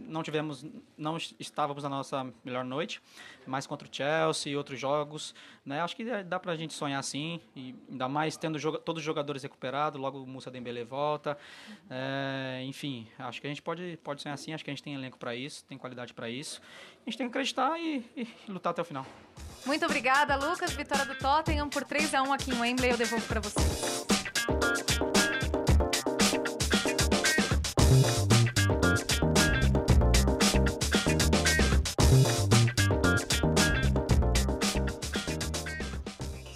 Não 0.00 0.22
tivemos, 0.22 0.64
não 0.96 1.16
estávamos 1.40 1.82
na 1.82 1.88
nossa 1.88 2.32
melhor 2.44 2.64
noite, 2.64 3.02
mas 3.46 3.66
contra 3.66 3.88
o 3.88 3.90
Chelsea 3.92 4.52
e 4.52 4.56
outros 4.56 4.78
jogos, 4.78 5.34
né? 5.66 5.80
Acho 5.80 5.96
que 5.96 6.04
dá 6.22 6.38
pra 6.38 6.54
gente 6.54 6.72
sonhar 6.72 7.02
sim, 7.02 7.40
e 7.56 7.74
ainda 7.90 8.08
mais 8.08 8.36
tendo 8.36 8.58
joga- 8.60 8.78
todos 8.78 9.00
os 9.00 9.04
jogadores 9.04 9.42
recuperados, 9.42 10.00
logo 10.00 10.22
o 10.22 10.26
Moussa 10.26 10.50
Dembele 10.52 10.84
volta, 10.84 11.36
é, 11.90 12.62
enfim, 12.64 13.08
acho 13.18 13.40
que 13.40 13.46
a 13.46 13.50
gente 13.50 13.60
pode, 13.60 13.98
pode 14.04 14.22
sonhar 14.22 14.38
sim, 14.38 14.52
acho 14.52 14.64
que 14.64 14.70
a 14.70 14.72
gente 14.74 14.82
tem 14.84 14.94
elenco 14.94 15.18
para 15.18 15.34
isso, 15.34 15.64
tem 15.64 15.76
qualidade 15.76 16.14
para 16.14 16.30
isso, 16.30 16.60
a 17.04 17.10
gente 17.10 17.18
tem 17.18 17.26
que 17.26 17.30
acreditar 17.30 17.76
e, 17.80 18.04
e 18.16 18.28
lutar 18.50 18.70
até 18.70 18.82
o 18.82 18.84
final. 18.84 19.04
Muito 19.66 19.84
obrigada, 19.84 20.36
Lucas. 20.36 20.72
Vitória 20.72 21.04
do 21.04 21.14
Tottenham 21.16 21.68
por 21.68 21.84
3 21.84 22.14
a 22.14 22.22
1 22.22 22.32
aqui 22.32 22.50
em 22.52 22.60
Wembley. 22.60 22.90
Eu 22.92 22.96
devolvo 22.96 23.26
para 23.26 23.40
vocês. 23.40 24.17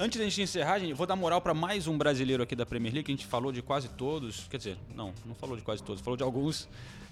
Antes 0.03 0.19
da 0.19 0.24
gente 0.24 0.43
encerrar, 0.43 0.81
gente, 0.81 0.95
vou 0.95 1.07
dar 1.07 1.15
moral 1.15 1.41
para 1.41 1.55
mais 1.55 1.87
um 1.87 1.97
brasileiro 1.97 2.43
aqui 2.43 2.57
da 2.57 2.66
Premier 2.66 2.93
League, 2.93 3.07
que 3.07 3.12
a 3.12 3.15
gente 3.15 3.24
falou 3.24 3.53
de 3.53 3.62
quase 3.62 3.89
todos. 3.89 4.49
Quer 4.51 4.57
dizer, 4.57 4.77
não, 4.97 5.15
não 5.24 5.33
falou 5.33 5.57
de 5.57 5.62
quase 5.62 5.81
todos, 5.81 6.03
falou 6.03 6.16
de 6.16 6.24
alguns, 6.24 6.69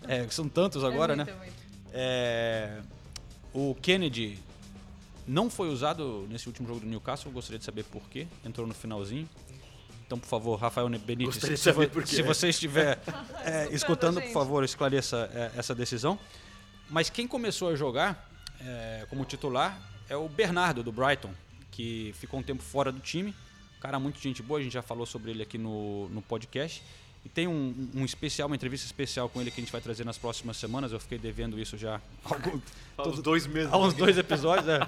é, 0.08 0.26
que 0.26 0.34
são 0.34 0.48
tantos 0.48 0.82
agora, 0.82 1.14
muito, 1.14 1.30
né? 1.30 1.36
muito. 1.36 1.54
É, 1.92 2.80
O 3.54 3.76
Kennedy 3.76 4.40
não 5.24 5.48
foi 5.48 5.68
usado 5.68 6.26
nesse 6.28 6.48
último 6.48 6.66
jogo 6.66 6.80
do 6.80 6.86
Newcastle, 6.86 7.30
eu 7.30 7.32
gostaria 7.32 7.60
de 7.60 7.64
saber 7.64 7.84
por 7.84 8.02
quê. 8.10 8.26
Entrou 8.44 8.66
no 8.66 8.74
finalzinho. 8.74 9.28
Então, 10.04 10.18
por 10.18 10.26
favor, 10.26 10.58
Rafael 10.58 10.88
Benítez, 10.88 11.36
se, 11.36 11.56
se 11.56 12.22
você 12.22 12.48
estiver 12.48 12.98
é, 13.46 13.68
escutando, 13.70 14.20
por 14.20 14.32
favor, 14.32 14.64
esclareça 14.64 15.30
é, 15.32 15.52
essa 15.56 15.76
decisão. 15.76 16.18
Mas 16.88 17.08
quem 17.08 17.28
começou 17.28 17.68
a 17.68 17.76
jogar 17.76 18.28
é, 18.60 19.06
como 19.08 19.24
titular 19.24 19.80
é 20.08 20.16
o 20.16 20.28
Bernardo, 20.28 20.82
do 20.82 20.90
Brighton, 20.90 21.30
que 21.80 22.14
ficou 22.18 22.38
um 22.38 22.42
tempo 22.42 22.62
fora 22.62 22.92
do 22.92 23.00
time. 23.00 23.34
Cara, 23.80 23.98
muito 23.98 24.20
gente 24.20 24.42
boa, 24.42 24.60
a 24.60 24.62
gente 24.62 24.72
já 24.72 24.82
falou 24.82 25.06
sobre 25.06 25.30
ele 25.30 25.42
aqui 25.42 25.56
no, 25.56 26.08
no 26.10 26.20
podcast. 26.20 26.82
E 27.24 27.28
tem 27.28 27.48
um, 27.48 27.88
um 27.94 28.04
especial, 28.04 28.48
uma 28.48 28.56
entrevista 28.56 28.84
especial 28.86 29.28
com 29.28 29.40
ele 29.40 29.50
que 29.50 29.60
a 29.60 29.64
gente 29.64 29.72
vai 29.72 29.80
trazer 29.80 30.04
nas 30.04 30.18
próximas 30.18 30.58
semanas. 30.58 30.92
Eu 30.92 31.00
fiquei 31.00 31.18
devendo 31.18 31.58
isso 31.58 31.78
já 31.78 31.96
há 32.24 32.34
algum, 32.34 32.60
Há 32.98 33.08
uns 33.08 33.22
dois 33.22 33.46
meses. 33.46 33.72
Há 33.72 33.78
uns 33.78 33.94
dois 33.94 34.18
episódios, 34.18 34.68
é. 34.68 34.86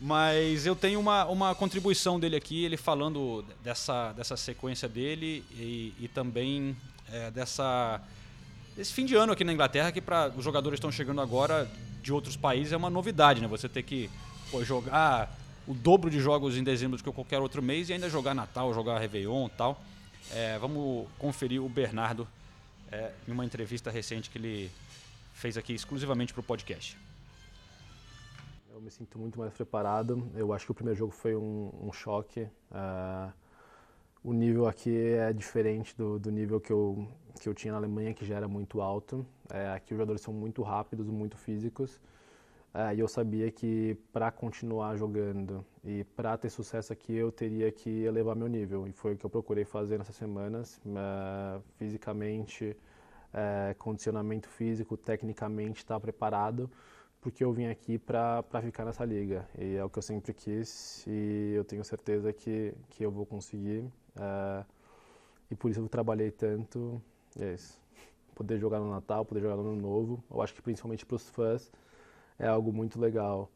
Mas 0.00 0.66
eu 0.66 0.74
tenho 0.74 0.98
uma, 0.98 1.24
uma 1.26 1.54
contribuição 1.54 2.18
dele 2.20 2.36
aqui, 2.36 2.64
ele 2.64 2.76
falando 2.76 3.44
dessa, 3.62 4.12
dessa 4.12 4.36
sequência 4.36 4.88
dele 4.88 5.44
e, 5.52 5.94
e 6.00 6.08
também 6.08 6.76
é, 7.10 7.30
dessa 7.30 8.02
desse 8.76 8.92
fim 8.92 9.06
de 9.06 9.14
ano 9.14 9.32
aqui 9.32 9.42
na 9.42 9.54
Inglaterra, 9.54 9.90
que 9.90 10.02
para 10.02 10.30
os 10.36 10.44
jogadores 10.44 10.76
estão 10.76 10.92
chegando 10.92 11.22
agora 11.22 11.70
de 12.02 12.12
outros 12.12 12.36
países 12.36 12.74
é 12.74 12.76
uma 12.76 12.90
novidade, 12.90 13.40
né? 13.40 13.48
Você 13.48 13.70
ter 13.70 13.82
que 13.82 14.10
pô, 14.50 14.62
jogar 14.62 15.34
o 15.66 15.74
dobro 15.74 16.10
de 16.10 16.20
jogos 16.20 16.56
em 16.56 16.62
dezembro 16.62 16.96
do 16.96 17.02
que 17.02 17.10
qualquer 17.12 17.40
outro 17.40 17.62
mês 17.62 17.88
e 17.88 17.92
ainda 17.92 18.08
jogar 18.08 18.34
Natal, 18.34 18.72
jogar 18.72 18.98
Réveillon 18.98 19.46
e 19.46 19.50
tal. 19.50 19.80
É, 20.32 20.58
vamos 20.58 21.08
conferir 21.18 21.62
o 21.62 21.68
Bernardo 21.68 22.26
é, 22.90 23.12
em 23.26 23.32
uma 23.32 23.44
entrevista 23.44 23.90
recente 23.90 24.30
que 24.30 24.38
ele 24.38 24.70
fez 25.32 25.56
aqui 25.56 25.74
exclusivamente 25.74 26.32
para 26.32 26.40
o 26.40 26.44
podcast. 26.44 26.96
Eu 28.72 28.80
me 28.80 28.90
sinto 28.90 29.18
muito 29.18 29.38
mais 29.38 29.52
preparado. 29.52 30.30
Eu 30.34 30.52
acho 30.52 30.66
que 30.66 30.70
o 30.70 30.74
primeiro 30.74 30.98
jogo 30.98 31.12
foi 31.12 31.34
um, 31.34 31.70
um 31.82 31.92
choque. 31.92 32.46
Ah, 32.70 33.32
o 34.22 34.32
nível 34.32 34.66
aqui 34.66 34.94
é 34.94 35.32
diferente 35.32 35.96
do, 35.96 36.18
do 36.18 36.30
nível 36.30 36.60
que 36.60 36.72
eu, 36.72 37.08
que 37.40 37.48
eu 37.48 37.54
tinha 37.54 37.72
na 37.72 37.78
Alemanha, 37.78 38.12
que 38.12 38.24
já 38.24 38.36
era 38.36 38.48
muito 38.48 38.80
alto. 38.80 39.24
É, 39.48 39.70
aqui 39.70 39.94
os 39.94 39.96
jogadores 39.96 40.20
são 40.20 40.34
muito 40.34 40.62
rápidos, 40.62 41.06
muito 41.06 41.36
físicos. 41.36 42.00
Ah, 42.78 42.92
e 42.92 43.00
eu 43.00 43.08
sabia 43.08 43.50
que 43.50 43.96
para 44.12 44.30
continuar 44.30 44.96
jogando 44.96 45.64
e 45.82 46.04
para 46.04 46.36
ter 46.36 46.50
sucesso 46.50 46.92
aqui, 46.92 47.14
eu 47.14 47.32
teria 47.32 47.72
que 47.72 47.88
elevar 48.04 48.36
meu 48.36 48.48
nível. 48.48 48.86
E 48.86 48.92
foi 48.92 49.14
o 49.14 49.16
que 49.16 49.24
eu 49.24 49.30
procurei 49.30 49.64
fazer 49.64 49.96
nessas 49.96 50.14
semanas. 50.14 50.78
Ah, 50.94 51.58
fisicamente, 51.78 52.76
eh, 53.32 53.74
condicionamento 53.78 54.48
físico, 54.48 54.94
tecnicamente, 54.96 55.78
estar 55.78 55.98
preparado 56.00 56.70
porque 57.20 57.42
eu 57.44 57.52
vim 57.52 57.66
aqui 57.66 57.98
para 57.98 58.44
ficar 58.62 58.84
nessa 58.84 59.04
liga 59.04 59.48
e 59.58 59.76
é 59.76 59.84
o 59.84 59.88
que 59.90 59.98
eu 59.98 60.02
sempre 60.02 60.32
quis 60.34 61.04
e 61.08 61.54
eu 61.56 61.64
tenho 61.64 61.82
certeza 61.84 62.32
que, 62.32 62.74
que 62.90 63.04
eu 63.04 63.10
vou 63.10 63.26
conseguir 63.26 63.84
eh, 64.16 64.64
e 65.50 65.54
por 65.56 65.70
isso 65.70 65.80
eu 65.80 65.88
trabalhei 65.88 66.30
tanto 66.30 67.02
é 67.40 67.54
isso 67.54 67.78
poder 68.34 68.58
jogar 68.58 68.78
no 68.80 68.90
Natal 68.90 69.24
poder 69.24 69.40
jogar 69.40 69.56
no 69.56 69.62
Ano 69.62 69.76
Novo 69.76 70.22
eu 70.30 70.40
acho 70.42 70.54
que 70.54 70.62
principalmente 70.62 71.04
para 71.04 71.16
os 71.16 71.28
fãs 71.28 71.72
é 72.38 72.46
algo 72.46 72.72
muito 72.72 73.00
legal. 73.00 73.50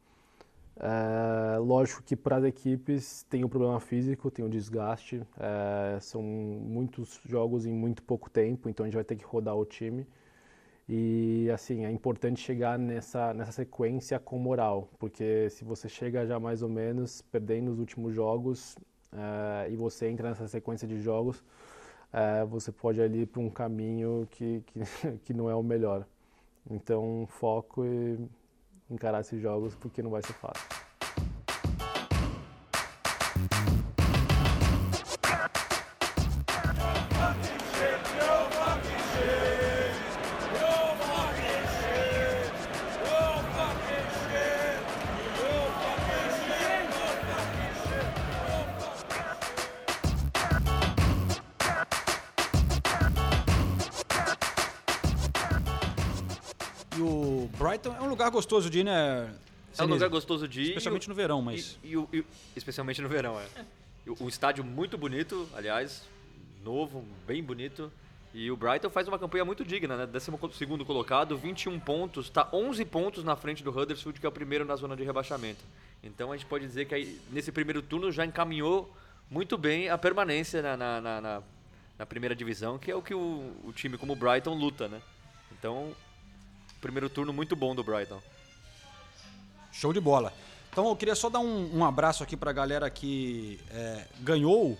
Eh, 0.83 1.59
lógico 1.59 2.03
que 2.03 2.17
para 2.17 2.37
as 2.37 2.45
equipes 2.45 3.23
tem 3.25 3.45
o 3.45 3.49
problema 3.51 3.79
físico 3.81 4.31
tem 4.31 4.45
o 4.45 4.49
desgaste. 4.49 5.23
Eh, 5.39 5.99
são 6.01 6.23
muitos 6.23 7.21
jogos 7.27 7.67
em 7.67 7.73
muito 7.73 8.03
pouco 8.03 8.31
tempo 8.31 8.69
então 8.69 8.85
a 8.85 8.87
gente 8.89 8.95
vai 8.95 9.05
ter 9.05 9.17
que 9.17 9.25
rodar 9.25 9.57
o 9.57 9.65
time. 9.65 10.07
E 10.89 11.49
assim, 11.53 11.85
é 11.85 11.91
importante 11.91 12.41
chegar 12.41 12.79
nessa, 12.79 13.33
nessa 13.35 13.53
sequência 13.53 14.19
com 14.19 14.39
moral, 14.39 14.89
porque 14.99 15.49
se 15.51 15.65
você 15.65 15.89
chega 15.89 16.27
já 16.27 16.41
mais 16.41 16.63
ou 16.63 16.69
menos 16.69 17.23
perdendo 17.23 17.71
os 17.71 17.79
últimos 17.79 18.15
jogos 18.15 18.77
eh, 19.13 19.69
e 19.71 19.77
você 19.77 20.09
entra 20.09 20.31
nessa 20.31 20.49
sequência 20.49 20.89
de 20.89 21.01
jogos, 21.01 21.45
eh, 22.13 22.45
você 22.47 22.73
pode 22.73 23.01
ir 23.03 23.27
para 23.27 23.41
um 23.41 23.51
caminho 23.51 24.27
que, 24.31 24.63
que, 24.67 24.81
que 25.27 25.35
não 25.35 25.49
é 25.51 25.55
o 25.55 25.63
melhor. 25.63 26.07
Então, 26.71 27.27
foco 27.29 27.85
e 27.85 28.19
encarar 28.91 29.21
esses 29.21 29.41
jogos 29.41 29.75
porque 29.75 30.03
não 30.03 30.11
vai 30.11 30.23
ser 30.23 30.33
fácil. 30.35 30.80
Gostoso 58.51 58.69
de 58.71 58.81
ir, 58.81 58.85
né? 58.85 59.33
É 59.79 59.83
um 59.83 59.87
lugar 59.95 60.09
gostoso 60.09 60.49
de 60.49 60.61
ir. 60.63 60.69
Especialmente 60.71 61.09
no 61.09 61.15
verão, 61.15 61.41
mas. 61.41 61.79
E, 61.85 61.95
e 61.95 62.19
e 62.19 62.25
especialmente 62.57 63.01
no 63.01 63.09
verão, 63.09 63.39
é. 63.39 63.47
O- 64.11 64.25
Um 64.25 64.29
estádio 64.29 64.65
muito 64.65 64.99
bonito, 64.99 65.49
aliás, 65.55 66.03
novo, 66.65 67.05
bem 67.27 67.43
bonito. 67.43 67.93
E 68.35 68.51
o 68.51 68.57
Brighton 68.57 68.91
faz 68.91 69.07
uma 69.09 69.19
campanha 69.19 69.45
muito 69.45 69.65
digna, 69.65 69.97
né? 69.97 70.07
12 70.07 70.31
segundo 70.55 70.85
colocado, 70.85 71.37
21 71.37 71.79
pontos, 71.81 72.29
tá 72.31 72.49
11 72.53 72.85
pontos 72.85 73.23
na 73.25 73.35
frente 73.37 73.63
do 73.63 73.71
Huddersfield, 73.77 74.19
que 74.21 74.27
é 74.27 74.29
o 74.29 74.33
primeiro 74.33 74.65
na 74.65 74.75
zona 74.77 74.97
de 74.97 75.03
rebaixamento. 75.05 75.61
Então 76.03 76.33
a 76.33 76.37
gente 76.37 76.47
pode 76.47 76.65
dizer 76.67 76.87
que 76.87 76.95
aí, 76.95 77.21
nesse 77.31 77.51
primeiro 77.53 77.83
turno 77.83 78.11
já 78.13 78.25
encaminhou 78.25 78.93
muito 79.29 79.57
bem 79.59 79.89
a 79.89 79.99
permanência 79.99 80.63
na, 80.63 80.77
na, 80.77 81.01
na- 81.01 81.21
na- 81.21 81.43
na 81.99 82.07
primeira 82.07 82.35
divisão, 82.35 82.79
que 82.79 82.91
é 82.91 82.95
o 82.95 83.03
que 83.03 83.13
o, 83.15 83.53
o 83.65 83.73
time 83.75 83.99
como 83.99 84.13
o 84.15 84.17
Brighton 84.17 84.55
luta, 84.55 84.89
né? 84.89 85.01
Então, 85.53 85.93
primeiro 86.81 87.09
turno 87.11 87.33
muito 87.33 87.55
bom 87.57 87.75
do 87.75 87.83
Brighton. 87.85 88.23
Show 89.73 89.93
de 89.93 90.01
bola. 90.01 90.33
Então 90.71 90.89
eu 90.89 90.97
queria 90.97 91.15
só 91.15 91.29
dar 91.29 91.41
um, 91.41 91.79
um 91.79 91.85
abraço 91.85 92.23
aqui 92.23 92.37
pra 92.37 92.53
galera 92.53 92.89
que 92.89 93.61
é, 93.71 94.07
ganhou 94.21 94.79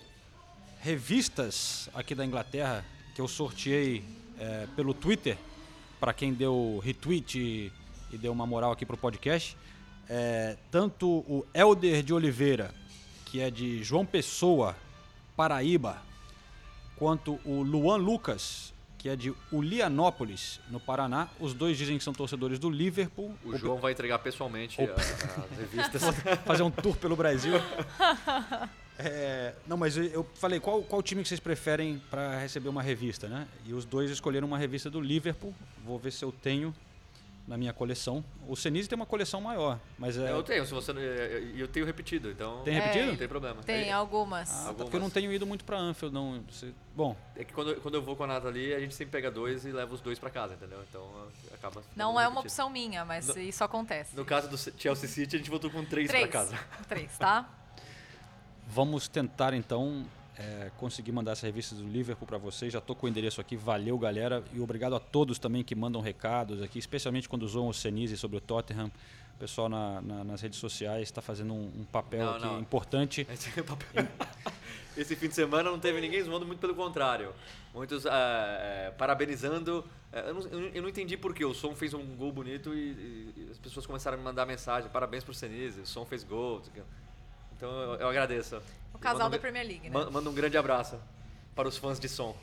revistas 0.79 1.89
aqui 1.93 2.15
da 2.15 2.25
Inglaterra 2.25 2.85
que 3.13 3.21
eu 3.21 3.27
sorteei 3.27 4.03
é, 4.39 4.67
pelo 4.75 4.93
Twitter 4.93 5.37
para 5.99 6.13
quem 6.13 6.33
deu 6.33 6.81
retweet 6.83 7.37
e, 7.37 7.71
e 8.11 8.17
deu 8.17 8.31
uma 8.31 8.47
moral 8.47 8.71
aqui 8.71 8.85
pro 8.85 8.97
podcast. 8.97 9.55
É, 10.09 10.57
tanto 10.71 11.07
o 11.07 11.45
Elder 11.53 12.01
de 12.01 12.13
Oliveira, 12.13 12.73
que 13.25 13.39
é 13.39 13.51
de 13.51 13.83
João 13.83 14.05
Pessoa, 14.05 14.75
Paraíba, 15.35 16.01
quanto 16.95 17.39
o 17.45 17.61
Luan 17.61 17.97
Lucas, 17.97 18.70
que 19.01 19.09
é 19.09 19.15
de 19.15 19.33
Ulianópolis, 19.51 20.59
no 20.69 20.79
Paraná. 20.79 21.27
Os 21.39 21.55
dois 21.55 21.75
dizem 21.75 21.97
que 21.97 22.03
são 22.03 22.13
torcedores 22.13 22.59
do 22.59 22.69
Liverpool. 22.69 23.33
O 23.43 23.57
João 23.57 23.79
vai 23.79 23.93
entregar 23.93 24.19
pessoalmente 24.19 24.79
Opa. 24.79 24.93
a- 25.01 25.45
as 25.51 25.57
revistas. 25.57 26.03
Fazer 26.45 26.61
um 26.61 26.69
tour 26.69 26.95
pelo 26.97 27.15
Brasil. 27.15 27.53
É, 28.99 29.55
não, 29.65 29.75
mas 29.77 29.97
eu- 29.97 30.03
eu 30.03 30.27
falei, 30.35 30.59
qual, 30.59 30.83
qual 30.83 31.01
time 31.01 31.23
que 31.23 31.27
vocês 31.29 31.39
preferem 31.39 31.99
para 32.11 32.37
receber 32.37 32.69
uma 32.69 32.83
revista, 32.83 33.27
né? 33.27 33.47
E 33.65 33.73
os 33.73 33.85
dois 33.85 34.11
escolheram 34.11 34.47
uma 34.47 34.57
revista 34.59 34.87
do 34.91 35.01
Liverpool. 35.01 35.51
Vou 35.83 35.97
ver 35.97 36.11
se 36.11 36.23
eu 36.23 36.31
tenho 36.31 36.71
na 37.47 37.57
minha 37.57 37.73
coleção. 37.73 38.23
O 38.47 38.55
Senise 38.55 38.87
tem 38.87 38.95
uma 38.95 39.05
coleção 39.05 39.41
maior, 39.41 39.79
mas 39.97 40.17
é... 40.17 40.31
Eu 40.31 40.43
tenho, 40.43 40.65
se 40.65 40.73
você 40.73 40.93
não- 40.93 41.01
E 41.01 41.59
eu 41.59 41.67
tenho 41.67 41.85
repetido, 41.85 42.29
então. 42.29 42.61
Tem 42.63 42.73
repetido? 42.73 43.07
Não 43.07 43.17
tem 43.17 43.27
problema. 43.27 43.61
Tem 43.63 43.89
É- 43.89 43.91
algumas. 43.91 44.49
Ah, 44.51 44.67
tá, 44.67 44.73
porque 44.73 44.95
eu 44.95 44.99
não 44.99 45.09
tenho 45.09 45.31
ido 45.33 45.45
muito 45.45 45.65
pra 45.65 45.77
Anfield, 45.77 46.13
não. 46.13 46.43
Bom, 46.95 47.15
É 47.35 47.43
que 47.43 47.51
quando, 47.53 47.75
quando 47.81 47.95
eu 47.95 48.01
vou 48.01 48.15
com 48.15 48.23
a 48.23 48.27
Nathalie, 48.27 48.73
a 48.73 48.79
gente 48.79 48.93
sempre 48.93 49.11
pega 49.11 49.29
dois 49.31 49.65
e 49.65 49.71
leva 49.71 49.93
os 49.93 50.01
dois 50.01 50.17
pra 50.19 50.29
casa, 50.29 50.53
entendeu? 50.53 50.79
Então 50.89 51.01
uh, 51.01 51.27
acaba. 51.53 51.81
Não 51.95 52.19
é 52.19 52.27
uma 52.27 52.41
opção 52.41 52.69
minha, 52.69 53.03
mas 53.03 53.27
No- 53.27 53.37
isso 53.39 53.63
acontece. 53.63 54.15
No 54.15 54.23
caso 54.25 54.47
do 54.49 54.57
Chelsea 54.79 55.09
City, 55.09 55.35
a 55.35 55.39
gente 55.39 55.49
voltou 55.49 55.69
com 55.69 55.83
três, 55.83 56.07
Três. 56.07 56.23
pra 56.29 56.31
casa. 56.31 56.59
Três, 56.87 57.17
tá? 57.17 57.49
Vamos 58.67 59.07
tentar 59.07 59.53
então 59.53 60.05
é, 60.41 60.71
conseguir 60.77 61.11
mandar 61.11 61.33
essa 61.33 61.45
revista 61.45 61.75
do 61.75 61.83
Liverpool 61.87 62.27
para 62.27 62.37
vocês. 62.37 62.73
Já 62.73 62.81
tô 62.81 62.95
com 62.95 63.05
o 63.05 63.09
endereço 63.09 63.39
aqui. 63.39 63.55
Valeu, 63.55 63.97
galera. 63.97 64.43
E 64.53 64.59
obrigado 64.59 64.95
a 64.95 64.99
todos 64.99 65.37
também 65.37 65.63
que 65.63 65.75
mandam 65.75 66.01
recados 66.01 66.61
aqui, 66.61 66.79
especialmente 66.79 67.29
quando 67.29 67.47
zoam 67.47 67.67
o 67.67 67.73
Senise 67.73 68.17
sobre 68.17 68.37
o 68.37 68.41
Tottenham. 68.41 68.91
O 69.35 69.39
pessoal 69.41 69.67
na- 69.69 70.01
na- 70.01 70.23
nas 70.23 70.41
redes 70.41 70.59
sociais 70.59 71.03
está 71.03 71.21
fazendo 71.21 71.53
um, 71.53 71.71
um 71.81 71.83
papel 71.91 72.25
Não, 72.25 72.33
aqui 72.35 72.45
não. 72.45 72.59
importante. 72.59 73.27
Esse, 73.31 73.49
é 73.59 73.63
Esse 75.01 75.15
fim 75.15 75.27
de 75.29 75.35
semana 75.35 75.71
não 75.71 75.79
teve 75.79 75.99
ninguém 76.01 76.21
zoando, 76.21 76.45
muito 76.45 76.59
pelo 76.59 76.75
contrário. 76.75 77.33
Muitos 77.73 78.05
eh, 78.05 78.93
parabenizando. 78.97 79.83
Eh, 80.11 80.29
eu, 80.29 80.33
não, 80.33 80.41
eu 80.73 80.81
não- 80.83 80.89
entendi 80.89 81.15
por 81.17 81.33
quê. 81.33 81.45
O 81.45 81.53
Som 81.53 81.73
fez 81.73 81.93
um 81.93 82.03
gol 82.17 82.31
bonito 82.31 82.73
e, 82.73 83.33
e- 83.37 83.47
as 83.51 83.57
pessoas 83.57 83.85
começaram 83.87 84.15
a 84.15 84.17
me 84.17 84.23
mandar 84.23 84.45
mensagem. 84.45 84.89
Parabéns 84.91 85.23
pro 85.23 85.33
Senise, 85.33 85.79
o 85.81 85.85
Som 85.87 86.05
fez 86.05 86.23
gol. 86.23 86.61
Então 87.61 87.69
eu, 87.79 87.93
eu 87.99 88.07
agradeço. 88.09 88.59
O 88.91 88.97
casal 88.97 89.27
um 89.27 89.29
da 89.29 89.37
Premier 89.37 89.63
League, 89.67 89.87
né? 89.87 89.91
ma- 89.93 90.09
Manda 90.09 90.27
um 90.27 90.33
grande 90.33 90.57
abraço 90.57 90.95
para 91.55 91.67
os 91.67 91.77
fãs 91.77 91.99
de 91.99 92.09
som. 92.09 92.35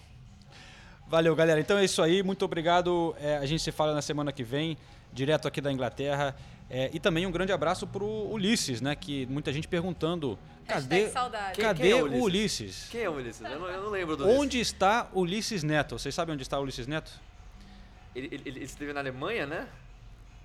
Valeu, 1.09 1.35
galera. 1.35 1.59
Então 1.59 1.77
é 1.77 1.85
isso 1.85 2.01
aí. 2.01 2.23
Muito 2.23 2.45
obrigado. 2.45 3.16
É, 3.19 3.36
a 3.39 3.45
gente 3.45 3.61
se 3.61 3.73
fala 3.73 3.93
na 3.93 4.01
semana 4.01 4.31
que 4.31 4.45
vem, 4.45 4.78
direto 5.12 5.49
aqui 5.49 5.61
da 5.61 5.73
Inglaterra. 5.73 6.36
É, 6.70 6.89
e 6.93 7.01
também 7.01 7.27
um 7.27 7.32
grande 7.32 7.51
abraço 7.51 7.85
pro 7.85 8.07
Ulisses, 8.07 8.81
né? 8.81 8.95
Que 8.95 9.27
muita 9.27 9.53
gente 9.53 9.66
perguntando. 9.66 10.39
Cadê, 10.69 10.97
Hashtag 10.97 11.11
saudade. 11.12 11.55
Quem- 11.57 11.65
cadê 11.65 11.82
quem 11.82 11.90
é 11.90 11.95
o 11.97 12.05
Ulisses? 12.05 12.23
Ulisses? 12.24 12.89
Quem 12.90 13.01
é 13.03 13.09
o 13.11 13.15
Ulisses? 13.15 13.40
Eu 13.43 13.59
não, 13.59 13.66
eu 13.69 13.82
não 13.82 13.90
lembro 13.90 14.16
do 14.16 14.23
Ulisses. 14.24 14.40
Onde 14.40 14.61
está 14.61 15.09
Ulisses 15.12 15.62
Neto? 15.65 15.99
Vocês 15.99 16.15
sabem 16.15 16.35
onde 16.35 16.43
está 16.45 16.61
Ulisses 16.61 16.86
Neto? 16.86 17.11
Ele, 18.15 18.28
ele, 18.31 18.43
ele 18.45 18.65
esteve 18.65 18.93
na 18.93 19.01
Alemanha, 19.01 19.47
né? 19.47 19.66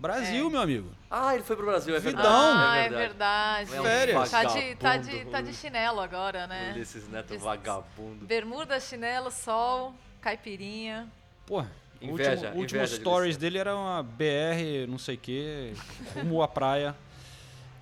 Brasil, 0.08 0.50
meu 0.50 0.60
amigo. 0.60 0.92
Ah, 1.10 1.34
ele 1.34 1.44
foi 1.44 1.56
pro 1.56 1.66
Brasil, 1.66 1.96
é 1.96 2.00
verdade. 2.00 2.28
Vidão. 2.28 2.58
Ah, 2.58 2.78
é 2.78 2.86
é 2.86 2.90
verdade. 2.90 3.74
É 3.74 3.82
Férias. 3.82 4.30
Tá 4.30 4.44
de, 4.44 4.76
tá, 4.76 4.98
de, 4.98 5.26
tá 5.26 5.42
de 5.42 5.54
chinelo 5.54 6.02
agora, 6.02 6.46
né? 6.46 6.74
Ulisses 6.76 7.08
Neto, 7.08 7.30
De- 7.30 7.38
vagabundo. 7.38 8.26
Bermuda, 8.26 8.78
chinelo, 8.82 9.32
sol, 9.32 9.94
caipirinha. 10.20 11.08
Pô, 11.46 11.62
o 11.62 11.66
Inveja, 12.02 12.32
último, 12.32 12.56
o 12.56 12.58
último 12.58 12.80
inveja 12.80 12.96
de 12.96 13.00
stories 13.02 13.38
dele 13.38 13.58
era 13.58 13.74
uma 13.76 14.04
BR, 14.04 14.88
não 14.90 14.98
sei 14.98 15.16
o 15.16 15.18
quê, 15.18 15.74
rumo 16.16 16.42
à 16.44 16.48
praia. 16.50 16.94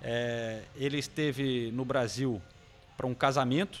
É, 0.00 0.62
ele 0.76 0.98
esteve 0.98 1.70
no 1.72 1.84
Brasil 1.84 2.40
para 2.96 3.06
um 3.06 3.14
casamento. 3.14 3.80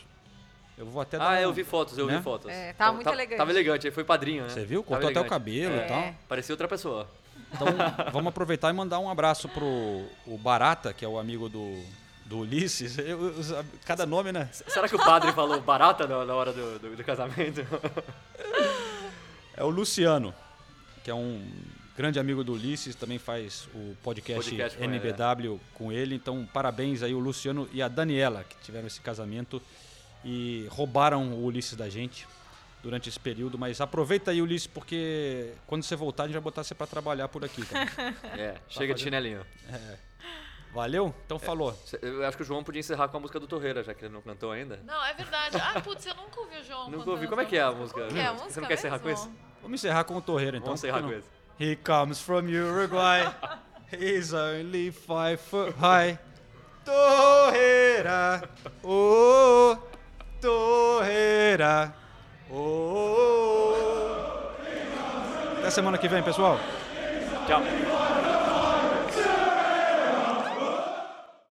Eu 0.76 0.86
vou 0.86 1.00
até 1.00 1.16
dar 1.16 1.30
Ah, 1.32 1.38
um- 1.38 1.42
eu 1.42 1.52
vi 1.52 1.62
fotos, 1.62 1.96
eu 1.96 2.06
né? 2.06 2.16
vi 2.16 2.22
fotos. 2.24 2.50
É, 2.50 2.72
tava 2.72 2.92
muito 2.94 3.08
elegante. 3.08 3.38
Tava 3.38 3.50
elegante, 3.52 3.86
ele 3.86 3.94
foi 3.94 4.02
padrinho, 4.04 4.42
né? 4.44 4.48
Você 4.48 4.64
viu? 4.64 4.82
Cortou 4.82 5.10
até 5.10 5.20
o 5.20 5.26
cabelo 5.26 5.76
e 5.76 5.86
tal. 5.86 6.12
Parecia 6.28 6.52
outra 6.52 6.66
pessoa. 6.66 7.08
Então, 7.52 7.66
vamos 8.12 8.28
aproveitar 8.30 8.70
e 8.70 8.72
mandar 8.72 8.98
um 8.98 9.08
abraço 9.10 9.48
pro 9.48 9.64
o 10.26 10.38
Barata, 10.38 10.92
que 10.92 11.04
é 11.04 11.08
o 11.08 11.18
amigo 11.18 11.48
do, 11.48 11.82
do 12.24 12.38
Ulisses. 12.38 12.96
Eu- 12.98 13.28
eu- 13.28 13.64
cada 13.84 14.06
nome, 14.06 14.32
né? 14.32 14.48
Será 14.52 14.88
que 14.88 14.96
o 14.96 14.98
padre 14.98 15.32
falou 15.32 15.60
barata 15.60 16.06
na, 16.06 16.24
na 16.24 16.34
hora 16.34 16.52
do, 16.52 16.78
do, 16.78 16.96
do 16.96 17.04
casamento? 17.04 17.60
É 19.54 19.62
o 19.62 19.68
Luciano, 19.68 20.34
que 21.04 21.10
é 21.10 21.14
um 21.14 21.46
grande 21.94 22.18
amigo 22.18 22.42
do 22.42 22.54
Ulisses, 22.54 22.94
também 22.94 23.18
faz 23.18 23.68
o 23.74 23.94
podcast, 24.02 24.50
Podcast 24.50 24.78
com 24.78 24.84
NBW 24.84 25.60
com 25.74 25.92
ele. 25.92 26.14
Então, 26.14 26.48
parabéns 26.52 27.02
aí 27.02 27.14
o 27.14 27.18
Luciano 27.18 27.68
e 27.70 27.82
a 27.82 27.86
Daniela, 27.88 28.44
que 28.44 28.56
tiveram 28.64 28.86
esse 28.86 29.00
casamento 29.02 29.60
e 30.24 30.66
roubaram 30.70 31.32
o 31.34 31.44
Ulisses 31.44 31.76
da 31.76 31.88
gente 31.90 32.26
durante 32.82 33.08
esse 33.08 33.18
período. 33.20 33.56
Mas 33.58 33.80
aproveita 33.80 34.30
aí, 34.30 34.42
Ulisses, 34.42 34.66
porque 34.66 35.52
quando 35.66 35.82
você 35.82 35.94
voltar, 35.96 36.24
a 36.24 36.26
gente 36.26 36.34
vai 36.34 36.42
botar 36.42 36.64
você 36.64 36.74
para 36.74 36.86
trabalhar 36.86 37.28
por 37.28 37.44
aqui. 37.44 37.64
Cara. 37.66 37.86
É, 38.36 38.52
Tá 38.52 38.60
chega 38.68 38.94
de 38.94 39.00
fazendo- 39.02 39.04
chinelinho. 39.04 39.46
É. 39.72 39.96
Valeu? 40.74 41.14
Então 41.26 41.38
falou. 41.38 41.74
Cê- 41.84 41.98
Eu 42.00 42.26
acho 42.26 42.34
que 42.36 42.42
o 42.42 42.46
João 42.46 42.64
podia 42.64 42.80
encerrar 42.80 43.06
com 43.08 43.18
a 43.18 43.20
música 43.20 43.38
do 43.38 43.46
Torreira, 43.46 43.82
já 43.84 43.92
que 43.92 44.06
ele 44.06 44.14
não 44.14 44.22
cantou 44.22 44.50
ainda. 44.50 44.80
Não, 44.86 45.04
é 45.04 45.12
verdade. 45.12 45.58
Ah, 45.60 45.78
putz, 45.82 46.06
eu 46.06 46.14
nunca 46.14 46.40
ouvi 46.40 46.56
o 46.56 46.64
João 46.64 46.90
Nunca 46.90 47.10
ouvi. 47.10 47.28
Como 47.28 47.40
é 47.42 47.44
que 47.44 47.56
é 47.58 47.62
a 47.62 47.70
música? 47.72 48.00
Como 48.00 48.12
que 48.14 48.18
é 48.18 48.26
a 48.26 48.32
Você 48.32 48.42
música 48.44 48.60
não 48.62 48.68
quer 48.68 48.74
encerrar 48.74 48.98
com 48.98 49.06
mesmo? 49.08 49.24
isso? 49.26 49.38
Vamos 49.60 49.80
encerrar 49.84 50.04
com 50.04 50.16
o 50.16 50.22
Torreira, 50.22 50.56
então. 50.56 50.66
Vamos 50.68 50.80
encerrar 50.82 51.02
com 51.02 51.08
não? 51.08 51.22
He 51.60 51.76
comes 51.76 52.20
from 52.20 52.44
Uruguay. 52.48 53.22
He's 53.92 54.32
only 54.32 54.90
five 54.90 55.36
foot 55.36 55.74
high. 55.78 56.18
Torreira. 56.86 58.42
Oh, 58.82 59.76
Torreira. 60.40 61.94
Oh. 62.54 63.74
Até 65.58 65.70
semana 65.70 65.96
que 65.96 66.08
vem, 66.08 66.22
pessoal. 66.22 66.58
Tchau. 67.46 67.62